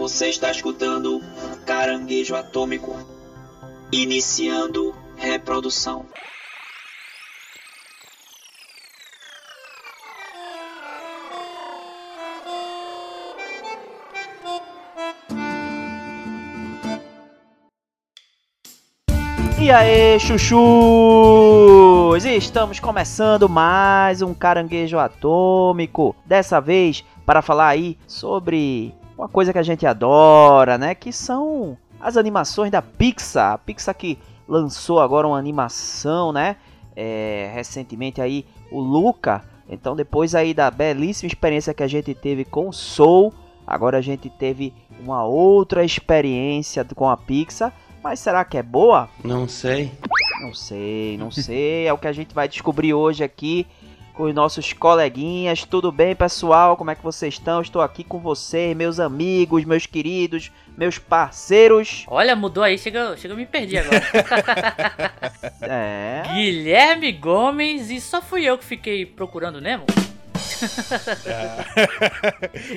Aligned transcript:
Você 0.00 0.28
está 0.30 0.50
escutando 0.50 1.20
Caranguejo 1.66 2.34
Atômico. 2.34 2.96
Iniciando 3.92 4.94
reprodução. 5.18 6.06
E 19.60 19.70
aí, 19.70 20.18
chuchus! 20.18 20.64
Estamos 22.24 22.80
começando 22.80 23.50
mais 23.50 24.22
um 24.22 24.32
caranguejo 24.32 24.98
atômico. 24.98 26.16
Dessa 26.24 26.58
vez 26.58 27.04
para 27.26 27.42
falar 27.42 27.68
aí 27.68 27.98
sobre 28.06 28.94
uma 29.20 29.28
coisa 29.28 29.52
que 29.52 29.58
a 29.58 29.62
gente 29.62 29.86
adora, 29.86 30.78
né? 30.78 30.94
Que 30.94 31.12
são 31.12 31.76
as 32.00 32.16
animações 32.16 32.70
da 32.70 32.80
Pixar. 32.80 33.52
A 33.52 33.58
Pixar 33.58 33.94
que 33.94 34.18
lançou 34.48 34.98
agora 34.98 35.28
uma 35.28 35.38
animação, 35.38 36.32
né? 36.32 36.56
É, 36.96 37.50
recentemente 37.54 38.20
aí 38.20 38.46
o 38.72 38.80
Luca. 38.80 39.44
Então 39.68 39.94
depois 39.94 40.34
aí 40.34 40.54
da 40.54 40.70
belíssima 40.70 41.28
experiência 41.28 41.74
que 41.74 41.82
a 41.82 41.86
gente 41.86 42.14
teve 42.14 42.44
com 42.44 42.72
Soul, 42.72 43.32
agora 43.66 43.98
a 43.98 44.00
gente 44.00 44.30
teve 44.30 44.72
uma 44.98 45.22
outra 45.24 45.84
experiência 45.84 46.84
com 46.94 47.08
a 47.08 47.16
Pixar 47.16 47.72
mas 48.02 48.18
será 48.18 48.44
que 48.44 48.56
é 48.56 48.62
boa? 48.62 49.08
Não 49.22 49.46
sei. 49.46 49.92
Não 50.40 50.54
sei, 50.54 51.18
não 51.18 51.30
sei. 51.30 51.86
É 51.86 51.92
o 51.92 51.98
que 51.98 52.08
a 52.08 52.12
gente 52.12 52.34
vai 52.34 52.48
descobrir 52.48 52.94
hoje 52.94 53.22
aqui 53.22 53.66
os 54.22 54.34
nossos 54.34 54.72
coleguinhas. 54.72 55.64
Tudo 55.64 55.90
bem, 55.90 56.14
pessoal? 56.14 56.76
Como 56.76 56.90
é 56.90 56.94
que 56.94 57.02
vocês 57.02 57.34
estão? 57.34 57.60
Estou 57.60 57.82
aqui 57.82 58.04
com 58.04 58.18
vocês, 58.18 58.76
meus 58.76 59.00
amigos, 59.00 59.64
meus 59.64 59.86
queridos, 59.86 60.52
meus 60.76 60.98
parceiros. 60.98 62.04
Olha, 62.08 62.36
mudou 62.36 62.62
aí, 62.62 62.78
chega, 62.78 63.16
chega 63.16 63.34
eu 63.34 63.38
me 63.38 63.46
perdi 63.46 63.78
agora. 63.78 64.02
é. 65.62 66.22
Guilherme 66.34 67.12
Gomes 67.12 67.90
e 67.90 68.00
só 68.00 68.20
fui 68.20 68.44
eu 68.44 68.58
que 68.58 68.64
fiquei 68.64 69.06
procurando 69.06 69.60
Nemo? 69.60 69.86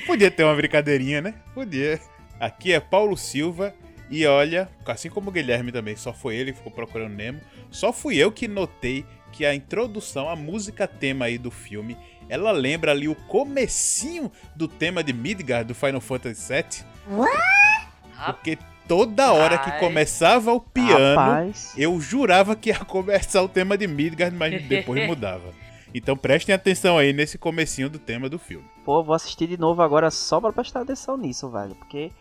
Podia 0.06 0.30
ter 0.30 0.44
uma 0.44 0.54
brincadeirinha, 0.54 1.20
né? 1.20 1.34
Podia. 1.54 2.00
Aqui 2.40 2.72
é 2.72 2.80
Paulo 2.80 3.14
Silva 3.16 3.74
e 4.10 4.26
olha, 4.26 4.68
assim 4.86 5.08
como 5.08 5.30
o 5.30 5.32
Guilherme 5.32 5.72
também, 5.72 5.96
só 5.96 6.12
foi 6.12 6.36
ele 6.36 6.52
que 6.52 6.58
ficou 6.58 6.72
procurando 6.72 7.14
Nemo, 7.14 7.40
só 7.70 7.92
fui 7.92 8.16
eu 8.16 8.30
que 8.30 8.46
notei 8.46 9.04
que 9.34 9.44
a 9.44 9.52
introdução, 9.52 10.28
a 10.28 10.36
música 10.36 10.86
tema 10.86 11.24
aí 11.24 11.36
do 11.36 11.50
filme, 11.50 11.98
ela 12.28 12.52
lembra 12.52 12.92
ali 12.92 13.08
o 13.08 13.16
comecinho 13.16 14.30
do 14.54 14.68
tema 14.68 15.02
de 15.02 15.12
Midgard 15.12 15.66
do 15.66 15.74
Final 15.74 16.00
Fantasy 16.00 16.52
VII. 16.52 17.18
What? 17.18 17.88
Porque 18.26 18.56
toda 18.86 19.32
hora 19.32 19.58
que 19.58 19.72
começava 19.80 20.52
o 20.52 20.60
piano, 20.60 21.16
Rapaz. 21.16 21.74
eu 21.76 22.00
jurava 22.00 22.54
que 22.54 22.70
ia 22.70 22.78
começar 22.78 23.42
o 23.42 23.48
tema 23.48 23.76
de 23.76 23.88
Midgard, 23.88 24.36
mas 24.36 24.62
depois 24.68 25.04
mudava. 25.04 25.52
Então 25.92 26.16
prestem 26.16 26.54
atenção 26.54 26.96
aí 26.96 27.12
nesse 27.12 27.36
comecinho 27.36 27.90
do 27.90 27.98
tema 27.98 28.28
do 28.28 28.38
filme. 28.38 28.64
Pô, 28.84 29.02
vou 29.02 29.16
assistir 29.16 29.48
de 29.48 29.56
novo 29.56 29.82
agora 29.82 30.12
só 30.12 30.40
pra 30.40 30.52
prestar 30.52 30.82
atenção 30.82 31.16
nisso, 31.16 31.50
velho, 31.50 31.74
porque 31.74 32.12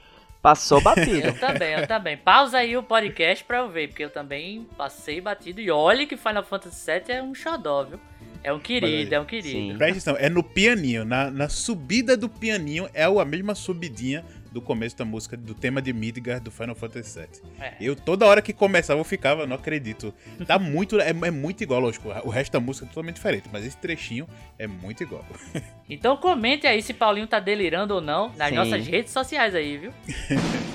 Passou 0.44 0.81
batido. 0.83 1.27
eu 1.27 1.39
também, 1.39 1.73
eu 1.73 1.88
também. 1.88 2.17
Pausa 2.17 2.58
aí 2.58 2.75
o 2.75 2.83
podcast 2.83 3.44
pra 3.45 3.59
eu 3.59 3.69
ver, 3.69 3.88
porque 3.88 4.03
eu 4.03 4.09
também 4.09 4.67
passei 4.77 5.22
batido. 5.22 5.61
E 5.61 5.72
olha 5.72 6.05
que 6.05 6.17
Final 6.17 6.44
Fantasy 6.44 6.91
VII 6.91 7.16
é 7.16 7.23
um 7.23 7.33
xodó, 7.33 7.85
viu? 7.85 8.00
É 8.44 8.52
um 8.52 8.59
querido, 8.59 9.16
é 9.16 9.19
um 9.22 9.23
querido. 9.23 9.77
Presta 9.77 10.11
atenção, 10.11 10.17
é 10.19 10.30
no 10.30 10.44
pianinho. 10.44 11.05
Na, 11.05 11.31
na 11.31 11.47
subida 11.47 12.17
do 12.17 12.27
pianinho 12.27 12.89
é 12.94 13.05
a 13.05 13.25
mesma 13.25 13.55
subidinha 13.55 14.25
do 14.54 14.62
começo 14.62 14.96
da 14.96 15.04
música, 15.04 15.36
do 15.36 15.56
tema 15.56 15.82
de 15.82 15.92
Midgard 15.92 16.44
do 16.44 16.52
Final 16.52 16.76
Fantasy 16.76 17.20
VII. 17.20 17.28
É. 17.59 17.73
Eu, 17.82 17.96
toda 17.96 18.26
hora 18.26 18.42
que 18.42 18.54
começava, 18.54 19.00
eu 19.00 19.04
ficava, 19.04 19.48
não 19.48 19.56
acredito. 19.56 20.14
Tá 20.46 20.58
muito, 20.59 21.00
é, 21.00 21.09
é, 21.09 21.31
muito 21.31 21.64
igual, 21.64 21.81
lógico. 21.81 22.09
O 22.24 22.30
resto 22.30 22.53
da 22.53 22.59
música 22.59 22.86
é 22.86 22.90
totalmente 22.90 23.16
diferente, 23.16 23.50
mas 23.52 23.66
esse 23.66 23.78
trechinho 23.78 24.28
é 24.58 24.68
muito 24.68 25.03
igual. 25.03 25.25
Então 25.90 26.16
comente 26.16 26.66
aí 26.66 26.81
se 26.81 26.94
Paulinho 26.94 27.28
tá 27.28 27.42
delirando 27.42 27.94
ou 27.94 28.02
não 28.02 28.31
nas 28.38 28.50
Sim. 28.50 28.56
nossas 28.56 28.88
redes 28.88 29.12
sociais 29.12 29.53
aí, 29.53 29.78
viu? 29.78 29.94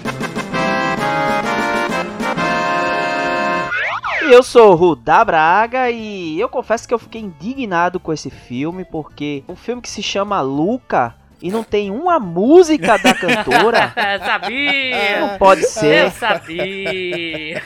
Eu 4.31 4.43
sou 4.43 4.73
o 4.73 4.75
Rudá 4.75 5.25
Braga 5.25 5.91
e 5.91 6.39
eu 6.39 6.51
confesso 6.51 6.87
que 6.87 6.93
eu 6.93 6.99
fiquei 6.99 7.23
indignado 7.23 7.99
com 7.99 8.13
esse 8.13 8.29
filme, 8.29 8.85
porque 8.85 9.43
um 9.49 9.57
filme 9.57 9.81
que 9.81 9.89
se 9.89 10.03
chama 10.03 10.43
Luca 10.43 11.17
e 11.41 11.51
não 11.51 11.63
tem 11.63 11.91
uma 11.91 12.19
música 12.19 12.99
da 12.99 13.15
cantora. 13.15 13.93
sabia! 14.25 15.21
Não 15.21 15.39
pode 15.39 15.65
ser. 15.65 16.05
Eu 16.05 16.11
sabia! 16.11 17.63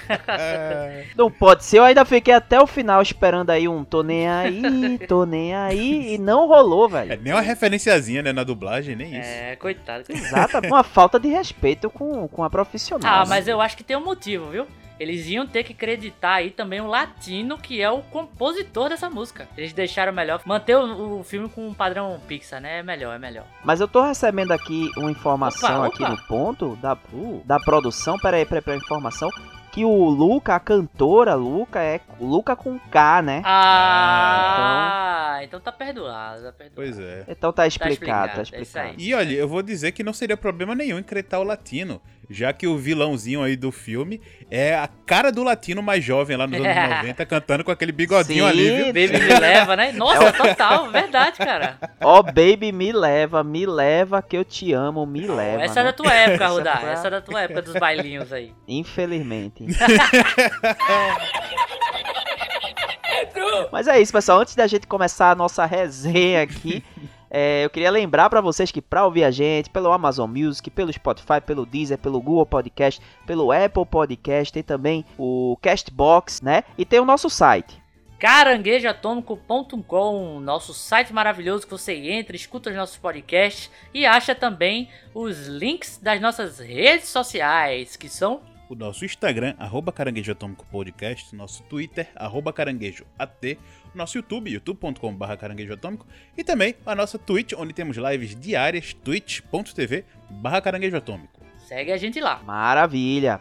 não 1.17 1.31
pode 1.31 1.65
ser. 1.65 1.79
Eu 1.79 1.85
ainda 1.85 2.05
fiquei 2.05 2.35
até 2.35 2.61
o 2.61 2.67
final 2.67 3.01
esperando 3.01 3.51
aí 3.51 3.67
um 3.67 3.85
tô 3.85 4.03
nem 4.03 4.29
aí, 4.29 4.99
tô 5.09 5.25
nem 5.25 5.55
aí, 5.55 6.15
e 6.15 6.19
não 6.19 6.47
rolou, 6.47 6.89
velho. 6.89 7.13
É 7.13 7.17
nem 7.17 7.33
uma 7.33 7.41
referenciazinha, 7.41 8.23
né, 8.23 8.33
na 8.33 8.45
dublagem, 8.45 8.95
nem 8.95 9.19
isso. 9.19 9.31
É, 9.31 9.57
coitado. 9.57 10.05
Exato, 10.09 10.59
uma 10.67 10.83
falta 10.83 11.19
de 11.19 11.29
respeito 11.29 11.89
com, 11.91 12.29
com 12.29 12.45
a 12.45 12.51
profissional. 12.51 13.23
Ah, 13.23 13.27
mas 13.27 13.49
eu 13.49 13.61
acho 13.61 13.77
que 13.77 13.85
tem 13.85 13.97
um 13.97 14.05
motivo, 14.05 14.51
viu? 14.51 14.67
Eles 14.99 15.27
iam 15.27 15.47
ter 15.47 15.65
que 15.65 15.73
acreditar 15.73 16.35
aí 16.35 16.51
também 16.51 16.81
o 16.81 16.87
latino, 16.87 17.59
que 17.59 17.81
é 17.81 17.91
o 17.91 18.03
compositor 18.03 18.89
dessa 18.89 19.09
música. 19.09 19.49
Eles 19.57 19.73
deixaram 19.73 20.13
melhor 20.13 20.41
manter 20.45 20.77
o, 20.77 21.21
o 21.21 21.25
filme 21.25 21.49
com 21.49 21.67
um 21.67 21.75
padrão 21.75 22.21
Pixar, 22.27 22.61
né? 22.61 22.79
É 22.79 22.83
melhor, 22.83 23.15
é 23.15 23.19
melhor. 23.19 23.45
Mas 23.65 23.81
eu 23.81 23.89
tô 23.89 24.03
recebendo 24.03 24.53
aqui 24.53 24.91
uma 24.97 25.11
informação 25.11 25.79
opa, 25.79 25.87
aqui 25.89 26.03
opa. 26.03 26.13
no 26.13 26.19
ponto 26.27 26.77
da, 26.77 26.95
uh, 27.13 27.43
da 27.45 27.59
produção. 27.59 28.19
Pera 28.19 28.37
aí, 28.37 28.45
pera 28.47 28.63
aí, 28.67 28.77
informação 28.77 29.31
que 29.73 29.85
o 29.87 30.05
Luca, 30.11 30.55
a 30.55 30.61
cantora 30.61 31.35
Luca, 31.35 31.83
é 31.83 31.99
Luca 32.21 32.55
com 32.55 32.79
K, 32.79 33.23
né? 33.23 33.43
Ah, 33.45 35.39
então, 35.39 35.59
então 35.59 35.61
tá 35.61 35.73
perdoado, 35.73 36.43
tá 36.43 36.53
perdoado. 36.53 36.75
Pois 36.75 36.99
é. 36.99 37.25
Então 37.27 37.51
tá 37.51 37.67
explicado, 37.67 38.35
tá 38.35 38.43
explicado. 38.43 38.53
Tá 38.53 38.59
explicado. 38.59 38.89
É 38.91 38.95
e 39.03 39.15
olha, 39.15 39.33
eu 39.33 39.49
vou 39.49 39.63
dizer 39.63 39.93
que 39.93 40.05
não 40.05 40.13
seria 40.13 40.37
problema 40.37 40.75
nenhum 40.75 40.99
incretar 40.99 41.41
o 41.41 41.43
latino 41.43 42.03
já 42.33 42.53
que 42.53 42.67
o 42.67 42.77
vilãozinho 42.77 43.43
aí 43.43 43.57
do 43.57 43.71
filme 43.71 44.21
é 44.51 44.75
a 44.75 44.89
cara 45.07 45.31
do 45.31 45.43
latino 45.43 45.83
mais 45.83 46.03
jovem 46.03 46.37
lá 46.37 46.47
nos 46.47 46.59
anos 46.59 46.99
90, 47.03 47.27
cantando 47.27 47.65
com 47.65 47.71
aquele 47.71 47.93
bigodinho 47.93 48.45
Sim, 48.45 48.51
ali, 48.51 48.77
viu? 48.77 48.87
Baby 48.87 49.21
me 49.21 49.41
leva, 49.41 49.77
né? 49.77 49.93
Nossa, 49.93 50.25
é 50.25 50.33
total, 50.33 50.91
verdade, 50.91 51.39
cara. 51.39 51.79
Ó, 52.01 52.19
oh, 52.19 52.23
baby 52.23 52.73
me 52.73 52.93
leva, 52.93 53.45
me 53.45 53.67
leva 53.67 54.23
que 54.23 54.37
eu 54.37 54.45
te 54.45 54.73
amo, 54.73 55.05
me 55.07 55.27
leva. 55.27 55.63
Essa 55.63 55.81
é 55.81 55.85
da 55.85 55.93
tua 55.93 56.13
época, 56.13 56.49
Rudá, 56.49 56.81
essa 56.85 57.09
é 57.09 57.11
da 57.11 57.21
tua 57.21 57.43
época 57.43 57.63
dos 57.63 57.75
bailinhos 57.75 58.33
aí. 58.33 58.53
Infelizmente. 58.67 59.62
Mas 63.71 63.89
é 63.89 64.01
isso, 64.01 64.13
pessoal. 64.13 64.41
Antes 64.41 64.55
da 64.55 64.67
gente 64.67 64.87
começar 64.87 65.31
a 65.31 65.35
nossa 65.35 65.65
resenha 65.65 66.43
aqui, 66.43 66.85
é, 67.31 67.65
eu 67.65 67.71
queria 67.71 67.91
lembrar 67.91 68.29
para 68.29 68.41
vocês 68.41 68.71
que 68.71 68.83
para 68.83 69.05
ouvir 69.05 69.25
a 69.25 69.31
gente 69.31 69.71
pelo 69.71 69.93
Amazon 69.93 70.31
Music, 70.31 70.71
pelo 70.71 70.93
Spotify, 70.93 71.41
pelo 71.45 71.65
Deezer, 71.65 71.99
pelo 71.99 72.21
Google 72.21 72.47
Podcast, 72.47 73.01
pelo 73.27 73.53
Apple 73.53 73.87
Podcast, 73.87 74.53
tem 74.53 74.63
também 74.63 75.05
o 75.19 75.57
Castbox, 75.63 76.43
né? 76.43 76.65
E 76.77 76.85
tem 76.85 77.01
o 77.01 77.05
nosso 77.05 77.31
site 77.31 77.83
caranguejoatômico.com, 78.23 80.39
nosso 80.39 80.73
site 80.73 81.13
maravilhoso 81.13 81.67
que 81.67 81.73
você 81.73 81.95
entra, 81.95 82.37
escuta 82.37 82.71
os 82.71 82.77
nossos 82.77 82.97
podcasts 82.97 83.69
e 83.93 84.07
acha 84.07 84.33
também 84.33 84.89
os 85.13 85.49
links 85.49 85.99
das 85.99 86.21
nossas 86.21 86.61
redes 86.61 87.09
sociais, 87.09 87.97
que 87.97 88.09
são 88.09 88.41
o 88.73 88.75
nosso 88.75 89.05
Instagram, 89.05 89.55
arroba 89.59 89.93
Caranguejo 89.93 90.33
Atômico 90.33 90.67
Podcast, 90.67 91.35
nosso 91.37 91.63
Twitter, 91.65 92.09
arroba 92.17 92.53
Caranguejo 92.53 93.05
AT, 93.19 93.59
nosso 93.95 94.17
YouTube, 94.19 94.51
youtube.com.br 94.51 95.37
Caranguejo 95.39 95.75
Atômico, 95.75 96.07
e 96.37 96.43
também 96.43 96.75
a 96.87 96.95
nossa 96.95 97.19
Twitch, 97.19 97.53
onde 97.53 97.73
temos 97.73 97.97
lives 97.97 98.35
diárias, 98.35 98.95
twitch.tv 98.95 100.05
barra 100.31 100.61
Caranguejo 100.61 100.97
Atômico. 100.97 101.41
Segue 101.59 101.93
a 101.93 101.97
gente 101.97 102.21
lá. 102.21 102.43
Maravilha! 102.45 103.41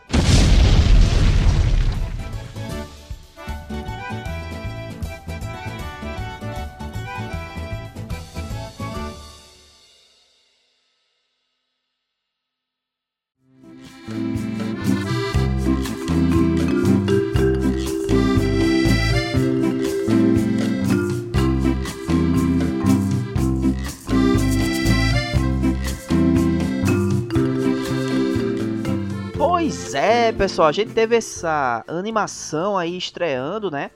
É, 30.31 30.33
pessoal, 30.33 30.69
a 30.69 30.71
gente 30.71 30.93
teve 30.93 31.13
essa 31.17 31.83
animação 31.85 32.77
aí 32.77 32.97
estreando, 32.97 33.69
né? 33.69 33.91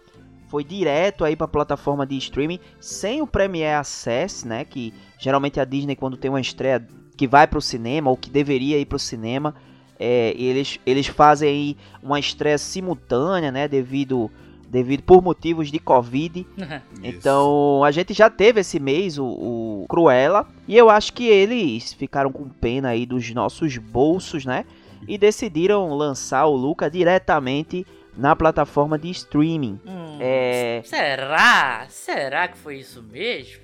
Foi 0.50 0.66
direto 0.66 1.24
aí 1.24 1.34
para 1.34 1.46
a 1.46 1.48
plataforma 1.48 2.06
de 2.06 2.18
streaming 2.18 2.60
sem 2.78 3.22
o 3.22 3.28
Premiere 3.28 3.76
Access, 3.76 4.46
né? 4.46 4.66
Que 4.66 4.94
geralmente 5.18 5.62
a 5.62 5.64
Disney 5.64 5.96
quando 5.96 6.18
tem 6.18 6.30
uma 6.30 6.42
estreia 6.42 6.86
que 7.16 7.26
vai 7.26 7.48
pro 7.48 7.62
cinema, 7.62 8.10
ou 8.10 8.18
que 8.18 8.30
deveria 8.30 8.78
ir 8.78 8.86
pro 8.86 9.00
cinema. 9.00 9.56
É, 9.98 10.36
eles, 10.38 10.78
eles 10.86 11.08
fazem 11.08 11.48
aí 11.50 11.78
uma 12.04 12.20
estreia 12.20 12.58
simultânea, 12.58 13.50
né? 13.50 13.66
Devido, 13.66 14.30
devido 14.68 15.04
por 15.04 15.24
motivos 15.24 15.72
de 15.72 15.80
Covid. 15.80 16.46
Então 17.02 17.82
a 17.82 17.92
gente 17.92 18.14
já 18.14 18.30
teve 18.30 18.60
esse 18.60 18.78
mês 18.78 19.18
o, 19.18 19.26
o 19.26 19.86
Cruella. 19.88 20.46
E 20.68 20.76
eu 20.76 20.90
acho 20.90 21.14
que 21.14 21.28
eles 21.28 21.94
ficaram 21.94 22.30
com 22.30 22.50
pena 22.50 22.90
aí 22.90 23.06
dos 23.06 23.34
nossos 23.34 23.78
bolsos, 23.78 24.44
né? 24.44 24.66
E 25.08 25.18
decidiram 25.18 25.94
lançar 25.94 26.46
o 26.46 26.56
Luca 26.56 26.90
diretamente 26.90 27.86
na 28.18 28.36
plataforma 28.36 28.98
de 28.98 29.10
streaming. 29.12 29.80
Hum, 29.86 30.18
É, 30.22 30.82
Será? 30.86 31.86
Será 31.90 32.48
que 32.48 32.58
foi 32.58 32.78
isso 32.80 33.04
mesmo? 33.04 33.64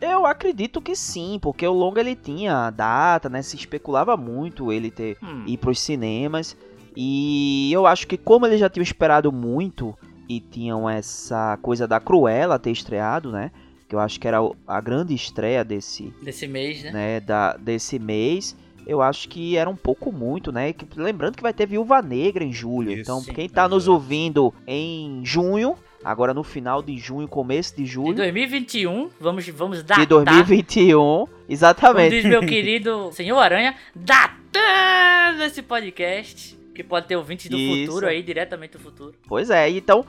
eu 0.00 0.26
acredito 0.26 0.80
que 0.82 0.96
sim, 0.96 1.38
porque 1.40 1.64
o 1.64 1.72
longa 1.72 2.00
ele 2.00 2.16
tinha 2.16 2.68
data, 2.70 3.28
né? 3.28 3.40
Se 3.40 3.54
especulava 3.54 4.16
muito 4.16 4.72
ele 4.72 4.90
ter 4.90 5.16
Hum. 5.22 5.44
ir 5.46 5.56
pros 5.58 5.78
cinemas. 5.78 6.56
E 6.96 7.70
eu 7.72 7.86
acho 7.86 8.06
que 8.08 8.16
como 8.18 8.44
eles 8.44 8.58
já 8.58 8.68
tinham 8.68 8.82
esperado 8.82 9.30
muito 9.30 9.96
e 10.28 10.40
tinham 10.40 10.90
essa 10.90 11.56
coisa 11.62 11.86
da 11.86 12.00
Cruella 12.00 12.58
ter 12.58 12.72
estreado, 12.72 13.30
né? 13.30 13.52
Que 13.88 13.94
eu 13.94 14.00
acho 14.00 14.18
que 14.18 14.26
era 14.26 14.38
a 14.66 14.80
grande 14.80 15.14
estreia 15.14 15.64
desse, 15.64 16.12
Desse 16.20 16.48
mês, 16.48 16.82
né? 16.82 16.90
né, 16.90 17.20
da, 17.20 17.56
desse 17.56 17.98
mês. 17.98 18.56
Eu 18.86 19.00
acho 19.02 19.28
que 19.28 19.56
era 19.56 19.68
um 19.70 19.76
pouco 19.76 20.10
muito, 20.12 20.50
né? 20.52 20.74
Lembrando 20.96 21.36
que 21.36 21.42
vai 21.42 21.52
ter 21.52 21.66
Viúva 21.66 22.00
Negra 22.02 22.42
em 22.44 22.52
julho. 22.52 22.90
Isso, 22.92 23.00
então, 23.02 23.22
quem 23.34 23.48
tá 23.48 23.68
nos 23.68 23.84
Exato. 23.84 23.92
ouvindo 23.94 24.52
em 24.66 25.20
junho, 25.24 25.76
agora 26.04 26.34
no 26.34 26.42
final 26.42 26.82
de 26.82 26.96
junho, 26.98 27.28
começo 27.28 27.76
de 27.76 27.82
Em 27.82 27.86
julho 27.86 28.14
2021, 28.16 29.10
vamos, 29.20 29.48
vamos 29.48 29.82
datar. 29.82 30.00
de 30.00 30.06
2021, 30.06 30.96
Como 30.98 31.28
exatamente. 31.48 32.10
diz 32.16 32.24
meu 32.24 32.40
querido 32.44 33.10
Senhor 33.14 33.38
Aranha, 33.38 33.74
datando 33.94 35.42
esse 35.44 35.62
podcast. 35.62 36.58
Que 36.74 36.82
pode 36.82 37.06
ter 37.06 37.16
ouvintes 37.16 37.50
do 37.50 37.56
Isso. 37.56 37.86
futuro 37.86 38.06
aí, 38.06 38.22
diretamente 38.22 38.72
do 38.72 38.78
futuro. 38.78 39.14
Pois 39.28 39.50
é, 39.50 39.68
então, 39.70 40.04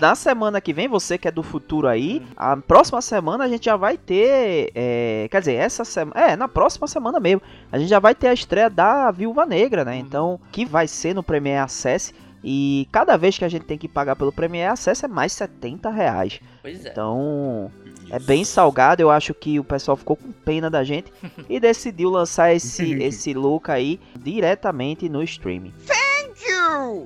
na 0.00 0.14
semana 0.14 0.60
que 0.60 0.72
vem, 0.72 0.86
você 0.86 1.18
que 1.18 1.26
é 1.26 1.30
do 1.30 1.42
futuro 1.42 1.88
aí, 1.88 2.22
a 2.36 2.56
próxima 2.56 3.02
semana 3.02 3.44
a 3.44 3.48
gente 3.48 3.64
já 3.64 3.76
vai 3.76 3.96
ter. 3.96 4.70
é, 4.74 5.26
quer 5.30 5.40
dizer, 5.40 5.54
essa 5.54 5.84
semana. 5.84 6.20
É, 6.20 6.36
na 6.36 6.46
próxima 6.46 6.86
semana 6.86 7.18
mesmo. 7.18 7.42
A 7.72 7.78
gente 7.78 7.88
já 7.88 7.98
vai 7.98 8.14
ter 8.14 8.28
a 8.28 8.34
estreia 8.34 8.70
da 8.70 9.10
Viúva 9.10 9.44
Negra, 9.44 9.84
né? 9.84 9.96
Então, 9.96 10.40
que 10.52 10.64
vai 10.64 10.86
ser 10.86 11.14
no 11.14 11.22
Premiere 11.22 11.58
Access. 11.58 12.14
E 12.46 12.86
cada 12.92 13.16
vez 13.16 13.38
que 13.38 13.44
a 13.44 13.48
gente 13.48 13.64
tem 13.64 13.78
que 13.78 13.88
pagar 13.88 14.14
pelo 14.14 14.30
Premiere 14.30 14.70
Access 14.70 15.04
é 15.04 15.08
mais 15.08 15.32
70 15.32 15.90
reais. 15.90 16.40
Pois 16.60 16.84
é. 16.84 16.90
Então, 16.90 17.72
é 18.10 18.18
bem 18.18 18.44
salgado. 18.44 19.02
Eu 19.02 19.10
acho 19.10 19.32
que 19.32 19.58
o 19.58 19.64
pessoal 19.64 19.96
ficou 19.96 20.14
com 20.14 20.30
pena 20.30 20.70
da 20.70 20.84
gente 20.84 21.12
e 21.48 21.58
decidiu 21.58 22.10
lançar 22.10 22.54
esse, 22.54 22.92
esse 23.02 23.32
look 23.32 23.70
aí 23.70 23.98
diretamente 24.20 25.08
no 25.08 25.22
streaming. 25.22 25.72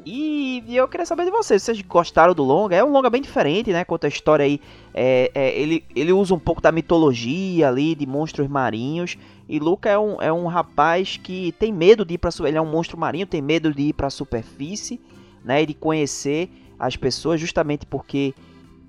E 0.05 0.77
eu 0.77 0.87
queria 0.89 1.07
saber 1.07 1.25
de 1.25 1.31
vocês, 1.31 1.63
vocês 1.63 1.81
gostaram 1.83 2.35
do 2.35 2.43
longa? 2.43 2.77
É 2.77 2.85
um 2.85 2.91
longa 2.91 3.11
bem 3.11 3.23
diferente, 3.23 3.71
né? 3.73 3.85
Conta 3.85 4.07
a 4.07 4.09
história 4.09 4.45
aí. 4.45 4.61
É, 4.95 5.31
é, 5.35 5.59
ele, 5.59 5.85
ele 5.95 6.13
usa 6.13 6.35
um 6.35 6.39
pouco 6.39 6.61
da 6.61 6.73
mitologia 6.73 7.69
ali, 7.69 7.95
de 7.95 8.07
monstros 8.07 8.49
marinhos. 8.49 9.17
E 9.49 9.59
Luca 9.59 9.89
é 9.89 9.99
um, 9.99 10.21
é 10.21 10.33
um 10.33 10.47
rapaz 10.47 11.17
que 11.17 11.53
tem 11.59 11.73
medo 11.73 12.05
de 12.05 12.15
ir 12.15 12.19
pra. 12.19 12.31
Ele 12.41 12.57
é 12.57 12.61
um 12.61 12.71
monstro 12.71 12.99
marinho, 12.99 13.27
tem 13.27 13.41
medo 13.41 13.73
de 13.73 13.83
ir 13.83 13.93
pra 13.93 14.11
superfície, 14.11 15.01
né? 15.45 15.63
E 15.63 15.67
de 15.67 15.75
conhecer 15.75 16.51
as 16.79 16.97
pessoas, 16.97 17.41
justamente 17.41 17.87
porque 17.87 18.35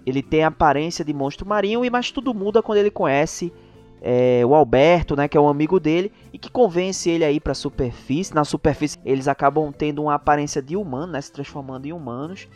ele 0.05 0.21
tem 0.21 0.43
a 0.43 0.47
aparência 0.47 1.03
de 1.03 1.13
monstro 1.13 1.47
marinho, 1.47 1.83
e 1.83 1.89
mas 1.89 2.11
tudo 2.11 2.33
muda 2.33 2.61
quando 2.61 2.77
ele 2.77 2.91
conhece 2.91 3.51
é, 4.01 4.41
o 4.45 4.55
Alberto, 4.55 5.15
né, 5.15 5.27
que 5.27 5.37
é 5.37 5.41
um 5.41 5.49
amigo 5.49 5.79
dele, 5.79 6.11
e 6.31 6.37
que 6.37 6.49
convence 6.49 7.09
ele 7.09 7.25
a 7.25 7.31
ir 7.31 7.39
pra 7.39 7.53
superfície. 7.53 8.33
Na 8.33 8.43
superfície, 8.43 8.97
eles 9.05 9.27
acabam 9.27 9.71
tendo 9.71 10.03
uma 10.03 10.15
aparência 10.15 10.61
de 10.61 10.75
humano, 10.75 11.13
né, 11.13 11.21
se 11.21 11.31
transformando 11.31 11.85
em 11.85 11.93
humanos. 11.93 12.47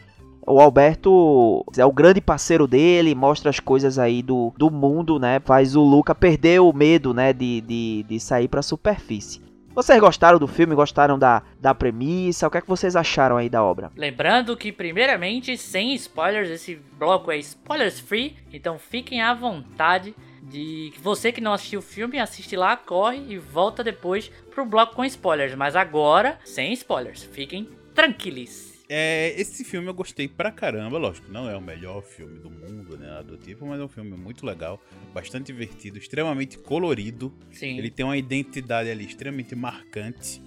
O 0.45 0.59
Alberto 0.59 1.63
é 1.77 1.85
o 1.85 1.91
grande 1.91 2.19
parceiro 2.19 2.67
dele, 2.67 3.15
mostra 3.15 3.49
as 3.49 3.61
coisas 3.61 3.97
aí 3.97 4.21
do, 4.21 4.53
do 4.57 4.69
mundo, 4.69 5.17
né? 5.17 5.39
Faz 5.39 5.73
o 5.73 5.81
Luca 5.81 6.13
perder 6.13 6.59
o 6.59 6.73
medo, 6.73 7.13
né? 7.13 7.31
De, 7.31 7.61
de, 7.61 8.05
de 8.09 8.19
sair 8.19 8.49
pra 8.49 8.61
superfície. 8.61 9.41
Vocês 9.73 9.99
gostaram 10.01 10.37
do 10.37 10.47
filme? 10.47 10.75
Gostaram 10.75 11.17
da, 11.17 11.41
da 11.61 11.73
premissa? 11.73 12.45
O 12.45 12.51
que 12.51 12.57
é 12.57 12.61
que 12.61 12.67
vocês 12.67 12.95
acharam 12.95 13.37
aí 13.37 13.49
da 13.49 13.63
obra? 13.63 13.89
Lembrando 13.95 14.55
que, 14.57 14.71
primeiramente, 14.71 15.57
sem 15.57 15.95
spoilers, 15.95 16.49
esse 16.49 16.77
bloco 16.99 17.31
é 17.31 17.37
spoilers 17.37 17.99
free, 17.99 18.35
então 18.51 18.77
fiquem 18.77 19.21
à 19.21 19.33
vontade 19.33 20.13
de 20.49 20.93
você 21.01 21.31
que 21.31 21.41
não 21.41 21.53
assistiu 21.53 21.79
o 21.79 21.83
filme, 21.83 22.19
assiste 22.19 22.55
lá, 22.55 22.75
corre 22.75 23.23
e 23.33 23.37
volta 23.37 23.83
depois 23.83 24.29
pro 24.51 24.65
bloco 24.65 24.95
com 24.95 25.05
spoilers. 25.05 25.55
Mas 25.55 25.75
agora, 25.75 26.39
sem 26.43 26.73
spoilers, 26.73 27.23
fiquem 27.23 27.67
tranquilos. 27.95 28.73
É, 28.89 29.33
esse 29.39 29.63
filme 29.63 29.87
eu 29.87 29.93
gostei 29.93 30.27
pra 30.27 30.51
caramba, 30.51 30.97
lógico, 30.97 31.31
não 31.31 31.49
é 31.49 31.55
o 31.55 31.61
melhor 31.61 32.03
filme 32.03 32.37
do 32.37 32.49
mundo, 32.49 32.97
né, 32.97 33.23
do 33.25 33.37
tipo, 33.37 33.65
mas 33.65 33.79
é 33.79 33.83
um 33.83 33.87
filme 33.87 34.15
muito 34.15 34.45
legal, 34.45 34.79
bastante 35.13 35.47
divertido, 35.47 35.97
extremamente 35.97 36.57
colorido, 36.59 37.33
Sim. 37.51 37.77
ele 37.77 37.89
tem 37.89 38.05
uma 38.05 38.17
identidade 38.17 38.91
ali 38.91 39.05
extremamente 39.05 39.55
marcante. 39.55 40.41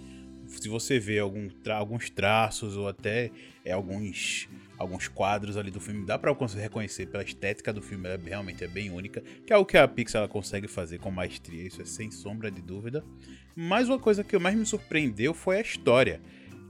Se 0.47 0.69
você 0.69 0.99
vê 1.01 1.19
algum 1.19 1.49
tra- 1.49 1.77
alguns 1.79 2.09
traços 2.11 2.77
ou 2.77 2.87
até 2.87 3.33
é, 3.65 3.73
alguns, 3.73 4.47
alguns 4.79 5.09
quadros 5.09 5.57
ali 5.57 5.71
do 5.71 5.81
filme, 5.81 6.05
dá 6.05 6.19
pra 6.19 6.33
reconhecer 6.33 7.07
pela 7.07 7.23
estética 7.23 7.73
do 7.73 7.81
filme, 7.83 8.07
ela 8.09 8.15
é- 8.23 8.29
realmente 8.29 8.63
é 8.63 8.69
bem 8.69 8.91
única, 8.91 9.23
que 9.47 9.53
é 9.53 9.57
o 9.57 9.65
que 9.65 9.77
a 9.77 9.87
Pixar 9.89 10.21
ela 10.21 10.29
consegue 10.29 10.69
fazer 10.69 10.99
com 10.99 11.11
maestria, 11.11 11.63
isso 11.67 11.81
é 11.81 11.85
sem 11.85 12.11
sombra 12.11 12.51
de 12.51 12.61
dúvida. 12.61 13.05
Mas 13.55 13.89
uma 13.89 13.99
coisa 13.99 14.23
que 14.23 14.39
mais 14.39 14.57
me 14.57 14.67
surpreendeu 14.67 15.33
foi 15.33 15.59
a 15.59 15.61
história. 15.61 16.21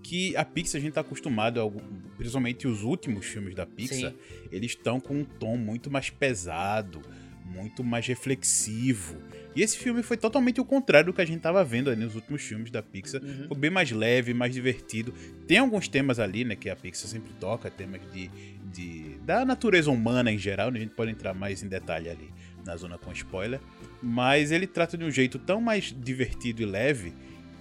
Que 0.03 0.37
a 0.37 0.45
Pixar 0.45 0.79
a 0.81 0.83
gente 0.83 0.93
tá 0.93 1.01
acostumado, 1.01 1.61
a 1.61 1.69
principalmente 2.17 2.69
os 2.69 2.85
últimos 2.85 3.27
filmes 3.27 3.55
da 3.57 3.67
Pixar, 3.67 4.13
Sim. 4.13 4.17
eles 4.53 4.71
estão 4.71 5.01
com 5.01 5.15
um 5.17 5.25
tom 5.25 5.57
muito 5.57 5.91
mais 5.91 6.11
pesado, 6.11 7.03
muito 7.47 7.85
mais 7.85 8.07
reflexivo. 8.07 9.17
E 9.55 9.63
esse 9.63 9.79
filme 9.79 10.03
foi 10.03 10.17
totalmente 10.17 10.61
o 10.61 10.65
contrário 10.65 11.07
do 11.07 11.13
que 11.15 11.23
a 11.23 11.25
gente 11.25 11.41
tava 11.41 11.65
vendo 11.65 11.89
ali 11.89 12.05
nos 12.05 12.15
últimos 12.15 12.43
filmes 12.43 12.71
da 12.71 12.83
Pixar. 12.83 13.23
Uhum. 13.23 13.49
Foi 13.49 13.57
bem 13.57 13.71
mais 13.71 13.91
leve, 13.91 14.35
mais 14.35 14.53
divertido. 14.53 15.15
Tem 15.47 15.59
alguns 15.59 15.89
temas 15.89 16.19
ali, 16.19 16.45
né, 16.45 16.55
que 16.55 16.69
a 16.69 16.77
Pixar 16.77 17.09
sempre 17.09 17.33
toca, 17.41 17.71
temas 17.71 18.01
de, 18.13 18.29
de 18.71 19.17
da 19.25 19.45
natureza 19.45 19.91
humana 19.91 20.31
em 20.31 20.39
geral, 20.39 20.71
né? 20.71 20.79
A 20.79 20.83
gente 20.83 20.95
pode 20.95 21.11
entrar 21.11 21.33
mais 21.33 21.63
em 21.63 21.69
detalhe 21.69 22.11
ali 22.11 22.31
na 22.67 22.77
zona 22.77 22.99
com 22.99 23.11
spoiler. 23.13 23.61
Mas 24.03 24.51
ele 24.51 24.67
trata 24.67 24.99
de 24.99 25.05
um 25.05 25.11
jeito 25.11 25.39
tão 25.39 25.61
mais 25.61 25.95
divertido 25.97 26.61
e 26.61 26.67
leve 26.67 27.15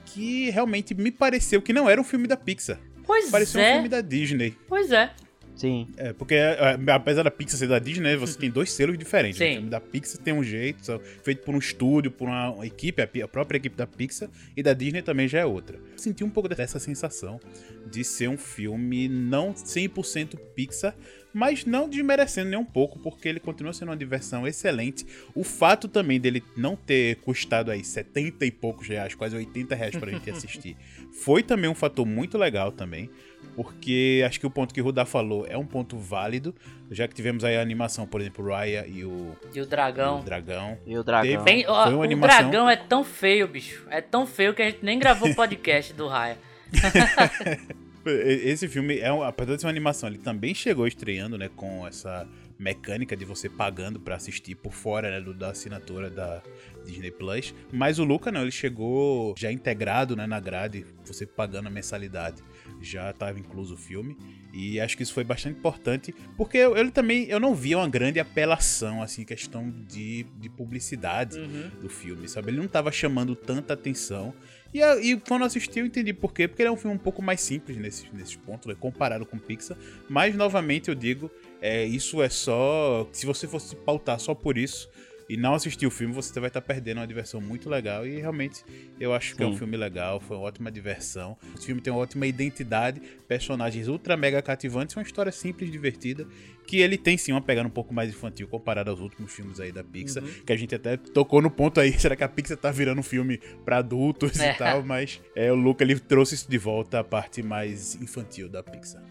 que 0.06 0.50
realmente 0.50 0.94
me 0.94 1.12
pareceu 1.12 1.62
que 1.62 1.72
não 1.72 1.90
era 1.90 2.00
um 2.00 2.04
filme 2.04 2.28
da 2.28 2.36
Pixar. 2.36 2.80
Pois 3.06 3.30
Pareceu 3.30 3.62
um 3.62 3.64
é, 3.64 3.74
filme 3.74 3.90
da 3.90 4.02
Disney. 4.02 4.58
pois 4.68 4.92
é. 4.92 5.14
Sim. 5.56 5.88
É, 5.98 6.14
porque 6.14 6.36
é, 6.36 6.78
apesar 6.92 7.24
da 7.24 7.32
Pixar 7.32 7.58
ser 7.58 7.68
da 7.68 7.80
Disney, 7.80 8.16
você 8.16 8.38
tem 8.40 8.50
dois 8.50 8.72
selos 8.72 8.98
diferentes. 8.98 9.40
né? 9.40 9.46
Sim. 9.46 9.52
O 9.52 9.56
filme 9.56 9.70
da 9.70 9.80
Pixar 9.80 10.22
tem 10.22 10.34
um 10.34 10.44
jeito, 10.44 10.86
só 10.86 11.00
feito 11.24 11.44
por 11.44 11.56
um 11.56 11.58
estúdio, 11.58 12.12
por 12.12 12.28
uma, 12.28 12.66
equipe, 12.66 13.02
a 13.02 13.28
própria 13.28 13.58
equipe 13.58 13.76
da 13.76 13.88
Pixar, 13.88 14.30
e 14.56 14.62
da 14.62 14.74
Disney 14.74 15.02
também 15.02 15.28
já 15.28 15.40
é 15.40 15.46
outra. 15.46 15.80
Senti 15.96 16.24
um 16.24 16.30
pouco 16.30 16.50
dessa 16.50 16.80
sensação 16.80 17.40
de 17.90 18.04
ser 18.04 18.28
um 18.28 18.38
filme 18.38 19.08
não 19.08 19.54
100% 19.54 20.38
Pixar, 20.56 20.96
mas 21.34 21.66
não 21.66 21.90
desmerecendo 21.90 22.50
nem 22.50 22.58
um 22.58 22.64
pouco, 22.64 22.98
porque 22.98 23.28
ele 23.28 23.42
continua 23.42 23.74
sendo 23.74 23.90
uma 23.90 23.98
diversão 23.98 24.48
excelente. 24.48 25.06
O 25.36 25.44
fato 25.44 25.90
também 25.90 26.18
dele 26.18 26.42
não 26.56 26.78
ter 26.78 27.18
custado 27.18 27.72
aí 27.72 27.84
70 27.84 28.46
e 28.46 28.52
poucos 28.52 28.88
reais, 28.88 29.16
quase 29.16 29.36
80 29.36 29.76
reais 29.76 29.96
pra 29.98 30.12
gente 30.12 30.30
assistir, 30.30 30.78
foi 31.12 31.44
também 31.44 31.70
um 31.70 31.76
fator 31.76 32.06
muito 32.06 32.38
legal 32.38 32.72
também. 32.72 33.10
Porque 33.56 34.22
acho 34.28 34.40
que 34.40 34.46
o 34.46 34.50
ponto 34.50 34.74
que 34.74 34.82
o 34.82 34.84
Rudá 34.84 35.06
falou 35.06 35.46
é 35.48 35.58
um 35.58 35.66
ponto 35.66 35.98
válido, 35.98 36.54
já 36.92 37.08
que 37.08 37.14
tivemos 37.16 37.44
aí 37.44 37.56
a 37.56 37.62
animação, 37.62 38.06
por 38.06 38.20
exemplo, 38.20 38.46
Raya 38.50 38.86
e 38.86 39.06
o, 39.06 39.36
E 39.54 39.60
o 39.62 39.64
e 39.64 39.66
dragão. 39.66 40.20
o 40.20 40.24
Dragão. 40.24 40.78
E 40.86 40.98
o 40.98 41.04
dragão. 41.04 41.32
Teve- 41.32 41.44
Bem, 41.44 41.66
ó, 41.68 41.84
Foi 41.86 41.94
uma 41.94 42.00
o 42.02 42.04
animação. 42.04 42.50
dragão 42.50 42.70
é 42.70 42.76
tão 42.76 43.04
feio, 43.04 43.48
bicho. 43.48 43.86
É 43.90 44.02
tão 44.02 44.26
feio 44.28 44.54
que 44.54 44.62
a 44.62 44.66
gente 44.70 44.84
nem 44.84 45.00
gravou 45.00 45.30
o 45.30 45.36
podcast 45.36 45.94
do 45.94 46.08
Raya. 46.08 46.38
E- 48.06 48.50
Esse 48.52 48.68
filme, 48.68 49.00
é 49.00 49.12
um, 49.12 49.24
apesar 49.24 49.56
de 49.56 49.62
ser 49.62 49.68
uma 49.68 49.72
animação, 49.72 50.08
ele 50.10 50.20
também 50.20 50.54
chegou 50.54 50.86
estreando 50.86 51.38
né, 51.38 51.50
com 51.56 51.88
essa 51.88 52.28
mecânica 52.58 53.18
de 53.18 53.26
você 53.26 53.50
pagando 53.50 54.00
pra 54.00 54.16
assistir 54.16 54.54
por 54.56 54.72
fora 54.72 55.10
né, 55.10 55.20
do- 55.22 55.34
da 55.34 55.50
assinatura 55.50 56.10
da 56.10 56.42
Disney 56.86 57.10
Plus. 57.12 57.54
Mas 57.72 57.98
o 57.98 58.04
Luca 58.04 58.32
não, 58.32 58.42
ele 58.44 58.52
chegou 58.52 59.34
já 59.38 59.52
integrado 59.52 60.16
né, 60.16 60.28
na 60.28 60.40
grade, 60.40 60.86
você 61.04 61.26
pagando 61.26 61.68
a 61.68 61.72
mensalidade. 61.72 62.44
Já 62.82 63.10
estava 63.12 63.40
incluso 63.40 63.74
o 63.74 63.78
filme. 63.78 64.18
E 64.54 64.80
acho 64.80 64.96
que 64.96 65.04
isso 65.04 65.14
foi 65.14 65.24
bastante 65.26 65.58
importante, 65.58 66.16
porque 66.38 66.58
eu- 66.58 66.78
ele 66.78 66.90
também 66.92 67.26
eu 67.26 67.40
não 67.42 67.54
via 67.54 67.78
uma 67.78 67.90
grande 67.90 68.20
apelação, 68.22 69.02
assim, 69.04 69.26
questão 69.26 69.70
de, 69.88 70.24
de 70.40 70.50
publicidade 70.50 71.38
Uhum. 71.40 71.70
do 71.82 71.90
filme, 71.90 72.28
sabe? 72.30 72.52
Ele 72.52 72.58
não 72.60 72.68
tava 72.68 72.92
chamando 72.92 73.36
tanta 73.36 73.74
atenção. 73.74 74.34
E, 74.74 74.80
e 74.80 75.18
quando 75.18 75.44
assisti, 75.46 75.80
eu 75.80 75.86
entendi 75.86 76.14
por 76.14 76.34
quê. 76.34 76.48
Porque 76.48 76.62
ele 76.62 76.70
é 76.70 76.72
um 76.72 76.78
filme 76.78 76.96
um 76.96 77.00
pouco 77.00 77.22
mais 77.22 77.42
simples 77.42 77.78
nesses, 77.78 78.12
nesses 78.14 78.36
pontos, 78.36 78.68
né? 78.68 78.76
comparado 78.80 79.26
com 79.26 79.38
Pixar. 79.38 79.78
Mas, 80.10 80.36
novamente, 80.36 80.90
eu 80.90 80.96
digo, 80.96 81.30
é, 81.62 81.86
isso 81.86 82.22
é 82.22 82.30
só. 82.30 83.08
Se 83.12 83.26
você 83.26 83.48
fosse 83.48 83.76
pautar 83.76 84.20
só 84.20 84.34
por 84.36 84.58
isso, 84.58 84.90
e 85.28 85.36
não 85.38 85.54
assistir 85.56 85.88
o 85.88 85.92
filme, 85.92 86.14
você 86.14 86.40
vai 86.40 86.50
estar 86.50 86.62
perdendo 86.62 86.98
uma 86.98 87.08
diversão 87.08 87.42
muito 87.42 87.70
legal. 87.70 88.06
E 88.06 88.20
realmente 88.20 88.64
eu 89.00 89.14
acho 89.14 89.36
que 89.36 89.42
é 89.44 89.46
um 89.46 89.54
Sim. 89.54 89.60
filme 89.60 89.78
legal, 89.78 90.20
foi 90.20 90.38
uma 90.38 90.44
ótima 90.46 90.72
diversão. 90.72 91.38
O 91.56 91.62
filme 91.62 91.82
tem 91.82 91.92
uma 91.92 92.00
ótima 92.00 92.28
identidade, 92.28 93.02
personagens 93.28 93.88
ultra 93.88 94.16
mega 94.16 94.42
cativantes, 94.42 94.96
uma 94.96 95.04
história 95.04 95.32
simples, 95.32 95.72
divertida. 95.72 96.28
Que 96.68 96.80
ele 96.80 96.98
tem 96.98 97.16
sim 97.16 97.32
uma 97.32 97.42
pegada 97.42 97.68
um 97.68 97.72
pouco 97.72 97.94
mais 97.94 98.10
infantil 98.10 98.48
comparado 98.48 98.90
aos 98.90 99.00
últimos 99.00 99.32
filmes 99.32 99.60
aí 99.60 99.72
da 99.72 99.84
Pixar. 99.84 100.24
Que 100.46 100.52
a 100.52 100.58
gente 100.58 100.74
até 100.74 100.98
tocou 100.98 101.40
no 101.42 101.52
ponto 101.52 101.80
aí, 101.80 101.92
será 102.00 102.16
que 102.16 102.24
a 102.24 102.28
Pixar 102.30 102.58
tá 102.58 102.72
virando 102.72 103.00
um 103.00 103.04
filme 103.04 103.38
pra 103.64 103.78
adultos 103.78 104.40
É. 104.40 104.52
e 104.52 104.56
tal? 104.56 104.84
Mas 104.84 105.22
é, 105.36 105.52
o 105.52 105.56
Luca 105.56 105.84
ele 105.84 106.00
trouxe 106.00 106.34
isso 106.36 106.50
de 106.50 106.58
volta, 106.58 107.00
a 107.00 107.04
parte 107.04 107.44
mais 107.44 107.96
infantil 108.02 108.50
da 108.50 108.64
Pixar. 108.64 109.04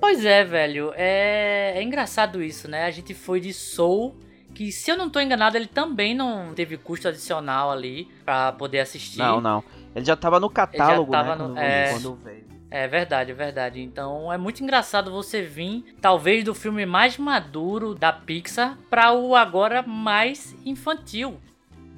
Pois 0.00 0.24
é, 0.24 0.44
velho. 0.44 0.92
É... 0.94 1.72
é 1.76 1.82
engraçado 1.82 2.42
isso, 2.42 2.68
né? 2.68 2.84
A 2.84 2.90
gente 2.90 3.12
foi 3.14 3.40
de 3.40 3.52
Soul, 3.52 4.16
que 4.54 4.70
se 4.70 4.90
eu 4.90 4.96
não 4.96 5.10
tô 5.10 5.20
enganado, 5.20 5.56
ele 5.56 5.66
também 5.66 6.14
não 6.14 6.54
teve 6.54 6.76
custo 6.76 7.08
adicional 7.08 7.70
ali 7.70 8.08
pra 8.24 8.52
poder 8.52 8.80
assistir. 8.80 9.18
Não, 9.18 9.40
não. 9.40 9.64
Ele 9.94 10.04
já 10.04 10.16
tava 10.16 10.38
no 10.40 10.48
catálogo, 10.48 11.10
tava 11.12 11.34
né? 11.36 11.44
no- 11.44 11.58
é. 11.58 11.90
quando 11.90 12.14
veio. 12.16 12.44
É 12.70 12.88
verdade, 12.88 13.30
é 13.30 13.34
verdade. 13.34 13.80
Então 13.80 14.32
é 14.32 14.36
muito 14.38 14.62
engraçado 14.62 15.10
você 15.10 15.42
vir, 15.42 15.84
talvez, 16.00 16.42
do 16.42 16.54
filme 16.54 16.84
mais 16.84 17.16
maduro 17.18 17.94
da 17.94 18.12
Pixar 18.12 18.76
para 18.90 19.12
o 19.12 19.36
agora 19.36 19.82
mais 19.82 20.56
infantil 20.64 21.38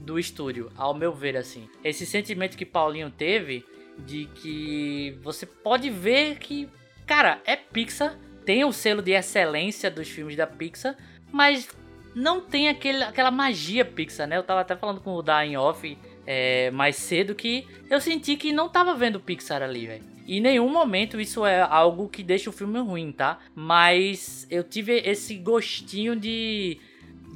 do 0.00 0.18
estúdio, 0.18 0.70
ao 0.76 0.92
meu 0.94 1.12
ver, 1.14 1.36
assim. 1.36 1.68
Esse 1.82 2.04
sentimento 2.06 2.56
que 2.56 2.66
Paulinho 2.66 3.10
teve 3.10 3.64
de 3.98 4.26
que 4.34 5.18
você 5.22 5.46
pode 5.46 5.88
ver 5.90 6.38
que, 6.38 6.68
cara, 7.06 7.40
é 7.46 7.56
Pixar, 7.56 8.14
tem 8.44 8.62
o 8.64 8.72
selo 8.72 9.00
de 9.02 9.12
excelência 9.12 9.90
dos 9.90 10.08
filmes 10.08 10.36
da 10.36 10.46
Pixar, 10.46 10.94
mas 11.32 11.68
não 12.16 12.40
tem 12.40 12.68
aquele, 12.70 13.02
aquela 13.02 13.30
magia 13.30 13.84
Pixar, 13.84 14.26
né? 14.26 14.38
Eu 14.38 14.42
tava 14.42 14.62
até 14.62 14.74
falando 14.74 15.02
com 15.02 15.12
o 15.12 15.22
Da 15.22 15.44
em 15.44 15.54
off 15.54 15.98
é, 16.26 16.70
mais 16.70 16.96
cedo 16.96 17.34
que 17.34 17.66
eu 17.90 18.00
senti 18.00 18.36
que 18.36 18.54
não 18.54 18.70
tava 18.70 18.94
vendo 18.94 19.20
Pixar 19.20 19.62
ali, 19.62 19.86
velho. 19.86 20.02
Em 20.26 20.40
nenhum 20.40 20.68
momento 20.70 21.20
isso 21.20 21.44
é 21.44 21.60
algo 21.60 22.08
que 22.08 22.22
deixa 22.22 22.48
o 22.48 22.52
filme 22.54 22.80
ruim, 22.80 23.12
tá? 23.12 23.38
Mas 23.54 24.46
eu 24.50 24.64
tive 24.64 24.94
esse 25.04 25.36
gostinho 25.36 26.16
de. 26.16 26.78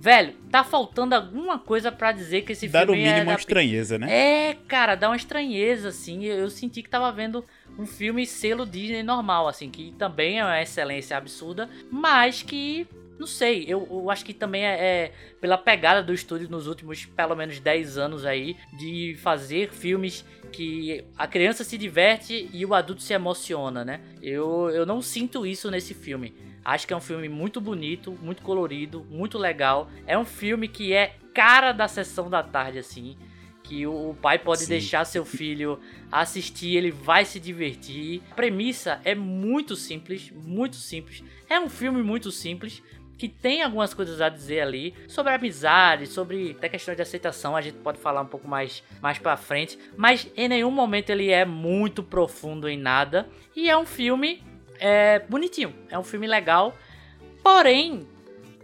Velho, 0.02 0.32
tá 0.50 0.64
faltando 0.64 1.14
alguma 1.14 1.58
coisa 1.58 1.92
pra 1.92 2.10
dizer 2.10 2.40
que 2.42 2.52
esse 2.52 2.66
Dar 2.66 2.84
o 2.88 2.94
filme 2.94 3.02
é 3.02 3.04
mínimo 3.04 3.26
da 3.26 3.32
uma 3.32 3.36
Pixar. 3.36 3.40
estranheza, 3.40 3.98
né? 3.98 4.10
É, 4.10 4.56
cara, 4.66 4.94
dá 4.94 5.10
uma 5.10 5.16
estranheza, 5.16 5.88
assim. 5.88 6.24
Eu, 6.24 6.38
eu 6.38 6.50
senti 6.50 6.82
que 6.82 6.88
tava 6.88 7.12
vendo 7.12 7.44
um 7.78 7.84
filme 7.84 8.26
selo 8.26 8.64
Disney 8.64 9.02
normal, 9.02 9.46
assim, 9.46 9.70
que 9.70 9.92
também 9.98 10.38
é 10.38 10.44
uma 10.44 10.60
excelência 10.62 11.18
absurda, 11.18 11.68
mas 11.92 12.42
que. 12.42 12.86
Não 13.20 13.26
sei, 13.26 13.66
eu, 13.68 13.86
eu 13.90 14.10
acho 14.10 14.24
que 14.24 14.32
também 14.32 14.64
é, 14.64 14.82
é 14.82 15.12
pela 15.42 15.58
pegada 15.58 16.02
do 16.02 16.10
estúdio 16.14 16.48
nos 16.48 16.66
últimos 16.66 17.04
pelo 17.04 17.36
menos 17.36 17.60
10 17.60 17.98
anos 17.98 18.24
aí, 18.24 18.56
de 18.72 19.14
fazer 19.18 19.70
filmes 19.70 20.24
que 20.50 21.04
a 21.18 21.26
criança 21.26 21.62
se 21.62 21.76
diverte 21.76 22.48
e 22.50 22.64
o 22.64 22.72
adulto 22.72 23.02
se 23.02 23.12
emociona, 23.12 23.84
né? 23.84 24.00
Eu, 24.22 24.70
eu 24.70 24.86
não 24.86 25.02
sinto 25.02 25.44
isso 25.44 25.70
nesse 25.70 25.92
filme. 25.92 26.34
Acho 26.64 26.86
que 26.86 26.94
é 26.94 26.96
um 26.96 27.00
filme 27.00 27.28
muito 27.28 27.60
bonito, 27.60 28.18
muito 28.22 28.40
colorido, 28.40 29.06
muito 29.10 29.36
legal. 29.36 29.90
É 30.06 30.16
um 30.16 30.24
filme 30.24 30.66
que 30.66 30.94
é 30.94 31.16
cara 31.34 31.72
da 31.72 31.88
sessão 31.88 32.30
da 32.30 32.42
tarde, 32.42 32.78
assim 32.78 33.18
que 33.70 33.86
o 33.86 34.16
pai 34.20 34.36
pode 34.36 34.62
Sim. 34.62 34.70
deixar 34.70 35.04
seu 35.04 35.24
filho 35.24 35.78
assistir, 36.10 36.74
ele 36.74 36.90
vai 36.90 37.24
se 37.24 37.38
divertir. 37.38 38.20
A 38.32 38.34
premissa 38.34 39.00
é 39.04 39.14
muito 39.14 39.76
simples, 39.76 40.28
muito 40.32 40.74
simples. 40.74 41.22
É 41.48 41.60
um 41.60 41.68
filme 41.68 42.02
muito 42.02 42.32
simples 42.32 42.82
que 43.20 43.28
tem 43.28 43.62
algumas 43.62 43.92
coisas 43.92 44.18
a 44.22 44.30
dizer 44.30 44.60
ali 44.60 44.94
sobre 45.06 45.30
amizade, 45.34 46.06
sobre 46.06 46.52
até 46.52 46.70
questão 46.70 46.94
de 46.94 47.02
aceitação, 47.02 47.54
a 47.54 47.60
gente 47.60 47.76
pode 47.76 47.98
falar 47.98 48.22
um 48.22 48.26
pouco 48.26 48.48
mais 48.48 48.82
mais 48.98 49.18
para 49.18 49.36
frente, 49.36 49.78
mas 49.94 50.26
em 50.34 50.48
nenhum 50.48 50.70
momento 50.70 51.10
ele 51.10 51.30
é 51.30 51.44
muito 51.44 52.02
profundo 52.02 52.66
em 52.66 52.78
nada 52.78 53.28
e 53.54 53.68
é 53.68 53.76
um 53.76 53.84
filme 53.84 54.42
é, 54.78 55.18
bonitinho, 55.18 55.74
é 55.90 55.98
um 55.98 56.02
filme 56.02 56.26
legal, 56.26 56.74
porém 57.42 58.08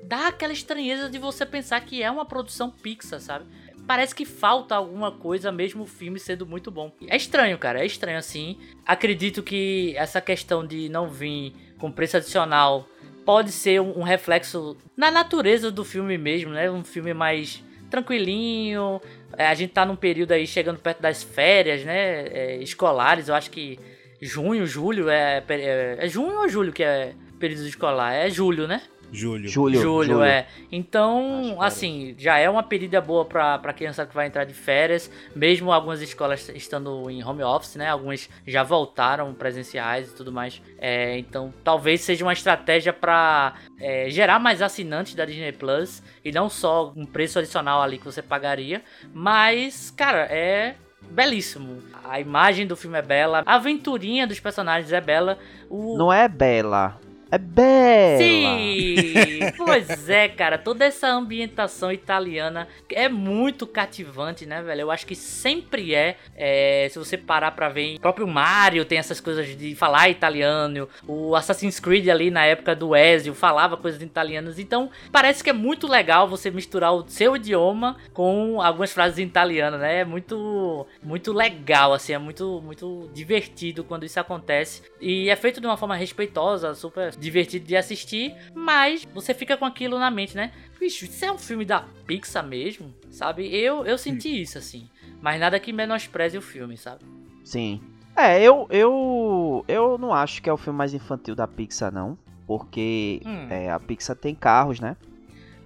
dá 0.02 0.28
aquela 0.28 0.54
estranheza 0.54 1.10
de 1.10 1.18
você 1.18 1.44
pensar 1.44 1.78
que 1.82 2.02
é 2.02 2.10
uma 2.10 2.24
produção 2.24 2.70
Pixar, 2.70 3.20
sabe? 3.20 3.44
Parece 3.86 4.14
que 4.14 4.24
falta 4.24 4.74
alguma 4.74 5.12
coisa, 5.12 5.52
mesmo 5.52 5.82
o 5.82 5.86
filme 5.86 6.18
sendo 6.18 6.46
muito 6.46 6.70
bom. 6.70 6.90
É 7.06 7.14
estranho, 7.14 7.58
cara, 7.58 7.82
é 7.82 7.86
estranho 7.86 8.18
assim. 8.18 8.58
Acredito 8.86 9.42
que 9.42 9.94
essa 9.98 10.18
questão 10.20 10.66
de 10.66 10.88
não 10.88 11.10
vir 11.10 11.52
com 11.78 11.92
preço 11.92 12.16
adicional 12.16 12.88
pode 13.26 13.50
ser 13.50 13.80
um, 13.80 14.02
reflexo 14.02 14.76
na 14.96 15.10
natureza 15.10 15.70
do 15.70 15.84
filme 15.84 16.16
mesmo, 16.16 16.52
né? 16.52 16.70
Um 16.70 16.84
filme 16.84 17.12
mais 17.12 17.62
tranquilinho. 17.90 19.00
É, 19.36 19.48
a 19.48 19.54
gente 19.54 19.72
tá 19.72 19.84
num 19.84 19.96
período 19.96 20.30
aí 20.32 20.46
chegando 20.46 20.78
perto 20.78 21.02
das 21.02 21.24
férias, 21.24 21.84
né? 21.84 22.26
É, 22.28 22.56
escolares, 22.58 23.28
eu 23.28 23.34
acho 23.34 23.50
que 23.50 23.78
junho, 24.22 24.64
julho 24.64 25.10
é, 25.10 25.42
é. 25.48 25.96
É 25.98 26.08
junho 26.08 26.38
ou 26.38 26.48
julho 26.48 26.72
que 26.72 26.84
é 26.84 27.12
período 27.40 27.66
escolar? 27.66 28.14
É 28.14 28.30
julho, 28.30 28.68
né? 28.68 28.80
Júlio. 29.12 29.48
Julho. 29.48 29.80
Julho, 29.80 30.22
é. 30.22 30.46
Então, 30.70 31.56
assim, 31.60 32.14
já 32.18 32.38
é 32.38 32.48
uma 32.48 32.62
pedida 32.62 33.00
boa 33.00 33.24
pra, 33.24 33.58
pra 33.58 33.72
criança 33.72 34.04
que 34.04 34.14
vai 34.14 34.26
entrar 34.26 34.44
de 34.44 34.54
férias. 34.54 35.10
Mesmo 35.34 35.72
algumas 35.72 36.00
escolas 36.02 36.48
estando 36.50 37.08
em 37.10 37.24
home 37.24 37.42
office, 37.42 37.76
né? 37.76 37.88
Algumas 37.88 38.28
já 38.46 38.62
voltaram 38.62 39.32
presenciais 39.34 40.10
e 40.10 40.14
tudo 40.14 40.32
mais. 40.32 40.60
É, 40.78 41.18
então, 41.18 41.52
talvez 41.62 42.00
seja 42.00 42.24
uma 42.24 42.32
estratégia 42.32 42.92
pra 42.92 43.54
é, 43.80 44.10
gerar 44.10 44.38
mais 44.38 44.60
assinantes 44.62 45.14
da 45.14 45.24
Disney 45.24 45.52
Plus. 45.52 46.02
E 46.24 46.32
não 46.32 46.48
só 46.48 46.92
um 46.96 47.06
preço 47.06 47.38
adicional 47.38 47.82
ali 47.82 47.98
que 47.98 48.04
você 48.04 48.22
pagaria. 48.22 48.82
Mas, 49.12 49.90
cara, 49.90 50.26
é 50.30 50.74
belíssimo. 51.10 51.82
A 52.04 52.20
imagem 52.20 52.66
do 52.66 52.76
filme 52.76 52.98
é 52.98 53.02
bela. 53.02 53.42
A 53.46 53.54
aventurinha 53.54 54.26
dos 54.26 54.40
personagens 54.40 54.92
é 54.92 55.00
bela. 55.00 55.38
O, 55.68 55.96
Não 55.96 56.12
é 56.12 56.28
Bela. 56.28 56.98
É 57.30 57.38
Bela. 57.38 58.18
Sim! 58.18 59.14
pois 59.56 60.08
é, 60.08 60.28
cara, 60.28 60.56
toda 60.56 60.84
essa 60.84 61.08
ambientação 61.08 61.90
italiana 61.90 62.68
é 62.88 63.08
muito 63.08 63.66
cativante, 63.66 64.46
né, 64.46 64.62
velho? 64.62 64.82
Eu 64.82 64.90
acho 64.92 65.06
que 65.06 65.16
sempre 65.16 65.92
é. 65.94 66.16
é, 66.36 66.88
se 66.88 66.98
você 66.98 67.16
parar 67.16 67.50
pra 67.50 67.68
ver, 67.68 67.96
o 67.96 68.00
próprio 68.00 68.28
Mario 68.28 68.84
tem 68.84 68.98
essas 68.98 69.20
coisas 69.20 69.56
de 69.56 69.74
falar 69.74 70.08
italiano. 70.08 70.88
O 71.06 71.34
Assassin's 71.34 71.80
Creed 71.80 72.08
ali 72.08 72.30
na 72.30 72.44
época 72.44 72.76
do 72.76 72.94
Ezio 72.94 73.34
falava 73.34 73.76
coisas 73.76 74.00
italianas. 74.00 74.58
Então, 74.60 74.88
parece 75.10 75.42
que 75.42 75.50
é 75.50 75.52
muito 75.52 75.88
legal 75.88 76.28
você 76.28 76.48
misturar 76.50 76.94
o 76.94 77.08
seu 77.08 77.34
idioma 77.34 77.96
com 78.12 78.62
algumas 78.62 78.92
frases 78.92 79.18
em 79.18 79.24
italiano, 79.24 79.78
né? 79.78 80.00
É 80.00 80.04
muito, 80.04 80.86
muito 81.02 81.32
legal, 81.32 81.92
assim, 81.92 82.12
é 82.12 82.18
muito, 82.18 82.62
muito 82.64 83.10
divertido 83.12 83.82
quando 83.82 84.04
isso 84.04 84.20
acontece. 84.20 84.82
E 85.00 85.28
é 85.28 85.34
feito 85.34 85.60
de 85.60 85.66
uma 85.66 85.76
forma 85.76 85.96
respeitosa, 85.96 86.72
super 86.74 87.15
divertido 87.18 87.66
de 87.66 87.76
assistir, 87.76 88.34
mas 88.54 89.06
você 89.14 89.32
fica 89.34 89.56
com 89.56 89.64
aquilo 89.64 89.98
na 89.98 90.10
mente, 90.10 90.36
né? 90.36 90.52
Bicho, 90.78 91.04
isso 91.06 91.24
é 91.24 91.32
um 91.32 91.38
filme 91.38 91.64
da 91.64 91.84
Pixar 92.06 92.46
mesmo, 92.46 92.92
sabe? 93.10 93.46
Eu, 93.54 93.84
eu 93.86 93.96
senti 93.96 94.40
isso, 94.42 94.58
assim. 94.58 94.88
Mas 95.20 95.40
nada 95.40 95.58
que 95.58 95.72
menospreze 95.72 96.36
o 96.36 96.42
filme, 96.42 96.76
sabe? 96.76 97.00
Sim. 97.44 97.80
É, 98.14 98.40
eu, 98.42 98.66
eu, 98.70 99.64
eu 99.68 99.98
não 99.98 100.12
acho 100.12 100.42
que 100.42 100.48
é 100.48 100.52
o 100.52 100.56
filme 100.56 100.76
mais 100.76 100.92
infantil 100.94 101.34
da 101.34 101.46
Pixar, 101.46 101.92
não. 101.92 102.16
Porque 102.46 103.20
Hum. 103.24 103.46
é, 103.50 103.70
a 103.70 103.80
Pixar 103.80 104.14
tem 104.16 104.34
carros, 104.34 104.78
né? 104.78 104.96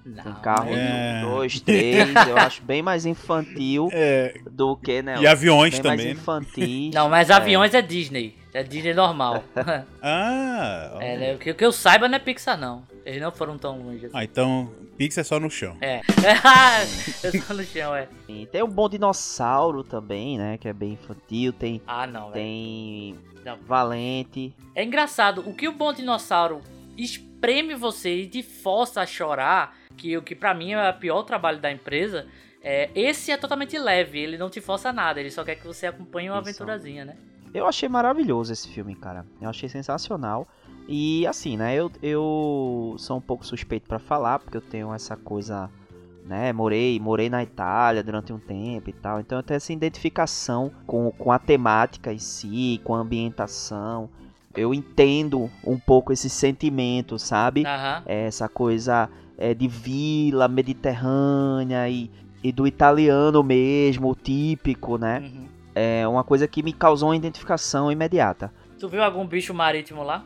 Tem 0.03 0.33
Não. 0.33 0.41
carro 0.41 0.71
É. 0.73 1.23
um, 1.25 1.31
dois, 1.31 1.61
três. 1.61 2.09
eu 2.27 2.37
acho 2.39 2.63
bem 2.63 2.81
mais 2.83 3.05
infantil 3.05 3.89
É, 3.93 4.35
do 4.51 4.75
que, 4.77 5.03
né? 5.03 5.17
e 5.21 5.27
aviões 5.27 5.75
bem 5.75 5.83
também, 5.83 5.97
mais 5.99 6.07
né? 6.07 6.13
infantis. 6.13 6.95
Não, 6.95 7.09
mas 7.11 7.29
É. 7.29 7.35
aviões 7.35 7.75
é 7.75 7.83
Disney. 7.83 8.37
É 8.53 8.63
Disney 8.63 8.95
normal. 8.95 9.45
Ah, 10.03 10.97
é, 11.01 11.17
né? 11.17 11.35
O 11.35 11.39
que, 11.39 11.51
o 11.51 11.55
que 11.55 11.65
eu 11.65 11.73
saiba 11.73 12.09
não 12.09 12.17
é 12.17 12.19
Pixar, 12.19 12.59
não. 12.59 12.85
Eles 13.05 13.21
não 13.21 13.31
foram 13.31 13.57
tão 13.59 13.79
longe 13.79 14.07
assim. 14.07 14.17
ah, 14.17 14.25
então 14.25 14.73
Pixar 14.97 15.23
é 15.23 15.25
só 15.25 15.39
no 15.39 15.51
chão. 15.51 15.77
É. 15.81 16.01
eu 17.23 17.43
tô 17.47 17.55
no 17.55 17.65
chão, 17.65 17.95
é. 17.95 18.09
Sim, 18.27 18.49
Tem 18.51 18.63
um 18.63 18.69
bom 18.69 18.89
dinossauro 18.89 19.85
também, 19.85 20.37
né? 20.39 20.59
Que 20.59 20.69
é 20.69 20.73
bem 20.73 20.93
infantil. 20.93 21.53
Tem, 21.53 21.81
Ah, 21.87 22.07
não, 22.07 22.31
tem 22.33 23.17
Não. 23.45 23.57
Valente. 23.67 24.55
É 24.75 24.83
engraçado, 24.85 25.43
o 25.49 25.55
que 25.55 25.69
o 25.69 25.73
Bom 25.73 25.93
Dinossauro 25.93 26.61
espreme 26.97 27.75
você 27.75 28.15
e 28.23 28.27
te 28.27 28.43
força 28.43 29.01
a 29.01 29.07
chorar, 29.07 29.77
que 29.97 30.17
o 30.17 30.23
que 30.23 30.35
pra 30.35 30.53
mim 30.55 30.73
é 30.73 30.91
o 30.91 30.95
pior 30.95 31.23
trabalho 31.23 31.59
da 31.59 31.71
empresa, 31.71 32.27
é, 32.63 32.91
esse 32.95 33.31
é 33.33 33.37
totalmente 33.37 33.79
leve, 33.79 34.19
ele 34.19 34.37
não 34.37 34.51
te 34.51 34.61
força 34.61 34.93
nada, 34.93 35.21
ele 35.21 35.31
só 35.31 35.43
quer 35.45 35.55
que 35.55 35.67
você 35.67 35.87
acompanhe 35.87 36.29
uma 36.29 36.39
Isso. 36.41 36.49
aventurazinha, 36.49 37.05
né? 37.05 37.17
Eu 37.53 37.67
achei 37.67 37.89
maravilhoso 37.89 38.53
esse 38.53 38.69
filme, 38.69 38.95
cara. 38.95 39.27
Eu 39.41 39.49
achei 39.49 39.69
sensacional. 39.69 40.47
E 40.89 41.27
assim, 41.27 41.57
né? 41.57 41.75
Eu, 41.75 41.91
eu 42.03 42.95
sou 42.99 43.19
um 43.19 43.21
pouco 43.21 43.45
suspeito 43.45 43.89
pra 43.89 43.99
falar, 43.99 44.39
porque 44.39 44.57
eu 44.57 44.61
tenho 44.61 44.93
essa 44.95 45.17
coisa, 45.17 45.71
né? 46.25 46.53
Morei, 46.53 46.99
morei 47.01 47.29
na 47.29 47.43
Itália 47.43 48.03
durante 48.03 48.33
um 48.33 48.39
tempo 48.39 48.91
e 48.91 48.93
tal. 48.93 49.21
Então 49.21 49.39
eu 49.39 49.43
tenho 49.43 49.57
essa 49.57 49.73
identificação 49.73 50.71
com, 50.87 51.11
com 51.13 51.33
a 51.33 51.39
temática 51.39 52.13
em 52.13 52.19
si, 52.19 52.81
com 52.85 52.95
a 52.95 52.99
ambientação. 52.99 54.09
Eu 54.57 54.75
entendo 54.75 55.51
um 55.65 55.79
pouco 55.79 56.13
esse 56.13 56.29
sentimento, 56.29 57.19
sabe? 57.19 57.65
Aham. 57.65 58.03
essa 58.05 58.49
coisa 58.49 59.09
é, 59.39 59.55
de 59.55 59.69
vila 59.69 60.49
mediterrânea 60.49 61.89
e, 61.89 62.11
e 62.43 62.51
do 62.51 62.67
italiano 62.67 63.45
mesmo, 63.45 64.11
o 64.11 64.15
típico, 64.15 64.99
né? 64.99 65.21
Uhum. 65.21 65.50
É 65.75 66.07
uma 66.07 66.25
coisa 66.25 66.49
que 66.49 66.63
me 66.63 66.73
causou 66.73 67.11
uma 67.11 67.17
identificação 67.17 67.91
imediata. 67.93 68.53
Tu 68.79 68.89
viu 68.89 69.03
algum 69.03 69.27
bicho 69.27 69.53
marítimo 69.55 70.03
lá? 70.03 70.25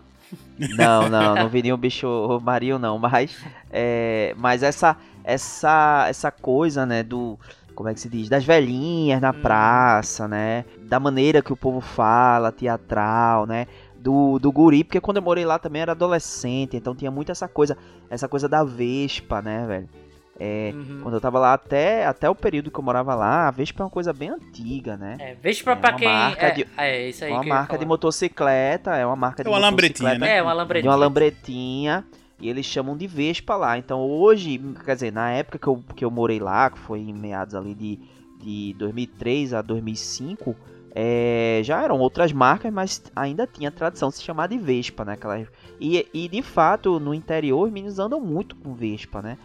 Não, 0.59 1.09
não, 1.11 1.35
não 1.35 1.49
vi 1.49 1.63
nenhum 1.63 1.77
bicho 1.77 2.41
marinho 2.43 2.79
não, 2.79 2.99
mas 2.99 3.37
é, 3.71 4.35
mas 4.39 4.63
essa 4.63 4.97
essa 5.23 6.07
essa 6.09 6.31
coisa, 6.31 6.87
né, 6.87 7.03
do 7.03 7.39
como 7.75 7.89
é 7.89 7.95
que 7.95 8.01
se 8.01 8.09
diz, 8.09 8.29
das 8.29 8.45
velhinhas 8.45 9.21
na 9.21 9.31
Hum. 9.31 9.41
praça, 9.43 10.29
né, 10.29 10.65
da 10.83 11.01
maneira 11.01 11.43
que 11.43 11.53
o 11.53 11.57
povo 11.57 11.81
fala, 11.81 12.53
teatral, 12.53 13.47
né, 13.47 13.67
do, 13.97 14.39
do 14.39 14.53
guri, 14.53 14.85
porque 14.85 15.01
quando 15.01 15.17
eu 15.17 15.23
morei 15.23 15.45
lá 15.45 15.59
também 15.59 15.83
era 15.83 15.93
adolescente, 15.93 16.77
então 16.77 16.95
tinha 16.95 17.11
muito 17.11 17.33
essa 17.33 17.49
coisa, 17.49 17.77
essa 18.09 18.29
coisa 18.29 18.49
da 18.49 18.63
vespa, 18.63 19.43
né, 19.43 19.67
velho. 19.67 19.89
É, 20.38 20.73
Uhum. 20.75 21.00
quando 21.03 21.14
eu 21.14 21.21
tava 21.21 21.38
lá 21.38 21.53
até 21.55 22.05
até 22.07 22.29
o 22.29 22.35
período 22.35 22.69
que 22.71 22.79
eu 22.79 22.83
morava 22.83 23.14
lá, 23.14 23.47
a 23.47 23.50
vespa 23.53 23.83
é 23.83 23.85
uma 23.85 23.91
coisa 23.91 24.12
bem 24.12 24.31
antiga, 24.31 24.97
né? 24.97 25.17
É, 25.21 25.35
veja 25.35 25.62
pra, 25.62 25.73
É 25.75 25.76
pra 25.76 25.91
uma 25.91 25.99
quem. 25.99 26.09
marca 26.09 26.47
é, 26.47 26.50
de- 26.50 26.67
é, 26.76 27.09
isso 27.09 27.25
aí. 27.25 27.31
uma 27.31 27.45
marca 27.45 27.79
de 27.79 27.87
motocicleta, 27.87 28.97
é 28.97 29.07
uma 29.07 29.14
marca 29.14 29.45
de 29.45 29.49
É 29.49 29.53
uma 29.53 29.59
lambretinha, 29.61 30.19
né? 30.19 30.37
É, 30.38 30.43
uma 30.43 30.53
lambretinha. 30.53 30.91
uma 30.91 30.97
lambretinha 30.97 32.05
e 32.41 32.49
eles 32.49 32.67
chamam 32.67 32.97
de 32.97 33.07
Vespa 33.07 33.55
lá. 33.55 33.79
Então 33.79 34.00
hoje, 34.00 34.59
quer 34.85 34.95
dizer, 34.95 35.12
na 35.12 35.31
época 35.31 35.57
que 35.59 35.67
eu, 35.69 35.83
que 35.95 36.05
eu 36.05 36.11
morei 36.11 36.41
lá, 36.41 36.69
que 36.69 36.79
foi 36.81 36.99
em 36.99 37.12
meados 37.12 37.55
ali 37.55 37.73
de, 37.75 38.00
de 38.43 38.75
2003 38.76 39.55
a 39.55 39.62
2005, 39.62 40.57
é, 40.97 41.61
já 41.64 41.83
eram 41.83 41.99
outras 41.99 42.33
marcas, 42.33 42.73
mas 42.73 43.03
ainda 43.14 43.47
tinha 43.47 43.71
tradição 43.71 44.09
de 44.09 44.17
se 44.17 44.23
chamar 44.23 44.49
de 44.49 44.59
Vespa, 44.59 45.05
né? 45.05 45.12
Aquela... 45.14 45.41
E, 45.81 46.07
e 46.14 46.29
de 46.29 46.43
fato, 46.43 46.99
no 47.00 47.12
interior, 47.14 47.67
os 47.67 47.73
meninos 47.73 47.99
andam 47.99 48.21
muito 48.21 48.55
com 48.57 48.75
Vespa, 48.75 49.21
né? 49.23 49.37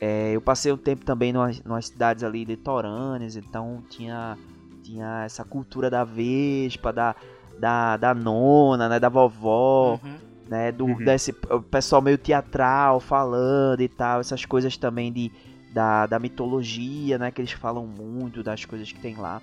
É, 0.00 0.32
eu 0.32 0.40
passei 0.40 0.72
um 0.72 0.76
tempo 0.76 1.04
também 1.04 1.32
numas 1.32 1.86
cidades 1.86 2.24
ali 2.24 2.44
litorâneas, 2.44 3.36
então 3.36 3.82
tinha, 3.88 4.36
tinha 4.82 5.24
essa 5.24 5.44
cultura 5.44 5.88
da 5.88 6.04
Vespa, 6.04 6.92
da, 6.92 7.14
da, 7.58 7.96
da 7.96 8.14
nona, 8.14 8.88
né? 8.88 9.00
Da 9.00 9.08
vovó 9.08 10.00
Uhum. 10.02 10.18
né, 10.48 10.70
do 10.72 10.86
Uhum. 10.86 10.96
desse 10.96 11.34
o 11.50 11.62
pessoal 11.62 12.02
meio 12.02 12.18
teatral 12.18 13.00
falando 13.00 13.80
e 13.80 13.88
tal, 13.88 14.20
essas 14.20 14.44
coisas 14.44 14.76
também 14.76 15.12
de 15.12 15.32
da, 15.72 16.06
da 16.06 16.18
mitologia, 16.20 17.18
né, 17.18 17.30
que 17.32 17.40
eles 17.40 17.50
falam 17.50 17.84
muito 17.86 18.42
das 18.42 18.64
coisas 18.64 18.92
que 18.92 19.00
tem 19.00 19.16
lá. 19.16 19.40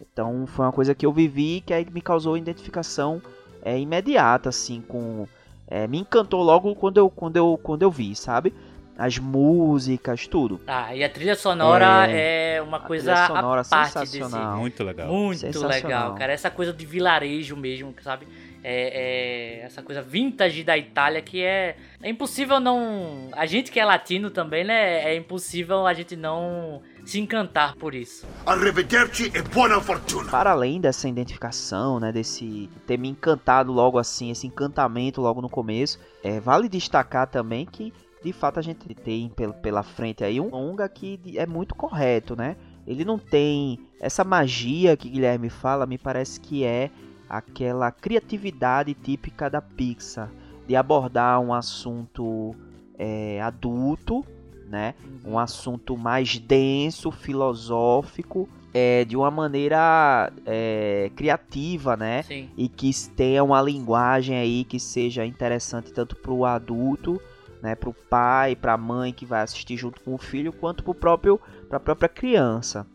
Então 0.00 0.46
foi 0.46 0.64
uma 0.64 0.72
coisa 0.72 0.94
que 0.94 1.04
eu 1.06 1.12
vivi 1.12 1.62
que 1.64 1.72
aí 1.72 1.86
me 1.92 2.00
causou 2.00 2.36
identificação 2.36 3.22
é, 3.62 3.78
imediata 3.78 4.48
assim 4.48 4.80
com 4.80 5.26
é, 5.68 5.86
me 5.86 5.98
encantou 5.98 6.42
logo 6.42 6.74
quando 6.74 6.96
eu 6.96 7.10
quando 7.10 7.36
eu 7.36 7.58
quando 7.62 7.82
eu 7.82 7.90
vi, 7.90 8.14
sabe? 8.16 8.54
As 8.98 9.16
músicas, 9.16 10.26
tudo. 10.26 10.58
Tá, 10.58 10.92
e 10.92 11.04
a 11.04 11.08
trilha 11.08 11.36
sonora 11.36 12.08
é, 12.10 12.60
uma 12.60 12.78
A 12.78 12.80
coisa 12.80 13.12
trilha 13.12 13.26
sonora 13.28 13.60
à 13.60 13.64
parte 13.64 13.92
sensacional. 13.92 14.48
desse. 14.50 14.60
Muito 14.60 14.82
legal. 14.82 15.06
Muito 15.06 15.38
Sensacional. 15.38 15.70
legal, 15.70 16.14
cara. 16.16 16.32
Essa 16.32 16.50
coisa 16.50 16.72
de 16.72 16.84
vilarejo 16.84 17.56
mesmo, 17.56 17.94
sabe? 18.02 18.26
É, 18.64 19.60
é 19.60 19.64
essa 19.64 19.82
coisa 19.82 20.02
vintage 20.02 20.64
da 20.64 20.76
Itália 20.76 21.22
que 21.22 21.40
é. 21.44 21.76
É 22.02 22.10
impossível 22.10 22.58
não. 22.58 23.28
A 23.32 23.46
gente 23.46 23.70
que 23.70 23.78
é 23.78 23.84
latino 23.84 24.30
também, 24.30 24.64
né? 24.64 25.04
É 25.04 25.14
impossível 25.14 25.86
a 25.86 25.94
gente 25.94 26.16
não 26.16 26.82
se 27.04 27.20
encantar 27.20 27.76
por 27.76 27.94
isso. 27.94 28.26
Arrivederci 28.44 29.30
e 29.32 29.42
buona 29.42 29.80
fortuna. 29.80 30.28
para 30.28 30.50
além 30.50 30.80
dessa 30.80 31.08
identificação, 31.08 32.00
né, 32.00 32.10
desse 32.12 32.68
ter 32.86 32.98
me 32.98 33.08
encantado 33.08 33.72
logo 33.72 33.96
assim, 33.96 34.30
esse 34.30 34.46
encantamento 34.46 35.20
logo 35.20 35.40
no 35.40 35.48
começo, 35.48 35.98
é, 36.22 36.38
vale 36.40 36.68
destacar 36.68 37.28
também 37.28 37.64
que 37.64 37.94
de 38.22 38.32
fato 38.32 38.58
a 38.58 38.62
gente 38.62 38.94
tem 38.94 39.28
pel- 39.28 39.52
pela 39.54 39.82
frente 39.82 40.24
aí 40.24 40.40
um 40.40 40.50
longa 40.50 40.88
que 40.88 41.20
é 41.36 41.46
muito 41.46 41.74
correto, 41.74 42.36
né? 42.36 42.56
Ele 42.86 43.04
não 43.04 43.18
tem 43.18 43.78
essa 44.00 44.24
magia 44.24 44.96
que 44.96 45.08
Guilherme 45.08 45.50
fala, 45.50 45.86
me 45.86 45.98
parece 45.98 46.40
que 46.40 46.64
é 46.64 46.90
aquela 47.28 47.90
criatividade 47.90 48.94
típica 48.94 49.50
da 49.50 49.60
Pixar 49.60 50.30
de 50.66 50.74
abordar 50.74 51.40
um 51.40 51.52
assunto 51.52 52.54
é, 52.98 53.40
adulto, 53.42 54.24
né? 54.68 54.94
um 55.24 55.38
assunto 55.38 55.96
mais 55.96 56.38
denso, 56.38 57.10
filosófico, 57.10 58.48
é, 58.72 59.04
de 59.04 59.16
uma 59.16 59.30
maneira 59.30 60.32
é, 60.46 61.10
criativa, 61.16 61.96
né? 61.96 62.22
Sim. 62.22 62.48
E 62.56 62.68
que 62.68 62.90
tenha 63.16 63.42
uma 63.42 63.60
linguagem 63.62 64.36
aí 64.36 64.64
que 64.64 64.78
seja 64.78 65.24
interessante 65.24 65.92
tanto 65.92 66.16
para 66.16 66.32
o 66.32 66.44
adulto, 66.44 67.20
né? 67.62 67.74
Para 67.74 67.88
o 67.88 67.94
pai, 67.94 68.56
para 68.56 68.74
a 68.74 68.78
mãe 68.78 69.12
que 69.12 69.26
vai 69.26 69.42
assistir 69.42 69.76
junto 69.76 70.00
com 70.00 70.14
o 70.14 70.18
filho, 70.18 70.52
quanto 70.52 70.82
para 70.82 70.94
próprio, 70.94 71.40
para 71.68 71.76
a 71.76 71.80
própria 71.80 72.08
criança. 72.08 72.86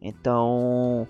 Então, 0.00 1.06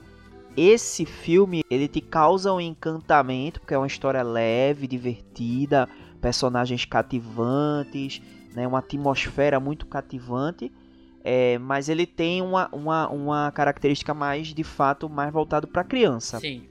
esse 0.56 1.04
filme 1.04 1.62
ele 1.70 1.88
te 1.88 2.00
causa 2.00 2.52
um 2.52 2.60
encantamento 2.60 3.60
porque 3.60 3.74
é 3.74 3.78
uma 3.78 3.86
história 3.86 4.22
leve, 4.22 4.86
divertida, 4.86 5.88
personagens 6.20 6.84
cativantes, 6.84 8.20
né, 8.54 8.66
uma 8.66 8.80
atmosfera 8.80 9.60
muito 9.60 9.86
cativante, 9.86 10.72
é, 11.22 11.58
mas 11.58 11.88
ele 11.88 12.06
tem 12.06 12.42
uma, 12.42 12.68
uma, 12.72 13.08
uma 13.08 13.52
característica 13.52 14.12
mais 14.12 14.48
de 14.48 14.64
fato 14.64 15.08
mais 15.08 15.32
voltado 15.32 15.68
para 15.68 15.84
criança. 15.84 16.40
Sim. 16.40 16.64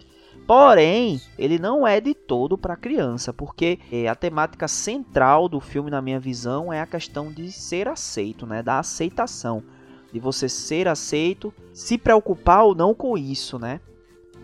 Porém, 0.49 1.21
ele 1.37 1.59
não 1.59 1.85
é 1.85 2.01
de 2.01 2.15
todo 2.15 2.57
para 2.57 2.75
criança, 2.75 3.31
porque 3.31 3.77
é, 3.91 4.07
a 4.07 4.15
temática 4.15 4.67
central 4.67 5.47
do 5.47 5.59
filme, 5.59 5.91
na 5.91 6.01
minha 6.01 6.19
visão, 6.19 6.73
é 6.73 6.81
a 6.81 6.87
questão 6.87 7.31
de 7.31 7.51
ser 7.51 7.87
aceito, 7.87 8.47
né, 8.47 8.63
da 8.63 8.79
aceitação, 8.79 9.61
de 10.11 10.19
você 10.19 10.49
ser 10.49 10.87
aceito, 10.87 11.53
se 11.71 11.99
preocupar 11.99 12.63
ou 12.63 12.73
não 12.73 12.95
com 12.95 13.15
isso, 13.15 13.59
né? 13.59 13.79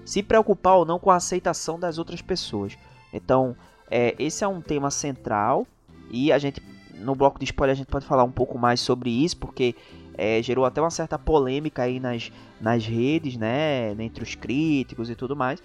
Se 0.06 0.22
preocupar 0.22 0.76
ou 0.76 0.86
não 0.86 1.00
com 1.00 1.10
a 1.10 1.16
aceitação 1.16 1.80
das 1.80 1.98
outras 1.98 2.22
pessoas. 2.22 2.78
Então, 3.12 3.56
é, 3.90 4.14
esse 4.20 4.44
é 4.44 4.48
um 4.48 4.62
tema 4.62 4.92
central 4.92 5.66
e 6.12 6.32
a 6.32 6.38
gente 6.38 6.62
no 6.94 7.16
bloco 7.16 7.40
de 7.40 7.46
spoiler 7.46 7.74
a 7.74 7.78
gente 7.78 7.88
pode 7.88 8.06
falar 8.06 8.24
um 8.24 8.32
pouco 8.32 8.60
mais 8.60 8.80
sobre 8.80 9.10
isso, 9.10 9.38
porque 9.38 9.74
é, 10.16 10.40
gerou 10.44 10.66
até 10.66 10.80
uma 10.80 10.92
certa 10.92 11.18
polêmica 11.18 11.82
aí 11.82 12.00
nas, 12.00 12.32
nas 12.62 12.86
redes, 12.86 13.38
né, 13.38 13.92
entre 13.98 14.24
os 14.24 14.36
críticos 14.36 15.10
e 15.10 15.16
tudo 15.16 15.36
mais. 15.36 15.60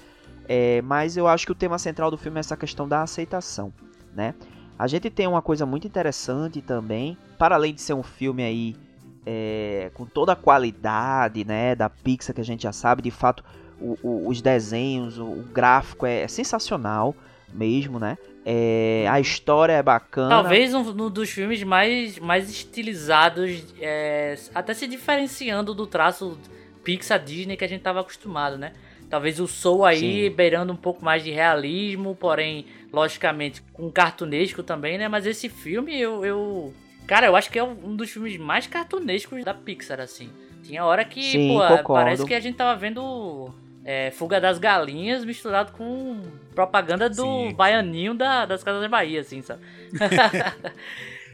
É, 0.53 0.83
mas 0.83 1.17
eu 1.17 1.29
acho 1.29 1.47
que 1.47 1.53
o 1.53 1.55
tema 1.55 1.79
central 1.79 2.11
do 2.11 2.19
filme 2.19 2.39
é 2.39 2.41
essa 2.41 2.57
questão 2.57 2.89
da 2.89 3.03
aceitação, 3.03 3.73
né? 4.13 4.35
A 4.77 4.89
gente 4.89 5.09
tem 5.09 5.29
uma 5.29 5.41
coisa 5.41 5.65
muito 5.65 5.87
interessante 5.87 6.61
também, 6.61 7.17
para 7.39 7.55
além 7.55 7.73
de 7.73 7.81
ser 7.81 7.95
um 7.95 8.03
filme 8.03 8.43
aí 8.43 8.77
é, 9.25 9.93
com 9.95 10.05
toda 10.07 10.33
a 10.33 10.37
qualidade, 10.37 11.45
né, 11.45 11.75
da 11.77 11.89
Pixar 11.89 12.35
que 12.35 12.41
a 12.41 12.45
gente 12.45 12.63
já 12.65 12.73
sabe, 12.73 13.01
de 13.03 13.11
fato 13.13 13.45
o- 13.81 13.97
o- 14.03 14.29
os 14.29 14.41
desenhos, 14.43 15.19
o, 15.19 15.25
o 15.25 15.43
gráfico 15.53 16.05
é, 16.07 16.23
é 16.23 16.29
sensacional 16.29 17.15
mesmo, 17.53 17.99
né? 18.01 18.19
É, 18.45 19.07
a 19.09 19.21
história 19.21 19.75
é 19.75 19.83
bacana. 19.83 20.31
Talvez 20.31 20.75
um, 20.75 20.81
um 20.81 21.11
dos 21.11 21.31
filmes 21.31 21.63
mais, 21.63 22.19
mais 22.19 22.51
estilizados, 22.51 23.63
é, 23.79 24.37
até 24.55 24.75
se 24.75 24.87
diferenciando 24.89 25.75
do 25.75 25.87
traço 25.87 26.37
Pixar 26.83 27.23
Disney 27.23 27.57
que 27.57 27.65
a 27.65 27.69
gente 27.69 27.83
tava 27.83 28.01
acostumado, 28.01 28.57
né? 28.59 28.73
Talvez 29.11 29.41
o 29.41 29.49
Soul 29.49 29.85
aí 29.85 30.29
Sim. 30.29 30.31
beirando 30.31 30.73
um 30.73 30.77
pouco 30.77 31.05
mais 31.05 31.25
de 31.25 31.33
realismo, 31.33 32.15
porém, 32.15 32.65
logicamente, 32.93 33.61
com 33.73 33.91
cartunesco 33.91 34.63
também, 34.63 34.97
né? 34.97 35.09
Mas 35.09 35.27
esse 35.27 35.49
filme 35.49 36.01
eu, 36.01 36.25
eu. 36.25 36.73
Cara, 37.09 37.27
eu 37.27 37.35
acho 37.35 37.51
que 37.51 37.59
é 37.59 37.65
um 37.65 37.97
dos 37.97 38.09
filmes 38.09 38.37
mais 38.37 38.69
cartunescos 38.69 39.45
da 39.45 39.53
Pixar, 39.53 39.99
assim. 39.99 40.31
Tinha 40.63 40.85
hora 40.85 41.05
que, 41.05 41.23
Sim, 41.23 41.49
pô, 41.49 41.55
concordo. 41.55 42.05
parece 42.05 42.25
que 42.25 42.35
a 42.35 42.39
gente 42.39 42.55
tava 42.55 42.79
vendo 42.79 43.53
é, 43.85 44.13
Fuga 44.13 44.41
das 44.41 44.59
Galinhas 44.59 45.25
misturado 45.25 45.73
com 45.73 46.23
propaganda 46.55 47.09
do 47.11 47.49
Sim. 47.49 47.55
baianinho 47.55 48.15
da, 48.15 48.47
das 48.47 48.63
Casas 48.63 48.81
da 48.81 48.89
Bahia, 48.89 49.23
assim, 49.23 49.43
sabe? 49.43 49.61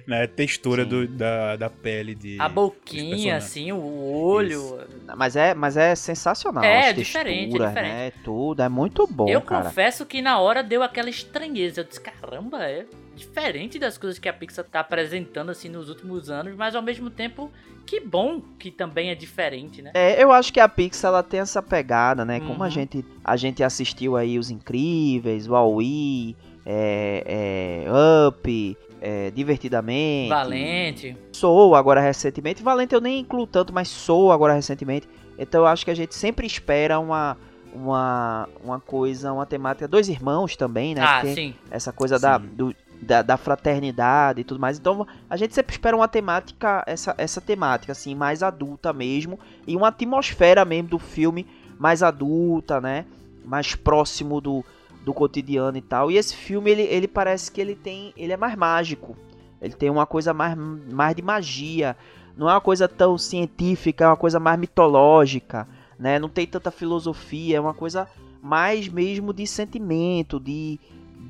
Né? 0.06 0.26
Textura 0.28 0.84
do- 0.84 1.08
da, 1.08 1.56
da 1.56 1.68
pele 1.68 2.14
de. 2.14 2.40
A 2.40 2.48
boquinha, 2.48 3.36
assim, 3.36 3.72
o 3.72 3.82
olho. 3.82 4.78
Mas 5.16 5.34
é, 5.34 5.52
mas 5.52 5.76
é 5.76 5.96
sensacional. 5.96 6.62
É, 6.62 6.90
as 6.90 6.94
diferente, 6.94 7.56
é 7.56 7.66
diferente. 7.66 7.74
Né? 7.94 8.12
Tudo 8.22 8.62
é 8.62 8.68
muito 8.68 9.04
bom, 9.06 9.28
eu 9.28 9.40
cara. 9.40 9.64
confesso 9.64 10.06
que 10.06 10.22
na 10.22 10.38
hora 10.38 10.62
deu 10.62 10.82
aquela 10.84 11.10
estranheza. 11.10 11.80
Eu 11.80 11.84
disse, 11.84 12.00
caramba, 12.00 12.62
é 12.64 12.86
diferente 13.16 13.78
das 13.80 13.98
coisas 13.98 14.18
que 14.18 14.28
a 14.28 14.32
Pixar 14.32 14.64
tá 14.66 14.78
apresentando, 14.80 15.50
assim, 15.50 15.68
nos 15.68 15.88
últimos 15.88 16.30
anos, 16.30 16.54
mas 16.54 16.76
ao 16.76 16.82
mesmo 16.82 17.10
tempo, 17.10 17.50
que 17.84 17.98
bom 17.98 18.40
que 18.60 18.70
também 18.70 19.10
é 19.10 19.14
diferente, 19.16 19.82
né? 19.82 19.90
É, 19.94 20.22
eu 20.22 20.30
acho 20.30 20.52
que 20.52 20.60
a 20.60 20.68
Pixar 20.68 21.08
ela 21.08 21.22
tem 21.24 21.40
essa 21.40 21.60
pegada, 21.62 22.24
né? 22.24 22.38
Como 22.38 22.62
a 22.62 22.66
Uhum. 22.66 22.70
gente 22.70 23.04
a 23.24 23.36
gente 23.36 23.64
assistiu 23.64 24.16
aí 24.16 24.38
os 24.38 24.50
Incríveis, 24.50 25.48
o 25.48 25.52
Wall-E, 25.52 26.36
é, 26.64 27.84
é, 27.86 28.28
Up, 28.28 28.76
é, 29.00 29.30
Divertidamente, 29.30 30.28
Valente. 30.28 31.16
Soul 31.32 31.74
agora 31.74 32.00
recentemente. 32.00 32.62
Valente 32.62 32.94
eu 32.94 33.00
nem 33.00 33.20
incluo 33.20 33.46
tanto, 33.46 33.72
mas 33.72 33.88
Soul 33.88 34.32
agora 34.32 34.54
recentemente. 34.54 35.08
Então 35.38 35.62
eu 35.62 35.66
acho 35.66 35.84
que 35.84 35.90
a 35.90 35.94
gente 35.94 36.14
sempre 36.14 36.46
espera 36.46 36.98
uma 36.98 37.36
uma, 37.76 38.48
uma 38.64 38.80
coisa, 38.80 39.32
uma 39.32 39.44
temática. 39.44 39.86
Dois 39.86 40.08
irmãos 40.08 40.56
também, 40.56 40.94
né? 40.94 41.02
ah, 41.02 41.22
sim. 41.22 41.54
essa 41.70 41.92
coisa 41.92 42.18
da, 42.18 42.40
Sim. 42.40 42.46
do, 42.54 42.74
da, 43.02 43.20
da, 43.20 43.36
fraternidade 43.36 44.40
e 44.40 44.44
tudo 44.44 44.58
mais. 44.58 44.78
Então 44.78 45.06
a 45.28 45.36
gente 45.36 45.54
sempre 45.54 45.72
espera 45.72 45.94
uma 45.94 46.08
temática, 46.08 46.82
essa, 46.86 47.14
essa 47.18 47.40
temática 47.40 47.92
assim, 47.92 48.14
mais 48.14 48.42
adulta 48.42 48.92
mesmo, 48.92 49.38
e 49.66 49.76
uma 49.76 49.88
atmosfera 49.88 50.64
mesmo 50.64 50.88
do 50.88 50.98
filme 50.98 51.46
mais 51.78 52.02
adulta, 52.02 52.80
né? 52.80 53.04
Mais 53.44 53.74
próximo 53.74 54.40
do, 54.40 54.64
do 55.06 55.14
cotidiano 55.14 55.78
e 55.78 55.80
tal. 55.80 56.10
E 56.10 56.16
esse 56.16 56.34
filme 56.34 56.68
ele, 56.68 56.82
ele 56.82 57.06
parece 57.06 57.52
que 57.52 57.60
ele 57.60 57.76
tem, 57.76 58.12
ele 58.16 58.32
é 58.32 58.36
mais 58.36 58.56
mágico. 58.56 59.16
Ele 59.62 59.72
tem 59.72 59.88
uma 59.88 60.04
coisa 60.04 60.34
mais, 60.34 60.58
mais 60.58 61.14
de 61.14 61.22
magia. 61.22 61.96
Não 62.36 62.50
é 62.50 62.52
uma 62.52 62.60
coisa 62.60 62.88
tão 62.88 63.16
científica, 63.16 64.04
é 64.04 64.08
uma 64.08 64.16
coisa 64.16 64.40
mais 64.40 64.58
mitológica, 64.58 65.68
né? 65.96 66.18
Não 66.18 66.28
tem 66.28 66.44
tanta 66.44 66.72
filosofia, 66.72 67.56
é 67.56 67.60
uma 67.60 67.72
coisa 67.72 68.08
mais 68.42 68.88
mesmo 68.88 69.32
de 69.32 69.46
sentimento, 69.46 70.40
de, 70.40 70.78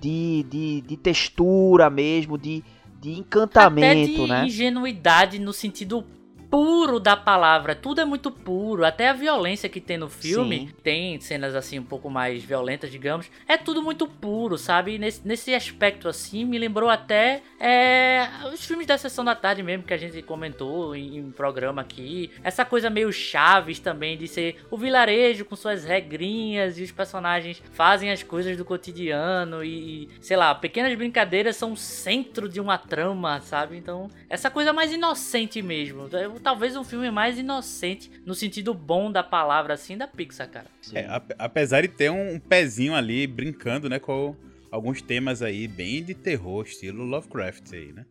de, 0.01 0.47
de, 0.49 0.81
de 0.81 0.97
textura 0.97 1.91
mesmo, 1.91 2.39
de, 2.39 2.65
de 2.99 3.11
encantamento, 3.19 4.15
Até 4.15 4.25
de 4.25 4.29
né? 4.29 4.47
ingenuidade 4.47 5.39
no 5.39 5.53
sentido 5.53 6.03
puro 6.51 6.99
da 7.01 7.17
palavra, 7.17 7.75
tudo 7.75 8.01
é 8.01 8.05
muito 8.05 8.31
puro, 8.31 8.85
até 8.85 9.09
a 9.09 9.13
violência 9.13 9.69
que 9.69 9.81
tem 9.81 9.97
no 9.97 10.09
filme, 10.09 10.59
Sim. 10.59 10.71
tem 10.83 11.21
cenas 11.21 11.55
assim 11.55 11.79
um 11.79 11.85
pouco 11.85 12.09
mais 12.09 12.43
violentas, 12.43 12.91
digamos, 12.91 13.31
é 13.49 13.57
tudo 13.57 13.83
muito 13.83 14.07
puro, 14.07 14.57
sabe? 14.57 14.99
Nesse, 14.99 15.27
nesse 15.27 15.55
aspecto 15.55 16.09
assim, 16.09 16.45
me 16.45 16.59
lembrou 16.59 16.89
até 16.89 17.43
é, 17.59 18.29
os 18.53 18.65
filmes 18.65 18.87
da 18.87 18.99
Sessão 18.99 19.25
da 19.25 19.35
Tarde 19.35 19.63
mesmo, 19.63 19.85
que 19.85 19.95
a 19.95 19.97
gente 19.97 20.21
comentou 20.23 20.95
em, 20.95 21.21
um 21.21 21.31
programa 21.31 21.83
aqui, 21.83 22.31
essa 22.43 22.65
coisa 22.65 22.89
meio 22.89 23.13
Chaves 23.13 23.79
também, 23.79 24.17
de 24.17 24.29
ser 24.29 24.65
o 24.71 24.77
vilarejo 24.77 25.45
com 25.45 25.57
suas 25.57 25.85
regrinhas 25.85 26.79
e 26.79 26.83
os 26.83 26.93
personagens 26.93 27.63
fazem 27.73 28.11
as 28.11 28.23
coisas 28.23 28.57
do 28.57 28.65
cotidiano 28.65 29.65
e, 29.65 30.09
sei 30.21 30.37
lá, 30.37 30.55
pequenas 30.55 30.95
brincadeiras 30.97 31.57
são 31.57 31.73
o 31.73 31.77
centro 31.77 32.49
de 32.49 32.61
uma 32.61 32.79
trama, 32.79 33.41
sabe? 33.41 33.77
Então, 33.77 34.09
essa 34.29 34.51
coisa 34.51 34.73
mais 34.73 34.93
inocente 34.93 35.61
mesmo. 35.63 36.09
Eu 36.13 36.36
talvez 36.41 36.77
um 36.77 36.85
filme 36.85 37.11
mais 37.11 37.39
inocente, 37.39 38.11
no 38.25 38.35
sentido 38.35 38.75
bom 38.75 39.11
da 39.11 39.23
palavra, 39.23 39.75
assim, 39.75 39.97
da 39.97 40.07
Pixar, 40.07 40.49
cara. 40.49 40.67
É, 40.93 41.07
apesar 41.39 41.83
de 41.83 41.89
ter 41.89 42.11
um, 42.11 42.39
pezinho 42.39 42.95
ali 42.95 43.27
brincando, 43.27 43.89
né, 43.89 43.99
com 43.99 44.37
alguns 44.71 45.03
temas 45.03 45.43
aí 45.43 45.67
bem 45.67 46.03
de 46.03 46.15
terror, 46.15 46.65
estilo 46.65 47.05
Lovecraft 47.05 47.73
aí, 47.73 47.93
né? 47.93 48.05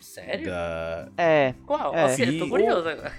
Sério? 0.00 0.46
Da... 0.46 1.08
É. 1.16 1.54
Qual? 1.66 1.94
É. 1.94 2.04
Assim, 2.04 2.38
tô 2.38 2.48
curioso 2.48 2.88
agora. 2.88 3.12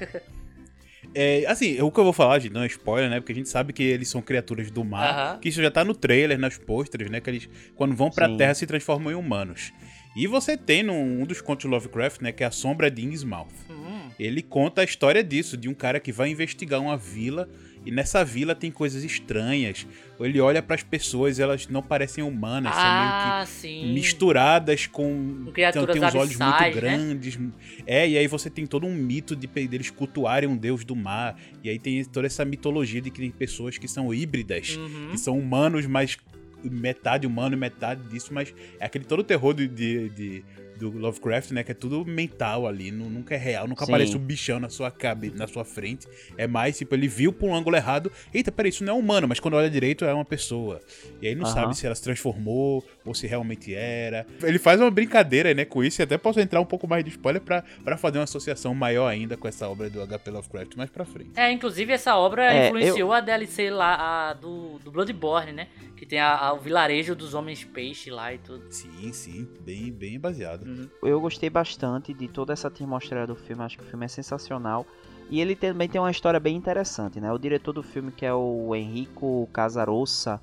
É, 1.14 1.46
assim, 1.48 1.82
o 1.82 1.92
que 1.92 2.00
eu 2.00 2.04
vou 2.06 2.14
falar, 2.14 2.40
gente, 2.40 2.54
não 2.54 2.64
é 2.64 2.68
spoiler, 2.68 3.10
né? 3.10 3.20
Porque 3.20 3.34
a 3.34 3.36
gente 3.36 3.50
sabe 3.50 3.74
que 3.74 3.84
eles 3.84 4.08
são 4.08 4.22
criaturas 4.22 4.72
do 4.72 4.84
mar. 4.84 5.40
Que 5.42 5.50
isso 5.50 5.62
já 5.62 5.70
tá 5.70 5.84
no 5.84 5.94
trailer, 5.94 6.40
nas 6.40 6.58
pôsteres, 6.58 7.10
né? 7.10 7.20
Que 7.20 7.30
eles, 7.30 7.50
quando 7.76 7.94
vão 7.94 8.10
pra 8.10 8.28
Sim. 8.28 8.38
Terra, 8.38 8.54
se 8.54 8.66
transformam 8.66 9.12
em 9.12 9.16
humanos. 9.16 9.74
E 10.16 10.26
você 10.26 10.56
tem 10.56 10.84
num, 10.84 11.22
um 11.22 11.26
dos 11.26 11.42
contos 11.42 11.64
de 11.64 11.70
Lovecraft, 11.70 12.22
né? 12.22 12.32
Que 12.32 12.44
é 12.44 12.48
a 12.48 12.52
Sombra 12.52 12.90
de 12.90 13.04
Innsmouth. 13.06 13.50
Hum 13.70 13.81
ele 14.24 14.42
conta 14.42 14.82
a 14.82 14.84
história 14.84 15.24
disso, 15.24 15.58
de 15.58 15.68
um 15.68 15.74
cara 15.74 16.00
que 16.00 16.12
vai 16.12 16.30
investigar 16.30 16.80
uma 16.80 16.96
vila 16.96 17.50
e 17.84 17.90
nessa 17.90 18.24
vila 18.24 18.54
tem 18.54 18.70
coisas 18.70 19.04
estranhas. 19.04 19.88
Ele 20.20 20.40
olha 20.40 20.62
para 20.62 20.76
as 20.76 20.84
pessoas 20.84 21.40
e 21.40 21.42
elas 21.42 21.68
não 21.68 21.82
parecem 21.82 22.24
humanas, 22.24 22.72
ah, 22.76 23.44
são 23.46 23.64
meio 23.64 23.82
que 23.82 23.88
sim. 23.88 23.94
misturadas 23.94 24.86
com, 24.86 25.46
com 25.46 25.52
criaturas 25.52 25.96
tem 25.96 26.06
uns 26.06 26.14
olhos 26.14 26.38
muito 26.38 26.62
né? 26.62 26.70
grandes. 26.70 27.40
É, 27.88 28.08
e 28.08 28.18
aí 28.18 28.28
você 28.28 28.52
tem 28.52 28.68
todo 28.68 28.86
um 28.86 28.94
mito 28.94 29.36
de 29.36 29.48
deles 29.48 29.90
cultuarem 29.90 30.48
um 30.48 30.56
deus 30.56 30.86
do 30.86 30.96
mar. 30.96 31.36
E 31.64 31.70
aí 31.70 31.80
tem 31.80 32.04
toda 32.06 32.28
essa 32.28 32.46
mitologia 32.46 33.02
de 33.02 33.10
que 33.10 33.20
tem 33.20 33.32
pessoas 33.32 33.80
que 33.80 33.88
são 33.88 34.14
híbridas, 34.14 34.78
uhum. 34.78 35.10
que 35.12 35.18
são 35.18 35.40
humanos, 35.40 35.88
mas 35.88 36.18
metade 36.64 37.26
humano 37.26 37.56
e 37.56 37.58
metade 37.58 38.08
disso, 38.10 38.32
mas 38.32 38.54
é 38.80 38.86
aquele 38.86 39.06
todo 39.06 39.22
o 39.22 39.24
terror 39.24 39.54
de, 39.56 39.68
de, 39.68 40.10
de 40.10 40.46
do 40.90 40.98
Lovecraft, 40.98 41.52
né? 41.52 41.64
Que 41.64 41.72
é 41.72 41.76
tudo 41.76 42.04
mental 42.06 42.66
ali, 42.68 42.92
nunca 42.92 43.36
é 43.36 43.38
real, 43.38 43.68
nunca 43.68 43.86
Sim. 43.86 43.92
aparece 43.92 44.16
um 44.16 44.20
bichão 44.20 44.60
na 44.60 44.70
sua 44.70 44.90
cabeça, 44.90 45.36
na 45.36 45.48
sua 45.48 45.64
frente. 45.64 46.08
É 46.38 46.48
mais, 46.48 46.78
tipo, 46.78 46.96
ele 46.96 47.08
viu 47.08 47.32
por 47.32 47.50
um 47.50 47.56
ângulo 47.56 47.76
errado. 47.76 48.12
Eita, 48.34 48.52
peraí, 48.52 48.70
isso 48.70 48.84
não 48.84 48.96
é 48.96 49.00
humano, 49.00 49.28
mas 49.28 49.40
quando 49.40 49.54
olha 49.54 49.70
direito 49.70 50.04
é 50.06 50.14
uma 50.14 50.26
pessoa. 50.26 50.82
E 51.22 51.28
aí 51.28 51.36
não 51.36 51.46
uhum. 51.46 51.54
sabe 51.54 51.78
se 51.78 51.86
ela 51.86 51.94
se 51.94 52.02
transformou 52.02 52.84
ou 53.06 53.14
se 53.14 53.28
realmente 53.28 53.74
era. 53.76 54.26
Ele 54.42 54.58
faz 54.58 54.80
uma 54.82 54.90
brincadeira, 54.90 55.54
né, 55.54 55.66
com 55.66 55.84
isso, 55.84 56.02
e 56.02 56.04
até 56.04 56.18
posso 56.18 56.40
entrar 56.40 56.60
um 56.60 56.66
pouco 56.66 56.88
mais 56.88 57.04
de 57.04 57.12
spoiler 57.12 57.42
pra, 57.42 57.64
pra 57.84 57.98
fazer 57.98 58.18
uma 58.18 58.24
associação 58.24 58.74
maior 58.74 59.08
ainda 59.08 59.38
com 59.38 59.48
essa 59.48 59.68
obra 59.68 59.90
do 59.90 60.06
HP 60.06 60.32
Lovecraft 60.32 60.76
mais 60.76 60.90
pra 60.90 61.06
frente. 61.06 61.32
É, 61.36 61.52
inclusive 61.52 61.94
essa 61.94 62.16
obra 62.16 62.52
é, 62.52 62.68
influenciou 62.68 63.10
eu... 63.10 63.14
a 63.14 63.20
DLC 63.20 63.70
lá, 63.70 64.30
a 64.30 64.34
do, 64.34 64.80
do 64.80 64.92
Bloodborne, 64.92 65.52
né? 65.52 65.68
Que 65.96 66.06
tem 66.06 66.20
a, 66.20 66.36
a, 66.36 66.54
o 66.54 66.60
vilarejo 66.60 67.14
dos 67.14 67.36
homens 67.36 67.64
peixe 67.64 68.10
lá 68.10 68.34
e 68.34 68.40
tudo. 68.40 68.66
Sim, 68.72 69.14
sim, 69.14 69.48
bem, 69.64 69.92
bem 69.92 70.20
baseado. 70.20 70.66
Uhum. 70.72 70.90
Eu 71.04 71.20
gostei 71.22 71.50
bastante 71.50 72.14
de 72.14 72.28
toda 72.28 72.54
essa 72.54 72.68
atmosfera 72.68 73.28
do 73.28 73.36
filme, 73.36 73.64
acho 73.64 73.78
que 73.78 73.84
o 73.84 73.88
filme 73.88 74.06
é 74.06 74.08
sensacional. 74.08 74.86
E 75.30 75.40
ele 75.40 75.56
também 75.56 75.88
tem 75.88 76.00
uma 76.00 76.12
história 76.12 76.40
bem 76.40 76.56
interessante, 76.56 77.20
né? 77.20 77.32
O 77.32 77.38
diretor 77.38 77.72
do 77.72 77.82
filme, 77.82 78.12
que 78.12 78.26
é 78.26 78.34
o 78.34 78.76
Enrico 78.76 79.48
Casarossa, 79.54 80.42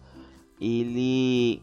ele 0.60 1.60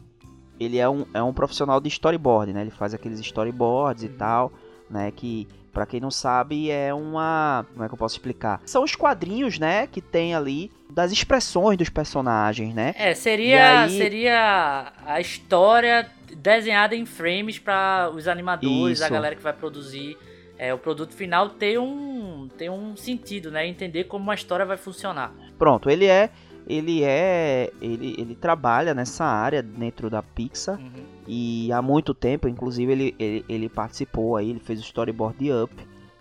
ele 0.60 0.78
é 0.78 0.88
um, 0.88 1.06
é 1.14 1.22
um 1.22 1.34
profissional 1.34 1.82
de 1.82 1.90
storyboard, 1.90 2.54
né? 2.54 2.62
Ele 2.62 2.72
faz 2.72 2.94
aqueles 2.94 3.20
storyboards 3.20 4.04
e 4.04 4.10
tal, 4.10 4.54
né? 4.90 5.12
Que 5.12 5.48
para 5.76 5.86
quem 5.86 6.00
não 6.00 6.10
sabe, 6.10 6.72
é 6.72 6.94
uma. 6.94 7.66
Como 7.74 7.84
é 7.84 7.88
que 7.90 7.94
eu 7.94 7.98
posso 7.98 8.16
explicar? 8.16 8.62
São 8.66 8.82
os 8.82 8.96
quadrinhos, 8.96 9.60
né? 9.60 9.88
Que 9.88 10.00
tem 10.00 10.34
ali 10.34 10.72
das 10.90 11.12
expressões 11.12 11.78
dos 11.78 11.90
personagens, 11.90 12.74
né? 12.74 12.96
É, 12.98 13.14
seria, 13.14 13.82
aí... 13.82 13.98
seria 13.98 14.94
a 15.06 15.20
história 15.20 16.10
desenhada 16.38 16.96
em 16.96 17.06
frames 17.06 17.60
para 17.60 18.10
os 18.16 18.26
animadores, 18.26 19.00
Isso. 19.00 19.06
a 19.06 19.10
galera 19.10 19.36
que 19.36 19.44
vai 19.44 19.52
produzir 19.52 20.18
é, 20.58 20.74
o 20.74 20.78
produto 20.78 21.14
final 21.14 21.50
ter 21.50 21.78
um, 21.78 22.48
ter 22.58 22.72
um 22.72 22.96
sentido, 22.96 23.52
né? 23.52 23.68
Entender 23.68 24.06
como 24.06 24.32
a 24.32 24.34
história 24.34 24.66
vai 24.66 24.78
funcionar. 24.78 25.34
Pronto, 25.60 25.90
ele 25.90 26.06
é 26.06 26.30
ele 26.68 27.04
é 27.04 27.70
ele, 27.82 28.16
ele 28.18 28.34
trabalha 28.34 28.94
nessa 28.94 29.26
área 29.26 29.62
dentro 29.62 30.10
da 30.10 30.24
Pixar 30.24 30.80
uhum. 30.80 31.15
E 31.28 31.72
há 31.72 31.82
muito 31.82 32.14
tempo 32.14 32.48
inclusive 32.48 32.92
ele, 32.92 33.16
ele, 33.18 33.46
ele, 33.48 33.70
participou 33.70 34.36
aí 34.36 34.50
ele 34.50 34.60
fez 34.60 34.80
o 34.80 34.84
storyboard 34.84 35.38
de 35.38 35.52
Up 35.52 35.74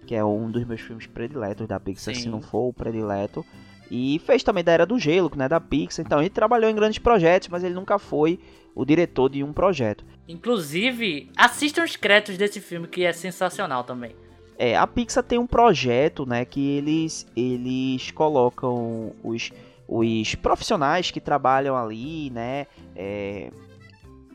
que 0.06 0.14
é 0.14 0.24
um 0.24 0.50
dos 0.50 0.64
meus 0.64 0.80
filmes 0.80 1.06
prediletos 1.06 1.66
da 1.66 1.80
Pixar 1.80 2.14
Sim. 2.14 2.22
se 2.22 2.28
não 2.28 2.40
for 2.40 2.68
o 2.68 2.72
predileto 2.72 3.44
e 3.90 4.20
fez 4.24 4.42
também 4.42 4.64
da 4.64 4.72
Era 4.72 4.86
do 4.86 4.98
Gelo 4.98 5.30
né 5.36 5.48
da 5.48 5.60
Pixar 5.60 6.04
então 6.04 6.20
ele 6.20 6.30
trabalhou 6.30 6.70
em 6.70 6.74
grandes 6.74 6.98
projetos 6.98 7.48
mas 7.48 7.62
ele 7.64 7.74
nunca 7.74 7.98
foi 7.98 8.38
o 8.74 8.84
diretor 8.84 9.28
de 9.28 9.42
um 9.42 9.52
projeto 9.52 10.04
inclusive 10.26 11.30
assistam 11.36 11.84
os 11.84 11.96
créditos 11.96 12.36
desse 12.36 12.60
filme 12.60 12.88
que 12.88 13.04
é 13.04 13.12
sensacional 13.12 13.84
também 13.84 14.14
é 14.58 14.76
a 14.76 14.86
Pixar 14.86 15.22
tem 15.22 15.38
um 15.38 15.46
projeto 15.46 16.24
né 16.24 16.44
que 16.44 16.76
eles 16.76 17.26
eles 17.36 18.10
colocam 18.10 19.12
os 19.22 19.50
os 19.88 20.34
profissionais 20.34 21.10
que 21.10 21.20
trabalham 21.20 21.76
ali, 21.76 22.30
né? 22.30 22.66
É, 22.96 23.50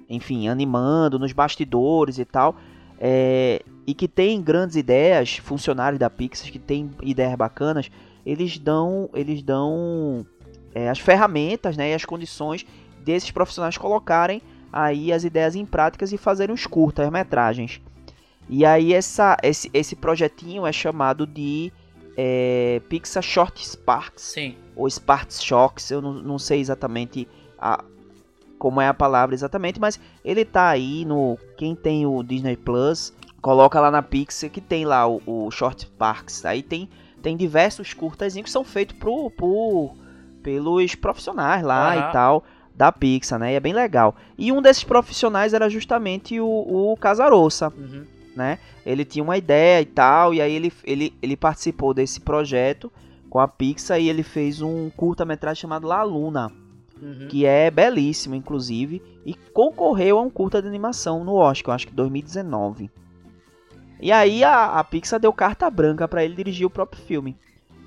enfim, 0.09 0.47
animando 0.47 1.19
nos 1.19 1.31
bastidores 1.31 2.17
e 2.17 2.25
tal. 2.25 2.55
É, 2.99 3.61
e 3.87 3.93
que 3.93 4.07
tem 4.07 4.41
grandes 4.41 4.75
ideias, 4.75 5.37
funcionários 5.37 5.99
da 5.99 6.09
Pixar 6.09 6.51
que 6.51 6.59
tem 6.59 6.91
ideias 7.01 7.33
bacanas, 7.35 7.89
eles 8.25 8.57
dão, 8.57 9.09
eles 9.13 9.41
dão 9.41 10.25
é, 10.73 10.89
as 10.89 10.99
ferramentas 10.99 11.77
né, 11.77 11.91
e 11.91 11.93
as 11.93 12.03
condições 12.03 12.65
desses 13.03 13.31
profissionais 13.31 13.77
colocarem 13.77 14.41
aí 14.71 15.11
as 15.13 15.23
ideias 15.23 15.55
em 15.55 15.65
práticas 15.65 16.11
e 16.11 16.17
fazerem 16.17 16.53
os 16.53 16.67
curtas 16.67 17.09
metragens. 17.09 17.81
E 18.49 18.65
aí 18.65 18.93
essa, 18.93 19.37
esse, 19.43 19.69
esse 19.73 19.95
projetinho 19.95 20.65
é 20.65 20.71
chamado 20.71 21.25
de 21.25 21.71
é, 22.17 22.81
Pixar 22.89 23.23
Short 23.23 23.65
Sparks. 23.65 24.23
Sim. 24.23 24.55
Ou 24.75 24.89
Sparks 24.89 25.41
Shocks, 25.41 25.89
eu 25.89 26.01
não, 26.01 26.13
não 26.13 26.39
sei 26.39 26.59
exatamente 26.59 27.27
a, 27.57 27.83
como 28.59 28.79
é 28.79 28.87
a 28.87 28.93
palavra 28.93 29.33
exatamente, 29.33 29.79
mas 29.79 29.99
ele 30.23 30.45
tá 30.45 30.67
aí 30.69 31.05
no. 31.05 31.37
Quem 31.57 31.73
tem 31.73 32.05
o 32.05 32.21
Disney 32.21 32.55
Plus, 32.55 33.11
coloca 33.41 33.79
lá 33.79 33.89
na 33.89 34.03
Pixar 34.03 34.51
que 34.51 34.61
tem 34.61 34.85
lá 34.85 35.07
o, 35.07 35.21
o 35.25 35.49
Short 35.49 35.81
Sparks. 35.83 36.45
Aí 36.45 36.61
tem, 36.61 36.87
tem 37.23 37.35
diversos 37.35 37.93
curtas 37.93 38.35
que 38.35 38.51
são 38.51 38.63
feitos 38.63 38.95
pro, 38.97 39.31
pro, 39.31 39.95
pelos 40.43 40.93
profissionais 40.93 41.63
lá 41.63 41.95
uhum. 41.95 42.09
e 42.09 42.11
tal 42.11 42.43
da 42.75 42.91
Pixar, 42.91 43.39
né? 43.39 43.53
E 43.53 43.55
é 43.55 43.59
bem 43.59 43.73
legal. 43.73 44.15
E 44.37 44.51
um 44.51 44.61
desses 44.61 44.83
profissionais 44.83 45.53
era 45.53 45.69
justamente 45.69 46.39
o, 46.39 46.47
o 46.47 46.95
Casarossa. 46.95 47.73
Uhum 47.75 48.19
né? 48.39 48.57
Ele 48.85 49.03
tinha 49.03 49.21
uma 49.21 49.37
ideia 49.37 49.81
e 49.81 49.85
tal, 49.85 50.33
e 50.33 50.41
aí 50.41 50.53
ele, 50.53 50.71
ele, 50.85 51.13
ele 51.21 51.35
participou 51.35 51.93
desse 51.93 52.21
projeto 52.21 52.91
com 53.29 53.37
a 53.37 53.47
Pixar 53.47 53.99
e 53.99 54.09
ele 54.09 54.23
fez 54.23 54.61
um 54.61 54.89
curta-metragem 54.89 55.61
chamado 55.61 55.85
La 55.85 56.01
Luna, 56.03 56.51
uhum. 57.01 57.27
que 57.29 57.45
é 57.45 57.69
belíssimo, 57.69 58.35
inclusive, 58.35 59.01
e 59.25 59.33
concorreu 59.53 60.17
a 60.17 60.21
um 60.21 60.29
curta 60.29 60.61
de 60.61 60.67
animação 60.67 61.23
no 61.23 61.35
Oscar, 61.35 61.75
acho 61.75 61.87
que 61.87 61.93
2019. 61.93 62.89
E 64.01 64.11
aí 64.11 64.43
a, 64.43 64.79
a 64.79 64.83
Pixar 64.83 65.19
deu 65.19 65.33
carta 65.33 65.69
branca 65.69 66.07
para 66.07 66.23
ele 66.23 66.35
dirigir 66.35 66.65
o 66.65 66.69
próprio 66.69 67.01
filme. 67.03 67.35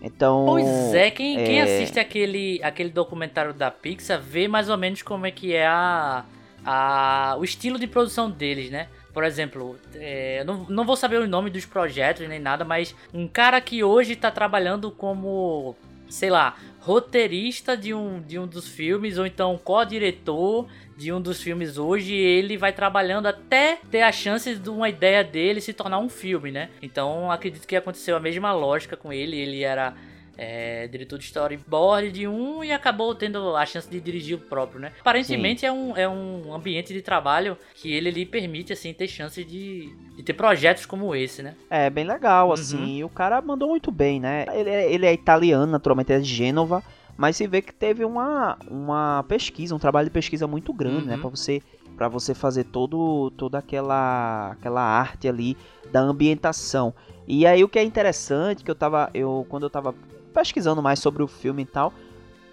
Então, 0.03 0.44
pois 0.46 0.94
é, 0.94 1.11
quem, 1.11 1.38
é... 1.38 1.44
quem 1.44 1.61
assiste 1.61 1.98
aquele, 1.98 2.61
aquele 2.62 2.90
documentário 2.90 3.55
da 3.55 3.70
Pixar 3.70 4.20
vê 4.20 4.48
mais 4.48 4.68
ou 4.68 4.77
menos 4.77 5.01
como 5.01 5.27
é 5.27 5.31
que 5.31 5.55
é 5.55 5.66
a, 5.66 6.25
a, 6.64 7.37
o 7.38 7.44
estilo 7.44 7.79
de 7.79 7.87
produção 7.87 8.31
deles, 8.31 8.70
né? 8.70 8.88
Por 9.12 9.25
exemplo, 9.25 9.77
é, 9.94 10.42
não, 10.44 10.66
não 10.68 10.85
vou 10.85 10.96
saber 10.96 11.20
o 11.20 11.29
nome 11.29 11.51
dos 11.51 11.64
projetos 11.64 12.27
nem 12.29 12.40
nada, 12.40 12.64
mas 12.64 12.94
um 13.12 13.29
cara 13.29 13.61
que 13.61 13.85
hoje 13.85 14.16
tá 14.16 14.31
trabalhando 14.31 14.90
como, 14.90 15.77
sei 16.09 16.31
lá, 16.31 16.57
roteirista 16.83 17.77
de 17.77 17.95
um, 17.95 18.21
de 18.21 18.38
um 18.38 18.47
dos 18.47 18.66
filmes, 18.68 19.16
ou 19.16 19.25
então 19.25 19.57
co-diretor 19.57 20.66
de 20.97 21.12
um 21.12 21.21
dos 21.21 21.40
filmes 21.40 21.79
hoje, 21.79 22.12
ele 22.12 22.57
vai 22.57 22.73
trabalhando 22.73 23.27
até 23.27 23.79
ter 23.90 24.03
a 24.03 24.11
chance 24.11 24.57
de 24.57 24.68
uma 24.68 24.88
ideia 24.88 25.23
dele 25.23 25.61
se 25.61 25.73
tornar 25.73 25.99
um 25.99 26.09
filme, 26.09 26.51
né? 26.51 26.71
Então 26.83 27.31
acredito 27.31 27.68
que 27.68 27.77
aconteceu 27.77 28.16
a 28.16 28.21
mesma 28.21 28.53
lógica 28.53 28.97
com 28.97 29.12
ele. 29.12 29.37
Ele 29.37 29.62
era 29.62 29.95
é, 30.37 30.87
diretor 30.88 31.18
de 31.18 31.25
storyboard 31.25 32.11
de 32.11 32.27
um 32.27 32.64
e 32.64 32.73
acabou 32.73 33.14
tendo 33.14 33.55
a 33.57 33.64
chance 33.66 33.88
de 33.88 34.01
dirigir 34.01 34.37
o 34.37 34.40
próprio, 34.40 34.81
né? 34.81 34.92
Aparentemente 35.01 35.66
é 35.66 35.73
um, 35.73 35.97
é 35.97 36.09
um 36.09 36.55
ambiente 36.55 36.92
de 36.92 37.03
trabalho 37.03 37.57
que 37.75 37.92
ele 37.92 38.11
lhe 38.11 38.25
permite, 38.27 38.73
assim, 38.73 38.92
ter 38.92 39.09
chance 39.09 39.42
de, 39.45 39.95
de 40.16 40.23
ter 40.23 40.33
projetos 40.33 40.87
como 40.87 41.14
esse, 41.14 41.42
né? 41.42 41.55
É, 41.68 41.90
bem 41.90 42.05
legal, 42.05 42.53
assim. 42.53 42.97
E 42.99 43.05
o 43.05 43.09
cara 43.09 43.40
mandou 43.42 43.68
muito 43.68 43.90
bem, 43.90 44.21
né? 44.21 44.47
Ele, 44.55 44.71
é- 44.71 44.92
ele 44.92 45.07
é 45.07 45.12
italiano, 45.12 45.71
naturalmente 45.71 46.12
é 46.12 46.18
de 46.18 46.25
Gênova. 46.29 46.83
Mas 47.16 47.37
se 47.37 47.47
vê 47.47 47.61
que 47.61 47.75
teve 47.75 48.05
uma, 48.05 48.57
uma 48.68 49.25
pesquisa, 49.29 49.75
um 49.75 49.79
trabalho 49.79 50.07
de 50.07 50.11
pesquisa 50.11 50.47
muito 50.47 50.73
grande, 50.73 51.07
né? 51.07 51.14
Uhum. 51.16 51.21
Pra 51.21 51.31
você, 51.31 51.62
pra 51.97 52.09
você 52.09 52.35
fazer 52.35 52.64
todo, 52.64 53.31
toda 53.37 53.59
aquela, 53.59 54.53
aquela 54.53 54.81
arte 54.81 55.29
ali 55.29 55.57
da 55.92 56.01
ambientação. 56.01 56.95
E 57.29 57.47
aí 57.47 57.62
o 57.62 57.68
que 57.68 57.79
é 57.79 57.83
interessante, 57.85 58.64
que 58.64 58.71
eu 58.71 58.75
tava. 58.75 59.11
Eu, 59.12 59.47
quando 59.49 59.64
eu 59.64 59.71
tava 59.71 59.95
pesquisando 60.33 60.83
mais 60.83 60.99
sobre 60.99 61.23
o 61.23 61.29
filme 61.29 61.62
e 61.62 61.66
tal, 61.66 61.92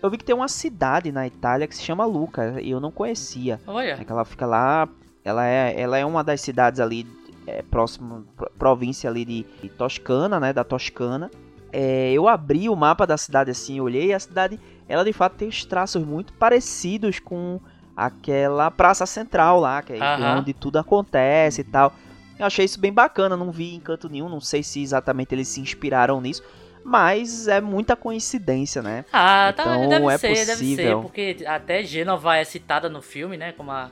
eu 0.02 0.10
vi 0.10 0.18
que 0.18 0.24
tem 0.24 0.36
uma 0.36 0.48
cidade 0.48 1.12
na 1.12 1.26
Itália 1.26 1.68
que 1.68 1.76
se 1.76 1.82
chama 1.84 2.06
Luca, 2.06 2.62
e 2.62 2.70
eu 2.72 2.80
não 2.80 2.92
conhecia. 2.92 3.60
Olha, 3.68 3.92
É 4.00 4.04
que 4.04 4.12
ela 4.12 4.24
fica 4.26 4.46
lá, 4.46 4.88
ela 5.24 5.46
é, 5.46 5.80
ela 5.80 5.98
é 5.98 6.06
uma 6.06 6.24
das 6.24 6.40
cidades 6.42 6.80
ali 6.80 7.06
é, 7.48 7.62
próximo, 7.64 8.26
pro- 8.38 8.52
província 8.58 9.10
ali 9.10 9.26
de, 9.26 9.46
de 9.62 9.70
Toscana, 9.70 10.40
né, 10.40 10.54
da 10.54 10.64
Toscana. 10.64 11.30
É, 11.72 12.12
eu 12.14 12.28
abri 12.28 12.70
o 12.70 12.76
mapa 12.76 13.06
da 13.06 13.18
cidade 13.18 13.52
assim, 13.52 13.80
olhei 13.82 14.08
e 14.08 14.14
a 14.14 14.20
cidade, 14.20 14.60
ela 14.88 15.04
de 15.04 15.14
fato 15.14 15.34
tem 15.36 15.48
os 15.48 15.66
traços 15.66 16.04
muito 16.04 16.34
parecidos 16.34 17.20
com 17.20 17.60
aquela 17.96 18.72
praça 18.72 19.06
central 19.06 19.60
lá, 19.60 19.82
que 19.82 19.94
é 19.94 20.02
Aham. 20.02 20.40
onde 20.40 20.54
tudo 20.54 20.78
acontece 20.80 21.62
e 21.62 21.64
tal. 21.66 21.94
Eu 22.40 22.46
achei 22.46 22.64
isso 22.64 22.80
bem 22.80 22.94
bacana, 22.94 23.36
não 23.36 23.52
vi 23.52 23.76
encanto 23.76 24.08
nenhum, 24.08 24.30
não 24.30 24.40
sei 24.40 24.64
se 24.64 24.82
exatamente 24.82 25.36
eles 25.36 25.48
se 25.50 25.60
inspiraram 25.60 26.22
nisso, 26.22 26.42
mas 26.84 27.48
é 27.48 27.62
muita 27.62 27.96
coincidência, 27.96 28.82
né? 28.82 29.06
Ah, 29.12 29.54
tá, 29.56 29.64
Então, 29.78 29.90
deve 29.90 30.06
é 30.08 30.18
ser, 30.18 30.28
deve 30.28 30.46
ser, 30.46 30.58
possível. 30.58 31.02
porque 31.02 31.38
até 31.46 31.84
Gênova 31.84 32.38
é 32.38 32.44
citada 32.44 32.90
no 32.90 33.02
filme, 33.02 33.38
né, 33.38 33.52
como 33.52 33.72
a, 33.72 33.90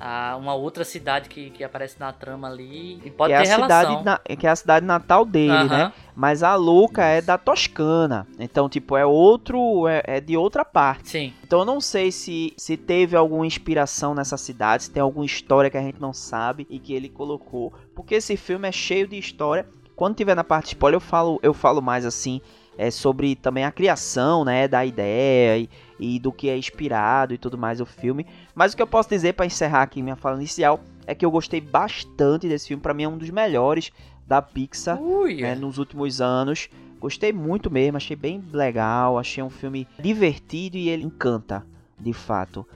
a- 0.00 0.36
uma 0.36 0.54
outra 0.54 0.84
cidade 0.84 1.28
que, 1.28 1.50
que 1.50 1.62
aparece 1.62 1.98
na 2.00 2.12
trama 2.12 2.48
ali, 2.48 3.00
e 3.04 3.10
pode 3.10 3.32
que 3.32 3.34
é 3.34 3.42
ter 3.42 3.50
a 3.50 3.56
relação. 3.56 3.98
cidade 3.98 4.04
na- 4.04 4.18
que 4.36 4.46
é 4.46 4.50
a 4.50 4.56
cidade 4.56 4.84
natal 4.86 5.24
dele, 5.24 5.52
Aham. 5.52 5.68
né? 5.68 5.92
Mas 6.14 6.42
a 6.42 6.54
Luca 6.56 7.02
é 7.04 7.22
da 7.22 7.38
Toscana. 7.38 8.26
Então, 8.38 8.68
tipo, 8.68 8.96
é 8.98 9.06
outro. 9.06 9.88
É, 9.88 10.02
é 10.06 10.20
de 10.20 10.36
outra 10.36 10.62
parte. 10.62 11.08
Sim, 11.08 11.32
Então 11.42 11.60
eu 11.60 11.64
não 11.64 11.80
sei 11.80 12.12
se, 12.12 12.52
se 12.56 12.76
teve 12.76 13.16
alguma 13.16 13.46
inspiração 13.46 14.14
nessa 14.14 14.36
cidade, 14.36 14.84
se 14.84 14.90
tem 14.90 15.02
alguma 15.02 15.24
história 15.24 15.70
que 15.70 15.78
a 15.78 15.80
gente 15.80 15.98
não 16.00 16.12
sabe 16.12 16.66
e 16.68 16.78
que 16.78 16.92
ele 16.92 17.08
colocou. 17.08 17.72
Porque 17.94 18.16
esse 18.16 18.36
filme 18.36 18.68
é 18.68 18.72
cheio 18.72 19.08
de 19.08 19.16
história. 19.18 19.66
Quando 20.02 20.16
tiver 20.16 20.34
na 20.34 20.42
parte 20.42 20.66
spoiler, 20.66 20.96
eu 20.96 21.00
falo, 21.00 21.38
eu 21.44 21.54
falo 21.54 21.80
mais 21.80 22.04
assim. 22.04 22.40
É 22.76 22.90
sobre 22.90 23.36
também 23.36 23.64
a 23.64 23.70
criação, 23.70 24.44
né, 24.44 24.66
da 24.66 24.84
ideia 24.84 25.56
e, 25.56 25.70
e 26.00 26.18
do 26.18 26.32
que 26.32 26.48
é 26.48 26.58
inspirado 26.58 27.32
e 27.32 27.38
tudo 27.38 27.56
mais 27.56 27.80
o 27.80 27.86
filme. 27.86 28.26
Mas 28.52 28.72
o 28.72 28.76
que 28.76 28.82
eu 28.82 28.86
posso 28.88 29.08
dizer 29.08 29.34
para 29.34 29.46
encerrar 29.46 29.82
aqui 29.82 30.02
minha 30.02 30.16
fala 30.16 30.38
inicial 30.38 30.80
é 31.06 31.14
que 31.14 31.24
eu 31.24 31.30
gostei 31.30 31.60
bastante 31.60 32.48
desse 32.48 32.66
filme. 32.66 32.82
Para 32.82 32.92
mim 32.92 33.04
é 33.04 33.08
um 33.08 33.16
dos 33.16 33.30
melhores 33.30 33.92
da 34.26 34.42
Pixar 34.42 35.00
né, 35.40 35.54
nos 35.54 35.78
últimos 35.78 36.20
anos. 36.20 36.68
Gostei 36.98 37.32
muito 37.32 37.70
mesmo, 37.70 37.96
achei 37.96 38.16
bem 38.16 38.42
legal, 38.52 39.16
achei 39.16 39.40
um 39.40 39.50
filme 39.50 39.86
divertido 40.00 40.76
e 40.76 40.88
ele 40.88 41.04
encanta, 41.04 41.64
de 41.96 42.12
fato. 42.12 42.66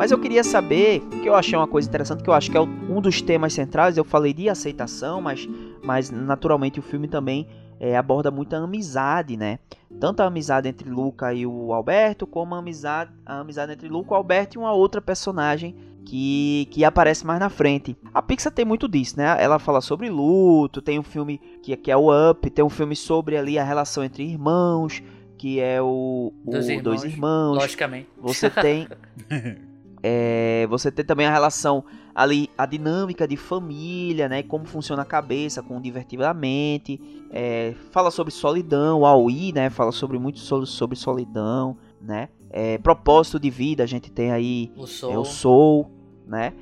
Mas 0.00 0.10
eu 0.10 0.18
queria 0.18 0.42
saber, 0.42 1.00
que 1.22 1.28
eu 1.28 1.34
achei 1.34 1.58
uma 1.58 1.66
coisa 1.66 1.86
interessante, 1.86 2.22
que 2.22 2.30
eu 2.30 2.32
acho 2.32 2.50
que 2.50 2.56
é 2.56 2.60
um 2.62 3.02
dos 3.02 3.20
temas 3.20 3.52
centrais, 3.52 3.98
eu 3.98 4.02
falei 4.02 4.32
de 4.32 4.48
aceitação, 4.48 5.20
mas, 5.20 5.46
mas 5.84 6.10
naturalmente 6.10 6.80
o 6.80 6.82
filme 6.82 7.06
também 7.06 7.46
é, 7.78 7.94
aborda 7.94 8.30
muito 8.30 8.56
a 8.56 8.60
amizade, 8.60 9.36
né? 9.36 9.58
Tanto 10.00 10.22
a 10.22 10.24
amizade 10.24 10.66
entre 10.66 10.88
Luca 10.88 11.34
e 11.34 11.46
o 11.46 11.74
Alberto, 11.74 12.26
como 12.26 12.54
a 12.54 12.60
amizade, 12.60 13.12
a 13.26 13.40
amizade 13.40 13.72
entre 13.72 13.90
Luca, 13.90 14.14
o 14.14 14.14
Alberto 14.14 14.56
e 14.56 14.58
uma 14.58 14.72
outra 14.72 15.02
personagem 15.02 15.76
que, 16.06 16.66
que 16.70 16.82
aparece 16.82 17.26
mais 17.26 17.38
na 17.38 17.50
frente. 17.50 17.94
A 18.14 18.22
Pixar 18.22 18.54
tem 18.54 18.64
muito 18.64 18.88
disso, 18.88 19.18
né? 19.18 19.36
Ela 19.38 19.58
fala 19.58 19.82
sobre 19.82 20.08
luto, 20.08 20.80
tem 20.80 20.98
um 20.98 21.02
filme 21.02 21.38
que, 21.62 21.76
que 21.76 21.90
é 21.90 21.96
o 21.98 22.08
Up, 22.30 22.48
tem 22.48 22.64
um 22.64 22.70
filme 22.70 22.96
sobre 22.96 23.36
ali 23.36 23.58
a 23.58 23.64
relação 23.64 24.02
entre 24.02 24.24
irmãos, 24.24 25.02
que 25.36 25.60
é 25.60 25.82
o, 25.82 26.32
o 26.42 26.50
Dois 26.50 26.70
Irmãos, 26.70 26.84
Dois 26.84 27.04
Irmãos. 27.04 27.56
logicamente. 27.58 28.08
Você 28.18 28.48
tem. 28.48 28.88
é, 30.02 30.66
você 30.68 30.90
tem 30.90 31.04
também 31.04 31.26
a 31.26 31.30
relação 31.30 31.84
ali, 32.14 32.50
a 32.56 32.64
dinâmica 32.66 33.26
de 33.28 33.36
família, 33.36 34.28
né? 34.28 34.42
Como 34.42 34.64
funciona 34.64 35.02
a 35.02 35.04
cabeça 35.04 35.62
com 35.62 35.80
divertidamente. 35.80 37.00
É, 37.30 37.74
fala 37.90 38.10
sobre 38.10 38.32
solidão, 38.32 39.00
o 39.00 39.06
Aoi, 39.06 39.52
né? 39.54 39.68
Fala 39.70 39.92
sobre 39.92 40.18
muito 40.18 40.38
sobre, 40.38 40.66
sobre 40.66 40.96
solidão, 40.96 41.76
né? 42.00 42.28
É, 42.50 42.78
propósito 42.78 43.38
de 43.38 43.50
vida, 43.50 43.84
a 43.84 43.86
gente 43.86 44.10
tem 44.10 44.32
aí 44.32 44.72
O 44.76 44.84
é, 44.84 44.86
Soul. 44.86 45.18
o 45.18 45.24
Soul, 45.24 45.90
né? 46.26 46.52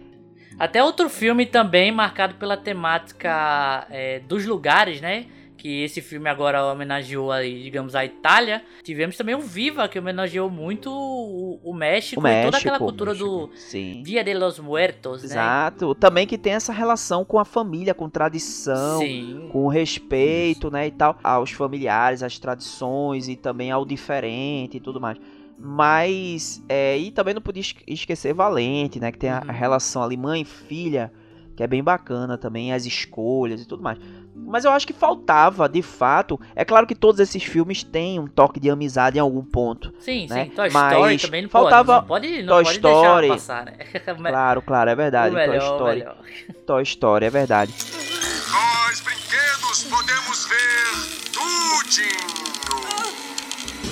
Até 0.59 0.83
outro 0.83 1.09
filme 1.09 1.47
também 1.47 1.93
marcado 1.93 2.35
pela 2.35 2.57
temática 2.57 3.87
é, 3.91 4.19
dos 4.21 4.45
lugares, 4.45 5.01
né? 5.01 5.27
Que 5.59 5.83
esse 5.83 6.01
filme 6.01 6.29
agora 6.31 6.65
homenageou 6.65 7.33
aí, 7.33 7.63
digamos, 7.65 7.95
a 7.97 8.05
Itália. 8.05 8.63
Tivemos 8.85 9.17
também 9.17 9.35
o 9.35 9.41
Viva, 9.41 9.89
que 9.89 9.99
homenageou 9.99 10.49
muito 10.49 10.89
o, 10.91 11.59
o 11.63 11.75
México, 11.75 12.21
O 12.21 12.23
México. 12.23 12.43
e 12.43 12.45
toda 12.47 12.57
aquela 12.59 12.79
cultura 12.79 13.13
do 13.13 13.51
Sim. 13.57 14.01
Dia 14.05 14.23
de 14.23 14.33
los 14.35 14.61
Muertos, 14.61 15.23
né? 15.25 15.29
Exato. 15.31 15.95
Também 15.97 16.29
que 16.29 16.39
tem 16.39 16.53
essa 16.53 16.73
relação 16.73 17.25
com 17.25 17.41
a 17.41 17.45
família, 17.45 17.93
com 17.93 18.09
tradição, 18.09 19.01
Sim. 19.01 19.49
com 19.53 19.67
respeito, 19.67 20.71
né, 20.71 20.87
e 20.87 20.91
tal, 20.93 21.19
aos 21.25 21.51
familiares, 21.51 22.23
às 22.23 22.39
tradições 22.39 23.29
e 23.29 23.35
também 23.35 23.73
ao 23.73 23.85
diferente 23.85 24.77
e 24.77 24.81
tudo 24.81 25.01
mais. 25.01 25.19
Mas, 25.59 26.63
é, 26.69 26.97
e 26.97 27.11
também 27.11 27.35
não 27.35 27.43
podia 27.43 27.61
esque- 27.61 27.83
esquecer 27.87 28.33
Valente, 28.33 28.99
né, 29.01 29.11
que 29.13 29.19
tem 29.19 29.29
a 29.31 29.41
Uhum. 29.43 29.51
a 29.51 29.53
relação 29.53 30.03
ali 30.03 30.17
mãe 30.17 30.43
e 30.43 30.45
filha, 30.45 31.13
que 31.57 31.63
é 31.63 31.67
bem 31.67 31.83
bacana 31.83 32.39
também, 32.39 32.73
as 32.73 32.87
escolhas 32.87 33.61
e 33.61 33.67
tudo 33.67 33.83
mais. 33.83 33.99
Mas 34.47 34.65
eu 34.65 34.71
acho 34.71 34.87
que 34.87 34.93
faltava, 34.93 35.69
de 35.69 35.83
fato, 35.83 36.41
é 36.57 36.65
claro 36.65 36.87
que 36.87 36.95
todos 36.95 37.21
esses 37.21 37.43
filmes 37.43 37.83
têm 37.83 38.19
um 38.19 38.27
toque 38.27 38.59
de 38.59 38.71
amizade 38.71 39.19
em 39.19 39.21
algum 39.21 39.45
ponto. 39.45 39.93
Sim, 40.01 40.27
né? 40.29 40.45
sim. 40.45 40.51
Toy 40.51 40.71
Mas 40.71 40.93
Story 40.93 41.19
também 41.19 41.43
não 41.43 41.51
faltava 41.51 42.03
pode, 42.03 42.29
não 42.29 42.39
pode, 42.39 42.43
não 42.43 42.55
Toy 42.55 42.65
pode 42.65 42.77
Story. 42.77 43.29
passar, 43.29 43.65
né? 43.67 43.73
Claro, 44.29 44.63
claro, 44.63 44.91
é 44.91 44.95
verdade. 44.95 45.35
o 45.35 45.39
melhor, 45.39 45.79
Toy 45.79 45.99
Story. 45.99 46.05
Toy 46.67 46.83
Story, 46.83 47.25
é 47.27 47.31
verdade. 47.31 47.75
Nós, 48.51 49.01
brinquedos, 49.01 49.85
podemos 49.85 50.47
ver 50.47 51.33
tudinho. 51.33 52.39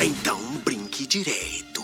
Então 0.01 0.39
brinque 0.65 1.07
direito. 1.07 1.83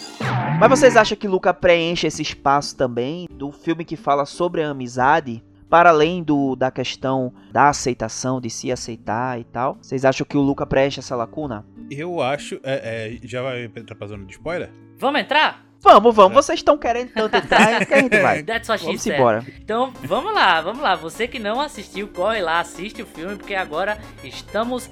Mas 0.59 0.70
vocês 0.70 0.96
acham 0.96 1.16
que 1.16 1.27
Luca 1.29 1.53
preenche 1.53 2.07
esse 2.07 2.22
espaço 2.22 2.77
também 2.77 3.27
do 3.31 3.51
filme 3.51 3.85
que 3.85 3.96
fala 3.96 4.25
sobre 4.25 4.62
a 4.62 4.70
amizade? 4.70 5.42
Para 5.72 5.88
além 5.88 6.22
do, 6.22 6.54
da 6.54 6.70
questão 6.70 7.32
da 7.50 7.70
aceitação, 7.70 8.42
de 8.42 8.50
se 8.50 8.70
aceitar 8.70 9.40
e 9.40 9.44
tal. 9.44 9.78
Vocês 9.80 10.04
acham 10.04 10.26
que 10.26 10.37
o 10.37 10.40
Luca 10.42 10.66
preenche 10.66 11.00
essa 11.00 11.16
lacuna? 11.16 11.64
Eu 11.90 12.20
acho. 12.20 12.56
é, 12.62 13.14
é, 13.22 13.26
já 13.26 13.40
vai 13.40 13.64
entrar 13.64 13.94
pra 13.96 14.06
zona 14.06 14.22
de 14.26 14.32
spoiler? 14.32 14.70
Vamos 14.98 15.22
entrar? 15.22 15.64
Vamos, 15.80 16.14
vamos. 16.14 16.35
Vocês 16.35 16.58
estão 16.58 16.76
querendo 16.76 17.14
tanto 17.14 17.38
entrar, 17.38 17.87
que 17.87 17.94
a 17.94 18.02
gente 18.02 18.20
vai. 18.20 18.42
That's 18.44 18.68
what 18.68 18.85
Vamos 18.85 19.06
embora. 19.06 19.46
Então 19.62 19.94
vamos 20.04 20.35
lá, 20.35 20.61
vamos 20.61 20.82
lá. 20.82 20.94
Você 20.94 21.26
que 21.26 21.38
não 21.38 21.58
assistiu, 21.58 22.06
corre 22.08 22.42
lá, 22.42 22.61
assiste 22.61 23.00
o 23.00 23.06
filme, 23.06 23.37
porque 23.37 23.54
agora 23.54 23.96
estamos 24.22 24.90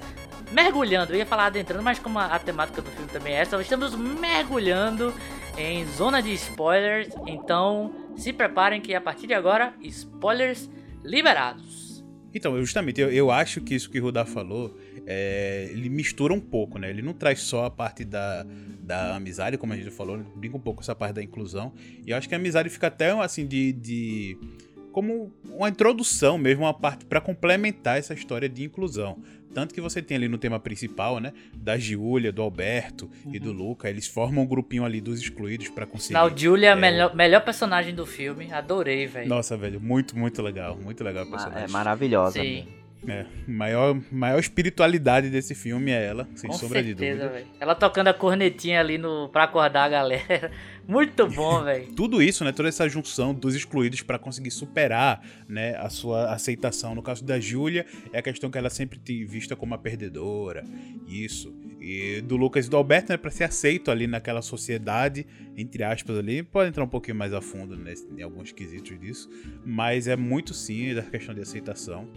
mergulhando. 0.51 1.13
Eu 1.13 1.17
ia 1.19 1.27
falar 1.27 1.45
adentrando, 1.45 1.83
mas 1.83 1.99
como 1.99 2.17
a, 2.17 2.25
a 2.25 2.39
temática 2.39 2.81
do 2.81 2.89
filme 2.89 3.07
também 3.07 3.35
é 3.35 3.41
essa, 3.41 3.61
estamos 3.61 3.93
mergulhando 3.93 5.13
em 5.57 5.85
zona 5.93 6.21
de 6.21 6.33
spoilers. 6.33 7.09
Então 7.27 7.93
se 8.15 8.33
preparem 8.33 8.81
que 8.81 8.93
a 8.93 9.01
partir 9.01 9.27
de 9.27 9.33
agora, 9.33 9.73
spoilers 9.81 10.69
liberados. 11.03 12.03
Então, 12.33 12.57
justamente, 12.59 13.01
eu, 13.01 13.11
eu 13.11 13.29
acho 13.29 13.59
que 13.61 13.75
isso 13.75 13.89
que 13.89 13.99
o 13.99 14.03
Rudá 14.03 14.25
falou, 14.25 14.77
é, 15.05 15.67
ele 15.71 15.89
mistura 15.89 16.33
um 16.33 16.39
pouco, 16.39 16.77
né? 16.79 16.89
Ele 16.89 17.01
não 17.01 17.13
traz 17.13 17.41
só 17.41 17.65
a 17.65 17.69
parte 17.69 18.05
da, 18.05 18.45
da 18.81 19.15
amizade, 19.15 19.57
como 19.57 19.73
a 19.73 19.75
gente 19.75 19.91
falou, 19.91 20.15
ele 20.15 20.25
brinca 20.35 20.55
um 20.55 20.59
pouco 20.59 20.77
com 20.77 20.83
essa 20.83 20.95
parte 20.95 21.15
da 21.15 21.23
inclusão. 21.23 21.73
E 22.05 22.11
eu 22.11 22.17
acho 22.17 22.29
que 22.29 22.35
a 22.35 22.37
amizade 22.37 22.69
fica 22.69 22.87
até, 22.87 23.11
assim, 23.11 23.45
de, 23.45 23.73
de, 23.73 24.37
como 24.93 25.33
uma 25.45 25.67
introdução 25.67 26.37
mesmo, 26.37 26.63
uma 26.63 26.73
parte 26.73 27.05
para 27.05 27.19
complementar 27.19 27.97
essa 27.97 28.13
história 28.13 28.47
de 28.47 28.63
inclusão. 28.63 29.21
Tanto 29.53 29.73
que 29.73 29.81
você 29.81 30.01
tem 30.01 30.17
ali 30.17 30.27
no 30.27 30.37
tema 30.37 30.59
principal, 30.59 31.19
né? 31.19 31.33
Da 31.53 31.77
Giulia, 31.77 32.31
do 32.31 32.41
Alberto 32.41 33.09
uhum. 33.25 33.35
e 33.35 33.39
do 33.39 33.51
uhum. 33.51 33.57
Luca. 33.57 33.89
Eles 33.89 34.07
formam 34.07 34.43
um 34.43 34.47
grupinho 34.47 34.85
ali 34.85 35.01
dos 35.01 35.19
excluídos 35.19 35.69
para 35.69 35.85
conseguir. 35.85 36.13
Não, 36.13 36.35
Giulia 36.35 36.69
é 36.69 36.71
a 36.71 36.75
melhor, 36.75 37.15
melhor 37.15 37.43
personagem 37.43 37.93
do 37.93 38.05
filme. 38.05 38.51
Adorei, 38.51 39.07
velho. 39.07 39.29
Nossa, 39.29 39.57
velho. 39.57 39.79
Muito, 39.79 40.17
muito 40.17 40.41
legal. 40.41 40.77
Muito 40.77 41.03
legal 41.03 41.23
a 41.23 41.29
personagem. 41.29 41.63
É 41.65 41.67
maravilhosa. 41.67 42.41
Sim. 42.41 42.67
É, 43.07 43.25
maior, 43.47 43.99
maior 44.11 44.39
espiritualidade 44.39 45.29
desse 45.29 45.55
filme 45.55 45.89
é 45.89 46.05
ela, 46.05 46.27
sem 46.35 46.49
Com 46.49 46.55
sombra 46.55 46.83
certeza, 46.83 46.95
de 46.95 47.13
dúvida. 47.13 47.29
Véio. 47.29 47.47
Ela 47.59 47.73
tocando 47.73 48.09
a 48.09 48.13
cornetinha 48.13 48.79
ali 48.79 48.97
no, 48.99 49.27
pra 49.29 49.45
acordar 49.45 49.85
a 49.85 49.89
galera. 49.89 50.51
Muito 50.87 51.27
bom, 51.27 51.63
velho. 51.63 51.91
Tudo 51.95 52.21
isso, 52.21 52.43
né? 52.43 52.51
Toda 52.51 52.69
essa 52.69 52.87
junção 52.89 53.33
dos 53.33 53.55
excluídos 53.55 54.01
para 54.01 54.19
conseguir 54.19 54.51
superar, 54.51 55.23
né, 55.47 55.75
a 55.77 55.89
sua 55.89 56.33
aceitação. 56.33 56.95
No 56.95 57.01
caso 57.01 57.23
da 57.23 57.39
Júlia, 57.39 57.85
é 58.11 58.19
a 58.19 58.21
questão 58.21 58.49
que 58.49 58.57
ela 58.57 58.69
sempre 58.69 58.99
tem 58.99 59.25
vista 59.25 59.55
como 59.55 59.73
a 59.73 59.77
perdedora. 59.77 60.63
Isso. 61.07 61.53
E 61.79 62.21
do 62.21 62.37
Lucas 62.37 62.67
e 62.67 62.69
do 62.69 62.77
Alberto, 62.77 63.11
né, 63.11 63.17
para 63.17 63.31
ser 63.31 63.43
aceito 63.43 63.89
ali 63.89 64.05
naquela 64.05 64.41
sociedade, 64.41 65.25
entre 65.57 65.83
aspas 65.83 66.17
ali, 66.17 66.43
pode 66.43 66.69
entrar 66.69 66.83
um 66.83 66.87
pouquinho 66.87 67.17
mais 67.17 67.33
a 67.33 67.41
fundo 67.41 67.75
nesse, 67.75 68.07
em 68.15 68.21
alguns 68.21 68.51
quesitos 68.51 68.99
disso, 68.99 69.29
mas 69.65 70.07
é 70.07 70.15
muito 70.15 70.53
sim 70.53 70.93
da 70.93 71.01
questão 71.01 71.33
de 71.33 71.41
aceitação. 71.41 72.07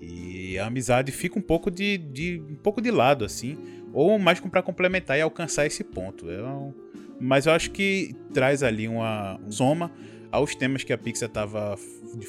E 0.00 0.58
a 0.58 0.66
amizade 0.66 1.10
fica 1.10 1.38
um 1.38 1.42
pouco 1.42 1.70
de, 1.70 1.96
de 1.96 2.42
um 2.50 2.56
pouco 2.56 2.82
de 2.82 2.90
lado 2.90 3.24
assim, 3.24 3.56
ou 3.92 4.18
mais 4.18 4.38
para 4.38 4.62
complementar 4.62 5.16
e 5.16 5.22
alcançar 5.22 5.64
esse 5.64 5.82
ponto. 5.82 6.30
É 6.30 6.42
um, 6.42 6.74
mas 7.20 7.46
eu 7.46 7.52
acho 7.52 7.70
que 7.70 8.14
traz 8.32 8.62
ali 8.62 8.88
uma 8.88 9.40
soma 9.48 9.90
aos 10.30 10.54
temas 10.54 10.84
que 10.84 10.92
a 10.92 10.98
Pixar 10.98 11.28
estava 11.28 11.76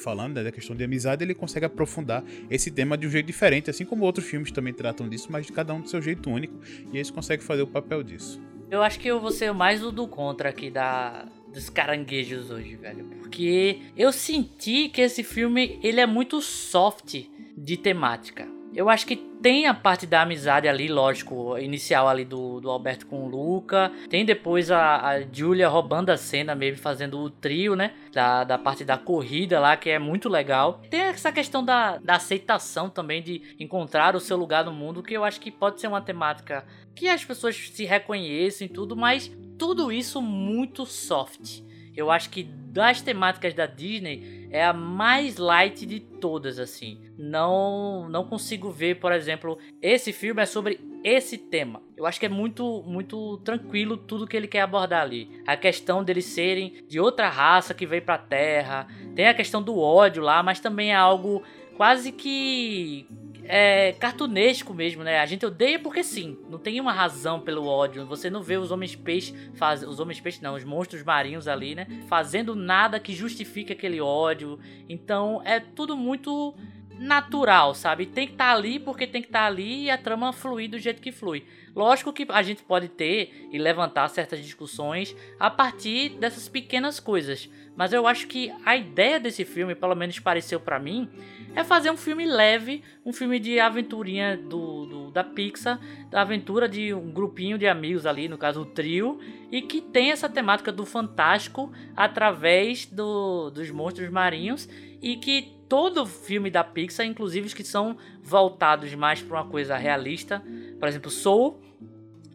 falando, 0.02 0.36
né, 0.36 0.44
da 0.44 0.52
questão 0.52 0.74
de 0.76 0.84
amizade, 0.84 1.24
ele 1.24 1.34
consegue 1.34 1.66
aprofundar 1.66 2.24
esse 2.50 2.70
tema 2.70 2.96
de 2.96 3.06
um 3.06 3.10
jeito 3.10 3.26
diferente, 3.26 3.70
assim 3.70 3.84
como 3.84 4.04
outros 4.04 4.26
filmes 4.26 4.50
também 4.50 4.72
tratam 4.72 5.08
disso, 5.08 5.28
mas 5.30 5.46
de 5.46 5.52
cada 5.52 5.74
um 5.74 5.80
do 5.80 5.88
seu 5.88 6.00
jeito 6.00 6.30
único, 6.30 6.58
e 6.92 6.96
eles 6.96 7.10
conseguem 7.10 7.44
fazer 7.44 7.62
o 7.62 7.66
papel 7.66 8.02
disso. 8.02 8.40
Eu 8.70 8.82
acho 8.82 9.00
que 9.00 9.08
eu 9.08 9.18
vou 9.18 9.30
ser 9.30 9.52
mais 9.52 9.82
o 9.82 9.90
do 9.90 10.06
contra 10.06 10.50
aqui 10.50 10.70
da, 10.70 11.26
dos 11.52 11.70
caranguejos 11.70 12.50
hoje, 12.50 12.76
velho. 12.76 13.06
Porque 13.18 13.78
eu 13.96 14.12
senti 14.12 14.90
que 14.90 15.00
esse 15.00 15.22
filme 15.22 15.78
ele 15.82 16.00
é 16.00 16.06
muito 16.06 16.40
soft 16.42 17.24
de 17.56 17.76
temática. 17.78 18.46
Eu 18.78 18.88
acho 18.88 19.08
que 19.08 19.16
tem 19.16 19.66
a 19.66 19.74
parte 19.74 20.06
da 20.06 20.22
amizade 20.22 20.68
ali, 20.68 20.86
lógico, 20.86 21.58
inicial 21.58 22.06
ali 22.06 22.24
do, 22.24 22.60
do 22.60 22.70
Alberto 22.70 23.06
com 23.06 23.24
o 23.24 23.28
Luca. 23.28 23.90
Tem 24.08 24.24
depois 24.24 24.70
a, 24.70 25.04
a 25.04 25.20
Julia 25.20 25.68
roubando 25.68 26.10
a 26.10 26.16
cena 26.16 26.54
mesmo, 26.54 26.80
fazendo 26.80 27.18
o 27.18 27.28
trio, 27.28 27.74
né? 27.74 27.92
Da, 28.12 28.44
da 28.44 28.56
parte 28.56 28.84
da 28.84 28.96
corrida 28.96 29.58
lá, 29.58 29.76
que 29.76 29.90
é 29.90 29.98
muito 29.98 30.28
legal. 30.28 30.80
Tem 30.88 31.00
essa 31.00 31.32
questão 31.32 31.64
da, 31.64 31.98
da 31.98 32.14
aceitação 32.14 32.88
também, 32.88 33.20
de 33.20 33.56
encontrar 33.58 34.14
o 34.14 34.20
seu 34.20 34.36
lugar 34.36 34.64
no 34.64 34.72
mundo, 34.72 35.02
que 35.02 35.14
eu 35.14 35.24
acho 35.24 35.40
que 35.40 35.50
pode 35.50 35.80
ser 35.80 35.88
uma 35.88 36.00
temática 36.00 36.64
que 36.94 37.08
as 37.08 37.24
pessoas 37.24 37.56
se 37.56 37.84
reconhecem 37.84 38.68
e 38.68 38.70
tudo, 38.70 38.94
mas 38.94 39.28
tudo 39.58 39.90
isso 39.90 40.22
muito 40.22 40.86
soft. 40.86 41.62
Eu 41.98 42.12
acho 42.12 42.30
que 42.30 42.44
das 42.44 43.02
temáticas 43.02 43.54
da 43.54 43.66
Disney 43.66 44.48
é 44.52 44.64
a 44.64 44.72
mais 44.72 45.36
light 45.36 45.84
de 45.84 45.98
todas 45.98 46.60
assim. 46.60 47.00
Não 47.18 48.08
não 48.08 48.22
consigo 48.22 48.70
ver, 48.70 49.00
por 49.00 49.10
exemplo, 49.10 49.58
esse 49.82 50.12
filme 50.12 50.40
é 50.40 50.46
sobre 50.46 50.78
esse 51.02 51.36
tema. 51.36 51.82
Eu 51.96 52.06
acho 52.06 52.20
que 52.20 52.26
é 52.26 52.28
muito 52.28 52.84
muito 52.86 53.38
tranquilo 53.38 53.96
tudo 53.96 54.28
que 54.28 54.36
ele 54.36 54.46
quer 54.46 54.60
abordar 54.60 55.02
ali. 55.02 55.42
A 55.44 55.56
questão 55.56 56.04
deles 56.04 56.26
serem 56.26 56.84
de 56.86 57.00
outra 57.00 57.28
raça 57.28 57.74
que 57.74 57.84
veio 57.84 58.02
para 58.02 58.14
a 58.14 58.18
Terra, 58.18 58.86
tem 59.16 59.26
a 59.26 59.34
questão 59.34 59.60
do 59.60 59.76
ódio 59.76 60.22
lá, 60.22 60.40
mas 60.40 60.60
também 60.60 60.92
é 60.92 60.94
algo 60.94 61.42
quase 61.76 62.12
que 62.12 63.08
é 63.48 63.92
cartunesco 63.92 64.74
mesmo, 64.74 65.02
né? 65.02 65.18
A 65.18 65.26
gente 65.26 65.46
odeia 65.46 65.78
porque 65.78 66.04
sim, 66.04 66.38
não 66.50 66.58
tem 66.58 66.80
uma 66.80 66.92
razão 66.92 67.40
pelo 67.40 67.66
ódio. 67.66 68.06
Você 68.06 68.28
não 68.28 68.42
vê 68.42 68.58
os 68.58 68.70
homens 68.70 68.94
peixe 68.94 69.34
faz, 69.54 69.82
os 69.82 69.98
homens 69.98 70.20
peixe 70.20 70.42
não, 70.42 70.54
os 70.54 70.64
monstros 70.64 71.02
marinhos 71.02 71.48
ali, 71.48 71.74
né? 71.74 71.86
Fazendo 72.08 72.54
nada 72.54 73.00
que 73.00 73.14
justifique 73.14 73.72
aquele 73.72 74.00
ódio. 74.00 74.58
Então 74.88 75.40
é 75.44 75.58
tudo 75.58 75.96
muito 75.96 76.54
natural, 76.98 77.74
sabe? 77.74 78.06
Tem 78.06 78.26
que 78.26 78.34
estar 78.34 78.50
tá 78.50 78.54
ali 78.54 78.78
porque 78.78 79.06
tem 79.06 79.22
que 79.22 79.28
estar 79.28 79.40
tá 79.40 79.46
ali 79.46 79.84
e 79.84 79.90
a 79.90 79.96
trama 79.96 80.32
fluir 80.32 80.68
do 80.68 80.78
jeito 80.78 81.00
que 81.00 81.12
flui. 81.12 81.44
Lógico 81.74 82.12
que 82.12 82.26
a 82.28 82.42
gente 82.42 82.62
pode 82.62 82.88
ter 82.88 83.48
e 83.52 83.58
levantar 83.58 84.08
certas 84.08 84.40
discussões 84.40 85.14
a 85.38 85.48
partir 85.48 86.10
dessas 86.10 86.48
pequenas 86.48 86.98
coisas, 86.98 87.48
mas 87.76 87.92
eu 87.92 88.06
acho 88.06 88.26
que 88.26 88.52
a 88.64 88.76
ideia 88.76 89.20
desse 89.20 89.44
filme, 89.44 89.74
pelo 89.74 89.94
menos 89.94 90.18
pareceu 90.18 90.58
para 90.58 90.80
mim, 90.80 91.08
é 91.54 91.64
fazer 91.64 91.90
um 91.90 91.96
filme 91.96 92.26
leve, 92.26 92.82
um 93.04 93.12
filme 93.12 93.38
de 93.38 93.58
aventurinha 93.58 94.36
do, 94.36 94.86
do, 94.86 95.10
da 95.10 95.24
Pixar, 95.24 95.80
da 96.10 96.22
aventura 96.22 96.68
de 96.68 96.92
um 96.94 97.10
grupinho 97.10 97.58
de 97.58 97.66
amigos 97.66 98.06
ali, 98.06 98.28
no 98.28 98.38
caso 98.38 98.62
o 98.62 98.66
trio, 98.66 99.18
e 99.50 99.62
que 99.62 99.80
tem 99.80 100.10
essa 100.10 100.28
temática 100.28 100.70
do 100.70 100.84
fantástico 100.84 101.72
através 101.96 102.86
do, 102.86 103.50
dos 103.50 103.70
monstros 103.70 104.10
marinhos 104.10 104.68
e 105.02 105.16
que 105.16 105.54
todo 105.68 106.06
filme 106.06 106.50
da 106.50 106.64
Pixar, 106.64 107.06
inclusive 107.06 107.46
os 107.46 107.54
que 107.54 107.64
são 107.64 107.96
voltados 108.22 108.94
mais 108.94 109.20
para 109.22 109.40
uma 109.42 109.50
coisa 109.50 109.76
realista, 109.76 110.42
por 110.78 110.88
exemplo, 110.88 111.10
Soul 111.10 111.60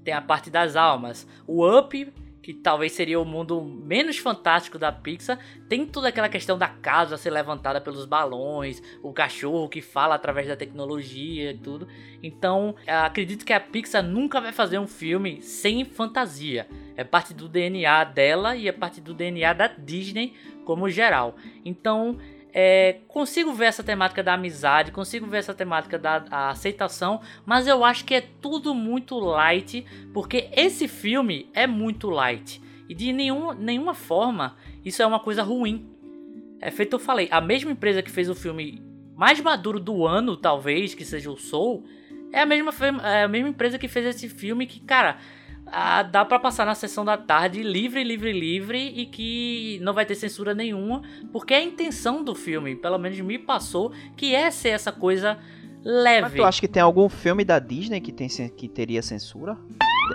tem 0.04 0.14
a 0.14 0.22
parte 0.22 0.50
das 0.50 0.76
almas, 0.76 1.28
o 1.48 1.66
Up 1.66 2.12
que 2.44 2.54
talvez 2.54 2.92
seria 2.92 3.20
o 3.20 3.26
mundo 3.26 3.62
menos 3.62 4.18
fantástico 4.18 4.78
da 4.78 4.92
Pixar, 4.92 5.40
tem 5.70 5.86
toda 5.86 6.10
aquela 6.10 6.28
questão 6.28 6.58
da 6.58 6.68
casa 6.68 7.18
ser 7.18 7.30
levantada 7.30 7.80
pelos 7.80 8.06
balões, 8.06 8.84
o 9.02 9.14
cachorro 9.14 9.70
que 9.70 9.82
fala 9.82 10.14
através 10.14 10.48
da 10.48 10.56
tecnologia 10.56 11.52
e 11.52 11.58
tudo. 11.58 11.88
Então, 12.22 12.76
acredito 12.86 13.46
que 13.46 13.54
a 13.54 13.60
Pixar 13.62 14.04
nunca 14.04 14.42
vai 14.42 14.52
fazer 14.52 14.78
um 14.78 14.88
filme 14.88 15.42
sem 15.42 15.86
fantasia. 15.86 16.68
É 16.96 17.04
parte 17.04 17.34
do 17.34 17.48
DNA 17.48 18.04
dela 18.04 18.56
e 18.56 18.68
é 18.68 18.72
parte 18.72 19.00
do 19.00 19.14
DNA 19.14 19.54
da 19.54 19.68
Disney 19.68 20.34
como 20.66 20.90
geral. 20.90 21.36
Então, 21.66 22.20
é, 22.54 22.98
consigo 23.08 23.52
ver 23.52 23.66
essa 23.66 23.84
temática 23.84 24.22
da 24.22 24.36
amizade, 24.36 24.92
consigo 24.92 25.26
ver 25.26 25.40
essa 25.40 25.54
temática 25.54 25.98
da 25.98 26.24
aceitação, 26.50 27.20
mas 27.46 27.68
eu 27.68 27.84
acho 27.84 28.06
que 28.06 28.14
é 28.14 28.22
tudo 28.22 28.76
muito 28.76 29.18
light, 29.18 29.84
porque 30.14 30.50
esse 30.56 30.88
filme 30.88 31.50
é 31.54 31.66
muito 31.66 32.10
light. 32.12 32.62
E 32.88 32.94
de 32.94 33.12
nenhum, 33.12 33.54
nenhuma 33.54 33.96
forma 33.96 34.56
isso 34.86 35.02
é 35.02 35.08
uma 35.08 35.20
coisa 35.20 35.42
ruim. 35.42 35.90
É 36.62 36.70
feito 36.70 36.94
eu 36.94 37.00
falei, 37.00 37.28
a 37.32 37.42
mesma 37.42 37.72
empresa 37.72 38.04
que 38.04 38.12
fez 38.12 38.30
o 38.30 38.36
filme 38.36 38.82
mais 39.16 39.42
maduro 39.42 39.80
do 39.80 40.06
ano, 40.06 40.38
talvez, 40.38 40.94
que 40.94 41.04
seja 41.04 41.32
o 41.32 41.38
Soul, 41.38 41.84
é 42.32 42.42
a 42.42 42.46
mesma, 42.46 42.72
é 43.04 43.24
a 43.24 43.28
mesma 43.28 43.50
empresa 43.50 43.80
que 43.80 43.88
fez 43.88 44.06
esse 44.06 44.30
filme 44.30 44.68
que, 44.68 44.80
cara, 44.80 45.18
ah, 45.76 46.04
dá 46.04 46.24
para 46.24 46.38
passar 46.38 46.68
na 46.68 46.76
sessão 46.76 47.04
da 47.04 47.18
tarde 47.18 47.64
livre, 47.64 48.04
livre, 48.04 48.32
livre 48.32 48.78
e 48.78 49.08
que 49.08 49.80
não 49.82 49.92
vai 49.92 50.06
ter 50.06 50.14
censura 50.14 50.54
nenhuma, 50.54 51.02
porque 51.32 51.52
a 51.52 51.64
intenção 51.64 52.24
do 52.24 52.36
filme, 52.36 52.76
pelo 52.76 53.00
menos 53.00 53.20
me 53.22 53.40
passou, 53.40 53.92
que 54.16 54.36
é 54.36 54.52
ser 54.52 54.70
essa 54.70 54.92
coisa 54.92 55.40
leve. 55.84 56.22
Mas 56.22 56.34
tu 56.34 56.44
acha 56.44 56.62
que 56.62 56.68
tem 56.68 56.82
algum 56.82 57.10
filme 57.10 57.44
da 57.44 57.58
Disney 57.58 58.00
que, 58.00 58.12
tem, 58.12 58.28
que 58.56 58.70
teria 58.70 59.02
censura? 59.02 59.58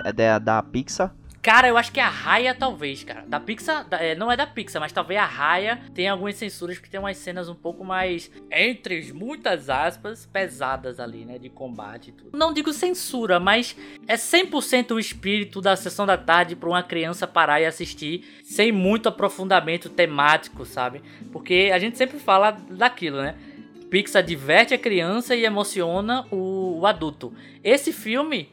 É 0.05 0.12
da, 0.12 0.38
da 0.38 0.62
Pixar? 0.62 1.12
Cara, 1.40 1.68
eu 1.68 1.77
acho 1.77 1.92
que 1.92 2.01
a 2.01 2.09
Raya 2.09 2.55
talvez, 2.55 3.05
cara. 3.05 3.24
Da 3.27 3.38
Pixar, 3.38 3.88
da, 3.88 3.98
é, 3.98 4.14
não 4.14 4.31
é 4.31 4.37
da 4.37 4.46
Pixar, 4.46 4.81
mas 4.81 4.92
talvez 4.92 5.20
a 5.20 5.24
Raya 5.24 5.81
tenha 5.94 6.12
algumas 6.12 6.35
censuras 6.35 6.77
porque 6.77 6.90
tem 6.90 6.98
umas 6.98 7.16
cenas 7.16 7.48
um 7.48 7.55
pouco 7.55 7.85
mais, 7.85 8.31
entre 8.51 9.12
muitas 9.12 9.70
aspas, 9.70 10.27
pesadas 10.27 10.98
ali, 10.98 11.24
né? 11.24 11.38
De 11.38 11.48
combate 11.48 12.11
e 12.11 12.12
tudo. 12.12 12.37
Não 12.37 12.53
digo 12.53 12.72
censura, 12.72 13.38
mas 13.38 13.77
é 14.07 14.16
100% 14.16 14.92
o 14.92 14.98
espírito 14.98 15.61
da 15.61 15.77
sessão 15.77 16.07
da 16.07 16.16
tarde 16.16 16.57
para 16.57 16.68
uma 16.68 16.83
criança 16.83 17.27
parar 17.27 17.61
e 17.61 17.66
assistir 17.66 18.40
sem 18.42 18.72
muito 18.72 19.09
aprofundamento 19.09 19.88
temático, 19.88 20.64
sabe? 20.64 21.03
Porque 21.33 21.70
a 21.72 21.79
gente 21.79 21.96
sempre 21.96 22.18
fala 22.18 22.51
daquilo, 22.51 23.22
né? 23.22 23.37
Pixar 23.90 24.22
diverte 24.22 24.74
a 24.74 24.79
criança 24.79 25.35
e 25.35 25.44
emociona 25.44 26.27
o, 26.31 26.81
o 26.81 26.87
adulto. 26.87 27.33
Esse 27.64 27.92
filme 27.92 28.50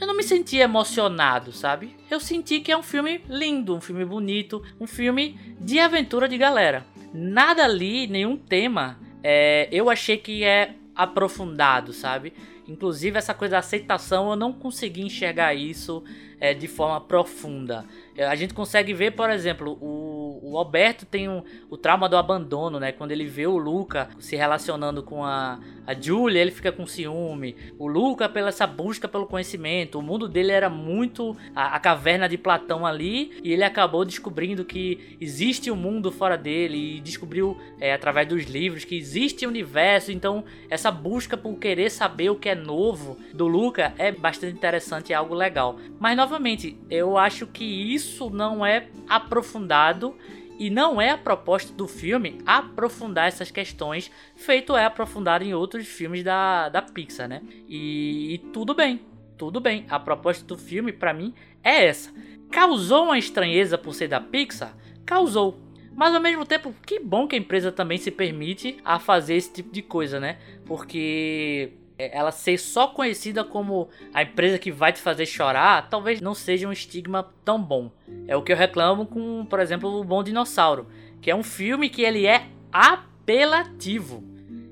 eu 0.00 0.06
não 0.06 0.16
me 0.16 0.22
senti 0.22 0.56
emocionado, 0.58 1.52
sabe? 1.52 1.96
Eu 2.10 2.18
senti 2.20 2.60
que 2.60 2.72
é 2.72 2.76
um 2.76 2.82
filme 2.82 3.22
lindo, 3.28 3.76
um 3.76 3.80
filme 3.80 4.04
bonito, 4.04 4.62
um 4.80 4.86
filme 4.86 5.38
de 5.60 5.78
aventura 5.78 6.28
de 6.28 6.36
galera. 6.36 6.84
Nada 7.12 7.64
ali, 7.64 8.06
nenhum 8.06 8.36
tema, 8.36 8.98
é, 9.22 9.68
eu 9.70 9.88
achei 9.88 10.16
que 10.16 10.42
é 10.44 10.74
aprofundado, 10.94 11.92
sabe? 11.92 12.32
Inclusive 12.66 13.18
essa 13.18 13.34
coisa 13.34 13.52
da 13.52 13.58
aceitação, 13.58 14.30
eu 14.30 14.36
não 14.36 14.52
consegui 14.52 15.02
enxergar 15.02 15.54
isso 15.54 16.02
é, 16.40 16.54
de 16.54 16.68
forma 16.68 17.00
profunda. 17.00 17.84
É, 18.16 18.26
a 18.26 18.34
gente 18.34 18.54
consegue 18.54 18.92
ver, 18.94 19.12
por 19.12 19.30
exemplo, 19.30 19.78
o 19.80 20.14
o, 20.42 20.58
Alberto 20.58 21.06
tem 21.06 21.28
um, 21.28 21.42
o 21.70 21.76
trauma 21.76 22.08
do 22.08 22.16
abandono, 22.16 22.78
né? 22.78 22.92
Quando 22.92 23.12
ele 23.12 23.26
vê 23.26 23.46
o 23.46 23.56
Luca 23.56 24.08
se 24.18 24.36
relacionando 24.36 25.02
com 25.02 25.24
a, 25.24 25.58
a 25.86 25.94
Julia, 25.94 26.40
ele 26.40 26.50
fica 26.50 26.70
com 26.70 26.86
ciúme. 26.86 27.56
O 27.78 27.86
Luca, 27.86 28.28
pela 28.28 28.48
essa 28.48 28.66
busca 28.66 29.08
pelo 29.08 29.26
conhecimento, 29.26 29.98
o 29.98 30.02
mundo 30.02 30.28
dele 30.28 30.52
era 30.52 30.68
muito 30.68 31.36
a, 31.54 31.74
a 31.74 31.80
caverna 31.80 32.28
de 32.28 32.38
Platão 32.38 32.86
ali, 32.86 33.32
e 33.42 33.52
ele 33.52 33.64
acabou 33.64 34.04
descobrindo 34.04 34.64
que 34.64 35.16
existe 35.20 35.70
um 35.70 35.76
mundo 35.76 36.12
fora 36.12 36.36
dele, 36.36 36.96
e 36.96 37.00
descobriu 37.00 37.58
é, 37.80 37.92
através 37.92 38.28
dos 38.28 38.44
livros 38.44 38.84
que 38.84 38.96
existe 38.96 39.46
um 39.46 39.50
universo. 39.50 40.12
Então, 40.12 40.44
essa 40.68 40.90
busca 40.90 41.36
por 41.36 41.58
querer 41.58 41.90
saber 41.90 42.30
o 42.30 42.36
que 42.36 42.48
é 42.48 42.54
novo 42.54 43.16
do 43.32 43.46
Luca 43.46 43.94
é 43.98 44.12
bastante 44.12 44.54
interessante, 44.54 45.12
é 45.12 45.16
algo 45.16 45.34
legal. 45.34 45.78
Mas, 45.98 46.16
novamente, 46.24 46.78
eu 46.88 47.18
acho 47.18 47.46
que 47.46 47.64
isso 47.64 48.30
não 48.30 48.64
é 48.64 48.88
aprofundado 49.06 50.16
e 50.58 50.70
não 50.70 50.98
é 50.98 51.10
a 51.10 51.18
proposta 51.18 51.70
do 51.74 51.86
filme 51.86 52.38
aprofundar 52.46 53.28
essas 53.28 53.50
questões, 53.50 54.10
feito 54.34 54.74
é 54.74 54.86
aprofundado 54.86 55.44
em 55.44 55.52
outros 55.52 55.86
filmes 55.86 56.24
da, 56.24 56.70
da 56.70 56.80
Pixar, 56.80 57.28
né? 57.28 57.42
E, 57.68 58.34
e 58.34 58.38
tudo 58.38 58.74
bem, 58.74 59.02
tudo 59.36 59.60
bem. 59.60 59.84
A 59.90 60.00
proposta 60.00 60.42
do 60.46 60.56
filme, 60.56 60.92
para 60.92 61.12
mim, 61.12 61.34
é 61.62 61.84
essa. 61.84 62.10
Causou 62.50 63.04
uma 63.04 63.18
estranheza 63.18 63.76
por 63.76 63.94
ser 63.94 64.08
da 64.08 64.20
Pixar? 64.20 64.74
Causou. 65.04 65.60
Mas 65.94 66.14
ao 66.14 66.22
mesmo 66.22 66.46
tempo, 66.46 66.74
que 66.86 66.98
bom 66.98 67.28
que 67.28 67.36
a 67.36 67.38
empresa 67.38 67.70
também 67.70 67.98
se 67.98 68.10
permite 68.10 68.78
a 68.82 68.98
fazer 68.98 69.34
esse 69.34 69.52
tipo 69.52 69.70
de 69.70 69.82
coisa, 69.82 70.18
né? 70.18 70.38
Porque 70.64 71.72
ela 71.98 72.32
ser 72.32 72.58
só 72.58 72.88
conhecida 72.88 73.44
como 73.44 73.88
a 74.12 74.22
empresa 74.22 74.58
que 74.58 74.72
vai 74.72 74.92
te 74.92 75.00
fazer 75.00 75.26
chorar, 75.26 75.88
talvez 75.88 76.20
não 76.20 76.34
seja 76.34 76.68
um 76.68 76.72
estigma 76.72 77.32
tão 77.44 77.62
bom. 77.62 77.90
É 78.26 78.36
o 78.36 78.42
que 78.42 78.52
eu 78.52 78.56
reclamo 78.56 79.06
com, 79.06 79.46
por 79.46 79.60
exemplo, 79.60 80.00
o 80.00 80.04
Bom 80.04 80.22
Dinossauro, 80.22 80.88
que 81.20 81.30
é 81.30 81.36
um 81.36 81.42
filme 81.42 81.88
que 81.88 82.02
ele 82.02 82.26
é 82.26 82.46
apelativo. 82.72 84.24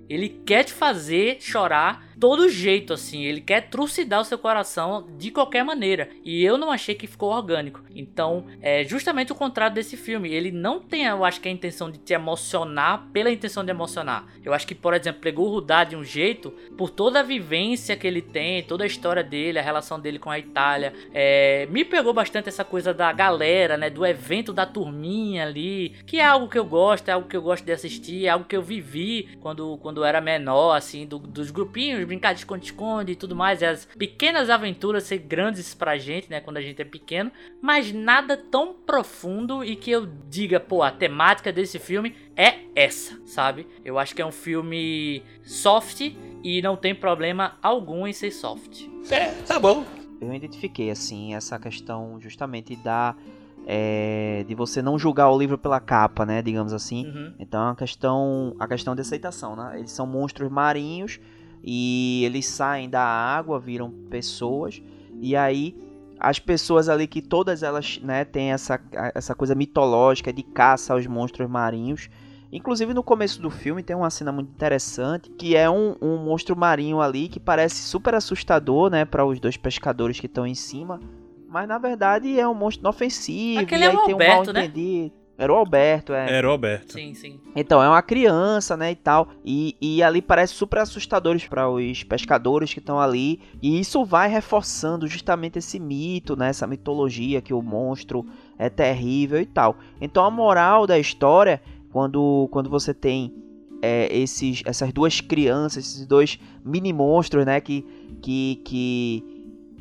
Ele 0.08 0.28
quer 0.28 0.64
te 0.64 0.72
fazer 0.72 1.38
chorar 1.40 2.11
todo 2.18 2.48
jeito, 2.48 2.92
assim. 2.92 3.24
Ele 3.24 3.40
quer 3.40 3.68
trucidar 3.68 4.20
o 4.20 4.24
seu 4.24 4.38
coração 4.38 5.06
de 5.18 5.30
qualquer 5.30 5.64
maneira. 5.64 6.08
E 6.24 6.44
eu 6.44 6.58
não 6.58 6.70
achei 6.70 6.94
que 6.94 7.06
ficou 7.06 7.30
orgânico. 7.30 7.80
Então, 7.94 8.46
é 8.60 8.84
justamente 8.84 9.32
o 9.32 9.34
contrário 9.34 9.74
desse 9.74 9.96
filme. 9.96 10.32
Ele 10.32 10.50
não 10.50 10.80
tem, 10.80 11.04
eu 11.04 11.24
acho 11.24 11.40
que 11.40 11.48
a 11.48 11.52
intenção 11.52 11.90
de 11.90 11.98
te 11.98 12.12
emocionar 12.12 13.08
pela 13.12 13.30
intenção 13.30 13.64
de 13.64 13.70
emocionar. 13.70 14.26
Eu 14.44 14.52
acho 14.52 14.66
que, 14.66 14.74
por 14.74 14.94
exemplo, 14.94 15.20
pegou 15.20 15.48
o 15.48 15.50
Rudá 15.50 15.84
de 15.84 15.96
um 15.96 16.04
jeito, 16.04 16.50
por 16.76 16.90
toda 16.90 17.20
a 17.20 17.22
vivência 17.22 17.96
que 17.96 18.06
ele 18.06 18.22
tem, 18.22 18.62
toda 18.62 18.84
a 18.84 18.86
história 18.86 19.22
dele, 19.22 19.58
a 19.58 19.62
relação 19.62 19.98
dele 19.98 20.18
com 20.18 20.30
a 20.30 20.38
Itália. 20.38 20.92
É, 21.12 21.66
me 21.70 21.84
pegou 21.84 22.12
bastante 22.12 22.48
essa 22.48 22.64
coisa 22.64 22.92
da 22.92 23.12
galera, 23.12 23.76
né? 23.76 23.90
Do 23.90 24.04
evento 24.04 24.52
da 24.52 24.66
turminha 24.66 25.44
ali. 25.44 25.90
Que 26.06 26.18
é 26.18 26.24
algo 26.24 26.48
que 26.48 26.58
eu 26.58 26.64
gosto, 26.64 27.08
é 27.08 27.12
algo 27.12 27.28
que 27.28 27.36
eu 27.36 27.42
gosto 27.42 27.64
de 27.64 27.72
assistir, 27.72 28.26
é 28.26 28.28
algo 28.30 28.44
que 28.44 28.56
eu 28.56 28.62
vivi 28.62 29.36
quando, 29.40 29.78
quando 29.78 30.04
era 30.04 30.20
menor, 30.20 30.76
assim, 30.76 31.06
do, 31.06 31.18
dos 31.18 31.50
grupinhos 31.50 32.01
brincar 32.06 32.32
de 32.32 32.40
esconde-esconde 32.40 33.12
e 33.12 33.16
tudo 33.16 33.34
mais, 33.36 33.62
e 33.62 33.66
as 33.66 33.84
pequenas 33.84 34.50
aventuras 34.50 35.04
ser 35.04 35.18
grandes 35.18 35.74
pra 35.74 35.98
gente, 35.98 36.30
né, 36.30 36.40
quando 36.40 36.56
a 36.56 36.62
gente 36.62 36.80
é 36.80 36.84
pequeno, 36.84 37.30
mas 37.60 37.92
nada 37.92 38.36
tão 38.36 38.74
profundo 38.74 39.64
e 39.64 39.76
que 39.76 39.90
eu 39.90 40.06
diga, 40.28 40.60
pô, 40.60 40.82
a 40.82 40.90
temática 40.90 41.52
desse 41.52 41.78
filme 41.78 42.14
é 42.36 42.60
essa, 42.74 43.20
sabe? 43.26 43.66
Eu 43.84 43.98
acho 43.98 44.14
que 44.14 44.22
é 44.22 44.26
um 44.26 44.32
filme 44.32 45.22
soft 45.44 46.00
e 46.42 46.62
não 46.62 46.76
tem 46.76 46.94
problema 46.94 47.56
algum 47.62 48.06
em 48.06 48.12
ser 48.12 48.30
soft. 48.30 48.86
É, 49.10 49.30
tá 49.46 49.58
bom. 49.58 49.84
Eu 50.20 50.32
identifiquei, 50.32 50.90
assim, 50.90 51.34
essa 51.34 51.58
questão 51.58 52.20
justamente 52.20 52.76
da. 52.76 53.16
É, 53.64 54.44
de 54.48 54.56
você 54.56 54.82
não 54.82 54.98
julgar 54.98 55.30
o 55.30 55.38
livro 55.38 55.56
pela 55.56 55.78
capa, 55.78 56.26
né, 56.26 56.42
digamos 56.42 56.72
assim. 56.72 57.06
Uhum. 57.06 57.34
Então 57.38 57.68
a 57.68 57.76
questão, 57.76 58.56
a 58.58 58.66
questão 58.66 58.94
de 58.94 59.00
aceitação, 59.00 59.54
né? 59.54 59.78
Eles 59.78 59.92
são 59.92 60.04
monstros 60.04 60.50
marinhos 60.50 61.20
e 61.62 62.22
eles 62.24 62.46
saem 62.46 62.88
da 62.88 63.02
água, 63.02 63.58
viram 63.58 63.90
pessoas 64.10 64.82
e 65.20 65.36
aí 65.36 65.76
as 66.18 66.38
pessoas 66.38 66.88
ali 66.88 67.08
que 67.08 67.20
todas 67.20 67.64
elas, 67.64 68.00
né, 68.00 68.24
têm 68.24 68.52
essa, 68.52 68.80
essa 69.12 69.34
coisa 69.34 69.56
mitológica 69.56 70.32
de 70.32 70.44
caça 70.44 70.94
aos 70.94 71.04
monstros 71.04 71.50
marinhos. 71.50 72.08
Inclusive 72.52 72.94
no 72.94 73.02
começo 73.02 73.42
do 73.42 73.50
filme 73.50 73.82
tem 73.82 73.96
uma 73.96 74.08
cena 74.08 74.30
muito 74.30 74.50
interessante 74.50 75.30
que 75.30 75.56
é 75.56 75.68
um, 75.68 75.96
um 76.00 76.18
monstro 76.18 76.54
marinho 76.54 77.00
ali 77.00 77.28
que 77.28 77.40
parece 77.40 77.82
super 77.82 78.14
assustador, 78.14 78.88
né, 78.88 79.04
para 79.04 79.24
os 79.24 79.40
dois 79.40 79.56
pescadores 79.56 80.20
que 80.20 80.26
estão 80.26 80.46
em 80.46 80.54
cima, 80.54 81.00
mas 81.48 81.66
na 81.66 81.78
verdade 81.78 82.38
é 82.38 82.46
um 82.46 82.54
monstro 82.54 82.82
inofensivo 82.82 83.62
Aquele 83.62 83.84
e 83.84 83.86
é 83.86 83.90
o 83.90 84.04
tem 84.04 84.10
um 84.10 84.12
Alberto, 84.12 84.52
mal 84.52 84.62
né? 84.62 85.12
Era 85.36 85.52
o 85.52 85.56
Alberto, 85.56 86.12
é. 86.12 86.30
Era 86.30 86.46
o 86.46 86.52
Alberto. 86.52 86.92
Sim, 86.92 87.14
sim. 87.14 87.40
Então, 87.56 87.82
é 87.82 87.88
uma 87.88 88.02
criança, 88.02 88.76
né, 88.76 88.92
e 88.92 88.94
tal. 88.94 89.28
E, 89.44 89.76
e 89.80 90.02
ali 90.02 90.20
parece 90.20 90.54
super 90.54 90.80
assustadores 90.80 91.46
para 91.48 91.68
os 91.68 92.04
pescadores 92.04 92.72
que 92.72 92.78
estão 92.78 93.00
ali. 93.00 93.40
E 93.60 93.80
isso 93.80 94.04
vai 94.04 94.28
reforçando 94.28 95.06
justamente 95.06 95.58
esse 95.58 95.80
mito, 95.80 96.36
né, 96.36 96.48
essa 96.48 96.66
mitologia 96.66 97.40
que 97.40 97.54
o 97.54 97.62
monstro 97.62 98.26
é 98.58 98.68
terrível 98.68 99.40
e 99.40 99.46
tal. 99.46 99.76
Então, 100.00 100.24
a 100.24 100.30
moral 100.30 100.86
da 100.86 100.98
história, 100.98 101.60
quando, 101.90 102.48
quando 102.52 102.68
você 102.70 102.94
tem 102.94 103.34
é, 103.82 104.14
esses, 104.16 104.62
essas 104.64 104.92
duas 104.92 105.20
crianças, 105.20 105.84
esses 105.84 106.06
dois 106.06 106.38
mini 106.64 106.92
monstros, 106.92 107.44
né, 107.44 107.60
que, 107.60 107.84
que, 108.22 108.60
que 108.64 109.31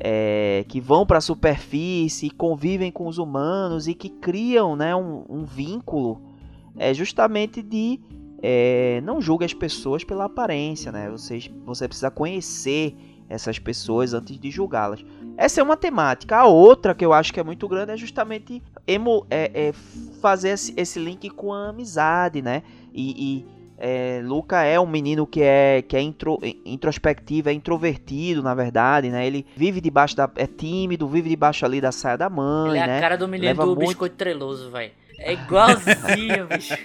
é, 0.04 0.64
que 0.68 0.80
vão 0.80 1.06
para 1.06 1.18
a 1.18 1.20
superfície, 1.20 2.28
convivem 2.30 2.90
com 2.90 3.06
os 3.06 3.18
humanos 3.18 3.86
e 3.86 3.94
que 3.94 4.08
criam 4.08 4.74
né, 4.74 4.96
um, 4.96 5.24
um 5.28 5.44
vínculo 5.44 6.20
é 6.76 6.92
justamente 6.94 7.62
de 7.62 8.00
é, 8.42 9.00
não 9.04 9.20
julgue 9.20 9.44
as 9.44 9.54
pessoas 9.54 10.02
pela 10.02 10.24
aparência, 10.24 10.90
né? 10.90 11.08
Você, 11.10 11.50
você 11.64 11.86
precisa 11.86 12.10
conhecer 12.10 12.96
essas 13.28 13.58
pessoas 13.58 14.12
antes 14.14 14.38
de 14.38 14.50
julgá-las. 14.50 15.04
Essa 15.36 15.60
é 15.60 15.64
uma 15.64 15.76
temática. 15.76 16.36
A 16.36 16.46
outra 16.46 16.94
que 16.94 17.04
eu 17.04 17.12
acho 17.12 17.32
que 17.32 17.38
é 17.38 17.44
muito 17.44 17.68
grande 17.68 17.92
é 17.92 17.96
justamente 17.96 18.60
emo, 18.86 19.24
é, 19.30 19.68
é 19.68 19.72
fazer 20.20 20.50
esse, 20.50 20.74
esse, 20.76 20.98
link 20.98 21.30
com 21.30 21.52
a 21.52 21.68
amizade, 21.68 22.42
né? 22.42 22.62
E, 22.92 23.38
e 23.38 23.46
é, 23.84 24.22
Luca 24.24 24.62
é 24.62 24.78
um 24.78 24.86
menino 24.86 25.26
que 25.26 25.42
é, 25.42 25.82
que 25.82 25.96
é 25.96 26.00
intro, 26.00 26.38
introspectivo, 26.64 27.48
é 27.48 27.52
introvertido, 27.52 28.40
na 28.40 28.54
verdade, 28.54 29.10
né? 29.10 29.26
Ele 29.26 29.44
vive 29.56 29.80
debaixo 29.80 30.14
da. 30.14 30.30
é 30.36 30.46
tímido, 30.46 31.08
vive 31.08 31.28
debaixo 31.28 31.64
ali 31.64 31.80
da 31.80 31.90
saia 31.90 32.16
da 32.16 32.30
mãe. 32.30 32.70
Ele 32.70 32.78
é 32.78 32.86
né? 32.86 32.98
a 32.98 33.00
cara 33.00 33.16
do 33.18 33.26
menino 33.26 33.52
do 33.52 33.66
muito- 33.66 33.80
biscoito 33.80 34.14
treloso, 34.14 34.70
velho. 34.70 34.92
É 35.18 35.32
igualzinho, 35.32 36.46
bicho. 36.46 36.76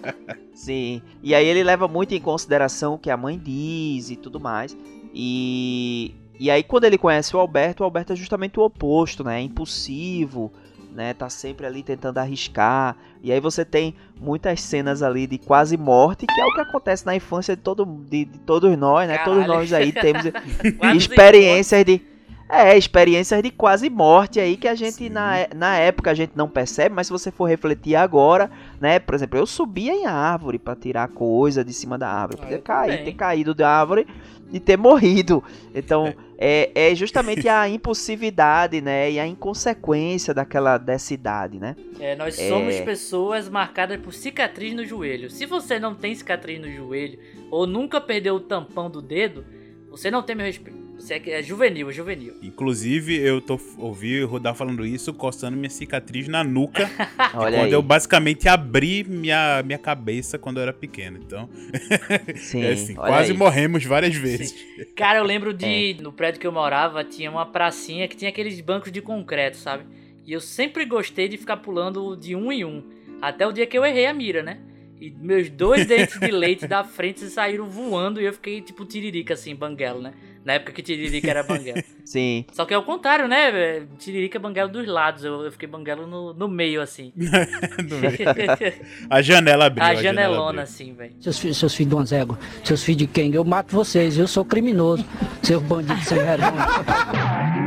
Sim. 0.54 1.02
E 1.22 1.34
aí 1.34 1.46
ele 1.46 1.62
leva 1.62 1.86
muito 1.86 2.14
em 2.14 2.20
consideração 2.20 2.94
o 2.94 2.98
que 2.98 3.10
a 3.10 3.18
mãe 3.18 3.38
diz 3.38 4.08
e 4.10 4.16
tudo 4.16 4.40
mais. 4.40 4.74
E. 5.12 6.14
E 6.40 6.50
aí 6.50 6.62
quando 6.62 6.84
ele 6.84 6.96
conhece 6.96 7.36
o 7.36 7.38
Alberto, 7.38 7.82
o 7.82 7.84
Alberto 7.84 8.14
é 8.14 8.16
justamente 8.16 8.58
o 8.58 8.62
oposto, 8.62 9.22
né? 9.22 9.40
É 9.40 9.42
impulsivo, 9.42 10.50
né? 10.96 11.12
Tá 11.14 11.28
sempre 11.28 11.66
ali 11.66 11.82
tentando 11.82 12.18
arriscar. 12.18 12.96
E 13.22 13.30
aí 13.30 13.38
você 13.38 13.64
tem 13.64 13.94
muitas 14.20 14.60
cenas 14.62 15.02
ali 15.02 15.26
de 15.26 15.36
quase 15.38 15.76
morte, 15.76 16.26
que 16.26 16.40
é 16.40 16.44
o 16.44 16.54
que 16.54 16.60
acontece 16.62 17.04
na 17.04 17.14
infância 17.14 17.54
de, 17.54 17.62
todo, 17.62 17.84
de, 17.84 18.24
de 18.24 18.38
todos 18.38 18.76
nós, 18.76 19.06
né? 19.06 19.18
Todos 19.18 19.40
Caralho. 19.40 19.60
nós 19.60 19.72
aí 19.72 19.92
temos 19.92 20.22
experiências 20.96 21.84
de 21.84 22.00
é, 22.48 22.78
experiências 22.78 23.42
de 23.42 23.50
quase 23.50 23.90
morte 23.90 24.38
aí 24.38 24.56
que 24.56 24.68
a 24.68 24.74
gente 24.76 25.10
na, 25.10 25.36
é- 25.36 25.50
na 25.52 25.76
época 25.78 26.12
a 26.12 26.14
gente 26.14 26.32
não 26.36 26.48
percebe, 26.48 26.94
mas 26.94 27.08
se 27.08 27.12
você 27.12 27.32
for 27.32 27.46
refletir 27.46 27.96
agora, 27.96 28.48
né, 28.80 29.00
por 29.00 29.16
exemplo, 29.16 29.36
eu 29.36 29.46
subia 29.46 29.92
em 29.92 30.06
árvore 30.06 30.56
pra 30.56 30.76
tirar 30.76 31.08
coisa 31.08 31.64
de 31.64 31.72
cima 31.72 31.98
da 31.98 32.08
árvore, 32.08 32.40
podia 32.40 32.56
eu 32.58 32.62
cair, 32.62 33.04
ter 33.04 33.14
caído 33.14 33.52
da 33.52 33.68
árvore 33.68 34.06
e 34.52 34.60
ter 34.60 34.76
morrido. 34.76 35.42
Então, 35.74 36.14
é, 36.38 36.70
é 36.74 36.94
justamente 36.94 37.48
a 37.48 37.68
impulsividade, 37.68 38.80
né, 38.80 39.10
e 39.10 39.18
a 39.18 39.26
inconsequência 39.26 40.32
daquela 40.32 40.78
dessa 40.78 41.12
idade, 41.14 41.58
né? 41.58 41.74
É, 41.98 42.14
nós 42.14 42.36
somos 42.36 42.74
É. 42.74 42.82
pessoas 42.82 43.48
marcadas 43.48 44.00
por 44.00 44.12
cicatriz 44.12 44.74
no 44.74 44.84
joelho. 44.84 45.30
Se 45.30 45.46
você 45.46 45.78
não 45.78 45.94
tem 45.94 46.14
cicatriz 46.14 46.60
no 46.60 46.70
joelho 46.70 47.18
ou 47.50 47.66
nunca 47.66 48.00
perdeu 48.00 48.36
o 48.36 48.40
tampão 48.40 48.88
do 48.90 49.02
dedo, 49.02 49.44
você 49.90 50.10
não 50.10 50.22
tem 50.22 50.36
meu 50.36 50.46
respeito. 50.46 50.85
Você 50.98 51.14
é, 51.14 51.30
é 51.38 51.42
juvenil, 51.42 51.90
é 51.90 51.92
juvenil. 51.92 52.34
Inclusive, 52.42 53.16
eu 53.16 53.40
tô 53.40 53.60
ouvi 53.78 54.22
o 54.22 54.26
Rodar 54.26 54.54
falando 54.54 54.84
isso, 54.84 55.12
coçando 55.12 55.56
minha 55.56 55.70
cicatriz 55.70 56.26
na 56.26 56.42
nuca, 56.42 56.90
Olha 57.34 57.58
quando 57.58 57.66
aí. 57.66 57.72
eu 57.72 57.82
basicamente 57.82 58.48
abri 58.48 59.04
minha, 59.04 59.62
minha 59.62 59.78
cabeça 59.78 60.38
quando 60.38 60.56
eu 60.56 60.62
era 60.62 60.72
pequeno. 60.72 61.18
Então, 61.24 61.48
Sim, 62.34 62.64
é 62.64 62.72
assim, 62.72 62.94
quase 62.94 63.32
aí. 63.32 63.38
morremos 63.38 63.84
várias 63.84 64.14
vezes. 64.14 64.54
Cara, 64.96 65.18
eu 65.18 65.24
lembro 65.24 65.52
de. 65.52 65.92
É. 65.92 66.02
No 66.02 66.12
prédio 66.12 66.40
que 66.40 66.46
eu 66.46 66.52
morava, 66.52 67.04
tinha 67.04 67.30
uma 67.30 67.46
pracinha 67.46 68.08
que 68.08 68.16
tinha 68.16 68.30
aqueles 68.30 68.60
bancos 68.60 68.90
de 68.90 69.00
concreto, 69.00 69.56
sabe? 69.56 69.84
E 70.24 70.32
eu 70.32 70.40
sempre 70.40 70.84
gostei 70.84 71.28
de 71.28 71.36
ficar 71.36 71.58
pulando 71.58 72.16
de 72.16 72.34
um 72.34 72.50
em 72.50 72.64
um. 72.64 72.82
Até 73.22 73.46
o 73.46 73.52
dia 73.52 73.66
que 73.66 73.78
eu 73.78 73.84
errei 73.84 74.06
a 74.06 74.12
mira, 74.12 74.42
né? 74.42 74.58
E 75.00 75.10
meus 75.10 75.48
dois 75.50 75.86
dentes 75.86 76.18
de 76.18 76.30
leite 76.30 76.66
da 76.68 76.82
frente 76.82 77.20
saíram 77.26 77.68
voando 77.68 78.20
e 78.20 78.24
eu 78.24 78.32
fiquei 78.32 78.60
tipo 78.60 78.84
tiririca 78.84 79.34
assim, 79.34 79.54
banguelo, 79.54 80.00
né? 80.00 80.14
Na 80.46 80.52
época 80.52 80.72
que 80.72 80.80
Tiririca 80.80 81.28
era 81.28 81.42
banguela. 81.42 81.82
Sim. 82.06 82.44
Só 82.52 82.64
que 82.64 82.72
é 82.72 82.78
o 82.78 82.84
contrário, 82.84 83.26
né? 83.26 83.84
Tiririca 83.98 84.38
é 84.38 84.40
banguela 84.40 84.68
dos 84.68 84.86
lados. 84.86 85.24
Eu, 85.24 85.42
eu 85.42 85.50
fiquei 85.50 85.66
banguela 85.66 86.06
no, 86.06 86.32
no 86.32 86.46
meio, 86.46 86.80
assim. 86.80 87.12
a 89.10 89.20
janela 89.20 89.66
abriu. 89.66 89.84
a 89.84 89.94
janela 89.96 90.22
janelona, 90.28 90.48
abriu. 90.48 90.62
assim, 90.62 90.94
velho. 90.94 91.14
Seus 91.18 91.36
filhos, 91.36 91.56
seus 91.56 91.74
filhos 91.74 91.90
de 91.90 91.94
umas 91.96 92.12
éguas, 92.12 92.38
seus 92.62 92.80
filhos 92.84 92.98
de 92.98 93.06
quem? 93.08 93.34
Eu 93.34 93.44
mato 93.44 93.74
vocês, 93.74 94.16
eu 94.16 94.28
sou 94.28 94.44
criminoso, 94.44 95.04
seus 95.42 95.60
bandidos 95.64 96.04
sem 96.04 96.18
vergonha. 96.18 96.64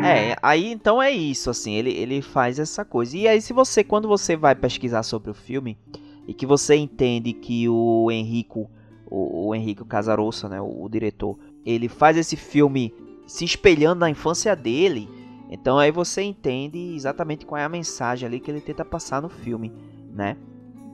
É, 0.06 0.38
aí 0.42 0.72
então 0.72 1.04
é 1.04 1.12
isso, 1.12 1.50
assim, 1.50 1.74
ele, 1.74 1.92
ele 1.92 2.22
faz 2.22 2.60
essa 2.60 2.86
coisa. 2.86 3.18
E 3.18 3.28
aí, 3.28 3.42
se 3.42 3.52
você, 3.52 3.84
quando 3.84 4.08
você 4.08 4.38
vai 4.38 4.56
pesquisar 4.56 5.04
sobre 5.04 5.30
o 5.30 5.34
filme, 5.34 5.78
e 6.26 6.34
que 6.34 6.46
você 6.46 6.78
entende 6.78 7.34
que 7.34 7.68
o 7.68 8.10
Henrico, 8.10 8.70
o, 9.06 9.48
o 9.48 9.56
Henrico 9.56 9.84
Casarossa, 9.84 10.48
né, 10.48 10.62
o, 10.62 10.86
o 10.86 10.88
diretor, 10.88 11.38
ele 11.66 11.88
faz 11.88 12.18
esse 12.18 12.36
filme 12.36 12.94
se 13.28 13.46
espelhando 13.46 14.00
na 14.00 14.10
infância 14.10 14.56
dele, 14.56 15.10
então 15.50 15.78
aí 15.78 15.92
você 15.92 16.22
entende 16.22 16.96
exatamente 16.96 17.46
qual 17.46 17.60
é 17.60 17.64
a 17.64 17.70
mensagem 17.70 18.28
ali 18.28 18.40
que 18.40 18.50
ele 18.50 18.62
tenta 18.62 18.86
passar 18.86 19.22
no 19.22 19.30
filme, 19.30 19.74
né? 20.12 20.38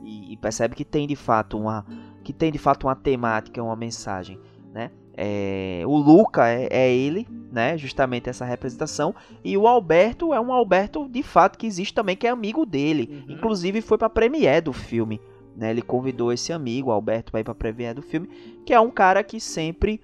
E, 0.03 0.33
e 0.33 0.37
percebe 0.37 0.75
que 0.75 0.85
tem 0.85 1.07
de 1.07 1.15
fato 1.15 1.57
uma, 1.57 1.85
que 2.23 2.31
tem 2.33 2.51
de 2.51 2.57
fato 2.57 2.87
uma 2.87 2.95
temática, 2.95 3.61
uma 3.61 3.75
mensagem, 3.75 4.39
né? 4.73 4.91
É, 5.17 5.81
o 5.85 5.95
Luca 5.95 6.47
é, 6.49 6.67
é 6.69 6.93
ele, 6.93 7.25
né? 7.51 7.77
Justamente 7.77 8.29
essa 8.29 8.43
representação. 8.43 9.15
E 9.43 9.55
o 9.57 9.67
Alberto 9.67 10.33
é 10.33 10.39
um 10.39 10.51
Alberto 10.51 11.07
de 11.07 11.23
fato 11.23 11.57
que 11.57 11.65
existe 11.65 11.93
também, 11.93 12.17
que 12.17 12.27
é 12.27 12.29
amigo 12.29 12.65
dele. 12.65 13.23
Uhum. 13.27 13.35
Inclusive 13.35 13.81
foi 13.81 13.97
pra 13.97 14.09
premiere 14.09 14.65
do 14.65 14.73
filme. 14.73 15.21
Né? 15.55 15.71
Ele 15.71 15.81
convidou 15.81 16.33
esse 16.33 16.51
amigo, 16.51 16.91
Alberto, 16.91 17.31
para 17.31 17.39
ir 17.39 17.45
pra 17.45 17.55
premiere 17.55 17.95
do 17.95 18.01
filme. 18.01 18.27
Que 18.65 18.73
é 18.73 18.79
um 18.79 18.91
cara 18.91 19.23
que 19.23 19.39
sempre. 19.39 20.01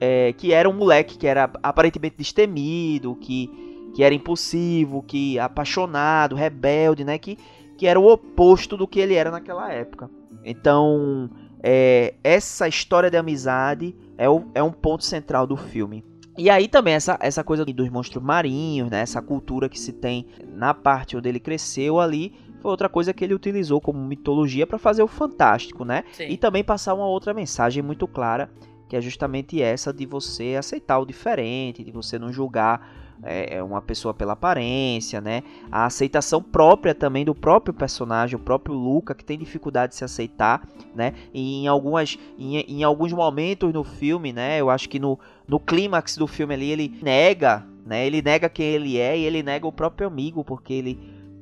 É, 0.00 0.32
que 0.32 0.52
era 0.52 0.68
um 0.68 0.72
moleque 0.74 1.16
que 1.18 1.26
era 1.26 1.50
aparentemente 1.62 2.16
destemido, 2.18 3.14
que, 3.16 3.50
que 3.94 4.02
era 4.02 4.14
impulsivo, 4.14 5.02
que 5.02 5.38
apaixonado, 5.38 6.34
rebelde, 6.34 7.04
né? 7.04 7.18
Que, 7.18 7.38
que 7.76 7.86
era 7.86 7.98
o 7.98 8.06
oposto 8.10 8.76
do 8.76 8.86
que 8.86 9.00
ele 9.00 9.14
era 9.14 9.30
naquela 9.30 9.72
época. 9.72 10.10
Então, 10.44 11.28
é, 11.62 12.14
essa 12.22 12.68
história 12.68 13.10
de 13.10 13.16
amizade 13.16 13.94
é, 14.16 14.28
o- 14.28 14.46
é 14.54 14.62
um 14.62 14.72
ponto 14.72 15.04
central 15.04 15.46
do 15.46 15.56
filme. 15.56 16.04
E 16.38 16.50
aí 16.50 16.68
também 16.68 16.94
essa, 16.94 17.18
essa 17.20 17.42
coisa 17.42 17.64
dos 17.64 17.88
monstros 17.88 18.22
marinhos, 18.22 18.90
né? 18.90 19.00
Essa 19.00 19.22
cultura 19.22 19.68
que 19.68 19.80
se 19.80 19.92
tem 19.92 20.26
na 20.54 20.74
parte 20.74 21.16
onde 21.16 21.28
ele 21.28 21.40
cresceu 21.40 21.98
ali, 21.98 22.34
foi 22.60 22.70
outra 22.70 22.88
coisa 22.88 23.12
que 23.14 23.24
ele 23.24 23.34
utilizou 23.34 23.80
como 23.80 23.98
mitologia 23.98 24.66
para 24.66 24.78
fazer 24.78 25.02
o 25.02 25.06
fantástico, 25.08 25.84
né? 25.84 26.04
Sim. 26.12 26.28
E 26.28 26.36
também 26.36 26.62
passar 26.62 26.92
uma 26.94 27.06
outra 27.06 27.32
mensagem 27.32 27.82
muito 27.82 28.06
clara, 28.06 28.50
que 28.88 28.96
é 28.96 29.00
justamente 29.00 29.60
essa 29.60 29.92
de 29.92 30.06
você 30.06 30.56
aceitar 30.58 30.98
o 30.98 31.06
diferente, 31.06 31.82
de 31.82 31.90
você 31.90 32.18
não 32.18 32.32
julgar 32.32 33.06
é, 33.22 33.62
uma 33.62 33.80
pessoa 33.80 34.12
pela 34.12 34.34
aparência, 34.34 35.20
né? 35.20 35.42
A 35.70 35.86
aceitação 35.86 36.42
própria 36.42 36.94
também 36.94 37.24
do 37.24 37.34
próprio 37.34 37.72
personagem, 37.72 38.36
o 38.36 38.38
próprio 38.38 38.74
Luca, 38.74 39.14
que 39.14 39.24
tem 39.24 39.38
dificuldade 39.38 39.92
de 39.92 39.96
se 39.96 40.04
aceitar, 40.04 40.66
né? 40.94 41.14
E 41.32 41.62
em, 41.62 41.66
algumas, 41.66 42.18
em, 42.38 42.58
em 42.60 42.84
alguns 42.84 43.12
momentos 43.12 43.72
no 43.72 43.84
filme, 43.84 44.32
né? 44.32 44.60
Eu 44.60 44.70
acho 44.70 44.88
que 44.88 44.98
no, 44.98 45.18
no 45.48 45.58
clímax 45.58 46.16
do 46.16 46.26
filme 46.26 46.54
ali, 46.54 46.70
ele 46.70 46.98
nega, 47.02 47.66
né? 47.84 48.06
Ele 48.06 48.20
nega 48.22 48.48
quem 48.48 48.66
ele 48.66 48.98
é 48.98 49.18
e 49.18 49.24
ele 49.24 49.42
nega 49.42 49.66
o 49.66 49.72
próprio 49.72 50.06
amigo, 50.06 50.44
porque 50.44 50.72
ele, 50.74 50.98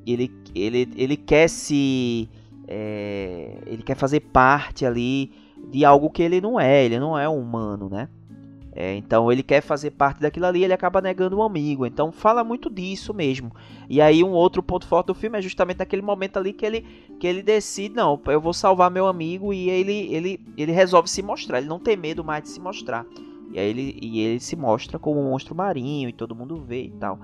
ele, 0.06 0.32
ele, 0.54 0.92
ele 0.96 1.16
quer 1.16 1.48
se... 1.48 2.28
é, 2.68 3.58
ele 3.66 3.82
quer 3.82 3.96
fazer 3.96 4.20
parte 4.20 4.86
ali 4.86 5.43
de 5.70 5.84
algo 5.84 6.10
que 6.10 6.22
ele 6.22 6.40
não 6.40 6.58
é, 6.58 6.84
ele 6.84 6.98
não 6.98 7.18
é 7.18 7.28
um 7.28 7.40
humano, 7.40 7.88
né? 7.88 8.08
É, 8.76 8.96
então 8.96 9.30
ele 9.30 9.42
quer 9.42 9.60
fazer 9.60 9.92
parte 9.92 10.20
daquilo 10.20 10.46
ali, 10.46 10.64
ele 10.64 10.72
acaba 10.72 11.00
negando 11.00 11.38
um 11.38 11.42
amigo. 11.42 11.86
Então 11.86 12.10
fala 12.10 12.42
muito 12.42 12.68
disso 12.68 13.14
mesmo. 13.14 13.52
E 13.88 14.00
aí 14.00 14.24
um 14.24 14.32
outro 14.32 14.62
ponto 14.62 14.86
forte 14.86 15.06
do 15.06 15.14
filme 15.14 15.38
é 15.38 15.42
justamente 15.42 15.80
aquele 15.80 16.02
momento 16.02 16.38
ali 16.38 16.52
que 16.52 16.66
ele, 16.66 16.84
que 17.20 17.26
ele 17.26 17.40
decide, 17.40 17.94
não, 17.94 18.20
eu 18.26 18.40
vou 18.40 18.52
salvar 18.52 18.90
meu 18.90 19.06
amigo 19.06 19.52
e 19.52 19.70
ele, 19.70 20.12
ele, 20.12 20.40
ele 20.56 20.72
resolve 20.72 21.08
se 21.08 21.22
mostrar. 21.22 21.58
Ele 21.58 21.68
não 21.68 21.78
tem 21.78 21.96
medo 21.96 22.24
mais 22.24 22.42
de 22.42 22.48
se 22.48 22.60
mostrar. 22.60 23.06
E 23.52 23.60
aí 23.60 23.70
ele, 23.70 23.96
e 24.02 24.20
ele 24.20 24.40
se 24.40 24.56
mostra 24.56 24.98
como 24.98 25.20
um 25.20 25.30
monstro 25.30 25.54
marinho 25.54 26.08
e 26.08 26.12
todo 26.12 26.34
mundo 26.34 26.60
vê 26.60 26.86
e 26.86 26.90
tal. 26.90 27.20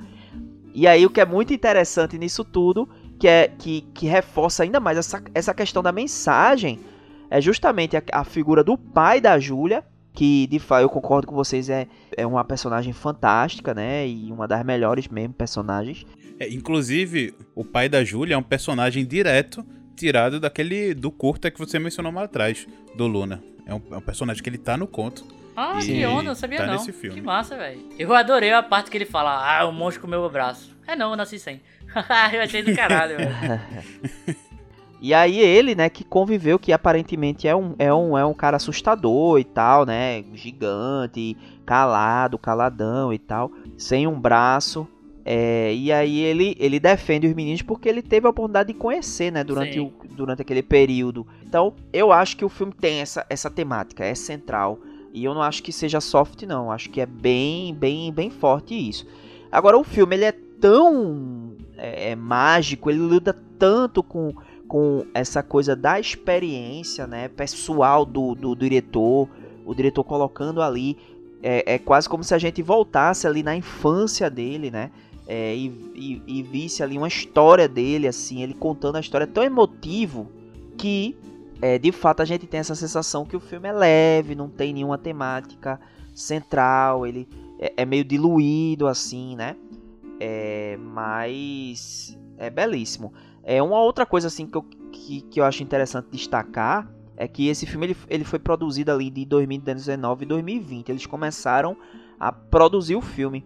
E 0.72 0.86
aí 0.86 1.04
o 1.04 1.10
que 1.10 1.20
é 1.20 1.26
muito 1.26 1.52
interessante 1.52 2.16
nisso 2.16 2.44
tudo, 2.44 2.88
que 3.18 3.26
é 3.26 3.48
que, 3.48 3.80
que 3.92 4.06
reforça 4.06 4.62
ainda 4.62 4.78
mais 4.78 4.96
essa, 4.96 5.20
essa 5.34 5.52
questão 5.52 5.82
da 5.82 5.90
mensagem, 5.90 6.78
é 7.30 7.40
justamente 7.40 7.96
a, 7.96 8.02
a 8.12 8.24
figura 8.24 8.64
do 8.64 8.76
pai 8.76 9.20
da 9.20 9.38
Júlia, 9.38 9.84
que 10.12 10.46
de 10.48 10.58
fato 10.58 10.82
eu 10.82 10.88
concordo 10.88 11.28
com 11.28 11.34
vocês, 11.34 11.70
é, 11.70 11.86
é 12.16 12.26
uma 12.26 12.44
personagem 12.44 12.92
fantástica, 12.92 13.72
né? 13.72 14.06
E 14.06 14.32
uma 14.32 14.48
das 14.48 14.64
melhores 14.64 15.08
mesmo 15.08 15.32
personagens. 15.32 16.04
É, 16.38 16.48
inclusive, 16.48 17.34
o 17.54 17.64
pai 17.64 17.88
da 17.88 18.02
Júlia 18.02 18.34
é 18.34 18.38
um 18.38 18.42
personagem 18.42 19.06
direto 19.06 19.64
tirado 19.94 20.40
daquele 20.40 20.94
do 20.94 21.10
curta 21.10 21.50
que 21.50 21.58
você 21.58 21.78
mencionou 21.78 22.10
mais 22.10 22.24
atrás, 22.24 22.66
do 22.94 23.06
Luna. 23.06 23.42
É 23.66 23.74
um, 23.74 23.82
é 23.92 23.96
um 23.96 24.00
personagem 24.00 24.42
que 24.42 24.48
ele 24.48 24.58
tá 24.58 24.76
no 24.76 24.86
conto. 24.86 25.24
Ah, 25.54 25.78
que 25.78 26.04
onda, 26.06 26.22
não 26.22 26.34
sabia 26.34 26.58
tá 26.58 26.66
não. 26.66 26.72
nesse 26.74 26.92
filme. 26.92 27.16
Que 27.16 27.20
massa, 27.20 27.56
velho. 27.56 27.80
Eu 27.98 28.14
adorei 28.14 28.52
a 28.52 28.62
parte 28.62 28.90
que 28.90 28.96
ele 28.96 29.04
fala, 29.04 29.58
ah, 29.58 29.66
o 29.66 29.72
monstro 29.72 30.00
comeu 30.00 30.20
meu 30.20 30.30
braço. 30.30 30.74
É 30.86 30.96
não, 30.96 31.10
eu 31.10 31.16
nasci 31.16 31.38
sem. 31.38 31.60
eu 32.32 32.40
achei 32.40 32.62
do 32.62 32.74
caralho, 32.74 33.18
velho. 33.18 34.40
E 35.00 35.14
aí 35.14 35.38
ele, 35.40 35.74
né, 35.74 35.88
que 35.88 36.04
conviveu, 36.04 36.58
que 36.58 36.72
aparentemente 36.72 37.48
é 37.48 37.56
um, 37.56 37.74
é 37.78 37.92
um, 37.92 38.18
é 38.18 38.24
um 38.24 38.34
cara 38.34 38.58
assustador 38.58 39.38
e 39.38 39.44
tal, 39.44 39.86
né? 39.86 40.22
Gigante, 40.34 41.36
calado, 41.64 42.36
caladão 42.36 43.12
e 43.12 43.18
tal, 43.18 43.50
sem 43.78 44.06
um 44.06 44.20
braço. 44.20 44.86
É, 45.24 45.72
e 45.74 45.92
aí 45.92 46.18
ele, 46.18 46.56
ele 46.58 46.80
defende 46.80 47.26
os 47.26 47.34
meninos 47.34 47.62
porque 47.62 47.88
ele 47.88 48.02
teve 48.02 48.26
a 48.26 48.30
oportunidade 48.30 48.72
de 48.72 48.78
conhecer, 48.78 49.30
né, 49.30 49.44
durante, 49.44 49.74
Sim. 49.74 49.80
o, 49.80 49.92
durante 50.08 50.42
aquele 50.42 50.62
período. 50.62 51.26
Então, 51.46 51.74
eu 51.92 52.12
acho 52.12 52.36
que 52.36 52.44
o 52.44 52.48
filme 52.48 52.72
tem 52.72 53.00
essa, 53.00 53.24
essa 53.30 53.50
temática, 53.50 54.04
é 54.04 54.14
central. 54.14 54.78
E 55.12 55.24
eu 55.24 55.34
não 55.34 55.42
acho 55.42 55.62
que 55.62 55.72
seja 55.72 56.00
soft, 56.00 56.42
não. 56.42 56.70
Acho 56.70 56.88
que 56.90 57.00
é 57.00 57.06
bem, 57.06 57.74
bem, 57.74 58.12
bem 58.12 58.30
forte 58.30 58.74
isso. 58.74 59.06
Agora, 59.50 59.76
o 59.78 59.84
filme, 59.84 60.14
ele 60.14 60.24
é 60.24 60.32
tão 60.32 61.56
é, 61.76 62.10
é, 62.10 62.16
mágico, 62.16 62.90
ele 62.90 63.06
lida 63.08 63.36
tanto 63.58 64.02
com, 64.02 64.32
com 64.70 65.04
essa 65.12 65.42
coisa 65.42 65.74
da 65.74 65.98
experiência, 65.98 67.04
né, 67.04 67.26
pessoal 67.26 68.06
do, 68.06 68.36
do 68.36 68.54
diretor, 68.54 69.28
o 69.66 69.74
diretor 69.74 70.04
colocando 70.04 70.62
ali, 70.62 70.96
é, 71.42 71.74
é 71.74 71.76
quase 71.76 72.08
como 72.08 72.22
se 72.22 72.32
a 72.36 72.38
gente 72.38 72.62
voltasse 72.62 73.26
ali 73.26 73.42
na 73.42 73.56
infância 73.56 74.30
dele, 74.30 74.70
né, 74.70 74.92
é, 75.26 75.56
e, 75.56 75.66
e, 75.96 76.22
e 76.24 76.42
visse 76.44 76.84
ali 76.84 76.96
uma 76.96 77.08
história 77.08 77.66
dele, 77.66 78.06
assim, 78.06 78.44
ele 78.44 78.54
contando 78.54 78.94
a 78.94 79.00
história 79.00 79.26
tão 79.26 79.42
emotivo 79.42 80.30
que, 80.78 81.16
é, 81.60 81.76
de 81.76 81.90
fato, 81.90 82.22
a 82.22 82.24
gente 82.24 82.46
tem 82.46 82.60
essa 82.60 82.76
sensação 82.76 83.24
que 83.24 83.36
o 83.36 83.40
filme 83.40 83.68
é 83.68 83.72
leve, 83.72 84.36
não 84.36 84.48
tem 84.48 84.72
nenhuma 84.72 84.96
temática 84.96 85.80
central, 86.14 87.04
ele 87.04 87.28
é, 87.58 87.72
é 87.78 87.84
meio 87.84 88.04
diluído, 88.04 88.86
assim, 88.86 89.34
né, 89.34 89.56
é, 90.20 90.76
mas 90.80 92.16
é 92.38 92.48
belíssimo. 92.48 93.12
É 93.52 93.60
uma 93.60 93.80
outra 93.80 94.06
coisa 94.06 94.28
assim 94.28 94.46
que 94.46 94.56
eu, 94.56 94.62
que, 94.92 95.22
que 95.22 95.40
eu 95.40 95.44
acho 95.44 95.60
interessante 95.60 96.06
destacar 96.12 96.88
é 97.16 97.26
que 97.26 97.48
esse 97.48 97.66
filme 97.66 97.86
ele, 97.86 97.96
ele 98.08 98.22
foi 98.22 98.38
produzido 98.38 98.92
ali 98.92 99.10
de 99.10 99.24
2019 99.24 100.22
e 100.22 100.28
2020. 100.28 100.88
Eles 100.88 101.04
começaram 101.04 101.76
a 102.18 102.30
produzir 102.30 102.94
o 102.94 103.00
filme. 103.00 103.44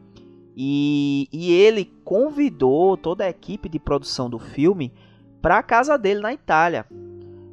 E, 0.54 1.26
e 1.32 1.50
ele 1.50 1.90
convidou 2.04 2.98
toda 2.98 3.24
a 3.24 3.30
equipe 3.30 3.66
de 3.66 3.78
produção 3.78 4.28
do 4.28 4.38
filme 4.38 4.92
para 5.40 5.56
a 5.56 5.62
casa 5.62 5.96
dele 5.96 6.20
na 6.20 6.34
Itália. 6.34 6.84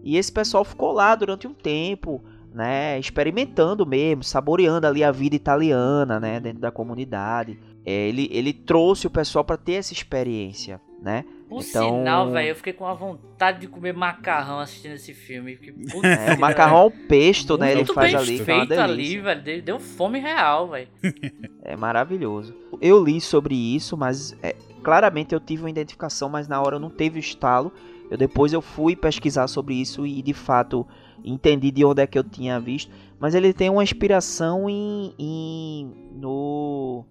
E 0.03 0.17
esse 0.17 0.29
pessoal 0.29 0.65
ficou 0.65 0.91
lá 0.91 1.15
durante 1.15 1.47
um 1.47 1.53
tempo, 1.53 2.21
né, 2.53 2.99
experimentando 2.99 3.85
mesmo, 3.85 4.25
saboreando 4.25 4.85
ali 4.85 5.05
a 5.05 5.11
vida 5.11 5.37
italiana, 5.37 6.19
né, 6.19 6.37
dentro 6.41 6.59
da 6.59 6.69
comunidade. 6.69 7.57
É, 7.85 8.09
ele, 8.09 8.27
ele 8.29 8.51
trouxe 8.51 9.07
o 9.07 9.09
pessoal 9.09 9.45
para 9.45 9.55
ter 9.55 9.75
essa 9.75 9.93
experiência, 9.93 10.81
né? 11.01 11.23
Por 11.51 11.61
Então- 11.65 11.97
sinal, 11.99 12.31
velho, 12.31 12.47
eu 12.47 12.55
fiquei 12.55 12.71
com 12.71 12.87
a 12.87 12.93
vontade 12.93 13.59
de 13.59 13.67
comer 13.67 13.93
macarrão 13.93 14.59
assistindo 14.59 14.93
esse 14.93 15.13
filme. 15.13 15.57
porque, 15.57 15.73
puta 15.73 16.07
É, 16.07 16.27
que 16.31 16.37
o 16.37 16.39
macarrão 16.39 16.77
ao 16.77 16.89
pesto, 16.89 17.57
né? 17.57 17.73
Ele 17.73 17.83
faz 17.85 18.15
ali, 18.15 18.39
é 18.39 18.43
feito 18.45 18.73
ali, 18.79 19.17
velho. 19.19 19.41
Deu- 19.41 19.61
Deu 19.61 19.79
fome 19.79 20.17
real, 20.19 20.69
velho. 20.69 20.87
É 21.63 21.75
maravilhoso. 21.75 22.55
Eu 22.81 23.03
li 23.03 23.19
sobre 23.19 23.53
isso, 23.53 23.97
mas 23.97 24.33
é, 24.41 24.55
claramente 24.81 25.33
eu 25.35 25.39
tive 25.41 25.63
uma 25.63 25.69
identificação, 25.69 26.29
mas 26.29 26.47
na 26.47 26.61
hora 26.61 26.77
eu 26.77 26.79
não 26.79 26.89
teve 26.89 27.19
o 27.19 27.19
estalo. 27.19 27.71
Eu 28.09 28.17
depois 28.17 28.53
eu 28.53 28.61
fui 28.61 28.95
pesquisar 28.95 29.47
sobre 29.47 29.75
isso 29.75 30.05
e 30.07 30.21
de 30.21 30.33
fato 30.33 30.87
entendi 31.23 31.69
de 31.69 31.83
onde 31.85 32.01
é 32.01 32.07
que 32.07 32.17
eu 32.17 32.23
tinha 32.23 32.59
visto. 32.61 32.89
Mas 33.19 33.35
ele 33.35 33.51
tem 33.53 33.69
uma 33.69 33.83
inspiração 33.83 34.69
em, 34.69 35.13
em- 35.19 35.91
no 36.15 37.05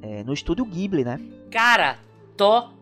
é, 0.00 0.22
no 0.22 0.32
estúdio 0.32 0.64
Ghibli, 0.64 1.04
né? 1.04 1.20
Cara, 1.50 1.98
total. 2.36 2.72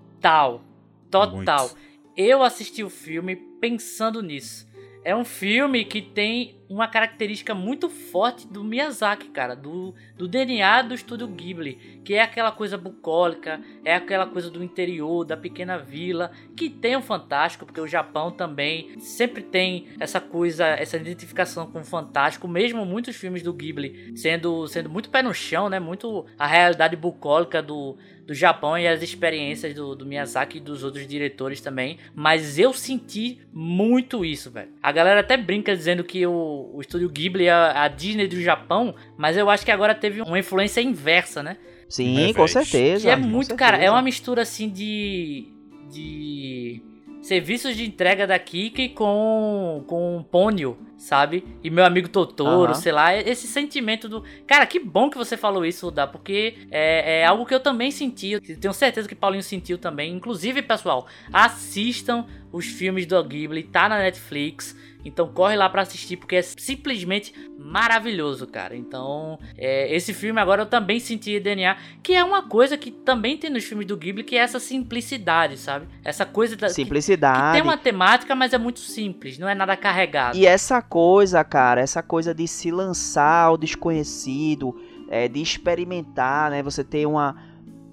Total. 1.10 1.68
Muito. 1.68 1.76
Eu 2.16 2.42
assisti 2.42 2.84
o 2.84 2.90
filme 2.90 3.36
pensando 3.36 4.22
nisso. 4.22 4.70
É 5.04 5.16
um 5.16 5.24
filme 5.24 5.84
que 5.84 6.00
tem 6.00 6.62
uma 6.68 6.86
característica 6.88 7.54
muito 7.54 7.90
forte 7.90 8.46
do 8.46 8.62
Miyazaki, 8.62 9.28
cara, 9.28 9.54
do, 9.54 9.94
do 10.16 10.26
DNA 10.28 10.82
do 10.82 10.94
estúdio 10.94 11.26
Ghibli, 11.26 12.00
que 12.04 12.14
é 12.14 12.22
aquela 12.22 12.50
coisa 12.52 12.78
bucólica, 12.78 13.60
é 13.84 13.94
aquela 13.94 14.26
coisa 14.26 14.48
do 14.48 14.62
interior, 14.62 15.24
da 15.24 15.36
pequena 15.36 15.76
vila, 15.76 16.30
que 16.56 16.70
tem 16.70 16.96
o 16.96 17.02
fantástico, 17.02 17.66
porque 17.66 17.80
o 17.80 17.86
Japão 17.86 18.30
também 18.30 18.98
sempre 19.00 19.42
tem 19.42 19.88
essa 20.00 20.20
coisa, 20.20 20.66
essa 20.68 20.96
identificação 20.96 21.66
com 21.66 21.80
o 21.80 21.84
fantástico, 21.84 22.46
mesmo 22.46 22.86
muitos 22.86 23.16
filmes 23.16 23.42
do 23.42 23.52
Ghibli 23.52 24.16
sendo, 24.16 24.66
sendo 24.68 24.88
muito 24.88 25.10
pé 25.10 25.20
no 25.20 25.34
chão, 25.34 25.68
né? 25.68 25.80
Muito 25.80 26.24
a 26.38 26.46
realidade 26.46 26.96
bucólica 26.96 27.60
do, 27.60 27.98
do 28.26 28.34
Japão 28.34 28.78
e 28.78 28.86
as 28.86 29.02
experiências 29.02 29.74
do, 29.74 29.94
do 29.94 30.06
Miyazaki 30.06 30.58
e 30.58 30.60
dos 30.60 30.82
outros 30.82 31.06
diretores 31.06 31.60
também. 31.60 31.98
Mas 32.14 32.58
eu 32.58 32.72
senti 32.72 33.40
muito 33.52 34.24
isso, 34.24 34.50
velho. 34.50 34.70
A 34.82 34.92
galera 34.92 35.20
até 35.20 35.36
brinca 35.36 35.74
dizendo 35.76 36.04
que 36.04 36.26
o, 36.26 36.70
o 36.74 36.80
estúdio 36.80 37.08
Ghibli 37.08 37.46
é 37.46 37.52
a 37.52 37.88
Disney 37.88 38.28
do 38.28 38.40
Japão, 38.40 38.94
mas 39.16 39.36
eu 39.36 39.50
acho 39.50 39.64
que 39.64 39.70
agora 39.70 39.94
teve 39.94 40.22
uma 40.22 40.38
influência 40.38 40.80
inversa, 40.80 41.42
né? 41.42 41.56
Sim, 41.88 42.32
com 42.32 42.48
certeza. 42.48 43.04
Que 43.04 43.10
é 43.10 43.16
muito, 43.16 43.54
cara, 43.54 43.76
é 43.76 43.90
uma 43.90 44.02
mistura 44.02 44.42
assim 44.42 44.68
de. 44.68 45.48
de. 45.90 46.82
Serviços 47.22 47.76
de 47.76 47.86
entrega 47.86 48.26
da 48.26 48.38
Kiki 48.38 48.90
com. 48.90 49.84
com 49.86 50.24
Ponyo, 50.30 50.76
sabe? 50.98 51.44
E 51.62 51.70
meu 51.70 51.84
amigo 51.84 52.08
Totoro, 52.08 52.72
Aham. 52.72 52.74
sei 52.74 52.92
lá, 52.92 53.16
esse 53.16 53.46
sentimento 53.46 54.08
do. 54.08 54.22
Cara, 54.46 54.66
que 54.66 54.78
bom 54.78 55.08
que 55.08 55.16
você 55.16 55.36
falou 55.36 55.64
isso, 55.64 55.90
Dá, 55.90 56.06
porque 56.06 56.54
é, 56.70 57.20
é 57.20 57.26
algo 57.26 57.46
que 57.46 57.54
eu 57.54 57.60
também 57.60 57.90
senti. 57.90 58.38
Tenho 58.40 58.74
certeza 58.74 59.08
que 59.08 59.14
Paulinho 59.14 59.42
sentiu 59.42 59.78
também. 59.78 60.12
Inclusive, 60.12 60.60
pessoal, 60.62 61.06
assistam 61.32 62.26
os 62.52 62.66
filmes 62.66 63.06
do 63.06 63.22
Ghibli, 63.22 63.62
tá 63.62 63.88
na 63.88 63.98
Netflix. 63.98 64.76
Então 65.04 65.28
corre 65.28 65.56
lá 65.56 65.68
pra 65.68 65.82
assistir 65.82 66.16
porque 66.16 66.36
é 66.36 66.42
simplesmente 66.42 67.32
maravilhoso, 67.58 68.46
cara. 68.46 68.76
Então, 68.76 69.38
é, 69.56 69.94
esse 69.94 70.12
filme 70.12 70.40
agora 70.40 70.62
eu 70.62 70.66
também 70.66 71.00
senti 71.00 71.38
DNA, 71.40 71.76
que 72.02 72.14
é 72.14 72.22
uma 72.24 72.42
coisa 72.42 72.76
que 72.76 72.90
também 72.90 73.36
tem 73.36 73.50
nos 73.50 73.64
filmes 73.64 73.86
do 73.86 73.96
Ghibli, 73.96 74.24
que 74.24 74.36
é 74.36 74.40
essa 74.40 74.60
simplicidade, 74.60 75.56
sabe? 75.56 75.86
Essa 76.04 76.26
coisa 76.26 76.56
da, 76.56 76.66
que, 76.66 76.74
que 76.74 76.82
Simplicidade. 76.82 77.52
tem 77.52 77.62
uma 77.62 77.76
temática, 77.76 78.34
mas 78.34 78.52
é 78.52 78.58
muito 78.58 78.80
simples, 78.80 79.38
não 79.38 79.48
é 79.48 79.54
nada 79.54 79.76
carregado. 79.76 80.36
E 80.36 80.46
essa 80.46 80.82
coisa, 80.82 81.42
cara, 81.44 81.80
essa 81.80 82.02
coisa 82.02 82.34
de 82.34 82.46
se 82.46 82.70
lançar 82.70 83.46
ao 83.46 83.56
desconhecido, 83.56 84.74
é, 85.08 85.28
de 85.28 85.40
experimentar, 85.40 86.50
né? 86.50 86.62
Você 86.62 86.82
tem 86.82 87.06
uma. 87.06 87.36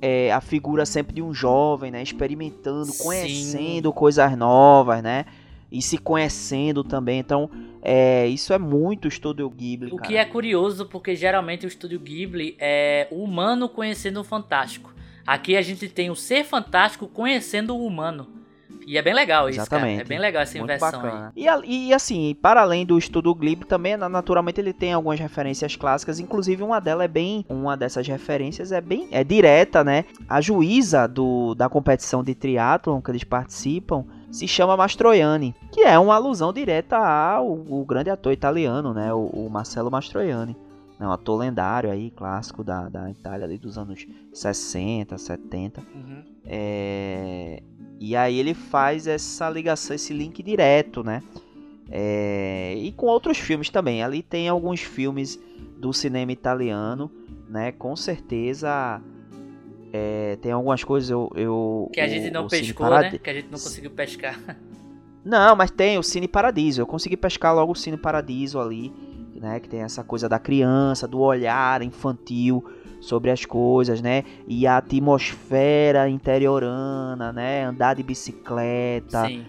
é, 0.01 0.31
a 0.31 0.41
figura 0.41 0.85
sempre 0.85 1.13
de 1.15 1.21
um 1.21 1.33
jovem, 1.33 1.91
né? 1.91 2.01
Experimentando, 2.01 2.85
Sim. 2.85 3.03
conhecendo 3.03 3.91
coisas 3.93 4.37
novas, 4.37 5.03
né? 5.03 5.25
E 5.71 5.81
se 5.81 5.97
conhecendo 5.97 6.83
também. 6.83 7.19
Então, 7.19 7.49
é, 7.81 8.25
isso 8.27 8.53
é 8.53 8.57
muito 8.57 9.07
Estúdio 9.07 9.49
Ghibli, 9.49 9.91
O 9.91 9.97
cara. 9.97 10.07
que 10.07 10.17
é 10.17 10.25
curioso, 10.25 10.85
porque 10.85 11.15
geralmente 11.15 11.65
o 11.65 11.67
estúdio 11.67 11.99
Ghibli 11.99 12.55
é 12.59 13.07
o 13.11 13.23
humano 13.23 13.69
conhecendo 13.69 14.19
o 14.19 14.23
fantástico. 14.23 14.93
Aqui 15.27 15.55
a 15.55 15.61
gente 15.61 15.87
tem 15.87 16.09
o 16.09 16.15
ser 16.15 16.43
fantástico 16.43 17.07
conhecendo 17.07 17.75
o 17.75 17.85
humano. 17.85 18.27
E 18.87 18.97
é 18.97 19.01
bem 19.03 19.13
legal 19.13 19.47
isso, 19.47 19.57
cara. 19.59 19.83
Exatamente. 19.83 20.01
É 20.01 20.03
bem 20.03 20.17
legal 20.17 20.41
essa 20.41 20.57
Muito 20.57 20.63
inversão 20.71 20.87
aí. 21.01 21.05
bacana. 21.05 21.33
E, 21.35 21.47
a- 21.47 21.61
e, 21.63 21.93
assim, 21.93 22.35
para 22.41 22.61
além 22.61 22.83
do 22.83 22.97
estudo 22.97 23.35
Ghibli, 23.35 23.67
também 23.67 23.95
na- 23.95 24.09
naturalmente 24.09 24.59
ele 24.59 24.73
tem 24.73 24.93
algumas 24.93 25.19
referências 25.19 25.75
clássicas, 25.75 26.19
inclusive 26.19 26.63
uma 26.63 26.79
delas 26.79 27.05
é 27.05 27.07
bem, 27.07 27.45
uma 27.47 27.77
dessas 27.77 28.07
referências 28.07 28.71
é 28.71 28.81
bem 28.81 29.07
é 29.11 29.23
direta, 29.23 29.83
né? 29.83 30.05
A 30.27 30.41
juíza 30.41 31.07
do, 31.07 31.53
da 31.53 31.69
competição 31.69 32.23
de 32.23 32.33
triatlon 32.33 32.99
que 32.99 33.11
eles 33.11 33.23
participam 33.23 34.05
se 34.31 34.47
chama 34.47 34.77
Mastroianni, 34.77 35.55
que 35.71 35.81
é 35.81 35.97
uma 35.97 36.15
alusão 36.15 36.53
direta 36.53 36.97
ao 36.97 37.51
o 37.51 37.83
grande 37.85 38.09
ator 38.09 38.31
italiano, 38.31 38.93
né? 38.93 39.13
O, 39.13 39.25
o 39.25 39.49
Marcelo 39.49 39.89
Mastroianni. 39.89 40.55
né, 40.99 41.07
Um 41.07 41.11
ator 41.11 41.39
lendário 41.39 41.89
aí, 41.91 42.11
clássico 42.11 42.63
da, 42.63 42.89
da 42.89 43.09
Itália 43.09 43.45
ali 43.45 43.57
dos 43.57 43.77
anos 43.77 44.05
60, 44.33 45.17
70. 45.17 45.81
Uhum. 45.81 46.23
É, 46.45 47.61
E 47.99 48.15
aí 48.15 48.39
ele 48.39 48.53
faz 48.53 49.07
essa 49.07 49.49
ligação, 49.49 49.95
esse 49.95 50.13
link 50.13 50.41
direto, 50.43 51.03
né? 51.03 51.21
É, 51.89 52.75
E 52.77 52.91
com 52.91 53.07
outros 53.07 53.37
filmes 53.37 53.69
também. 53.69 54.03
Ali 54.03 54.21
tem 54.21 54.47
alguns 54.47 54.81
filmes 54.81 55.39
do 55.77 55.91
cinema 55.91 56.31
italiano, 56.31 57.09
né? 57.47 57.71
Com 57.71 57.95
certeza 57.95 59.01
é, 59.93 60.37
tem 60.41 60.51
algumas 60.51 60.83
coisas 60.83 61.09
eu, 61.09 61.29
eu 61.35 61.89
Que 61.93 61.99
a 62.01 62.05
o- 62.05 62.07
gente 62.07 62.31
não 62.31 62.45
o 62.45 62.47
pescou, 62.49 62.87
Paradi- 62.87 63.13
né? 63.13 63.19
Que 63.23 63.29
a 63.29 63.33
gente 63.33 63.45
não 63.45 63.51
conseguiu 63.59 63.91
pescar. 63.91 64.39
Não, 65.25 65.53
mas 65.55 65.69
tem 65.69 65.97
o 65.97 66.01
Cine 66.01 66.27
Paradiso. 66.29 66.81
Eu 66.81 66.87
consegui 66.87 67.17
pescar 67.17 67.53
logo 67.53 67.73
o 67.73 67.75
Cine 67.75 67.97
Paradiso 67.97 68.57
ali, 68.57 68.91
né? 69.35 69.59
Que 69.59 69.67
tem 69.67 69.81
essa 69.81 70.01
coisa 70.01 70.29
da 70.29 70.39
criança, 70.39 71.05
do 71.07 71.19
olhar 71.19 71.81
infantil 71.81 72.63
sobre 73.01 73.29
as 73.29 73.43
coisas, 73.45 74.01
né? 74.01 74.23
E 74.47 74.65
a 74.65 74.77
atmosfera 74.77 76.07
interiorana, 76.09 77.31
né? 77.33 77.65
Andar 77.65 77.95
de 77.95 78.01
bicicleta. 78.03 79.25
Sim. 79.27 79.45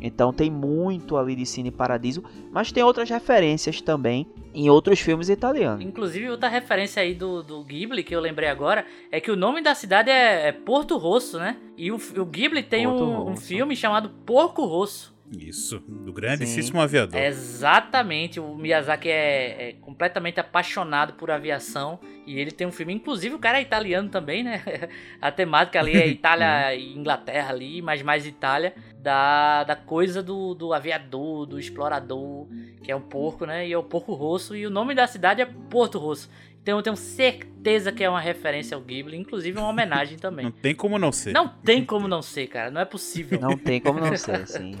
Então 0.00 0.32
tem 0.32 0.50
muito 0.50 1.16
ali 1.16 1.36
de 1.36 1.44
Cine 1.44 1.70
Paradiso, 1.70 2.22
mas 2.50 2.72
tem 2.72 2.82
outras 2.82 3.10
referências 3.10 3.80
também 3.80 4.26
em 4.54 4.68
outros 4.70 5.00
filmes 5.00 5.28
italianos. 5.28 5.84
Inclusive, 5.84 6.30
outra 6.30 6.48
referência 6.48 7.02
aí 7.02 7.14
do, 7.14 7.42
do 7.42 7.62
Ghibli 7.62 8.02
que 8.02 8.14
eu 8.14 8.20
lembrei 8.20 8.48
agora 8.48 8.84
é 9.10 9.20
que 9.20 9.30
o 9.30 9.36
nome 9.36 9.62
da 9.62 9.74
cidade 9.74 10.10
é, 10.10 10.48
é 10.48 10.52
Porto 10.52 10.96
Rosso, 10.96 11.38
né? 11.38 11.56
E 11.76 11.92
o, 11.92 11.96
o 11.96 12.24
Ghibli 12.24 12.62
tem 12.62 12.86
um, 12.86 13.30
um 13.30 13.36
filme 13.36 13.76
chamado 13.76 14.10
Porco 14.24 14.64
Rosso. 14.64 15.14
Isso, 15.30 15.78
do 15.86 16.12
grandíssimo 16.12 16.80
aviador. 16.80 17.20
Exatamente, 17.20 18.40
o 18.40 18.54
Miyazaki 18.56 19.08
é, 19.08 19.68
é 19.68 19.72
completamente 19.80 20.40
apaixonado 20.40 21.12
por 21.12 21.30
aviação 21.30 22.00
e 22.26 22.38
ele 22.38 22.50
tem 22.50 22.66
um 22.66 22.72
filme, 22.72 22.92
inclusive 22.92 23.36
o 23.36 23.38
cara 23.38 23.58
é 23.58 23.62
italiano 23.62 24.08
também, 24.08 24.42
né? 24.42 24.62
A 25.22 25.30
temática 25.30 25.78
ali 25.78 25.96
é 25.96 26.06
Itália 26.08 26.74
e 26.74 26.96
Inglaterra 26.96 27.50
ali, 27.50 27.80
mas 27.80 28.02
mais 28.02 28.26
Itália, 28.26 28.74
da, 28.98 29.62
da 29.62 29.76
coisa 29.76 30.20
do, 30.20 30.52
do 30.54 30.72
aviador, 30.72 31.46
do 31.46 31.60
explorador, 31.60 32.48
que 32.82 32.90
é 32.90 32.96
um 32.96 33.00
porco, 33.00 33.46
né? 33.46 33.68
E 33.68 33.72
é 33.72 33.78
o 33.78 33.84
Porco 33.84 34.14
Rosso 34.14 34.56
e 34.56 34.66
o 34.66 34.70
nome 34.70 34.94
da 34.94 35.06
cidade 35.06 35.40
é 35.40 35.46
Porto 35.46 35.98
Rosso. 35.98 36.28
Então 36.62 36.78
eu 36.78 36.82
tenho 36.82 36.96
certeza 36.96 37.90
que 37.90 38.04
é 38.04 38.08
uma 38.10 38.20
referência 38.20 38.74
ao 38.76 38.82
Ghibli, 38.82 39.16
inclusive 39.16 39.58
uma 39.58 39.68
homenagem 39.68 40.14
Não 40.14 40.20
também. 40.20 40.50
tem 40.50 40.74
como 40.74 40.98
não 40.98 41.10
ser. 41.10 41.32
Não 41.32 41.48
tem 41.48 41.84
como 41.84 42.06
não 42.06 42.20
ser, 42.20 42.46
cara, 42.48 42.70
não 42.70 42.80
é 42.80 42.84
possível. 42.84 43.40
Não 43.40 43.56
tem 43.56 43.80
como 43.80 43.98
não 43.98 44.14
ser, 44.16 44.46
sim. 44.46 44.76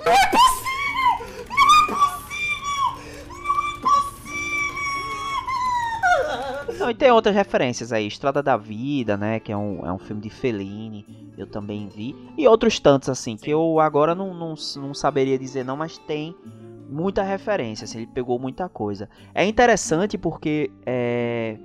Não, 6.78 6.90
e 6.90 6.94
tem 6.94 7.10
outras 7.10 7.34
referências 7.34 7.92
aí, 7.92 8.06
Estrada 8.06 8.42
da 8.42 8.56
Vida, 8.56 9.16
né, 9.16 9.40
que 9.40 9.52
é 9.52 9.56
um, 9.56 9.84
é 9.84 9.92
um 9.92 9.98
filme 9.98 10.22
de 10.22 10.30
Fellini, 10.30 11.04
eu 11.36 11.46
também 11.46 11.88
vi, 11.88 12.14
e 12.38 12.46
outros 12.46 12.78
tantos 12.78 13.08
assim, 13.08 13.36
que 13.36 13.50
eu 13.50 13.80
agora 13.80 14.14
não, 14.14 14.32
não, 14.32 14.54
não 14.76 14.94
saberia 14.94 15.38
dizer 15.38 15.64
não, 15.64 15.76
mas 15.76 15.98
tem 15.98 16.34
muita 16.88 17.22
referência, 17.22 17.84
assim, 17.84 17.98
ele 17.98 18.06
pegou 18.06 18.38
muita 18.38 18.68
coisa. 18.68 19.08
É 19.34 19.44
interessante 19.44 20.16
porque 20.16 20.70
é, 20.86 21.58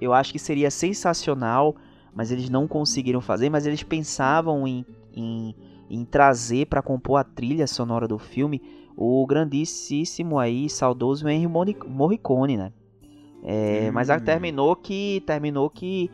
eu 0.00 0.12
acho 0.12 0.32
que 0.32 0.38
seria 0.38 0.70
sensacional, 0.70 1.76
mas 2.14 2.30
eles 2.30 2.48
não 2.48 2.66
conseguiram 2.66 3.20
fazer, 3.20 3.50
mas 3.50 3.66
eles 3.66 3.82
pensavam 3.82 4.66
em, 4.66 4.84
em, 5.14 5.54
em 5.88 6.04
trazer 6.04 6.66
para 6.66 6.82
compor 6.82 7.18
a 7.20 7.24
trilha 7.24 7.66
sonora 7.66 8.08
do 8.08 8.18
filme 8.18 8.62
o 8.96 9.26
grandíssimo 9.26 10.38
aí, 10.38 10.68
saudoso 10.68 11.28
Henry 11.28 11.46
Morricone, 11.46 12.56
né? 12.56 12.72
É, 13.42 13.90
Mas 13.90 14.10
Hum. 14.10 14.18
terminou 14.20 14.76
que 14.76 15.22
terminou 15.26 15.70
que 15.70 16.10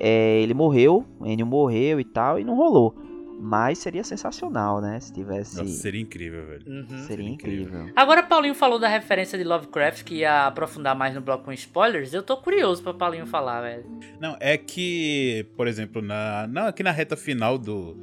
é, 0.00 0.40
ele 0.40 0.54
morreu, 0.54 1.04
o 1.20 1.26
Ennio 1.26 1.46
morreu 1.46 2.00
e 2.00 2.04
tal, 2.04 2.38
e 2.38 2.44
não 2.44 2.56
rolou. 2.56 2.94
Mas 3.46 3.76
seria 3.78 4.02
sensacional, 4.02 4.80
né? 4.80 4.98
Se 5.00 5.12
tivesse. 5.12 5.58
Nossa, 5.58 5.68
seria 5.70 6.00
incrível, 6.00 6.46
velho. 6.46 6.62
Uhum. 6.66 6.86
seria 6.86 7.04
seria 7.06 7.28
incrível. 7.28 7.64
incrível. 7.66 7.92
Agora, 7.94 8.22
Paulinho 8.22 8.54
falou 8.54 8.78
da 8.78 8.88
referência 8.88 9.36
de 9.36 9.44
Lovecraft, 9.44 10.02
que 10.02 10.14
ia 10.20 10.46
aprofundar 10.46 10.96
mais 10.96 11.14
no 11.14 11.20
bloco 11.20 11.44
com 11.44 11.52
spoilers. 11.52 12.14
Eu 12.14 12.22
tô 12.22 12.38
curioso 12.38 12.82
pra 12.82 12.94
Paulinho 12.94 13.26
falar, 13.26 13.60
velho. 13.60 13.84
Não, 14.18 14.34
é 14.40 14.56
que, 14.56 15.46
por 15.58 15.68
exemplo, 15.68 16.00
na, 16.00 16.46
na- 16.46 16.68
aqui 16.68 16.82
na 16.82 16.90
reta 16.90 17.18
final 17.18 17.58
do, 17.58 17.94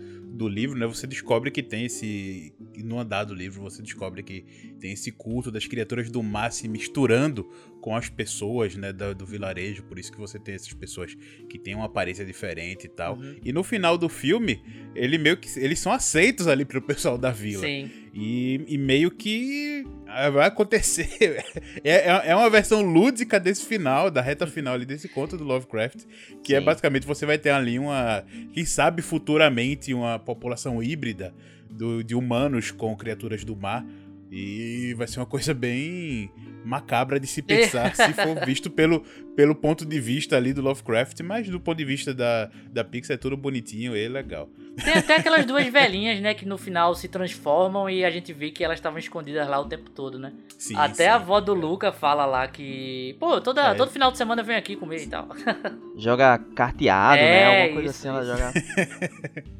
do 0.42 0.48
livro, 0.48 0.76
né, 0.76 0.88
você 0.88 1.06
descobre 1.06 1.52
que 1.52 1.62
tem 1.62 1.86
esse. 1.86 2.52
No 2.78 2.98
andar 2.98 3.26
do 3.26 3.34
livro, 3.36 3.62
você 3.62 3.80
descobre 3.80 4.24
que 4.24 4.44
tem 4.80 4.94
esse 4.94 5.12
culto 5.12 5.52
das 5.52 5.68
criaturas 5.68 6.10
do 6.10 6.24
mar 6.24 6.52
se 6.52 6.68
misturando 6.68 7.48
com 7.80 7.96
as 7.96 8.10
pessoas, 8.10 8.76
né, 8.76 8.92
do, 8.92 9.14
do 9.14 9.24
vilarejo. 9.24 9.84
Por 9.84 10.00
isso 10.00 10.12
que 10.12 10.18
você 10.18 10.40
tem 10.40 10.56
essas 10.56 10.74
pessoas 10.74 11.16
que 11.48 11.60
têm 11.60 11.76
uma 11.76 11.86
aparência 11.86 12.26
diferente 12.26 12.86
e 12.86 12.90
tal. 12.90 13.18
Uhum. 13.18 13.36
E 13.44 13.54
no 13.54 13.64
final 13.64 14.00
do 14.00 14.10
filme, 14.10 14.64
ele 14.96 15.20
meio 15.20 15.38
que. 15.38 15.48
Eles 15.60 15.78
são 15.78 15.92
aceitos 15.92 16.48
ali 16.48 16.66
pelo 16.66 16.82
pessoal 16.82 17.20
da 17.20 17.30
vila. 17.30 17.62
Sim. 17.64 17.92
E, 18.12 18.66
e 18.68 18.78
meio 18.80 19.12
que 19.12 19.86
vai 20.32 20.48
acontecer. 20.48 21.44
É, 21.84 22.10
é, 22.10 22.22
é 22.32 22.36
uma 22.36 22.50
versão 22.50 22.82
lúdica 22.82 23.40
desse 23.40 23.66
final, 23.66 24.12
da 24.12 24.22
reta 24.22 24.46
final 24.46 24.74
ali 24.74 24.86
desse 24.86 25.08
conto 25.08 25.38
do 25.38 25.44
Lovecraft. 25.44 26.02
Que 26.44 26.54
é 26.56 26.60
Sim. 26.60 26.66
basicamente 26.66 27.08
você 27.08 27.26
vai 27.26 27.38
ter 27.38 27.50
ali 27.50 27.80
uma. 27.80 28.24
Quem 28.54 28.66
sabe 28.66 29.02
futuramente 29.02 29.94
uma 29.94 30.20
população 30.20 30.82
híbrida 30.84 31.34
do- 31.70 32.04
de 32.04 32.14
humanos 32.14 32.70
com 32.72 32.96
criaturas 32.96 33.44
do 33.44 33.56
mar. 33.56 33.86
E 34.32 34.94
vai 34.96 35.08
ser 35.08 35.20
uma 35.20 35.26
coisa 35.26 35.54
bem 35.54 36.32
macabra 36.64 37.20
de 37.20 37.28
se 37.28 37.42
pensar 37.42 37.94
se 37.94 38.14
for 38.14 38.46
visto 38.46 38.70
pelo, 38.70 39.02
pelo 39.36 39.54
ponto 39.54 39.86
de 39.86 40.00
vista 40.00 40.38
ali 40.38 40.54
do 40.54 40.62
Lovecraft, 40.62 41.20
mas 41.22 41.50
do 41.50 41.60
ponto 41.60 41.78
de 41.78 41.84
vista 41.84 42.14
da, 42.14 42.50
da 42.72 42.84
Pixar 42.84 43.16
é 43.16 43.18
tudo 43.18 43.36
bonitinho 43.36 43.96
e 43.96 44.08
legal. 44.08 44.48
Tem 44.82 44.94
até 44.94 45.18
aquelas 45.18 45.46
duas 45.46 45.68
velhinhas, 45.68 46.22
né, 46.22 46.34
que 46.34 46.46
no 46.46 46.58
final 46.58 46.96
se 46.96 47.10
transformam 47.10 47.90
e 47.90 48.06
a 48.06 48.10
gente 48.10 48.32
vê 48.32 48.52
que 48.52 48.64
elas 48.64 48.78
estavam 48.78 49.00
escondidas 49.00 49.46
lá 49.50 49.60
o 49.60 49.66
tempo 49.66 49.90
todo, 49.90 50.18
né? 50.18 50.32
Sim, 50.58 50.78
até 50.78 51.04
sim. 51.04 51.10
a 51.10 51.16
avó 51.16 51.42
do 51.42 51.54
Luca 51.54 51.92
fala 51.92 52.26
lá 52.26 52.48
que, 52.48 53.18
pô, 53.20 53.42
toda, 53.42 53.72
É. 53.72 53.74
todo 53.74 53.92
final 53.92 54.12
de 54.14 54.18
semana 54.18 54.42
venho 54.42 54.60
aqui 54.60 54.78
comer 54.78 55.04
e 55.04 55.08
tal. 55.08 55.28
Joga 55.98 56.38
carteado, 56.56 57.20
É, 57.20 57.30
né? 57.32 57.46
Alguma 57.64 57.82
coisa 57.82 57.90
isso, 57.90 58.00
assim 58.00 58.08
ela 58.08 58.24
joga. 58.24 58.54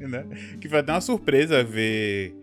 né? 0.00 0.56
Que 0.58 0.66
vai 0.68 0.82
dar 0.82 0.94
uma 0.94 1.00
surpresa 1.02 1.62
ver 1.62 2.34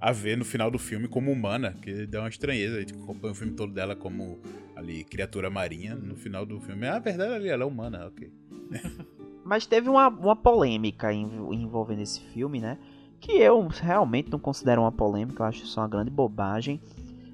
a 0.00 0.12
ver 0.12 0.36
no 0.36 0.44
final 0.44 0.70
do 0.70 0.78
filme 0.78 1.08
como 1.08 1.30
humana, 1.32 1.74
que 1.82 2.06
dá 2.06 2.20
uma 2.20 2.28
estranheza. 2.28 2.76
A 2.76 2.80
gente 2.80 2.94
acompanha 2.94 3.32
o 3.32 3.34
filme 3.34 3.52
todo 3.54 3.72
dela 3.72 3.96
como 3.96 4.38
ali 4.74 5.04
criatura 5.04 5.48
marinha. 5.50 5.94
No 5.94 6.14
final 6.16 6.44
do 6.44 6.60
filme, 6.60 6.86
ah, 6.86 6.96
a 6.96 6.98
verdade 6.98 7.34
ali, 7.34 7.48
ela 7.48 7.62
é 7.62 7.66
humana, 7.66 8.06
ok. 8.06 8.30
Mas 9.44 9.64
teve 9.66 9.88
uma, 9.88 10.08
uma 10.08 10.34
polêmica 10.36 11.12
env- 11.12 11.52
envolvendo 11.52 12.02
esse 12.02 12.20
filme, 12.20 12.60
né? 12.60 12.78
Que 13.20 13.32
eu 13.32 13.66
realmente 13.68 14.30
não 14.30 14.38
considero 14.38 14.82
uma 14.82 14.92
polêmica, 14.92 15.42
eu 15.42 15.46
acho 15.46 15.62
isso 15.64 15.80
uma 15.80 15.88
grande 15.88 16.10
bobagem. 16.10 16.80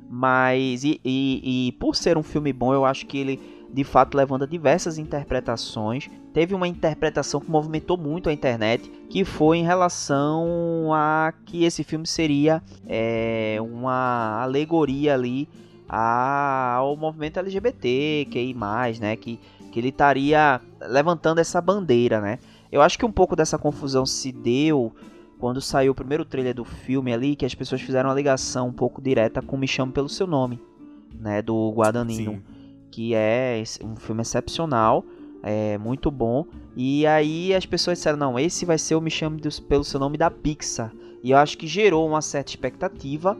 Mas, 0.09 0.85
e, 0.85 1.01
e- 1.05 1.69
e 1.69 1.73
por 1.73 1.97
ser 1.97 2.19
um 2.19 2.23
filme 2.23 2.53
bom, 2.53 2.75
eu 2.75 2.85
acho 2.85 3.07
que 3.07 3.17
ele 3.17 3.41
de 3.73 3.85
fato 3.85 4.17
levanta 4.17 4.47
diversas 4.47 4.99
interpretações. 4.99 6.11
Teve 6.33 6.55
uma 6.55 6.69
interpretação 6.69 7.41
que 7.41 7.51
movimentou 7.51 7.97
muito 7.97 8.29
a 8.29 8.33
internet, 8.33 8.91
que 9.09 9.25
foi 9.25 9.59
em 9.59 9.65
relação 9.65 10.91
a 10.93 11.33
que 11.47 11.65
esse 11.65 11.83
filme 11.85 12.07
seria 12.07 12.63
é, 12.87 13.57
uma 13.61 14.43
alegoria 14.43 15.15
ali 15.15 15.49
a- 15.89 16.75
ao 16.77 16.97
movimento 16.97 17.39
LGBT, 17.39 18.27
que 18.31 18.39
aí 18.39 18.55
mais, 18.55 18.99
né? 19.01 19.17
Que, 19.17 19.39
que 19.71 19.79
ele 19.81 19.89
estaria 19.89 20.61
levantando 20.89 21.39
essa 21.41 21.61
bandeira, 21.61 22.21
né? 22.21 22.39
Eu 22.71 22.81
acho 22.83 22.99
que 22.99 23.05
um 23.05 23.13
pouco 23.13 23.37
dessa 23.37 23.59
confusão 23.59 24.07
se 24.07 24.33
deu 24.33 24.93
quando 25.39 25.61
saiu 25.61 25.93
o 25.93 25.95
primeiro 25.95 26.25
trailer 26.25 26.55
do 26.55 26.65
filme 26.65 27.13
ali, 27.13 27.35
que 27.37 27.45
as 27.45 27.55
pessoas 27.55 27.81
fizeram 27.81 28.09
uma 28.09 28.15
ligação 28.15 28.69
um 28.69 28.73
pouco 28.73 29.03
direta 29.03 29.43
com 29.43 29.57
Me 29.57 29.67
Chame 29.67 29.93
Pelo 29.93 30.09
Seu 30.09 30.27
Nome, 30.27 30.59
né? 31.19 31.43
Do 31.43 31.71
Guadagnino 31.75 32.33
Sim. 32.33 32.43
Que 32.93 33.13
é 33.15 33.61
um 33.83 33.97
filme 33.97 34.23
excepcional, 34.23 35.05
é 35.43 35.77
muito 35.79 36.11
bom. 36.13 36.47
E 36.77 37.05
aí 37.07 37.53
as 37.53 37.67
pessoas 37.67 37.99
disseram, 37.99 38.17
não, 38.19 38.39
esse 38.39 38.65
vai 38.65 38.79
ser 38.79 38.95
o 38.95 39.01
Me 39.01 39.11
Chame 39.11 39.41
Pelo 39.69 39.83
Seu 39.83 39.99
Nome 39.99 40.17
da 40.17 40.31
Pixar. 40.31 40.93
E 41.25 41.33
eu 41.33 41.39
acho 41.39 41.59
que 41.59 41.67
gerou 41.67 42.07
uma 42.09 42.23
certa 42.23 42.51
expectativa. 42.51 43.37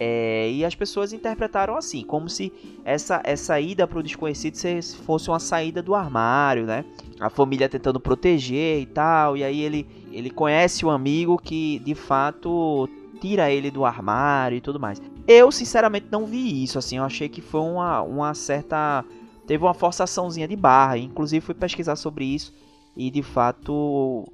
é, 0.00 0.50
e 0.52 0.64
as 0.64 0.76
pessoas 0.76 1.12
interpretaram 1.12 1.76
assim, 1.76 2.04
como 2.04 2.28
se 2.28 2.52
essa, 2.84 3.20
essa 3.24 3.60
ida 3.60 3.84
para 3.86 3.98
o 3.98 4.02
desconhecido 4.02 4.54
se- 4.54 4.80
fosse 5.04 5.28
uma 5.28 5.40
saída 5.40 5.82
do 5.82 5.92
armário, 5.94 6.64
né? 6.66 6.84
A 7.18 7.28
família 7.28 7.68
tentando 7.68 7.98
proteger 7.98 8.80
e 8.80 8.86
tal. 8.86 9.36
E 9.36 9.42
aí 9.42 9.60
ele, 9.60 9.86
ele 10.12 10.30
conhece 10.30 10.86
um 10.86 10.90
amigo 10.90 11.36
que 11.36 11.80
de 11.80 11.96
fato 11.96 12.88
tira 13.20 13.50
ele 13.50 13.70
do 13.72 13.84
armário 13.84 14.56
e 14.56 14.60
tudo 14.60 14.78
mais. 14.78 15.02
Eu, 15.30 15.52
sinceramente, 15.52 16.06
não 16.10 16.24
vi 16.24 16.64
isso, 16.64 16.78
assim, 16.78 16.96
eu 16.96 17.04
achei 17.04 17.28
que 17.28 17.42
foi 17.42 17.60
uma, 17.60 18.00
uma 18.00 18.32
certa... 18.32 19.04
Teve 19.46 19.62
uma 19.62 19.74
forçaçãozinha 19.74 20.48
de 20.48 20.56
barra, 20.56 20.96
inclusive 20.96 21.44
fui 21.44 21.54
pesquisar 21.54 21.96
sobre 21.96 22.24
isso, 22.24 22.54
e 22.96 23.10
de 23.10 23.22
fato, 23.22 24.26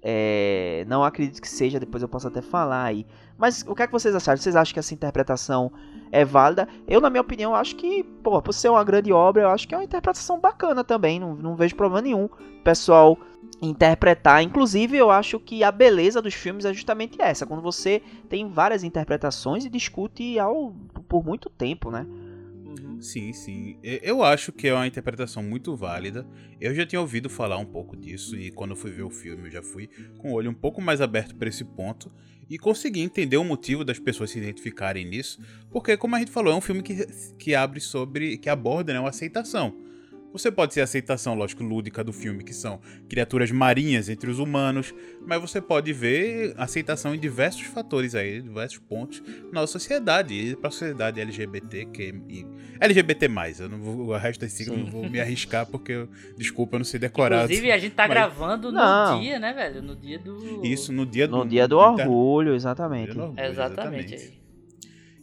é, 0.00 0.84
não 0.86 1.02
acredito 1.02 1.42
que 1.42 1.48
seja, 1.48 1.80
depois 1.80 2.00
eu 2.00 2.08
posso 2.08 2.28
até 2.28 2.40
falar 2.40 2.84
aí. 2.84 3.04
Mas 3.36 3.64
o 3.66 3.74
que 3.74 3.82
é 3.82 3.86
que 3.86 3.92
vocês 3.92 4.14
acharam? 4.14 4.38
Vocês 4.38 4.54
acham 4.54 4.72
que 4.72 4.78
essa 4.78 4.94
interpretação 4.94 5.72
é 6.12 6.24
válida? 6.24 6.68
Eu, 6.86 7.00
na 7.00 7.10
minha 7.10 7.22
opinião, 7.22 7.52
acho 7.52 7.74
que, 7.74 8.04
pô, 8.04 8.40
por 8.40 8.52
ser 8.52 8.68
uma 8.68 8.84
grande 8.84 9.12
obra, 9.12 9.42
eu 9.42 9.50
acho 9.50 9.66
que 9.66 9.74
é 9.74 9.78
uma 9.78 9.84
interpretação 9.84 10.38
bacana 10.38 10.84
também, 10.84 11.18
não, 11.18 11.34
não 11.34 11.56
vejo 11.56 11.74
problema 11.74 12.02
nenhum. 12.02 12.28
Pessoal 12.62 13.18
interpretar. 13.60 14.42
Inclusive, 14.42 14.96
eu 14.96 15.10
acho 15.10 15.38
que 15.40 15.62
a 15.64 15.72
beleza 15.72 16.20
dos 16.20 16.34
filmes 16.34 16.64
é 16.64 16.72
justamente 16.74 17.20
essa, 17.20 17.46
quando 17.46 17.62
você 17.62 18.02
tem 18.28 18.48
várias 18.48 18.84
interpretações 18.84 19.64
e 19.64 19.70
discute 19.70 20.38
ao, 20.38 20.74
por 21.08 21.24
muito 21.24 21.48
tempo, 21.48 21.90
né? 21.90 22.06
Sim, 23.00 23.32
sim. 23.32 23.76
E- 23.82 24.00
Eu 24.02 24.22
acho 24.22 24.52
que 24.52 24.68
é 24.68 24.74
uma 24.74 24.86
interpretação 24.86 25.42
muito 25.42 25.76
válida. 25.76 26.26
Eu 26.60 26.74
já 26.74 26.86
tinha 26.86 27.00
ouvido 27.00 27.28
falar 27.28 27.58
um 27.58 27.64
pouco 27.66 27.96
disso 27.96 28.36
e 28.36 28.50
quando 28.50 28.74
fui 28.74 28.90
ver 28.90 29.02
o 29.02 29.10
filme 29.10 29.48
eu 29.48 29.50
já 29.50 29.62
fui 29.62 29.88
com 30.18 30.30
o 30.30 30.34
olho 30.34 30.50
um 30.50 30.54
pouco 30.54 30.80
mais 30.80 31.00
aberto 31.00 31.34
para 31.36 31.48
esse 31.48 31.64
ponto 31.64 32.10
e 32.48 32.58
consegui 32.58 33.00
entender 33.00 33.36
o 33.36 33.44
motivo 33.44 33.84
das 33.84 33.98
pessoas 33.98 34.30
se 34.30 34.38
identificarem 34.38 35.04
nisso, 35.04 35.40
porque 35.70 35.96
como 35.96 36.14
a 36.16 36.18
gente 36.20 36.30
falou, 36.30 36.52
é 36.52 36.56
um 36.56 36.60
filme 36.60 36.82
que, 36.82 37.06
que 37.38 37.54
abre 37.54 37.80
sobre, 37.80 38.38
que 38.38 38.48
aborda 38.48 38.92
né, 38.92 39.00
uma 39.00 39.08
aceitação. 39.10 39.74
Você 40.36 40.50
pode 40.52 40.74
ter 40.74 40.82
a 40.82 40.84
aceitação, 40.84 41.34
lógico, 41.34 41.64
lúdica 41.64 42.04
do 42.04 42.12
filme, 42.12 42.44
que 42.44 42.52
são 42.52 42.78
criaturas 43.08 43.50
marinhas 43.50 44.08
entre 44.10 44.30
os 44.30 44.38
humanos, 44.38 44.94
mas 45.26 45.40
você 45.40 45.60
pode 45.60 45.92
ver 45.94 46.52
aceitação 46.58 47.14
em 47.14 47.18
diversos 47.18 47.62
fatores 47.62 48.14
aí, 48.14 48.42
diversos 48.42 48.78
pontos 48.78 49.22
na 49.52 49.60
nossa 49.62 49.72
sociedade, 49.72 50.34
e 50.34 50.54
para 50.54 50.68
a 50.68 50.70
sociedade 50.70 51.20
LGBT, 51.20 51.86
que 51.86 52.14
e 52.28 52.46
LGBT+, 52.78 53.28
eu 53.60 53.68
não 53.68 53.78
vou, 53.78 54.08
o 54.08 54.16
resto 54.16 54.40
das 54.42 54.52
siglas 54.52 54.78
eu 54.78 54.84
não 54.84 54.90
vou 54.90 55.08
me 55.08 55.18
arriscar 55.20 55.64
porque, 55.66 55.92
eu, 55.92 56.08
desculpa, 56.36 56.76
eu 56.76 56.80
não 56.80 56.84
sei 56.84 57.00
decorar. 57.00 57.44
Inclusive, 57.44 57.72
a 57.72 57.78
gente 57.78 57.94
tá 57.94 58.02
Mas- 58.04 58.10
gravando 58.10 58.70
no 58.70 58.78
Não. 58.78 59.20
dia, 59.20 59.38
né, 59.38 59.52
velho? 59.54 59.82
No 59.82 59.96
dia 59.96 60.18
do. 60.18 60.64
Isso 60.64 60.92
no 60.92 61.06
dia 61.06 61.26
do... 61.26 61.38
No 61.38 61.46
dia 61.48 61.66
do 61.66 61.78
orgulho, 61.78 62.48
Dia 62.50 62.56
exatamente. 62.56 63.14
do 63.14 63.22
orgulho, 63.22 63.40
Exatamente. 63.46 64.14
aí. 64.14 64.45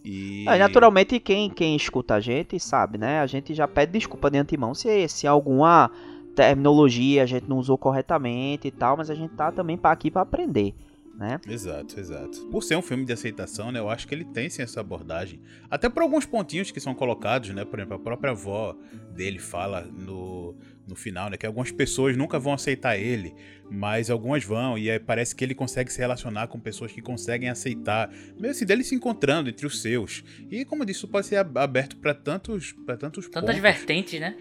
E... 0.03 0.45
É, 0.47 0.57
naturalmente, 0.57 1.19
quem, 1.19 1.49
quem 1.49 1.75
escuta 1.75 2.15
a 2.15 2.19
gente 2.19 2.59
sabe, 2.59 2.97
né? 2.97 3.19
A 3.19 3.25
gente 3.25 3.53
já 3.53 3.67
pede 3.67 3.93
desculpa 3.93 4.29
de 4.29 4.37
antemão 4.37 4.73
se, 4.73 5.07
se 5.07 5.25
alguma 5.25 5.89
terminologia 6.35 7.23
a 7.23 7.25
gente 7.25 7.47
não 7.47 7.57
usou 7.57 7.77
corretamente 7.77 8.67
e 8.67 8.71
tal, 8.71 8.97
mas 8.97 9.09
a 9.09 9.15
gente 9.15 9.33
tá 9.35 9.51
também 9.51 9.79
aqui 9.83 10.11
pra 10.11 10.23
aprender, 10.23 10.73
né? 11.15 11.39
Exato, 11.47 11.99
exato. 11.99 12.47
Por 12.47 12.63
ser 12.63 12.75
um 12.75 12.81
filme 12.81 13.05
de 13.05 13.13
aceitação, 13.13 13.71
né, 13.71 13.79
eu 13.79 13.89
acho 13.89 14.07
que 14.07 14.15
ele 14.15 14.25
tem 14.25 14.49
sim 14.49 14.61
essa 14.61 14.81
abordagem. 14.81 15.39
Até 15.69 15.87
por 15.87 16.01
alguns 16.03 16.25
pontinhos 16.25 16.71
que 16.71 16.79
são 16.79 16.93
colocados, 16.93 17.49
né? 17.51 17.63
Por 17.63 17.79
exemplo, 17.79 17.95
a 17.95 17.99
própria 17.99 18.31
avó 18.31 18.75
dele 19.11 19.39
fala 19.39 19.81
no, 19.81 20.55
no 20.87 20.95
final, 20.95 21.29
né? 21.29 21.37
Que 21.37 21.45
algumas 21.45 21.71
pessoas 21.71 22.15
nunca 22.17 22.37
vão 22.39 22.53
aceitar 22.53 22.97
ele, 22.97 23.33
mas 23.69 24.09
algumas 24.09 24.43
vão. 24.43 24.77
E 24.77 24.89
aí 24.91 24.99
parece 24.99 25.35
que 25.35 25.43
ele 25.43 25.55
consegue 25.55 25.91
se 25.91 25.99
relacionar 25.99 26.47
com 26.47 26.59
pessoas 26.59 26.91
que 26.91 27.01
conseguem 27.01 27.49
aceitar. 27.49 28.11
Meio 28.39 28.51
assim, 28.51 28.65
dele 28.65 28.83
se 28.83 28.93
encontrando 28.95 29.49
entre 29.49 29.65
os 29.65 29.81
seus. 29.81 30.23
E 30.51 30.65
como 30.65 30.81
eu 30.83 30.85
disse, 30.85 30.99
isso 30.99 31.07
pode 31.07 31.27
ser 31.27 31.37
ab- 31.37 31.57
aberto 31.57 31.97
para 31.97 32.13
tantos, 32.13 32.71
pra 32.85 32.97
tantos 32.97 33.25
Tantas 33.29 33.55
pontos. 33.55 33.61
vertentes, 33.61 34.19
né? 34.19 34.35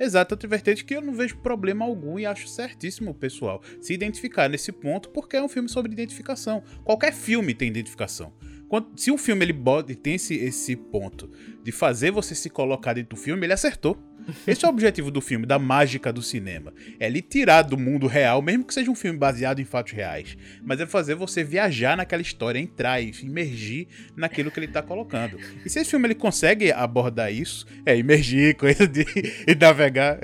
Exato, 0.00 0.36
tanto 0.36 0.48
vertente 0.48 0.84
que 0.84 0.94
eu 0.94 1.00
não 1.00 1.12
vejo 1.12 1.36
problema 1.38 1.84
algum 1.84 2.20
e 2.20 2.24
acho 2.24 2.46
certíssimo 2.46 3.10
o 3.10 3.14
pessoal 3.14 3.60
se 3.80 3.92
identificar 3.92 4.48
nesse 4.48 4.70
ponto, 4.70 5.08
porque 5.10 5.36
é 5.36 5.42
um 5.42 5.48
filme 5.48 5.68
sobre 5.68 5.90
identificação. 5.90 6.62
Qualquer 6.84 7.12
filme 7.12 7.52
tem 7.52 7.66
identificação. 7.68 8.32
Quando- 8.68 8.88
se 8.96 9.10
um 9.10 9.18
filme 9.18 9.44
ele 9.44 9.52
bota, 9.52 9.94
tem 9.94 10.14
esse, 10.14 10.34
esse 10.34 10.76
ponto 10.76 11.30
de 11.62 11.72
fazer 11.72 12.10
você 12.10 12.34
se 12.34 12.50
colocar 12.50 12.92
dentro 12.92 13.16
do 13.16 13.20
filme, 13.20 13.44
ele 13.46 13.52
acertou. 13.52 13.96
Esse 14.46 14.62
é 14.64 14.68
o 14.68 14.70
objetivo 14.70 15.10
do 15.10 15.22
filme, 15.22 15.46
da 15.46 15.58
mágica 15.58 16.12
do 16.12 16.20
cinema. 16.20 16.74
É 17.00 17.06
ele 17.06 17.22
tirar 17.22 17.62
do 17.62 17.78
mundo 17.78 18.06
real, 18.06 18.42
mesmo 18.42 18.64
que 18.64 18.74
seja 18.74 18.90
um 18.90 18.94
filme 18.94 19.18
baseado 19.18 19.58
em 19.60 19.64
fatos 19.64 19.92
reais, 19.94 20.36
mas 20.62 20.78
é 20.80 20.86
fazer 20.86 21.14
você 21.14 21.42
viajar 21.42 21.96
naquela 21.96 22.20
história, 22.20 22.58
entrar 22.58 23.00
e 23.00 23.10
imergir 23.22 23.86
naquilo 24.14 24.50
que 24.50 24.60
ele 24.60 24.68
tá 24.68 24.82
colocando. 24.82 25.38
E 25.64 25.70
se 25.70 25.78
esse 25.80 25.88
filme 25.88 26.06
ele 26.08 26.14
consegue 26.14 26.70
abordar 26.70 27.32
isso, 27.32 27.64
é 27.86 27.96
imergir, 27.96 28.54
coisa 28.58 28.86
de 28.86 29.06
e 29.46 29.54
navegar. 29.54 30.20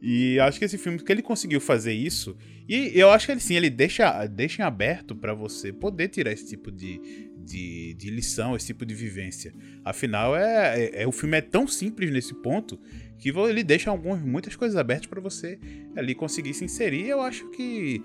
E 0.00 0.38
acho 0.38 0.60
que 0.60 0.64
esse 0.64 0.78
filme 0.78 1.00
que 1.00 1.10
ele 1.10 1.22
conseguiu 1.22 1.60
fazer 1.60 1.92
isso, 1.92 2.36
e 2.68 2.92
eu 2.94 3.10
acho 3.10 3.26
que 3.26 3.32
ele 3.32 3.40
sim, 3.40 3.56
ele 3.56 3.70
deixa, 3.70 4.24
deixa 4.26 4.62
em 4.62 4.64
aberto 4.64 5.16
pra 5.16 5.34
você 5.34 5.72
poder 5.72 6.06
tirar 6.08 6.30
esse 6.30 6.46
tipo 6.46 6.70
de, 6.70 7.27
de, 7.48 7.94
de 7.94 8.10
lição, 8.10 8.54
esse 8.54 8.66
tipo 8.66 8.84
de 8.84 8.94
vivência. 8.94 9.52
Afinal, 9.84 10.36
é, 10.36 10.84
é, 10.84 11.02
é- 11.02 11.06
o 11.06 11.12
filme 11.12 11.36
é 11.36 11.40
tão 11.40 11.66
simples 11.66 12.10
nesse 12.10 12.34
ponto 12.34 12.78
que 13.18 13.30
ele 13.30 13.64
deixa 13.64 13.90
algumas, 13.90 14.20
muitas 14.20 14.54
coisas 14.54 14.76
abertas 14.76 15.06
pra 15.06 15.20
você 15.20 15.58
ali 15.96 16.14
conseguir 16.14 16.54
se 16.54 16.64
inserir. 16.64 17.08
Eu 17.08 17.20
acho 17.20 17.50
que 17.50 18.00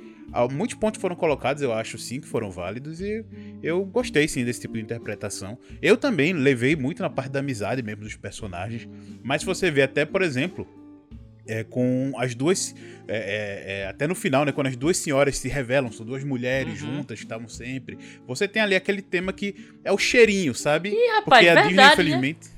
muitos 0.52 0.76
pontos 0.76 1.00
foram 1.00 1.16
colocados, 1.16 1.62
eu 1.62 1.72
acho 1.72 1.98
sim 2.00 2.20
que 2.20 2.28
foram 2.28 2.50
válidos 2.50 3.00
e 3.00 3.24
eu 3.62 3.86
gostei 3.86 4.28
sim 4.28 4.44
desse 4.44 4.62
tipo 4.62 4.74
de 4.74 4.82
interpretação. 4.82 5.58
Eu 5.82 5.98
também 5.98 6.34
levei 6.34 6.76
muito 6.76 7.04
na 7.04 7.10
parte 7.10 7.32
da 7.32 7.40
amizade 7.42 7.84
mesmo 7.84 8.02
dos 8.02 8.16
personagens, 8.16 8.90
mas 9.24 9.42
se 9.42 9.46
você 9.46 9.70
vê 9.70 9.84
até, 9.84 10.04
por 10.04 10.24
exemplo, 10.24 10.68
é, 11.48 11.64
com 11.64 12.14
as 12.18 12.34
duas. 12.36 12.74
é, 13.08 13.18
é, 13.18 13.82
é, 13.82 13.88
até 13.88 14.08
no 14.08 14.16
final, 14.16 14.46
né? 14.46 14.52
Quando 14.54 14.68
as 14.68 14.78
duas 14.78 14.96
senhoras 14.98 15.38
se 15.38 15.50
revelam, 15.50 15.92
são 15.92 16.06
duas 16.06 16.24
mulheres 16.24 16.82
Uhum. 16.82 16.96
juntas 16.98 17.20
que 17.20 17.26
estavam 17.26 17.50
sempre. 17.50 17.98
Você 18.26 18.48
tem 18.48 18.62
ali 18.62 18.76
aquele 18.76 19.02
tema 19.02 19.34
que 19.34 19.56
é 19.84 19.92
o 19.92 19.98
cheirinho, 19.98 20.56
sabe? 20.56 20.90
Ih, 20.90 21.08
rapaz, 21.16 21.46
Porque 21.46 21.50
a 21.50 21.54
verdade, 21.54 21.68
Disney, 21.68 21.76
né? 21.84 21.94
infelizmente. 21.94 22.50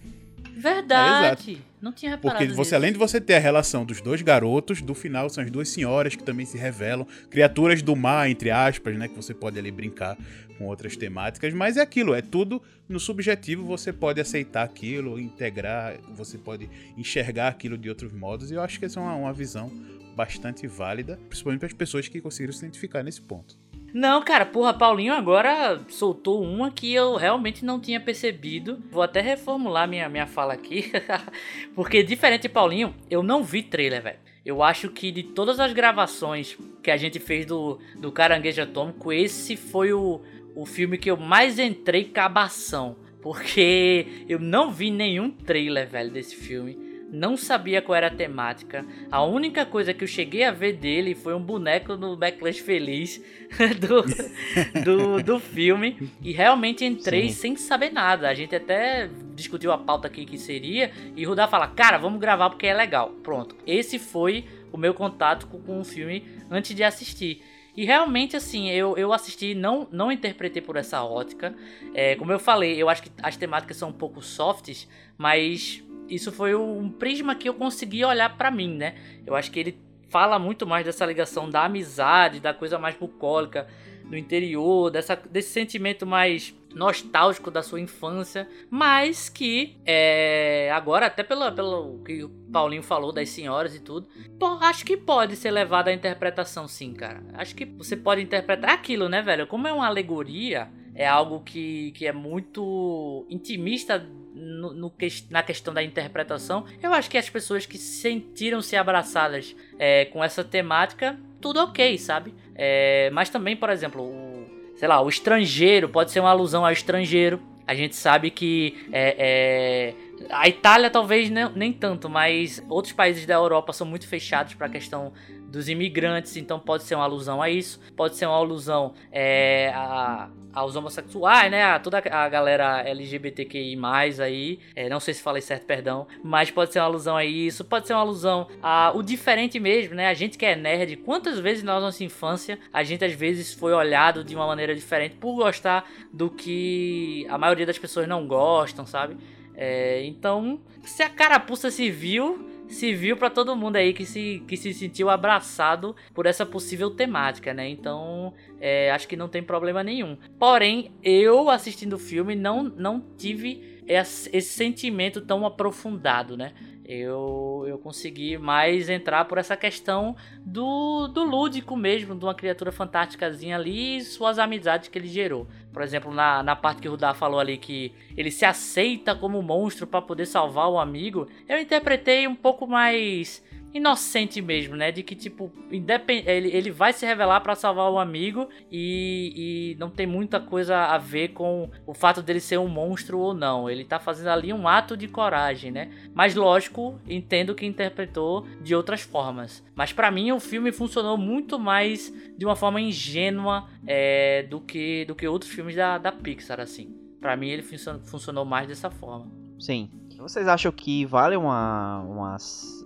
Verdade. 0.58 1.62
Não 1.82 1.92
tinha 1.92 2.12
reparado 2.12 2.40
Porque 2.40 2.54
você, 2.56 2.62
nisso. 2.70 2.76
além 2.76 2.92
de 2.94 2.98
você 2.98 3.22
ter 3.22 3.36
a 3.36 3.40
relação 3.40 3.86
dos 3.86 4.02
dois 4.02 4.22
garotos, 4.22 4.82
do 4.82 4.96
final 4.96 5.30
são 5.30 5.44
as 5.44 5.52
duas 5.52 5.70
senhoras 5.70 6.16
que 6.16 6.24
também 6.24 6.46
se 6.46 6.58
revelam, 6.58 7.06
criaturas 7.30 7.82
do 7.84 7.96
mar, 7.96 8.30
entre 8.30 8.50
aspas, 8.50 8.96
né? 8.98 9.08
Que 9.08 9.16
você 9.16 9.34
pode 9.34 9.60
ali 9.60 9.70
brincar 9.70 10.18
com 10.58 10.66
outras 10.66 10.96
temáticas, 10.96 11.54
mas 11.54 11.78
é 11.78 11.82
aquilo, 11.82 12.14
é 12.14 12.22
tudo 12.22 12.62
no 12.88 13.00
subjetivo, 13.00 13.66
você 13.66 13.92
pode 13.92 14.22
aceitar 14.22 14.64
aquilo, 14.64 15.20
integrar, 15.20 15.98
você 16.16 16.38
pode 16.38 16.70
enxergar 16.98 17.50
aquilo 17.50 17.78
de 17.78 17.90
outros 17.90 18.14
modos, 18.14 18.52
e 18.52 18.54
eu 18.54 18.62
acho 18.62 18.80
que 18.80 18.86
essa 18.86 19.00
é 19.00 19.04
uma, 19.04 19.16
uma 19.16 19.34
visão 19.34 19.72
bastante 20.16 20.66
válida, 20.66 21.20
principalmente 21.28 21.60
para 21.60 21.68
as 21.68 21.74
pessoas 21.74 22.08
que 22.08 22.22
conseguiram 22.22 22.54
se 22.54 22.60
identificar 22.60 23.04
nesse 23.04 23.22
ponto. 23.22 23.58
Não, 23.94 24.22
cara, 24.22 24.46
porra, 24.46 24.74
Paulinho 24.74 25.14
agora 25.14 25.80
soltou 25.88 26.44
uma 26.44 26.70
que 26.70 26.94
eu 26.94 27.16
realmente 27.16 27.64
não 27.64 27.80
tinha 27.80 27.98
percebido. 27.98 28.84
Vou 28.92 29.02
até 29.02 29.22
reformular 29.22 29.88
minha, 29.88 30.10
minha 30.10 30.28
fala 30.28 30.54
aqui. 30.54 30.92
Porque, 31.74 32.04
diferente 32.04 32.42
de 32.42 32.50
Paulinho, 32.50 32.94
eu 33.10 33.24
não 33.24 33.42
vi 33.42 33.64
trailer, 33.64 34.04
velho. 34.04 34.20
Eu 34.46 34.62
acho 34.62 34.90
que 34.90 35.14
de 35.14 35.24
todas 35.24 35.62
as 35.62 35.72
gravações 35.72 36.58
que 36.84 36.92
a 36.92 36.98
gente 36.98 37.20
fez 37.22 37.46
do, 37.46 37.80
do 37.98 38.12
Caranguejo 38.12 38.62
Atômico, 38.62 39.14
esse 39.14 39.56
foi 39.56 39.94
o, 39.94 40.22
o 40.56 40.66
filme 40.66 40.98
que 40.98 41.12
eu 41.12 41.18
mais 41.18 41.60
entrei 41.60 42.06
cabação. 42.06 42.96
Porque 43.22 44.06
eu 44.30 44.40
não 44.40 44.72
vi 44.72 44.92
nenhum 44.92 45.32
trailer, 45.32 45.88
velho, 45.90 46.12
desse 46.12 46.36
filme. 46.36 46.78
Não 47.12 47.38
sabia 47.38 47.82
qual 47.82 47.96
era 47.96 48.08
a 48.08 48.16
temática. 48.16 48.86
A 49.12 49.24
única 49.24 49.66
coisa 49.66 49.94
que 49.94 50.04
eu 50.04 50.08
cheguei 50.08 50.44
a 50.44 50.52
ver 50.52 50.74
dele 50.74 51.16
foi 51.16 51.34
um 51.34 51.42
boneco 51.42 51.96
no 51.96 52.16
Backlash 52.16 52.60
Feliz 52.60 53.24
do, 53.80 54.84
do, 54.84 55.24
do 55.24 55.40
filme. 55.40 56.12
E 56.22 56.32
realmente 56.32 56.86
entrei 56.86 57.30
Sim. 57.30 57.36
sem 57.36 57.56
saber 57.56 57.92
nada. 57.92 58.30
A 58.30 58.34
gente 58.34 58.56
até 58.56 59.10
discutiu 59.34 59.72
a 59.72 59.78
pauta 59.78 60.08
aqui 60.08 60.26
que 60.26 60.38
seria. 60.38 60.92
E 61.16 61.26
o 61.26 61.30
Rudá 61.30 61.48
fala, 61.48 61.68
cara, 61.68 61.98
vamos 61.98 62.20
gravar 62.20 62.50
porque 62.50 62.68
é 62.68 62.74
legal. 62.74 63.10
Pronto. 63.24 63.56
Esse 63.66 63.98
foi 63.98 64.46
o 64.72 64.78
meu 64.78 64.94
contato 64.94 65.48
com, 65.48 65.60
com 65.62 65.80
o 65.80 65.86
filme 65.86 66.24
antes 66.52 66.76
de 66.76 66.84
assistir. 66.84 67.42
E 67.76 67.86
realmente, 67.86 68.38
assim, 68.38 68.70
eu, 68.70 68.98
eu 68.98 69.12
assisti, 69.12 69.54
não, 69.54 69.88
não 69.92 70.12
interpretei 70.12 70.62
por 70.62 70.78
essa 70.78 71.04
ótica. 71.04 71.54
É, 71.94 72.16
como 72.16 72.32
eu 72.32 72.40
falei, 72.40 72.82
eu 72.82 72.88
acho 72.88 73.04
que 73.04 73.12
as 73.22 73.36
temáticas 73.36 73.78
são 73.78 73.90
um 73.90 73.94
pouco 73.94 74.22
softs, 74.22 74.88
mas 75.18 75.84
isso 76.08 76.32
foi 76.32 76.56
um 76.56 76.90
prisma 76.90 77.36
que 77.36 77.50
eu 77.50 77.54
consegui 77.54 78.06
olhar 78.06 78.38
pra 78.38 78.50
mim, 78.50 78.76
né? 78.76 78.96
Eu 79.26 79.36
acho 79.36 79.52
que 79.52 79.60
ele 79.60 79.80
fala 80.08 80.40
muito 80.40 80.66
mais 80.66 80.86
dessa 80.86 81.06
ligação 81.06 81.50
da 81.50 81.66
amizade, 81.66 82.40
da 82.40 82.54
coisa 82.54 82.80
mais 82.80 82.96
bucólica 82.96 83.68
do 84.10 84.18
interior, 84.18 84.90
dessa, 84.92 85.16
desse 85.16 85.50
sentimento 85.50 86.06
mais 86.06 86.54
nostálgico 86.74 87.50
da 87.50 87.64
sua 87.64 87.80
infância, 87.80 88.48
mas 88.70 89.30
que 89.30 89.78
é, 89.86 90.70
agora 90.74 91.06
até 91.06 91.24
pelo, 91.24 91.50
pelo 91.54 92.04
que 92.04 92.24
o 92.24 92.30
Paulinho 92.52 92.84
falou 92.84 93.14
das 93.14 93.30
senhoras 93.30 93.74
e 93.74 93.80
tudo, 93.80 94.08
pô, 94.38 94.46
acho 94.62 94.86
que 94.86 94.98
pode 94.98 95.36
ser 95.38 95.52
levado 95.52 95.88
à 95.88 95.94
interpretação 95.94 96.68
sim, 96.68 96.94
cara. 96.94 97.24
Acho 97.34 97.56
que 97.56 97.66
você 97.66 97.96
pode 97.96 98.22
interpretar 98.22 98.72
aquilo, 98.72 99.08
né, 99.08 99.22
velho? 99.22 99.48
Como 99.48 99.68
é 99.68 99.74
uma 99.74 99.88
alegoria, 99.88 100.70
é 100.94 101.08
algo 101.08 101.40
que, 101.40 101.92
que 101.92 102.06
é 102.06 102.12
muito 102.12 103.26
intimista 103.30 104.06
no, 104.34 104.74
no 104.74 104.94
na 105.30 105.42
questão 105.42 105.74
da 105.74 105.82
interpretação. 105.82 106.66
Eu 106.82 106.94
acho 106.94 107.10
que 107.10 107.18
as 107.18 107.30
pessoas 107.30 107.66
que 107.66 107.78
sentiram-se 107.78 108.76
abraçadas 108.76 109.56
é, 109.80 110.06
com 110.06 110.24
essa 110.24 110.44
temática, 110.44 111.18
tudo 111.46 111.60
ok, 111.60 111.96
sabe? 112.00 112.34
É, 112.56 113.12
mas 113.14 113.30
também, 113.30 113.56
por 113.56 113.70
exemplo, 113.70 114.02
o, 114.02 114.74
sei 114.78 114.88
lá, 114.88 115.00
o 115.00 115.08
estrangeiro 115.08 115.88
pode 115.88 116.10
ser 116.10 116.20
uma 116.20 116.32
alusão 116.32 116.66
ao 116.66 116.72
estrangeiro. 116.72 117.40
A 117.68 117.76
gente 117.76 117.96
sabe 117.96 118.32
que 118.32 118.88
é, 118.92 119.16
é, 119.20 120.26
a 120.32 120.48
Itália 120.48 120.90
talvez 120.90 121.30
nem, 121.30 121.48
nem 121.52 121.72
tanto, 121.72 122.10
mas 122.10 122.66
outros 122.68 122.94
países 122.94 123.28
da 123.28 123.36
Europa 123.36 123.74
são 123.74 123.86
muito 123.86 124.08
fechados 124.08 124.56
para 124.56 124.66
a 124.66 124.70
questão 124.70 125.14
dos 125.48 125.70
imigrantes, 125.70 126.36
então 126.38 126.60
pode 126.60 126.84
ser 126.84 126.96
uma 126.96 127.04
alusão 127.04 127.42
a 127.42 127.50
isso, 127.50 127.80
pode 127.96 128.16
ser 128.16 128.26
uma 128.26 128.36
alusão 128.36 128.94
é, 129.12 129.72
a, 129.74 130.30
aos 130.54 130.76
homossexuais, 130.76 131.52
né, 131.52 131.64
a 131.64 131.80
toda 131.80 131.98
a 131.98 132.30
galera 132.30 132.82
LGBTQI+, 132.88 133.78
aí, 134.22 134.60
é, 134.76 134.88
não 134.88 135.00
sei 135.00 135.14
se 135.14 135.22
falei 135.22 135.42
certo, 135.42 135.66
perdão, 135.66 136.08
mas 136.24 136.50
pode 136.50 136.72
ser 136.72 136.80
uma 136.80 136.86
alusão 136.86 137.18
a 137.18 137.26
isso, 137.26 137.66
pode 137.66 137.88
ser 137.88 137.94
uma 137.94 138.02
alusão 138.02 138.48
a 138.64 138.92
o 138.96 139.04
diferente 139.04 139.60
mesmo, 139.60 139.96
né, 139.96 140.08
a 140.08 140.14
gente 140.14 140.38
que 140.38 140.46
é 140.46 140.56
nerd, 140.56 140.98
quantas 140.98 141.40
vezes 141.40 141.64
na 141.64 141.80
nossa 141.80 142.04
infância 142.04 142.58
a 142.74 142.84
gente 142.84 143.04
às 143.04 143.14
vezes 143.14 143.54
foi 143.54 143.74
olhado 143.74 144.24
de 144.24 144.36
uma 144.36 144.48
maneira 144.48 144.74
diferente 144.74 145.16
por 145.16 145.36
gostar 145.36 145.90
do 146.12 146.30
que 146.30 147.26
a 147.30 147.38
maioria 147.38 147.66
das 147.66 147.78
pessoas 147.78 148.08
não 148.08 148.26
gostam, 148.26 148.86
sabe? 148.86 149.18
É, 149.58 150.04
então, 150.06 150.60
se 150.84 151.02
a 151.02 151.10
carapuça 151.10 151.72
se 151.72 151.90
viu, 151.90 152.55
se 152.68 152.94
viu 152.94 153.18
pra 153.18 153.30
todo 153.30 153.56
mundo 153.56 153.76
aí 153.76 153.94
que 153.94 154.06
se, 154.06 154.44
que 154.48 154.58
se 154.58 154.74
sentiu 154.74 155.10
abraçado 155.10 155.96
por 156.14 156.26
essa 156.26 156.46
possível 156.46 156.90
temática, 156.92 157.54
né? 157.54 157.70
Então, 157.70 158.34
é, 158.60 158.92
acho 158.92 159.08
que 159.08 159.16
não 159.16 159.28
tem 159.28 159.44
problema 159.44 159.84
nenhum. 159.84 160.18
Porém, 160.40 160.92
eu 161.04 161.50
assistindo 161.50 161.94
o 161.94 162.00
filme 162.00 162.36
não, 162.36 162.64
não 162.64 163.04
tive 163.18 163.76
esse 163.88 164.42
sentimento 164.42 165.22
tão 165.22 165.46
aprofundado, 165.46 166.36
né? 166.36 166.54
Eu, 166.88 167.66
eu 167.68 167.80
consegui 167.80 168.38
mais 168.38 168.90
entrar 168.90 169.26
por 169.26 169.40
essa 169.40 169.58
questão 169.58 170.16
do, 170.46 171.08
do 171.08 171.24
lúdico 171.24 171.76
mesmo, 171.76 172.16
de 172.16 172.24
uma 172.24 172.36
criatura 172.36 172.72
fantástica 172.72 173.26
ali 173.26 173.98
e 173.98 174.04
suas 174.04 174.38
amizades 174.38 174.88
que 174.88 175.00
ele 175.00 175.08
gerou. 175.08 175.48
Por 175.74 175.82
exemplo, 175.82 176.14
na, 176.14 176.44
na 176.44 176.56
parte 176.56 176.82
que 176.82 176.88
o 176.88 176.92
Rudá 176.92 177.14
falou 177.14 177.40
ali 177.40 177.58
que 177.58 177.92
ele 178.16 178.30
se 178.30 178.46
aceita 178.46 179.16
como 179.16 179.42
monstro 179.42 179.88
para 179.88 180.02
poder 180.02 180.28
salvar 180.28 180.70
o 180.70 180.80
amigo, 180.80 181.28
eu 181.50 181.60
interpretei 181.60 182.28
um 182.28 182.36
pouco 182.36 182.68
mais 182.68 183.44
inocente 183.76 184.42
mesmo, 184.42 184.76
né? 184.76 184.92
De 184.92 185.04
que, 185.04 185.14
tipo, 185.16 185.52
independ... 185.70 186.24
ele, 186.28 186.50
ele 186.50 186.72
vai 186.72 186.94
se 186.94 187.06
revelar 187.06 187.42
para 187.42 187.54
salvar 187.56 187.92
o 187.92 188.00
amigo 188.00 188.48
e, 188.72 189.74
e 189.74 189.78
não 189.78 189.90
tem 189.90 190.08
muita 190.08 190.40
coisa 190.40 190.78
a 190.78 190.98
ver 190.98 191.30
com 191.30 191.70
o 191.86 191.94
fato 191.94 192.24
dele 192.24 192.40
ser 192.40 192.58
um 192.58 192.70
monstro 192.70 193.20
ou 193.20 193.34
não. 193.34 193.70
Ele 193.70 193.84
tá 193.84 194.00
fazendo 194.00 194.30
ali 194.30 194.54
um 194.54 194.68
ato 194.68 194.96
de 194.96 195.08
coragem, 195.08 195.72
né? 195.72 195.92
Mas 196.14 196.34
lógico, 196.36 197.00
entendo 197.08 197.54
que 197.54 197.66
interpretou 197.66 198.48
de 198.62 198.74
outras 198.74 199.02
formas. 199.02 199.62
Mas 199.76 199.92
para 199.92 200.10
mim 200.10 200.32
o 200.32 200.40
filme 200.40 200.72
funcionou 200.72 201.18
muito 201.18 201.60
mais 201.60 202.14
de 202.38 202.46
uma 202.46 202.56
forma 202.56 202.80
ingênua 202.80 203.68
é, 203.86 204.44
do, 204.44 204.62
que, 204.62 205.04
do 205.06 205.14
que 205.14 205.28
outros 205.28 205.52
filmes 205.52 205.76
da, 205.76 205.98
da 205.98 206.12
Pixar, 206.12 206.62
assim. 206.62 206.96
Pra 207.20 207.36
mim 207.36 207.50
ele 207.50 207.62
funcionou, 207.62 208.02
funcionou 208.04 208.46
mais 208.46 208.68
dessa 208.68 208.90
forma. 208.90 209.30
Sim. 209.60 209.90
Vocês 210.18 210.48
acham 210.48 210.72
que 210.72 211.06
vale 211.06 211.36
uma, 211.36 212.00
uma- 212.02 212.38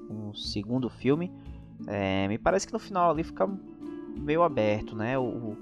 um 0.09 0.33
segundo 0.33 0.89
filme? 0.89 1.31
É, 1.87 2.27
me 2.27 2.37
parece 2.37 2.67
que 2.67 2.73
no 2.73 2.79
final 2.79 3.11
ali 3.11 3.23
fica 3.23 3.49
meio 4.17 4.43
aberto, 4.43 4.95
né? 4.95 5.17
O, 5.17 5.55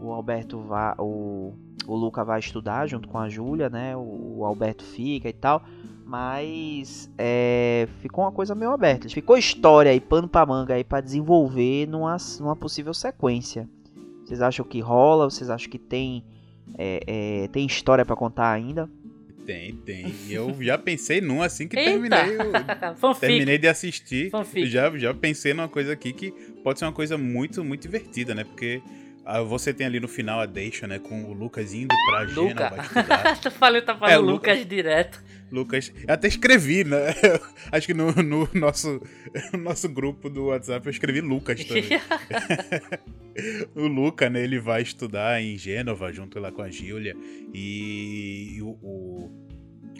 o 0.00 0.12
Alberto 0.12 0.60
vai. 0.60 0.94
O, 0.98 1.52
o 1.86 1.96
Luca 1.96 2.24
vai 2.24 2.38
estudar 2.38 2.86
junto 2.86 3.08
com 3.08 3.18
a 3.18 3.28
Júlia, 3.28 3.68
né? 3.68 3.96
O, 3.96 4.38
o 4.38 4.44
Alberto 4.44 4.84
fica 4.84 5.28
e 5.28 5.32
tal. 5.32 5.62
Mas 6.04 7.10
é, 7.18 7.86
ficou 8.00 8.24
uma 8.24 8.32
coisa 8.32 8.54
meio 8.54 8.70
aberta. 8.70 9.08
Ficou 9.08 9.36
história 9.36 9.90
aí, 9.90 10.00
pano 10.00 10.26
pra 10.26 10.46
manga 10.46 10.74
aí 10.74 10.84
pra 10.84 11.00
desenvolver 11.00 11.86
numa, 11.86 12.16
numa 12.40 12.56
possível 12.56 12.94
sequência. 12.94 13.68
Vocês 14.24 14.40
acham 14.40 14.64
que 14.64 14.80
rola? 14.80 15.28
Vocês 15.28 15.50
acham 15.50 15.70
que 15.70 15.78
tem, 15.78 16.24
é, 16.76 17.00
é, 17.44 17.48
tem 17.48 17.66
história 17.66 18.04
pra 18.04 18.16
contar 18.16 18.50
ainda? 18.50 18.88
Tem, 19.48 19.72
tem. 19.76 20.14
E 20.28 20.32
eu 20.34 20.54
já 20.60 20.76
pensei 20.76 21.22
num 21.22 21.40
assim 21.40 21.66
que 21.66 21.74
Eita! 21.78 21.90
terminei, 21.90 22.36
o- 22.36 22.94
Fanfic. 23.00 23.20
terminei 23.26 23.56
de 23.56 23.66
assistir. 23.66 24.28
Fanfic. 24.30 24.66
Já, 24.68 24.94
já 24.98 25.14
pensei 25.14 25.54
numa 25.54 25.68
coisa 25.68 25.90
aqui 25.94 26.12
que 26.12 26.30
pode 26.62 26.78
ser 26.78 26.84
uma 26.84 26.92
coisa 26.92 27.16
muito, 27.16 27.64
muito 27.64 27.80
divertida, 27.80 28.34
né? 28.34 28.44
Porque 28.44 28.82
você 29.46 29.72
tem 29.74 29.86
ali 29.86 30.00
no 30.00 30.08
final 30.08 30.40
a 30.40 30.46
deixa, 30.46 30.86
né? 30.86 30.98
Com 30.98 31.24
o 31.24 31.32
Lucas 31.32 31.72
indo 31.74 31.94
pra 32.08 32.20
Luca. 32.22 32.32
Gênova 32.70 32.82
estudar. 32.82 33.40
tu 33.40 33.50
falei, 33.50 33.82
tá 33.82 33.94
falando 33.96 34.14
É, 34.14 34.18
o 34.18 34.22
Luca- 34.22 34.52
Lucas 34.52 34.66
direto. 34.66 35.22
Lucas. 35.50 35.92
Eu 36.06 36.12
até 36.14 36.28
escrevi, 36.28 36.84
né? 36.84 36.98
Acho 37.72 37.86
que 37.86 37.94
no, 37.94 38.10
no 38.12 38.48
nosso, 38.54 39.00
no 39.52 39.58
nosso 39.64 39.88
grupo 39.88 40.28
do 40.28 40.46
WhatsApp 40.46 40.86
eu 40.86 40.90
escrevi 40.90 41.20
Lucas 41.22 41.64
também. 41.64 41.84
o 43.74 43.86
Luca, 43.86 44.28
né? 44.28 44.42
Ele 44.42 44.58
vai 44.58 44.82
estudar 44.82 45.40
em 45.42 45.56
Gênova 45.56 46.12
junto 46.12 46.38
lá 46.38 46.52
com 46.52 46.62
a 46.62 46.70
Gília. 46.70 47.16
E, 47.54 48.56
e 48.56 48.62
o, 48.62 48.68
o- 48.82 49.47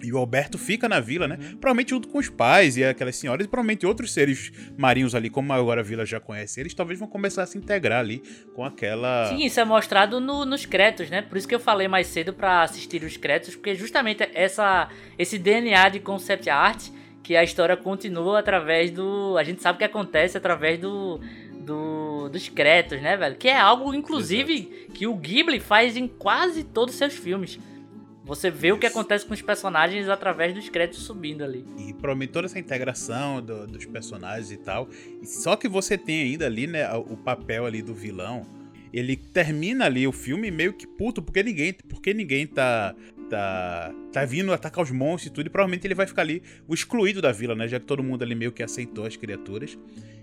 e 0.03 0.13
o 0.13 0.19
Alberto 0.19 0.57
fica 0.59 0.89
na 0.89 1.01
vila, 1.01 1.27
né? 1.27 1.37
Provavelmente 1.61 1.91
junto 1.91 2.09
com 2.09 2.19
os 2.19 2.29
pais 2.29 2.77
e 2.77 2.85
aquelas 2.85 3.17
senhoras, 3.17 3.47
e 3.47 3.49
provavelmente 3.49 3.87
outros 3.87 4.13
seres 4.13 4.53
marinhos 4.77 5.15
ali, 5.15 5.29
como 5.31 5.53
agora 5.53 5.81
a 5.81 5.85
vila 5.85 6.05
já 6.07 6.21
conhece 6.21 6.61
eles, 6.61 6.75
talvez 6.75 6.99
vão 6.99 7.09
começar 7.09 7.43
a 7.43 7.47
se 7.47 7.59
integrar 7.59 8.01
ali 8.01 8.23
com 8.55 8.65
aquela. 8.65 9.27
Sim, 9.29 9.45
isso 9.45 9.59
é 9.61 9.65
mostrado 9.65 10.21
no- 10.21 10.45
nos 10.45 10.65
créditos, 10.67 11.11
né? 11.11 11.23
Por 11.23 11.37
isso 11.39 11.49
que 11.49 11.55
eu 11.55 11.61
falei 11.61 11.89
mais 11.89 12.07
cedo 12.07 12.33
pra 12.33 12.63
assistir 12.63 13.03
os 13.03 13.17
créditos, 13.17 13.57
porque 13.57 13.75
justamente 13.75 14.29
essa, 14.35 14.89
esse 15.19 15.39
DNA 15.39 15.89
de 15.89 16.01
concept 16.01 16.49
art 16.51 16.89
que 17.23 17.37
a 17.37 17.43
história 17.45 17.77
continua 17.77 18.39
através 18.39 18.91
do. 18.91 19.37
A 19.39 19.45
gente 19.45 19.61
sabe 19.63 19.77
o 19.77 19.79
que 19.79 19.85
acontece 19.85 20.37
através 20.39 20.79
do. 20.79 21.21
do 21.55 22.29
dos 22.29 22.49
créditos, 22.49 23.01
né, 23.01 23.17
velho? 23.17 23.37
Que 23.37 23.49
é 23.49 23.59
algo, 23.59 23.95
inclusive, 23.95 24.87
que 24.95 25.07
o 25.07 25.15
Ghibli 25.15 25.61
faz 25.61 25.97
em 25.97 26.07
quase 26.07 26.63
todos 26.65 26.95
os 26.95 26.99
seus 26.99 27.15
filmes. 27.15 27.59
Você 28.29 28.51
vê 28.51 28.71
o 28.71 28.79
que 28.79 28.87
Isso. 28.87 28.97
acontece 28.97 29.25
com 29.27 29.35
os 29.35 29.43
personagens 29.43 30.09
através 30.09 30.55
dos 30.55 30.69
créditos 30.69 31.03
subindo 31.05 31.43
ali. 31.43 31.65
E 31.79 31.93
promete 31.95 32.33
toda 32.33 32.47
essa 32.47 32.59
integração 32.59 33.43
do- 33.43 33.67
dos 33.67 33.87
personagens 33.87 34.53
e 34.53 34.59
tal. 34.59 34.89
Só 35.25 35.57
que 35.57 35.67
você 35.67 35.97
tem 35.99 36.23
ainda 36.23 36.47
ali, 36.47 36.67
né, 36.67 36.87
o 36.95 37.17
papel 37.17 37.65
ali 37.67 37.81
do 37.83 37.95
vilão. 37.95 38.47
Ele 38.93 39.17
termina 39.17 39.87
ali 39.87 40.07
o 40.07 40.13
filme 40.13 40.51
meio 40.51 40.73
que 40.75 40.87
puto, 40.87 41.21
porque 41.23 41.43
ninguém, 41.43 41.73
porque 41.89 42.15
ninguém 42.15 42.47
tá, 42.47 42.95
tá, 43.31 43.95
tá 44.13 44.25
vindo 44.25 44.53
atacar 44.53 44.83
os 44.85 44.91
monstros 44.91 45.27
e 45.31 45.35
tudo. 45.35 45.47
E 45.47 45.51
provavelmente 45.51 45.87
ele 45.87 45.95
vai 45.95 46.07
ficar 46.07 46.23
ali 46.23 46.43
o 46.67 46.75
excluído 46.75 47.21
da 47.21 47.33
vila, 47.33 47.55
né? 47.55 47.67
Já 47.69 47.81
que 47.81 47.87
todo 47.87 48.03
mundo 48.03 48.23
ali 48.23 48.35
meio 48.35 48.53
que 48.53 48.63
aceitou 48.63 49.05
as 49.07 49.17
criaturas. 49.17 49.77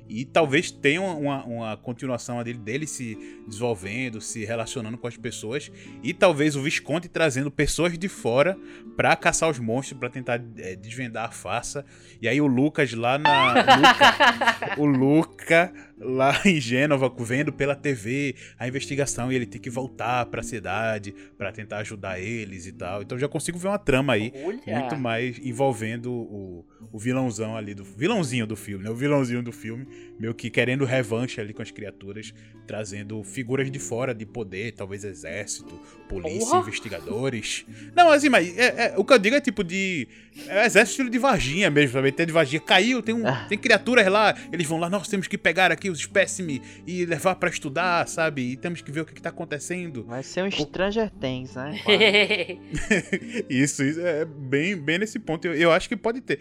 E 0.08 0.24
talvez 0.26 0.72
tenha 0.72 1.02
uma, 1.02 1.44
uma 1.46 1.78
continuação 1.78 2.44
dele, 2.44 2.60
dele 2.60 2.88
se 2.88 3.18
desenvolvendo, 3.48 4.22
se 4.22 4.46
relacionando 4.46 4.98
com 4.98 5.08
as 5.08 5.18
pessoas. 5.18 5.72
E 6.04 6.14
talvez 6.14 6.56
o 6.56 6.62
Visconde 6.62 7.08
trazendo 7.08 7.50
pessoas 7.50 7.98
de 7.98 8.08
fora 8.08 8.58
pra 8.96 9.16
caçar 9.16 9.50
os 9.50 9.60
monstros, 9.60 10.00
pra 10.00 10.10
tentar 10.10 10.42
é, 10.58 10.76
desvendar 10.76 11.26
a 11.26 11.32
farsa. 11.32 11.86
E 12.22 12.28
aí 12.28 12.40
o 12.40 12.48
Lucas 12.48 12.94
lá 12.94 13.18
na. 13.18 13.54
Luca, 13.78 14.76
o 14.78 14.86
Luca 14.86 15.74
lá 15.98 16.42
em 16.46 16.60
Gênova, 16.60 17.12
vendo 17.20 17.52
pela 17.52 17.76
TV 17.76 18.36
a 18.60 18.68
investigação 18.68 19.32
e 19.32 19.36
ele 19.36 19.46
tem 19.46 19.60
que 19.62 19.70
voltar 19.70 20.26
pra 20.28 20.44
cidade 20.44 21.14
pra 21.38 21.52
tentar 21.52 21.78
ajudar 21.78 22.20
eles 22.20 22.66
e 22.68 22.72
tal. 22.72 23.02
Então 23.02 23.18
já 23.18 23.28
consigo 23.28 23.58
ver 23.58 23.70
uma 23.70 23.80
trama 23.80 24.14
aí 24.14 24.32
Olha. 24.44 24.80
muito 24.80 24.98
mais 24.98 25.40
envolvendo 25.40 26.12
o, 26.12 26.66
o 26.92 27.00
vilãozão 27.00 27.56
ali 27.56 27.74
do 27.74 27.84
vilãozinho 27.84 28.46
do 28.46 28.56
filme, 28.56 28.84
né? 28.84 28.90
O 28.90 28.96
vilãozinho 28.96 29.42
do 29.42 29.52
filme, 29.52 29.88
meio 30.20 30.34
que 30.34 30.50
querendo 30.50 30.86
revanche 30.86 31.42
ali 31.42 31.54
com 31.54 31.62
as 31.62 31.72
criaturas, 31.72 32.34
trazendo 32.66 33.22
figuras 33.24 33.70
de 33.70 33.80
fora 33.80 34.14
de 34.16 34.26
poder, 34.26 34.72
talvez 34.74 35.04
exército, 35.04 35.80
polícia, 36.08 36.40
Porra! 36.40 36.60
investigadores. 36.62 37.66
Não, 37.96 38.10
assim, 38.12 38.30
mas 38.30 38.58
é- 38.58 38.88
é- 38.88 38.94
o 38.98 39.04
que 39.04 39.14
eu 39.14 39.20
digo 39.20 39.36
é 39.36 39.42
tipo 39.42 39.64
de 39.64 40.08
é 40.48 40.66
exército 40.66 41.10
de 41.10 41.18
Varginha 41.20 41.70
mesmo, 41.70 41.94
sabe? 41.94 42.12
Tem 42.12 42.26
de 42.26 42.32
Varginha 42.32 42.60
caiu, 42.62 43.02
tem 43.02 43.14
um, 43.16 43.28
Ah. 43.28 43.46
tem 43.48 43.58
criaturas 43.58 44.08
lá, 44.08 44.36
eles 44.52 44.66
vão 44.68 44.78
lá, 44.80 44.90
nós 44.90 45.08
temos 45.08 45.28
que 45.28 45.38
pegar 45.38 45.72
aqui 45.72 45.90
os 45.90 46.00
espécimes 46.00 46.62
e 46.88 47.06
levar 47.06 47.36
pra 47.36 47.50
estudar, 47.50 48.08
sabe? 48.08 48.52
E 48.52 48.58
temos 48.58 48.82
que 48.82 48.92
ver 48.92 49.02
o 49.02 49.06
que, 49.06 49.14
que 49.14 49.22
tá 49.22 49.30
acontecendo. 49.30 50.04
Vai 50.06 50.24
ser 50.24 50.44
um 50.44 50.52
Stranger 50.52 51.10
Things, 51.20 51.56
né? 51.56 51.78
Isso, 53.50 53.84
isso 53.84 54.00
é 54.02 54.26
bem, 54.26 54.76
bem 54.76 55.00
nesse 55.00 55.20
ponto. 55.20 55.46
Eu, 55.48 55.54
eu 55.54 55.72
acho 55.72 55.88
que 55.90 55.96
pode 55.96 56.22
ter. 56.22 56.40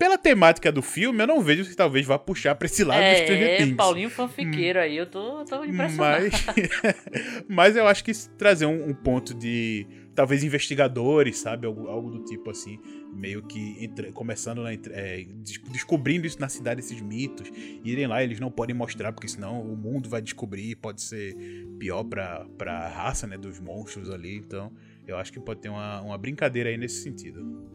Pela 0.00 0.16
temática 0.16 0.72
do 0.72 0.80
filme, 0.80 1.22
eu 1.22 1.26
não 1.26 1.42
vejo 1.42 1.62
se 1.62 1.76
talvez 1.76 2.06
vá 2.06 2.18
puxar 2.18 2.54
pra 2.54 2.64
esse 2.64 2.82
lado 2.82 3.02
do 3.02 3.16
Stranger 3.22 3.48
é, 3.50 3.56
Things. 3.58 3.76
Paulinho 3.76 4.08
fanfiqueiro 4.08 4.78
aí, 4.78 4.96
eu 4.96 5.04
tô, 5.04 5.44
tô 5.44 5.62
impressionado. 5.62 6.24
Mas, 6.24 7.44
mas 7.46 7.76
eu 7.76 7.86
acho 7.86 8.02
que 8.02 8.10
trazer 8.38 8.64
um, 8.64 8.88
um 8.88 8.94
ponto 8.94 9.34
de 9.34 9.86
talvez 10.14 10.42
investigadores, 10.42 11.36
sabe, 11.36 11.66
algo, 11.66 11.86
algo 11.88 12.10
do 12.12 12.24
tipo 12.24 12.48
assim, 12.48 12.78
meio 13.12 13.42
que 13.42 13.90
começando 14.14 14.62
na, 14.62 14.72
é, 14.72 15.26
des- 15.34 15.60
descobrindo 15.70 16.26
isso 16.26 16.40
na 16.40 16.48
cidade 16.48 16.80
esses 16.80 16.98
mitos, 17.02 17.52
irem 17.84 18.06
lá 18.06 18.24
eles 18.24 18.40
não 18.40 18.50
podem 18.50 18.74
mostrar 18.74 19.12
porque 19.12 19.28
senão 19.28 19.60
o 19.60 19.76
mundo 19.76 20.08
vai 20.08 20.22
descobrir, 20.22 20.76
pode 20.76 21.02
ser 21.02 21.36
pior 21.78 22.04
pra, 22.04 22.46
pra 22.56 22.88
raça, 22.88 23.26
né, 23.26 23.36
dos 23.36 23.60
monstros 23.60 24.08
ali. 24.08 24.34
Então, 24.36 24.72
eu 25.06 25.18
acho 25.18 25.30
que 25.30 25.38
pode 25.38 25.60
ter 25.60 25.68
uma, 25.68 26.00
uma 26.00 26.16
brincadeira 26.16 26.70
aí 26.70 26.78
nesse 26.78 27.02
sentido. 27.02 27.68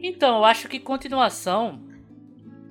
Então, 0.00 0.38
eu 0.38 0.44
acho 0.44 0.68
que 0.68 0.78
continuação. 0.78 1.80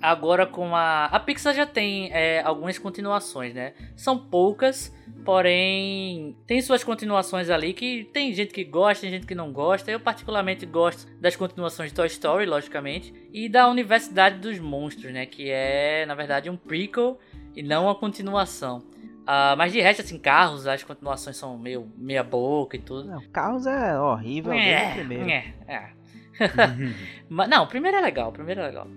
Agora 0.01 0.45
com 0.45 0.75
a. 0.75 1.05
A 1.05 1.19
Pixar 1.19 1.53
já 1.53 1.65
tem 1.65 2.11
é, 2.11 2.41
algumas 2.41 2.77
continuações, 2.77 3.53
né? 3.53 3.73
São 3.95 4.17
poucas, 4.17 4.93
porém. 5.23 6.35
Tem 6.45 6.61
suas 6.61 6.83
continuações 6.83 7.49
ali 7.49 7.73
que 7.73 8.03
tem 8.13 8.31
gente 8.33 8.53
que 8.53 8.63
gosta, 8.63 9.01
tem 9.01 9.09
gente 9.09 9.25
que 9.25 9.33
não 9.33 9.51
gosta. 9.51 9.89
Eu, 9.89 9.99
particularmente, 9.99 10.65
gosto 10.65 11.07
das 11.19 11.35
continuações 11.35 11.89
de 11.89 11.95
Toy 11.95 12.07
Story, 12.07 12.45
logicamente. 12.45 13.13
E 13.33 13.49
da 13.49 13.67
Universidade 13.67 14.37
dos 14.37 14.59
Monstros, 14.59 15.11
né? 15.11 15.25
Que 15.25 15.49
é, 15.49 16.05
na 16.05 16.13
verdade, 16.13 16.49
um 16.49 16.57
prequel 16.57 17.17
e 17.55 17.63
não 17.63 17.85
uma 17.85 17.95
continuação. 17.95 18.83
Ah, 19.25 19.55
mas 19.57 19.71
de 19.73 19.81
resto, 19.81 20.01
assim, 20.01 20.19
carros, 20.19 20.67
as 20.67 20.83
continuações 20.83 21.35
são 21.35 21.57
meio 21.57 21.91
meia 21.97 22.23
boca 22.23 22.75
e 22.75 22.79
tudo. 22.79 23.09
Não, 23.09 23.21
Carros 23.31 23.65
é 23.65 23.99
horrível 23.99 24.53
primeiro. 24.93 25.29
é, 25.29 25.53
é. 25.67 25.89
Mas, 27.29 27.49
não, 27.49 27.63
o 27.63 27.67
primeiro 27.67 27.97
é 27.97 28.01
legal, 28.01 28.29
o 28.29 28.33
primeiro 28.33 28.61
é 28.61 28.67
legal. 28.67 28.87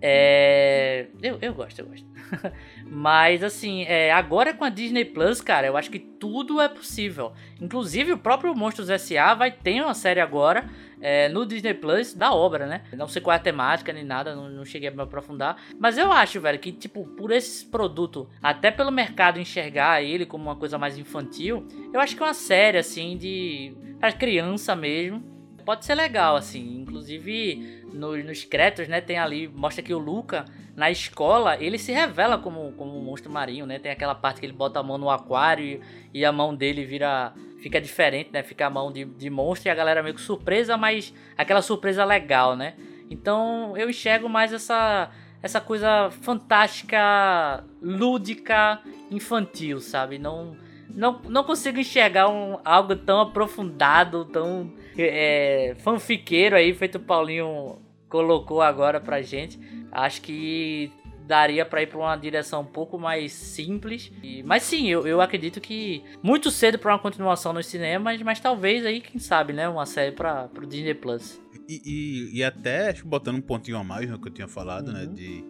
É. 0.00 1.06
Eu, 1.22 1.38
eu 1.40 1.54
gosto, 1.54 1.78
eu 1.80 1.86
gosto. 1.86 2.06
Mas 2.84 3.42
assim, 3.42 3.84
é, 3.84 4.12
agora 4.12 4.52
com 4.52 4.64
a 4.64 4.68
Disney 4.68 5.04
Plus, 5.04 5.40
cara, 5.40 5.66
eu 5.66 5.76
acho 5.76 5.90
que 5.90 5.98
tudo 5.98 6.60
é 6.60 6.68
possível. 6.68 7.32
Inclusive 7.60 8.12
o 8.12 8.18
próprio 8.18 8.54
Monstros 8.54 8.90
S.A. 8.90 9.34
vai 9.34 9.50
ter 9.50 9.80
uma 9.80 9.94
série 9.94 10.20
agora 10.20 10.68
é, 11.00 11.28
no 11.28 11.46
Disney 11.46 11.74
Plus 11.74 12.14
da 12.14 12.32
obra, 12.32 12.66
né? 12.66 12.82
Não 12.92 13.08
sei 13.08 13.22
qual 13.22 13.34
é 13.34 13.36
a 13.36 13.42
temática 13.42 13.92
nem 13.92 14.04
nada, 14.04 14.34
não, 14.34 14.48
não 14.48 14.64
cheguei 14.64 14.88
a 14.88 14.92
me 14.92 15.02
aprofundar. 15.02 15.56
Mas 15.78 15.96
eu 15.96 16.12
acho, 16.12 16.40
velho, 16.40 16.58
que 16.58 16.72
tipo, 16.72 17.06
por 17.16 17.30
esse 17.30 17.64
produto, 17.64 18.28
até 18.42 18.70
pelo 18.70 18.92
mercado 18.92 19.40
enxergar 19.40 20.02
ele 20.02 20.26
como 20.26 20.44
uma 20.44 20.56
coisa 20.56 20.78
mais 20.78 20.98
infantil, 20.98 21.66
eu 21.92 22.00
acho 22.00 22.14
que 22.14 22.22
é 22.22 22.26
uma 22.26 22.34
série 22.34 22.78
assim 22.78 23.16
de. 23.16 23.74
pra 23.98 24.12
criança 24.12 24.76
mesmo 24.76 25.35
pode 25.66 25.84
ser 25.84 25.96
legal, 25.96 26.36
assim. 26.36 26.80
Inclusive, 26.80 27.82
nos, 27.92 28.24
nos 28.24 28.44
créditos, 28.44 28.86
né, 28.86 29.00
tem 29.00 29.18
ali, 29.18 29.48
mostra 29.48 29.82
que 29.82 29.92
o 29.92 29.98
Luca, 29.98 30.44
na 30.76 30.90
escola, 30.90 31.60
ele 31.60 31.76
se 31.76 31.90
revela 31.90 32.38
como, 32.38 32.72
como 32.72 32.96
um 32.96 33.02
monstro 33.02 33.30
marinho, 33.30 33.66
né? 33.66 33.78
Tem 33.80 33.90
aquela 33.90 34.14
parte 34.14 34.38
que 34.38 34.46
ele 34.46 34.52
bota 34.52 34.78
a 34.78 34.82
mão 34.82 34.96
no 34.96 35.10
aquário 35.10 35.64
e, 35.64 35.80
e 36.20 36.24
a 36.24 36.30
mão 36.30 36.54
dele 36.54 36.84
vira. 36.84 37.34
Fica 37.58 37.80
diferente, 37.80 38.30
né? 38.32 38.44
Fica 38.44 38.66
a 38.66 38.70
mão 38.70 38.92
de, 38.92 39.04
de 39.04 39.28
monstro 39.28 39.68
e 39.68 39.70
a 39.70 39.74
galera 39.74 40.02
meio 40.02 40.14
que 40.14 40.20
surpresa, 40.20 40.76
mas 40.76 41.12
aquela 41.36 41.60
surpresa 41.60 42.04
legal, 42.04 42.54
né? 42.54 42.74
Então 43.10 43.76
eu 43.76 43.90
enxergo 43.90 44.28
mais 44.28 44.52
essa, 44.52 45.10
essa 45.42 45.60
coisa 45.60 46.10
fantástica, 46.10 47.64
lúdica, 47.82 48.80
infantil, 49.10 49.80
sabe? 49.80 50.18
Não, 50.18 50.56
não, 50.96 51.20
não 51.28 51.44
consigo 51.44 51.78
enxergar 51.78 52.28
um, 52.28 52.58
algo 52.64 52.96
tão 52.96 53.20
aprofundado, 53.20 54.24
tão 54.24 54.72
é, 54.96 55.76
fanfiqueiro 55.78 56.56
aí, 56.56 56.72
feito 56.74 56.96
o 56.96 57.00
Paulinho 57.00 57.78
colocou 58.08 58.62
agora 58.62 58.98
pra 59.00 59.20
gente. 59.22 59.58
Acho 59.92 60.22
que 60.22 60.90
daria 61.26 61.64
pra 61.66 61.82
ir 61.82 61.88
pra 61.88 61.98
uma 61.98 62.16
direção 62.16 62.62
um 62.62 62.66
pouco 62.66 62.98
mais 62.98 63.32
simples. 63.32 64.12
E- 64.22 64.42
mas 64.44 64.62
sim, 64.62 64.88
eu, 64.88 65.06
eu 65.06 65.20
acredito 65.20 65.60
que 65.60 66.02
muito 66.22 66.50
cedo 66.50 66.78
pra 66.78 66.92
uma 66.92 66.98
continuação 66.98 67.52
nos 67.52 67.66
cinemas, 67.66 68.22
mas 68.22 68.40
talvez 68.40 68.86
aí, 68.86 69.00
quem 69.00 69.18
sabe, 69.20 69.52
né? 69.52 69.68
Uma 69.68 69.86
série 69.86 70.12
pra, 70.12 70.48
pro 70.48 70.66
Disney 70.66 70.94
Plus. 70.94 71.40
E, 71.68 71.82
e, 71.84 72.38
e 72.38 72.44
até 72.44 72.90
acho 72.90 73.02
que 73.02 73.08
botando 73.08 73.36
um 73.36 73.40
pontinho 73.40 73.76
a 73.76 73.82
mais 73.84 74.08
no 74.08 74.20
que 74.20 74.28
eu 74.28 74.32
tinha 74.32 74.46
falado, 74.48 74.92
né? 74.92 75.02
Uhum. 75.02 75.14
De, 75.14 75.44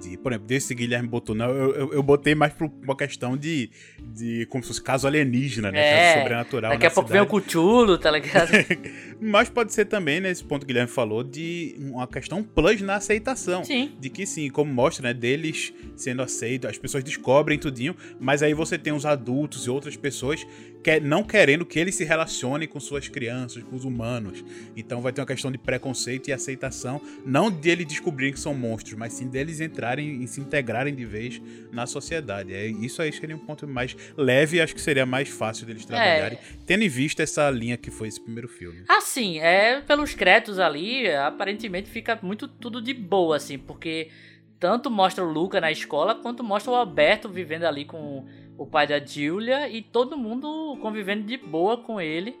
de, 0.00 0.16
por 0.16 0.32
exemplo, 0.32 0.46
desse 0.46 0.74
Guilherme 0.74 1.08
botou, 1.08 1.34
não, 1.34 1.48
eu, 1.50 1.74
eu, 1.74 1.92
eu 1.94 2.02
botei 2.02 2.34
mais 2.34 2.52
pra 2.52 2.68
uma 2.82 2.96
questão 2.96 3.36
de, 3.36 3.70
de 4.00 4.46
como 4.46 4.62
se 4.62 4.68
fosse 4.68 4.82
caso 4.82 5.06
alienígena, 5.06 5.70
né? 5.70 5.78
É, 5.78 6.06
caso 6.06 6.18
sobrenatural. 6.22 6.72
Daqui 6.72 6.86
a 6.86 6.90
pouco 6.90 7.10
vem 7.10 7.20
o 7.20 7.24
cidade. 7.24 7.44
Cthulhu, 7.46 7.98
tá 7.98 8.10
ligado? 8.10 8.50
Mas 9.26 9.48
pode 9.48 9.72
ser 9.72 9.86
também, 9.86 10.20
nesse 10.20 10.44
ponto 10.44 10.60
que 10.60 10.64
o 10.64 10.68
Guilherme 10.68 10.90
falou, 10.90 11.24
de 11.24 11.76
uma 11.78 12.06
questão 12.06 12.42
plus 12.42 12.82
na 12.82 12.96
aceitação. 12.96 13.64
sim. 13.64 13.92
De 13.98 14.10
que 14.10 14.26
sim, 14.26 14.50
como 14.50 14.72
mostra, 14.72 15.08
né, 15.08 15.14
deles 15.14 15.72
sendo 15.96 16.20
aceitos, 16.22 16.68
as 16.68 16.76
pessoas 16.76 17.02
descobrem 17.02 17.58
tudinho, 17.58 17.96
mas 18.20 18.42
aí 18.42 18.52
você 18.52 18.76
tem 18.76 18.92
os 18.92 19.06
adultos 19.06 19.66
e 19.66 19.70
outras 19.70 19.96
pessoas 19.96 20.46
que, 20.84 21.00
não 21.00 21.24
querendo 21.24 21.64
que 21.64 21.78
eles 21.78 21.94
se 21.94 22.04
relacionem 22.04 22.68
com 22.68 22.78
suas 22.78 23.08
crianças, 23.08 23.62
com 23.62 23.74
os 23.74 23.84
humanos. 23.84 24.44
Então 24.76 25.00
vai 25.00 25.12
ter 25.12 25.22
uma 25.22 25.26
questão 25.26 25.50
de 25.50 25.56
preconceito 25.56 26.28
e 26.28 26.32
aceitação, 26.32 27.00
não 27.24 27.50
dele 27.50 27.84
descobrirem 27.86 28.34
que 28.34 28.38
são 28.38 28.52
monstros, 28.52 28.94
mas 28.98 29.14
sim 29.14 29.26
deles 29.26 29.60
entrarem 29.60 30.22
e 30.22 30.28
se 30.28 30.42
integrarem 30.42 30.94
de 30.94 31.06
vez 31.06 31.40
na 31.72 31.86
sociedade. 31.86 32.52
É, 32.52 32.66
isso 32.66 33.00
aí 33.00 33.10
seria 33.10 33.34
um 33.34 33.38
ponto 33.38 33.66
mais 33.66 33.96
leve 34.16 34.58
e 34.58 34.60
acho 34.60 34.74
que 34.74 34.80
seria 34.80 35.06
mais 35.06 35.30
fácil 35.30 35.66
deles 35.66 35.86
trabalharem, 35.86 36.38
tendo 36.66 36.84
em 36.84 36.88
vista 36.88 37.22
essa 37.22 37.48
linha 37.50 37.78
que 37.78 37.90
foi 37.90 38.08
esse 38.08 38.20
primeiro 38.20 38.48
filme. 38.48 38.82
Assim, 38.86 39.13
é 39.38 39.80
pelos 39.80 40.14
créditos 40.14 40.58
ali, 40.58 41.10
aparentemente 41.10 41.88
fica 41.88 42.18
muito 42.22 42.48
tudo 42.48 42.80
de 42.80 42.92
boa, 42.94 43.36
assim, 43.36 43.58
porque 43.58 44.10
tanto 44.58 44.90
mostra 44.90 45.24
o 45.24 45.30
Luca 45.30 45.60
na 45.60 45.70
escola, 45.70 46.14
quanto 46.14 46.42
mostra 46.42 46.72
o 46.72 46.74
Alberto 46.74 47.28
vivendo 47.28 47.64
ali 47.64 47.84
com 47.84 48.24
o 48.56 48.66
pai 48.66 48.86
da 48.86 48.98
Julia 48.98 49.68
e 49.68 49.82
todo 49.82 50.16
mundo 50.16 50.78
convivendo 50.80 51.24
de 51.24 51.36
boa 51.36 51.76
com 51.76 52.00
ele 52.00 52.36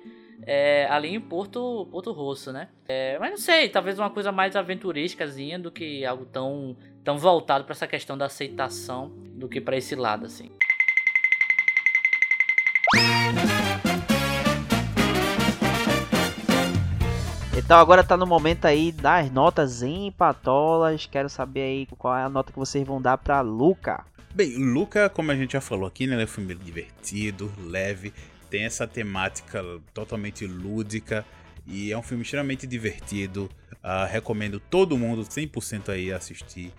é, 0.46 0.86
ali 0.90 1.14
em 1.14 1.20
Porto, 1.20 1.86
Porto 1.90 2.12
Rosso, 2.12 2.52
né? 2.52 2.68
É, 2.86 3.18
mas 3.18 3.30
não 3.30 3.38
sei, 3.38 3.68
talvez 3.68 3.98
uma 3.98 4.10
coisa 4.10 4.32
mais 4.32 4.56
aventurescazinha 4.56 5.58
do 5.58 5.70
que 5.70 6.04
algo 6.04 6.24
tão, 6.26 6.76
tão 7.02 7.18
voltado 7.18 7.64
pra 7.64 7.72
essa 7.72 7.86
questão 7.86 8.16
da 8.16 8.26
aceitação 8.26 9.12
do 9.34 9.48
que 9.48 9.60
pra 9.60 9.76
esse 9.76 9.94
lado, 9.94 10.26
assim. 10.26 10.50
Então 17.56 17.78
agora 17.78 18.02
tá 18.02 18.16
no 18.16 18.26
momento 18.26 18.64
aí 18.64 18.90
das 18.90 19.30
notas 19.30 19.80
em 19.80 20.10
patolas. 20.10 21.06
Quero 21.06 21.28
saber 21.28 21.60
aí 21.60 21.86
qual 21.96 22.16
é 22.16 22.24
a 22.24 22.28
nota 22.28 22.52
que 22.52 22.58
vocês 22.58 22.84
vão 22.84 23.00
dar 23.00 23.16
pra 23.16 23.40
Luca. 23.42 24.04
Bem, 24.34 24.56
Luca, 24.56 25.08
como 25.08 25.30
a 25.30 25.36
gente 25.36 25.52
já 25.52 25.60
falou 25.60 25.86
aqui, 25.86 26.06
né, 26.06 26.14
ele 26.14 26.22
é 26.22 26.24
um 26.24 26.28
filme 26.28 26.52
divertido, 26.56 27.52
leve, 27.56 28.12
tem 28.50 28.64
essa 28.64 28.84
temática 28.84 29.62
totalmente 29.92 30.44
lúdica 30.44 31.24
E 31.64 31.92
é 31.92 31.96
um 31.96 32.02
filme 32.02 32.24
extremamente 32.24 32.66
divertido. 32.66 33.48
Uh, 33.74 34.10
recomendo 34.10 34.58
todo 34.58 34.98
mundo 34.98 35.22
100% 35.22 35.90
aí 35.90 36.12
assistir. 36.12 36.72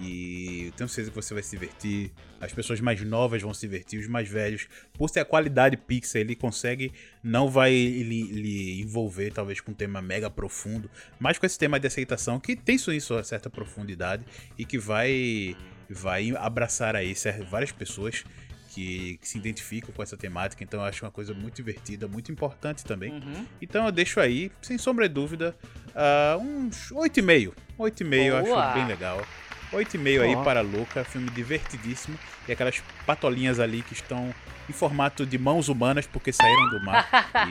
E 0.00 0.66
eu 0.66 0.72
tenho 0.72 0.88
certeza 0.88 1.10
que 1.10 1.16
você 1.16 1.34
vai 1.34 1.42
se 1.42 1.50
divertir. 1.50 2.12
As 2.40 2.52
pessoas 2.52 2.80
mais 2.80 3.02
novas 3.02 3.42
vão 3.42 3.52
se 3.52 3.62
divertir, 3.62 3.98
os 3.98 4.06
mais 4.06 4.28
velhos. 4.28 4.68
Por 4.92 5.08
ser 5.08 5.20
a 5.20 5.24
qualidade 5.24 5.76
Pixar, 5.76 6.20
ele 6.20 6.36
consegue, 6.36 6.92
não 7.22 7.48
vai 7.48 7.72
lhe, 7.72 8.80
envolver 8.80 9.32
talvez 9.32 9.60
com 9.60 9.72
um 9.72 9.74
tema 9.74 10.00
mega 10.00 10.30
profundo, 10.30 10.90
mas 11.18 11.38
com 11.38 11.46
esse 11.46 11.58
tema 11.58 11.80
de 11.80 11.86
aceitação 11.86 12.38
que 12.38 12.54
tem 12.54 12.78
sua 12.78 13.24
certa 13.24 13.50
profundidade 13.50 14.24
e 14.56 14.64
que 14.64 14.78
vai, 14.78 15.56
vai 15.90 16.30
abraçar 16.36 16.94
aí 16.94 17.14
várias 17.50 17.72
pessoas 17.72 18.24
que, 18.68 19.18
que, 19.20 19.26
se 19.26 19.38
identificam 19.38 19.92
com 19.92 20.02
essa 20.02 20.16
temática, 20.16 20.62
então 20.62 20.80
eu 20.80 20.86
acho 20.86 21.04
uma 21.04 21.10
coisa 21.10 21.34
muito 21.34 21.56
divertida, 21.56 22.06
muito 22.06 22.30
importante 22.30 22.84
também. 22.84 23.12
Uhum. 23.12 23.46
Então 23.60 23.86
eu 23.86 23.90
deixo 23.90 24.20
aí, 24.20 24.52
sem 24.62 24.78
sombra 24.78 25.08
de 25.08 25.14
dúvida, 25.14 25.56
uh, 25.88 26.40
uns 26.40 26.92
8,5. 26.92 27.54
8,5 27.78 28.14
eu 28.14 28.36
acho 28.36 28.74
bem 28.74 28.86
legal. 28.86 29.26
8,5 29.72 30.20
aí 30.20 30.44
para 30.44 30.60
Luca, 30.60 31.04
filme 31.04 31.30
divertidíssimo. 31.30 32.18
E 32.46 32.52
aquelas 32.52 32.82
patolinhas 33.06 33.60
ali 33.60 33.82
que 33.82 33.92
estão 33.92 34.34
em 34.68 34.72
formato 34.72 35.24
de 35.24 35.38
mãos 35.38 35.68
humanas 35.68 36.06
porque 36.06 36.32
saíram 36.32 36.68
do 36.70 36.84
mar. 36.84 37.08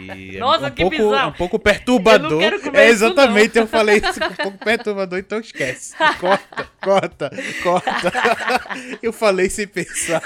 E 0.08 0.38
Nossa, 0.40 0.68
é 0.68 0.70
um 0.70 0.72
que 0.72 0.82
pouco, 0.84 0.98
bizarro. 0.98 1.16
É 1.16 1.28
um 1.28 1.34
pouco 1.34 1.60
perturbador. 1.60 2.32
Eu 2.32 2.32
não 2.32 2.40
quero 2.40 2.62
comer 2.62 2.80
é, 2.80 2.90
exatamente, 2.90 3.50
isso, 3.50 3.60
eu 3.60 3.68
falei 3.68 3.98
isso, 3.98 4.24
um 4.24 4.36
pouco 4.36 4.58
perturbador, 4.58 5.20
então 5.20 5.40
esquece. 5.40 5.96
Corta, 6.20 6.68
corta, 6.82 7.32
corta. 7.64 8.12
Eu 9.02 9.14
falei 9.14 9.50
sem 9.50 9.68
pensar. 9.68 10.22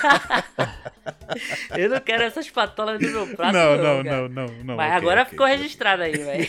Eu 1.77 1.89
não 1.89 1.99
quero 1.99 2.23
essas 2.23 2.49
patolas 2.49 2.99
no 2.99 3.09
meu 3.09 3.27
prato. 3.35 3.53
Não, 3.53 3.77
não, 3.77 4.03
não, 4.03 4.03
não, 4.03 4.29
não, 4.29 4.63
não. 4.63 4.75
Mas 4.75 4.87
okay, 4.87 4.97
agora 4.97 5.21
okay, 5.21 5.31
ficou 5.31 5.45
okay. 5.45 5.57
registrado 5.57 6.03
aí, 6.03 6.11
velho. 6.11 6.47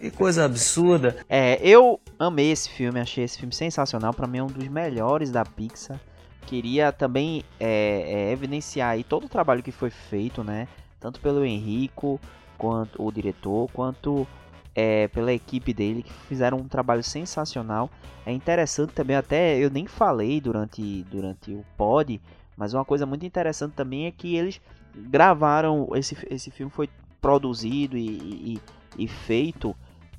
Que 0.00 0.10
coisa 0.10 0.44
absurda. 0.44 1.16
É, 1.28 1.58
eu 1.62 2.00
amei 2.18 2.50
esse 2.50 2.68
filme, 2.70 3.00
achei 3.00 3.24
esse 3.24 3.38
filme 3.38 3.54
sensacional. 3.54 4.12
Pra 4.12 4.26
mim 4.26 4.38
é 4.38 4.42
um 4.42 4.48
dos 4.48 4.68
melhores 4.68 5.30
da 5.30 5.44
Pixar. 5.44 5.98
Queria 6.46 6.92
também 6.92 7.42
é, 7.58 8.28
é, 8.28 8.32
evidenciar 8.32 8.90
aí 8.90 9.04
todo 9.04 9.24
o 9.24 9.28
trabalho 9.28 9.62
que 9.62 9.72
foi 9.72 9.90
feito, 9.90 10.44
né? 10.44 10.68
Tanto 11.00 11.20
pelo 11.20 11.44
Henrico, 11.44 12.20
quanto 12.56 13.02
o 13.02 13.10
diretor, 13.10 13.70
quanto 13.72 14.26
é, 14.74 15.08
pela 15.08 15.32
equipe 15.32 15.72
dele, 15.72 16.02
que 16.02 16.12
fizeram 16.28 16.58
um 16.58 16.68
trabalho 16.68 17.02
sensacional. 17.02 17.90
É 18.26 18.32
interessante 18.32 18.92
também, 18.92 19.16
até 19.16 19.58
eu 19.58 19.70
nem 19.70 19.86
falei 19.86 20.40
durante, 20.40 21.04
durante 21.10 21.52
o 21.52 21.64
pod, 21.76 22.20
mas 22.56 22.74
uma 22.74 22.84
coisa 22.84 23.06
muito 23.06 23.24
interessante 23.24 23.72
também 23.72 24.06
é 24.06 24.10
que 24.10 24.36
eles 24.36 24.60
gravaram, 24.94 25.88
esse, 25.94 26.16
esse 26.30 26.50
filme 26.50 26.70
foi 26.70 26.88
produzido 27.20 27.96
e, 27.96 28.06
e, 28.06 28.60
e 28.98 29.08
feito 29.08 29.74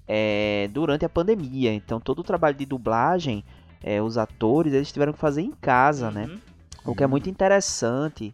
é, 0.07 0.69
durante 0.71 1.05
a 1.05 1.09
pandemia. 1.09 1.73
Então 1.73 1.99
todo 1.99 2.19
o 2.19 2.23
trabalho 2.23 2.55
de 2.55 2.65
dublagem, 2.65 3.43
é, 3.86 4.01
os 4.01 4.17
atores, 4.17 4.73
eles 4.73 4.91
tiveram 4.91 5.13
que 5.13 5.19
fazer 5.19 5.43
em 5.43 5.51
casa, 5.51 6.09
né? 6.09 6.25
Uhum. 6.25 6.39
O 6.88 6.95
que 6.95 7.03
é 7.03 7.07
muito 7.07 7.29
interessante. 7.29 8.33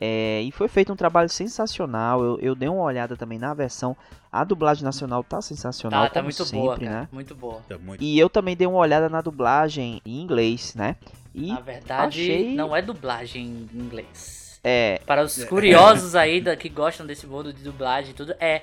É, 0.00 0.40
e 0.40 0.50
foi 0.50 0.68
feito 0.68 0.90
um 0.90 0.96
trabalho 0.96 1.28
sensacional. 1.28 2.24
Eu, 2.24 2.38
eu, 2.40 2.54
dei 2.54 2.66
uma 2.66 2.80
olhada 2.80 3.14
também 3.14 3.38
na 3.38 3.52
versão. 3.52 3.94
A 4.32 4.42
dublagem 4.42 4.84
nacional 4.84 5.22
tá 5.22 5.42
sensacional. 5.42 6.04
Tá, 6.04 6.14
tá 6.14 6.22
muito 6.22 6.42
sempre, 6.42 6.58
boa, 6.58 6.78
cara. 6.78 6.90
né? 6.90 7.08
Muito 7.12 7.34
boa. 7.34 7.60
Tá 7.68 7.76
muito... 7.76 8.02
E 8.02 8.18
eu 8.18 8.30
também 8.30 8.56
dei 8.56 8.66
uma 8.66 8.78
olhada 8.78 9.10
na 9.10 9.20
dublagem 9.20 10.00
em 10.02 10.22
inglês, 10.22 10.74
né? 10.74 10.96
E 11.34 11.48
Na 11.48 11.60
verdade, 11.60 12.22
achei... 12.22 12.54
não 12.54 12.74
é 12.74 12.80
dublagem 12.80 13.68
em 13.74 13.78
inglês. 13.78 14.58
É. 14.64 14.98
Para 15.04 15.22
os 15.22 15.44
curiosos 15.44 16.14
aí 16.14 16.40
da, 16.40 16.56
que 16.56 16.70
gostam 16.70 17.06
desse 17.06 17.26
mundo 17.26 17.52
de 17.52 17.62
dublagem 17.62 18.12
e 18.12 18.14
tudo, 18.14 18.34
é 18.40 18.62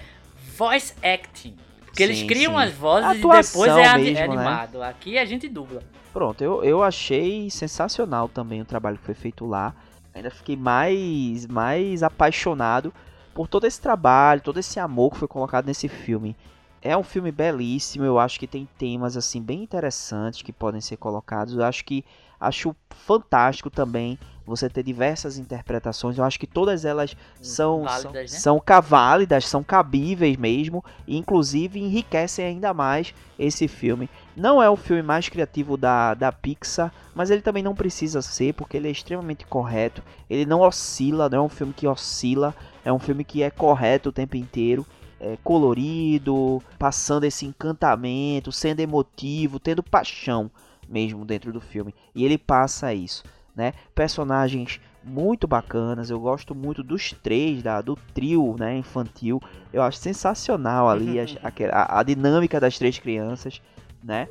voice 0.58 0.96
acting. 1.04 1.56
Porque 1.94 2.02
eles 2.02 2.18
Sim, 2.22 2.28
criam 2.28 2.54
sim. 2.54 2.58
as 2.64 2.72
vozes 2.74 3.08
Atuação 3.12 3.62
e 3.62 3.68
depois 3.68 3.78
é, 3.78 3.88
adi- 3.88 4.04
mesmo, 4.06 4.18
é 4.18 4.28
né? 4.28 4.34
animado. 4.34 4.82
Aqui 4.82 5.16
a 5.16 5.26
gente 5.26 5.48
dubla. 5.48 5.84
Pronto, 6.12 6.44
eu, 6.44 6.64
eu 6.64 6.82
achei 6.84 7.52
sensacional 7.52 8.28
também 8.28 8.60
o 8.62 8.66
trabalho 8.66 8.98
que 8.98 9.04
foi 9.06 9.14
feito 9.14 9.46
lá. 9.46 9.76
Ainda 10.12 10.32
fiquei 10.32 10.58
mais, 10.58 11.46
mais 11.46 12.02
apaixonado 12.02 12.92
por 13.32 13.48
todo 13.48 13.68
esse 13.68 13.80
trabalho, 13.80 14.42
todo 14.42 14.60
esse 14.60 14.80
amor 14.80 15.12
que 15.12 15.20
foi 15.20 15.28
colocado 15.28 15.68
nesse 15.68 15.88
filme. 15.88 16.36
É 16.82 16.98
um 16.98 17.04
filme 17.04 17.32
belíssimo, 17.32 18.04
eu 18.04 18.18
acho 18.18 18.40
que 18.40 18.48
tem 18.48 18.68
temas 18.76 19.16
assim 19.16 19.40
bem 19.40 19.62
interessantes 19.62 20.42
que 20.42 20.52
podem 20.52 20.82
ser 20.82 20.98
colocados. 20.98 21.56
Eu 21.56 21.64
acho 21.64 21.86
que 21.86 22.04
acho 22.40 22.76
fantástico 22.90 23.70
também 23.70 24.18
você 24.46 24.70
ter 24.70 24.84
diversas 24.84 25.38
interpretações. 25.38 26.18
Eu 26.18 26.24
acho 26.24 26.40
que 26.40 26.48
todas 26.48 26.86
elas 26.86 27.16
são 27.42 27.84
Válidas, 27.84 28.02
são, 28.02 28.12
né? 28.14 28.28
são 28.28 28.60
caválidas, 28.60 29.48
são 29.48 29.64
cabíveis 29.64 30.38
mesmo, 30.38 30.84
e 31.08 31.18
inclusive 31.18 31.80
enriquecem 31.80 32.46
ainda 32.46 32.74
mais 32.74 33.14
esse 33.38 33.68
filme. 33.68 34.10
Não 34.36 34.62
é 34.62 34.70
o 34.70 34.76
filme 34.76 35.02
mais 35.02 35.30
criativo 35.30 35.78
da, 35.78 36.14
da 36.14 36.32
Pixar, 36.32 36.94
mas 37.16 37.30
ele 37.30 37.42
também 37.42 37.64
não 37.64 37.76
precisa 37.76 38.22
ser, 38.22 38.54
porque 38.54 38.78
ele 38.78 38.88
é 38.88 38.92
extremamente 38.92 39.46
correto. 39.46 40.04
Ele 40.30 40.46
não 40.46 40.62
oscila, 40.62 41.30
não 41.30 41.40
é 41.40 41.42
um 41.42 41.50
filme 41.50 41.74
que 41.74 41.88
oscila, 41.88 42.56
é 42.84 42.92
um 42.92 43.00
filme 43.00 43.24
que 43.24 43.44
é 43.44 43.50
correto 43.50 44.10
o 44.10 44.14
tempo 44.14 44.36
inteiro. 44.36 44.86
É 45.20 45.38
colorido, 45.42 46.62
passando 46.78 47.24
esse 47.24 47.46
encantamento, 47.46 48.52
sendo 48.52 48.82
emotivo, 48.82 49.58
tendo 49.58 49.82
paixão 49.82 50.52
mesmo 50.88 51.26
dentro 51.26 51.54
do 51.54 51.62
filme. 51.62 51.94
E 52.14 52.26
ele 52.26 52.38
passa 52.38 52.94
isso, 52.94 53.24
né? 53.56 53.74
Personagens 53.94 54.80
muito 55.04 55.48
bacanas, 55.48 56.10
eu 56.10 56.20
gosto 56.20 56.56
muito 56.56 56.82
dos 56.82 57.12
três, 57.12 57.62
da, 57.62 57.82
do 57.82 57.96
trio 58.14 58.56
né, 58.58 58.78
infantil. 58.78 59.42
Eu 59.72 59.82
acho 59.84 59.98
sensacional 59.98 60.90
ali 60.90 61.20
as- 61.20 61.38
aquela- 61.44 61.74
a, 61.74 62.00
a 62.00 62.04
dinâmica 62.04 62.60
das 62.60 62.78
três 62.78 62.98
crianças, 63.00 63.62
né? 64.04 64.28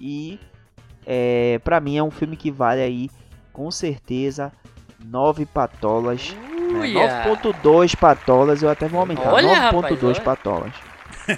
E 0.00 0.38
é, 1.06 1.60
para 1.62 1.80
mim 1.80 1.96
é 1.96 2.02
um 2.02 2.10
filme 2.10 2.36
que 2.36 2.50
vale 2.50 2.80
aí 2.80 3.10
com 3.52 3.70
certeza 3.70 4.52
nove 5.04 5.46
patolas. 5.46 6.34
né? 6.72 6.80
Uia! 6.80 7.22
9.2 7.24 7.94
patolas, 7.94 8.62
eu 8.62 8.68
até 8.68 8.86
vou 8.88 9.00
aumentar. 9.00 9.32
Olha, 9.32 9.48
rapaz, 9.54 9.98
9.2 9.98 10.04
olha. 10.16 10.20
patolas. 10.22 10.74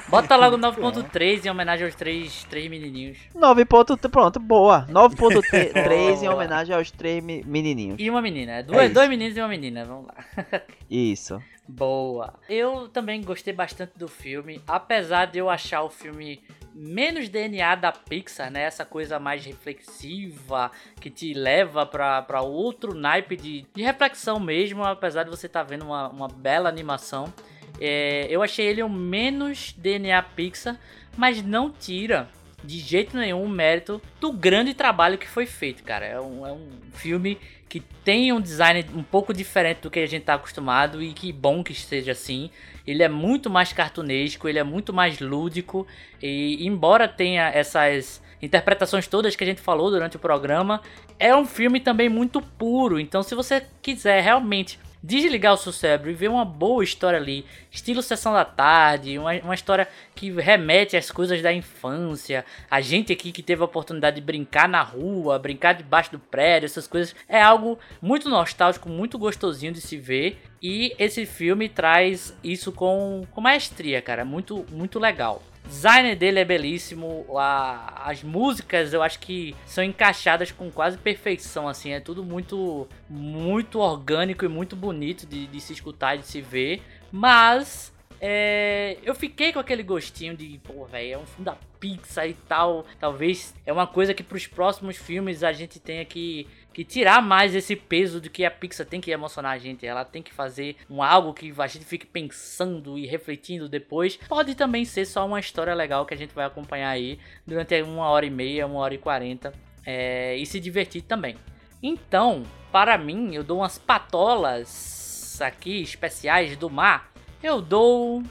Bota 0.09 0.37
logo 0.37 0.57
9.3 0.59 1.45
em 1.47 1.51
homenagem 1.51 1.87
aos 1.87 1.95
três, 1.95 2.45
três 2.45 2.69
menininhos. 2.71 3.19
9. 3.35 3.65
Pronto, 4.11 4.39
boa. 4.41 4.87
9.3 4.91 6.23
em 6.23 6.29
homenagem 6.29 6.75
aos 6.75 6.91
três 6.91 7.23
me- 7.23 7.43
menininhos. 7.45 7.97
E 7.99 8.09
uma 8.11 8.21
menina. 8.23 8.53
É 8.53 8.63
Duas, 8.63 8.85
isso. 8.87 8.95
dois 8.95 9.09
meninos 9.09 9.37
e 9.37 9.41
uma 9.41 9.49
menina. 9.49 9.85
Vamos 9.85 10.07
lá. 10.07 10.15
Isso. 10.91 11.43
Boa. 11.67 12.35
Eu 12.49 12.89
também 12.89 13.23
gostei 13.23 13.53
bastante 13.55 13.93
do 13.97 14.07
filme, 14.09 14.61
apesar 14.67 15.27
de 15.27 15.39
eu 15.39 15.49
achar 15.49 15.83
o 15.83 15.89
filme 15.89 16.43
menos 16.75 17.29
DNA 17.29 17.77
da 17.77 17.93
Pixar, 17.93 18.51
né? 18.51 18.63
Essa 18.65 18.85
coisa 18.85 19.19
mais 19.19 19.45
reflexiva 19.45 20.71
que 21.01 21.09
te 21.09 21.33
leva 21.33 21.87
pra, 21.87 22.21
pra 22.23 22.43
outro 22.43 22.95
naipe 22.95 23.37
de, 23.37 23.65
de 23.75 23.83
reflexão 23.83 24.39
mesmo, 24.41 24.85
apesar 24.85 25.23
de 25.25 25.31
você 25.31 25.47
estar 25.47 25.63
vendo 25.63 25.85
uma, 25.87 26.09
uma 26.09 26.29
bela 26.29 26.69
animação. 26.69 27.33
É, 27.81 28.27
eu 28.31 28.43
achei 28.43 28.67
ele 28.67 28.83
o 28.83 28.89
menos 28.89 29.75
DNA 29.77 30.23
Pixar, 30.23 30.79
mas 31.17 31.43
não 31.43 31.71
tira 31.71 32.29
de 32.65 32.79
jeito 32.79 33.17
nenhum 33.17 33.43
o 33.43 33.49
mérito 33.49 34.01
do 34.21 34.33
grande 34.33 34.73
trabalho 34.73 35.19
que 35.19 35.29
foi 35.29 35.47
feito, 35.47 35.83
cara. 35.83 36.07
É 36.07 36.21
um, 36.21 36.47
é 36.47 36.53
um 36.53 36.69
filme 36.93 37.39
que 37.69 37.81
tem 38.05 38.33
um 38.33 38.41
design 38.41 38.85
um 38.95 39.03
pouco 39.03 39.33
diferente 39.33 39.81
do 39.81 39.91
que 39.91 39.99
a 39.99 40.07
gente 40.07 40.25
tá 40.25 40.35
acostumado 40.35 41.03
e 41.03 41.13
que 41.13 41.33
bom 41.33 41.65
que 41.65 41.75
seja 41.75 42.13
assim. 42.13 42.51
Ele 42.87 43.03
é 43.03 43.09
muito 43.09 43.49
mais 43.49 43.73
cartunesco, 43.73 44.49
ele 44.49 44.59
é 44.59 44.63
muito 44.63 44.93
mais 44.93 45.19
lúdico 45.21 45.87
e 46.23 46.67
embora 46.67 47.09
tenha 47.09 47.49
essas 47.49 48.23
interpretações 48.43 49.07
todas 49.07 49.37
que 49.37 49.45
a 49.45 49.47
gente 49.47 49.61
falou 49.61 49.91
durante 49.91 50.17
o 50.17 50.21
programa, 50.21 50.83
é 51.19 51.35
um 51.35 51.47
filme 51.47 51.81
também 51.81 52.09
muito 52.09 52.43
puro. 52.43 52.99
Então, 52.99 53.23
se 53.23 53.35
você 53.35 53.65
quiser 53.81 54.21
realmente 54.21 54.79
desligar 55.03 55.55
o 55.55 55.57
seu 55.57 55.73
cérebro 55.73 56.11
e 56.11 56.15
ver 56.15 56.29
uma 56.29 56.45
boa 56.45 56.85
história 56.85 57.19
ali, 57.19 57.45
estilo 57.71 58.03
Sessão 58.03 58.33
da 58.33 58.45
Tarde, 58.45 59.19
uma, 59.19 59.33
uma 59.41 59.55
história 59.55 59.89
que 60.15 60.31
remete 60.31 60.97
às 60.97 61.11
coisas 61.11 61.43
da 61.43 61.53
infância, 61.53 62.45
a 62.71 62.81
gente 62.81 63.13
aqui 63.13 63.33
que 63.33 63.43
teve 63.43 63.63
a 63.63 63.65
oportunidade 63.65 64.17
de 64.17 64.23
brincar 64.23 64.69
na 64.69 64.83
rua, 64.83 65.39
brincar 65.39 65.73
debaixo 65.73 66.13
do 66.13 66.19
prédio, 66.19 66.67
essas 66.67 66.87
coisas, 66.87 67.15
é 67.29 67.43
algo 67.43 67.79
muito 68.01 68.29
nostálgico, 68.29 68.89
muito 68.89 69.19
gostosinho 69.19 69.73
de 69.73 69.81
se 69.81 69.97
ver. 69.97 70.41
E 70.63 70.95
esse 70.97 71.27
filme 71.27 71.69
traz 71.69 72.39
isso 72.45 72.71
com, 72.71 73.27
com 73.33 73.41
maestria, 73.41 74.01
cara, 74.01 74.25
muito, 74.25 74.65
muito 74.71 75.01
legal. 75.01 75.43
Design 75.67 76.15
dele 76.17 76.41
é 76.41 76.45
belíssimo, 76.45 77.25
a- 77.39 78.03
as 78.11 78.23
músicas 78.23 78.93
eu 78.93 79.03
acho 79.03 79.19
que 79.19 79.55
são 79.65 79.83
encaixadas 79.83 80.51
com 80.53 80.71
quase 80.71 80.99
perfeição, 80.99 81.67
assim, 81.69 81.93
é 81.93 82.01
tudo 82.01 82.23
muito, 82.25 82.87
muito 83.09 83.79
orgânico 83.79 84.45
e 84.45 84.49
muito 84.49 84.77
bonito 84.77 85.27
de, 85.27 85.47
de 85.47 85.61
se 85.61 85.73
escutar 85.73 86.17
e 86.17 86.19
de 86.19 86.27
se 86.27 86.41
ver, 86.41 86.83
mas 87.11 87.93
é, 88.21 88.99
eu 89.03 89.15
fiquei 89.15 89.53
com 89.53 89.59
aquele 89.59 89.83
gostinho 89.83 90.37
de, 90.37 90.61
pô, 90.63 90.85
velho, 90.85 91.15
é 91.15 91.19
um 91.19 91.27
filme 91.27 91.45
da 91.45 91.57
Pixar 91.81 92.29
e 92.29 92.35
tal. 92.35 92.87
Talvez 93.01 93.53
é 93.67 93.73
uma 93.73 93.89
coisa 93.89 94.15
que 94.15 94.23
pros 94.23 94.47
próximos 94.47 94.97
filmes 94.97 95.43
a 95.43 95.53
gente 95.53 95.81
tenha 95.81 96.05
que 96.05 96.47
que 96.73 96.85
tirar 96.85 97.23
mais 97.23 97.55
esse 97.55 97.77
peso 97.77 98.21
do 98.21 98.31
que 98.31 98.45
a 98.45 98.51
Pixar 98.51 98.87
tem 98.87 99.01
que 99.01 99.11
emocionar 99.11 99.53
a 99.53 99.59
gente. 99.59 99.87
Ela 99.87 100.05
tem 100.05 100.23
que 100.23 100.33
fazer 100.33 100.77
um 100.89 101.03
algo 101.03 101.33
que 101.35 101.53
a 101.57 101.67
gente 101.67 101.85
fique 101.85 102.07
pensando 102.07 102.99
e 102.99 103.07
refletindo 103.07 103.69
depois. 103.69 104.17
Pode 104.29 104.55
também 104.55 104.85
ser 104.85 105.05
só 105.05 105.27
uma 105.27 105.39
história 105.39 105.75
legal 105.75 106.07
que 106.07 106.15
a 106.15 106.17
gente 106.17 106.35
vai 106.35 106.45
acompanhar 106.45 106.91
aí 106.91 107.19
durante 107.47 107.81
uma 107.83 108.09
hora 108.09 108.27
e 108.27 108.31
meia, 108.31 108.67
uma 108.67 108.81
hora 108.81 108.95
e 108.95 108.99
quarenta. 108.99 109.53
É, 109.85 110.37
e 110.37 110.47
se 110.47 110.59
divertir 110.61 111.03
também. 111.03 111.37
Então, 111.83 112.45
para 112.71 112.97
mim, 112.97 113.35
eu 113.35 113.43
dou 113.43 113.59
umas 113.59 113.79
patolas 113.79 115.41
aqui 115.41 115.83
especiais 115.83 116.57
do 116.57 116.71
mar. 116.71 117.13
Eu 117.43 117.61
dou 117.61 118.23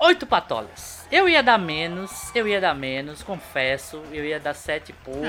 oito 0.00 0.26
patolas. 0.26 1.06
Eu 1.12 1.28
ia 1.28 1.42
dar 1.42 1.58
menos, 1.58 2.34
eu 2.34 2.46
ia 2.48 2.60
dar 2.60 2.74
menos, 2.74 3.22
confesso. 3.22 4.02
Eu 4.12 4.24
ia 4.24 4.38
dar 4.40 4.54
sete 4.54 4.90
e 4.90 4.92
pouco 4.92 5.20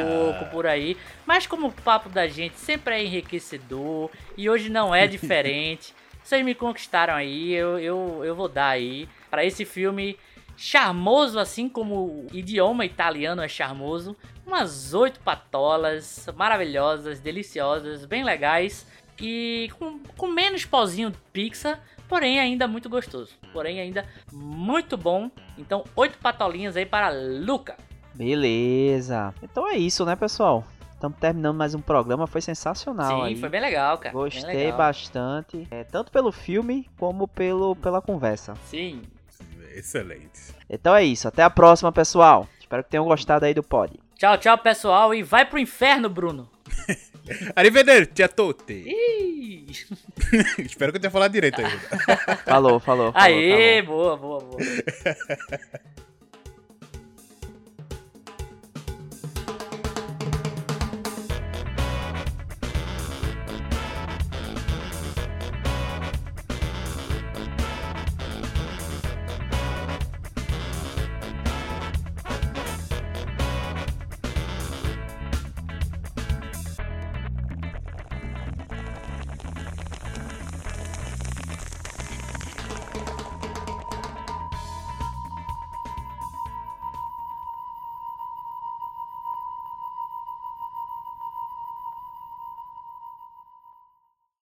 Ah. 0.43 0.47
por 0.51 0.65
aí. 0.67 0.95
Mas 1.25 1.45
como 1.47 1.67
o 1.67 1.71
papo 1.71 2.07
da 2.09 2.27
gente 2.27 2.57
sempre 2.59 2.95
é 2.95 3.03
enriquecedor 3.03 4.09
e 4.37 4.49
hoje 4.49 4.69
não 4.69 4.93
é 4.93 5.05
diferente, 5.07 5.93
vocês 6.23 6.43
me 6.45 6.53
conquistaram 6.55 7.13
aí. 7.13 7.51
Eu, 7.53 7.79
eu, 7.79 8.21
eu 8.23 8.35
vou 8.35 8.47
dar 8.47 8.69
aí 8.69 9.09
para 9.29 9.43
esse 9.43 9.65
filme 9.65 10.17
charmoso, 10.55 11.39
assim 11.39 11.67
como 11.67 11.95
o 11.95 12.27
idioma 12.31 12.85
italiano 12.85 13.41
é 13.41 13.47
charmoso. 13.47 14.15
Umas 14.45 14.93
oito 14.93 15.19
patolas 15.21 16.27
maravilhosas, 16.35 17.19
deliciosas, 17.19 18.05
bem 18.05 18.23
legais. 18.23 18.85
E 19.19 19.71
com, 19.79 19.99
com 20.17 20.27
menos 20.27 20.65
pozinho 20.65 21.09
de 21.11 21.17
pizza, 21.33 21.79
porém 22.11 22.41
ainda 22.41 22.67
muito 22.67 22.89
gostoso. 22.89 23.31
Porém 23.53 23.79
ainda 23.79 24.05
muito 24.33 24.97
bom. 24.97 25.31
Então, 25.57 25.85
oito 25.95 26.17
patolinhas 26.17 26.75
aí 26.75 26.85
para 26.85 27.09
Luca. 27.09 27.77
Beleza. 28.13 29.33
Então 29.41 29.65
é 29.65 29.77
isso, 29.77 30.03
né, 30.03 30.13
pessoal? 30.17 30.65
Estamos 30.93 31.17
terminando 31.17 31.55
mais 31.55 31.73
um 31.73 31.79
programa. 31.79 32.27
Foi 32.27 32.41
sensacional 32.41 33.21
Sim, 33.21 33.27
aí. 33.27 33.35
foi 33.37 33.47
bem 33.47 33.61
legal, 33.61 33.97
cara. 33.97 34.13
Gostei 34.13 34.43
legal. 34.43 34.77
bastante, 34.77 35.65
é, 35.71 35.85
tanto 35.85 36.11
pelo 36.11 36.33
filme 36.33 36.85
como 36.99 37.29
pelo, 37.29 37.77
pela 37.77 38.01
conversa. 38.01 38.55
Sim. 38.65 39.03
Excelente. 39.73 40.53
Então 40.69 40.93
é 40.93 41.05
isso, 41.05 41.29
até 41.29 41.43
a 41.43 41.49
próxima, 41.49 41.93
pessoal. 41.93 42.45
Espero 42.59 42.83
que 42.83 42.89
tenham 42.89 43.05
gostado 43.05 43.45
aí 43.45 43.53
do 43.53 43.63
pod. 43.63 43.97
Tchau, 44.15 44.37
tchau, 44.37 44.57
pessoal. 44.57 45.15
E 45.15 45.23
vai 45.23 45.45
pro 45.45 45.57
inferno, 45.57 46.09
Bruno. 46.09 46.49
Arrivederci 47.55 48.23
a 48.23 48.27
tutti. 48.27 48.85
Espero 50.59 50.91
que 50.91 50.97
eu 50.97 51.01
tenha 51.01 51.11
falado 51.11 51.31
direito 51.31 51.61
ainda. 51.61 51.79
Falou, 52.45 52.79
falou. 52.79 53.11
falou 53.11 53.13
Aê, 53.13 53.81
tá 53.81 53.87
boa, 53.87 54.17
boa, 54.17 54.39
boa. 54.41 54.59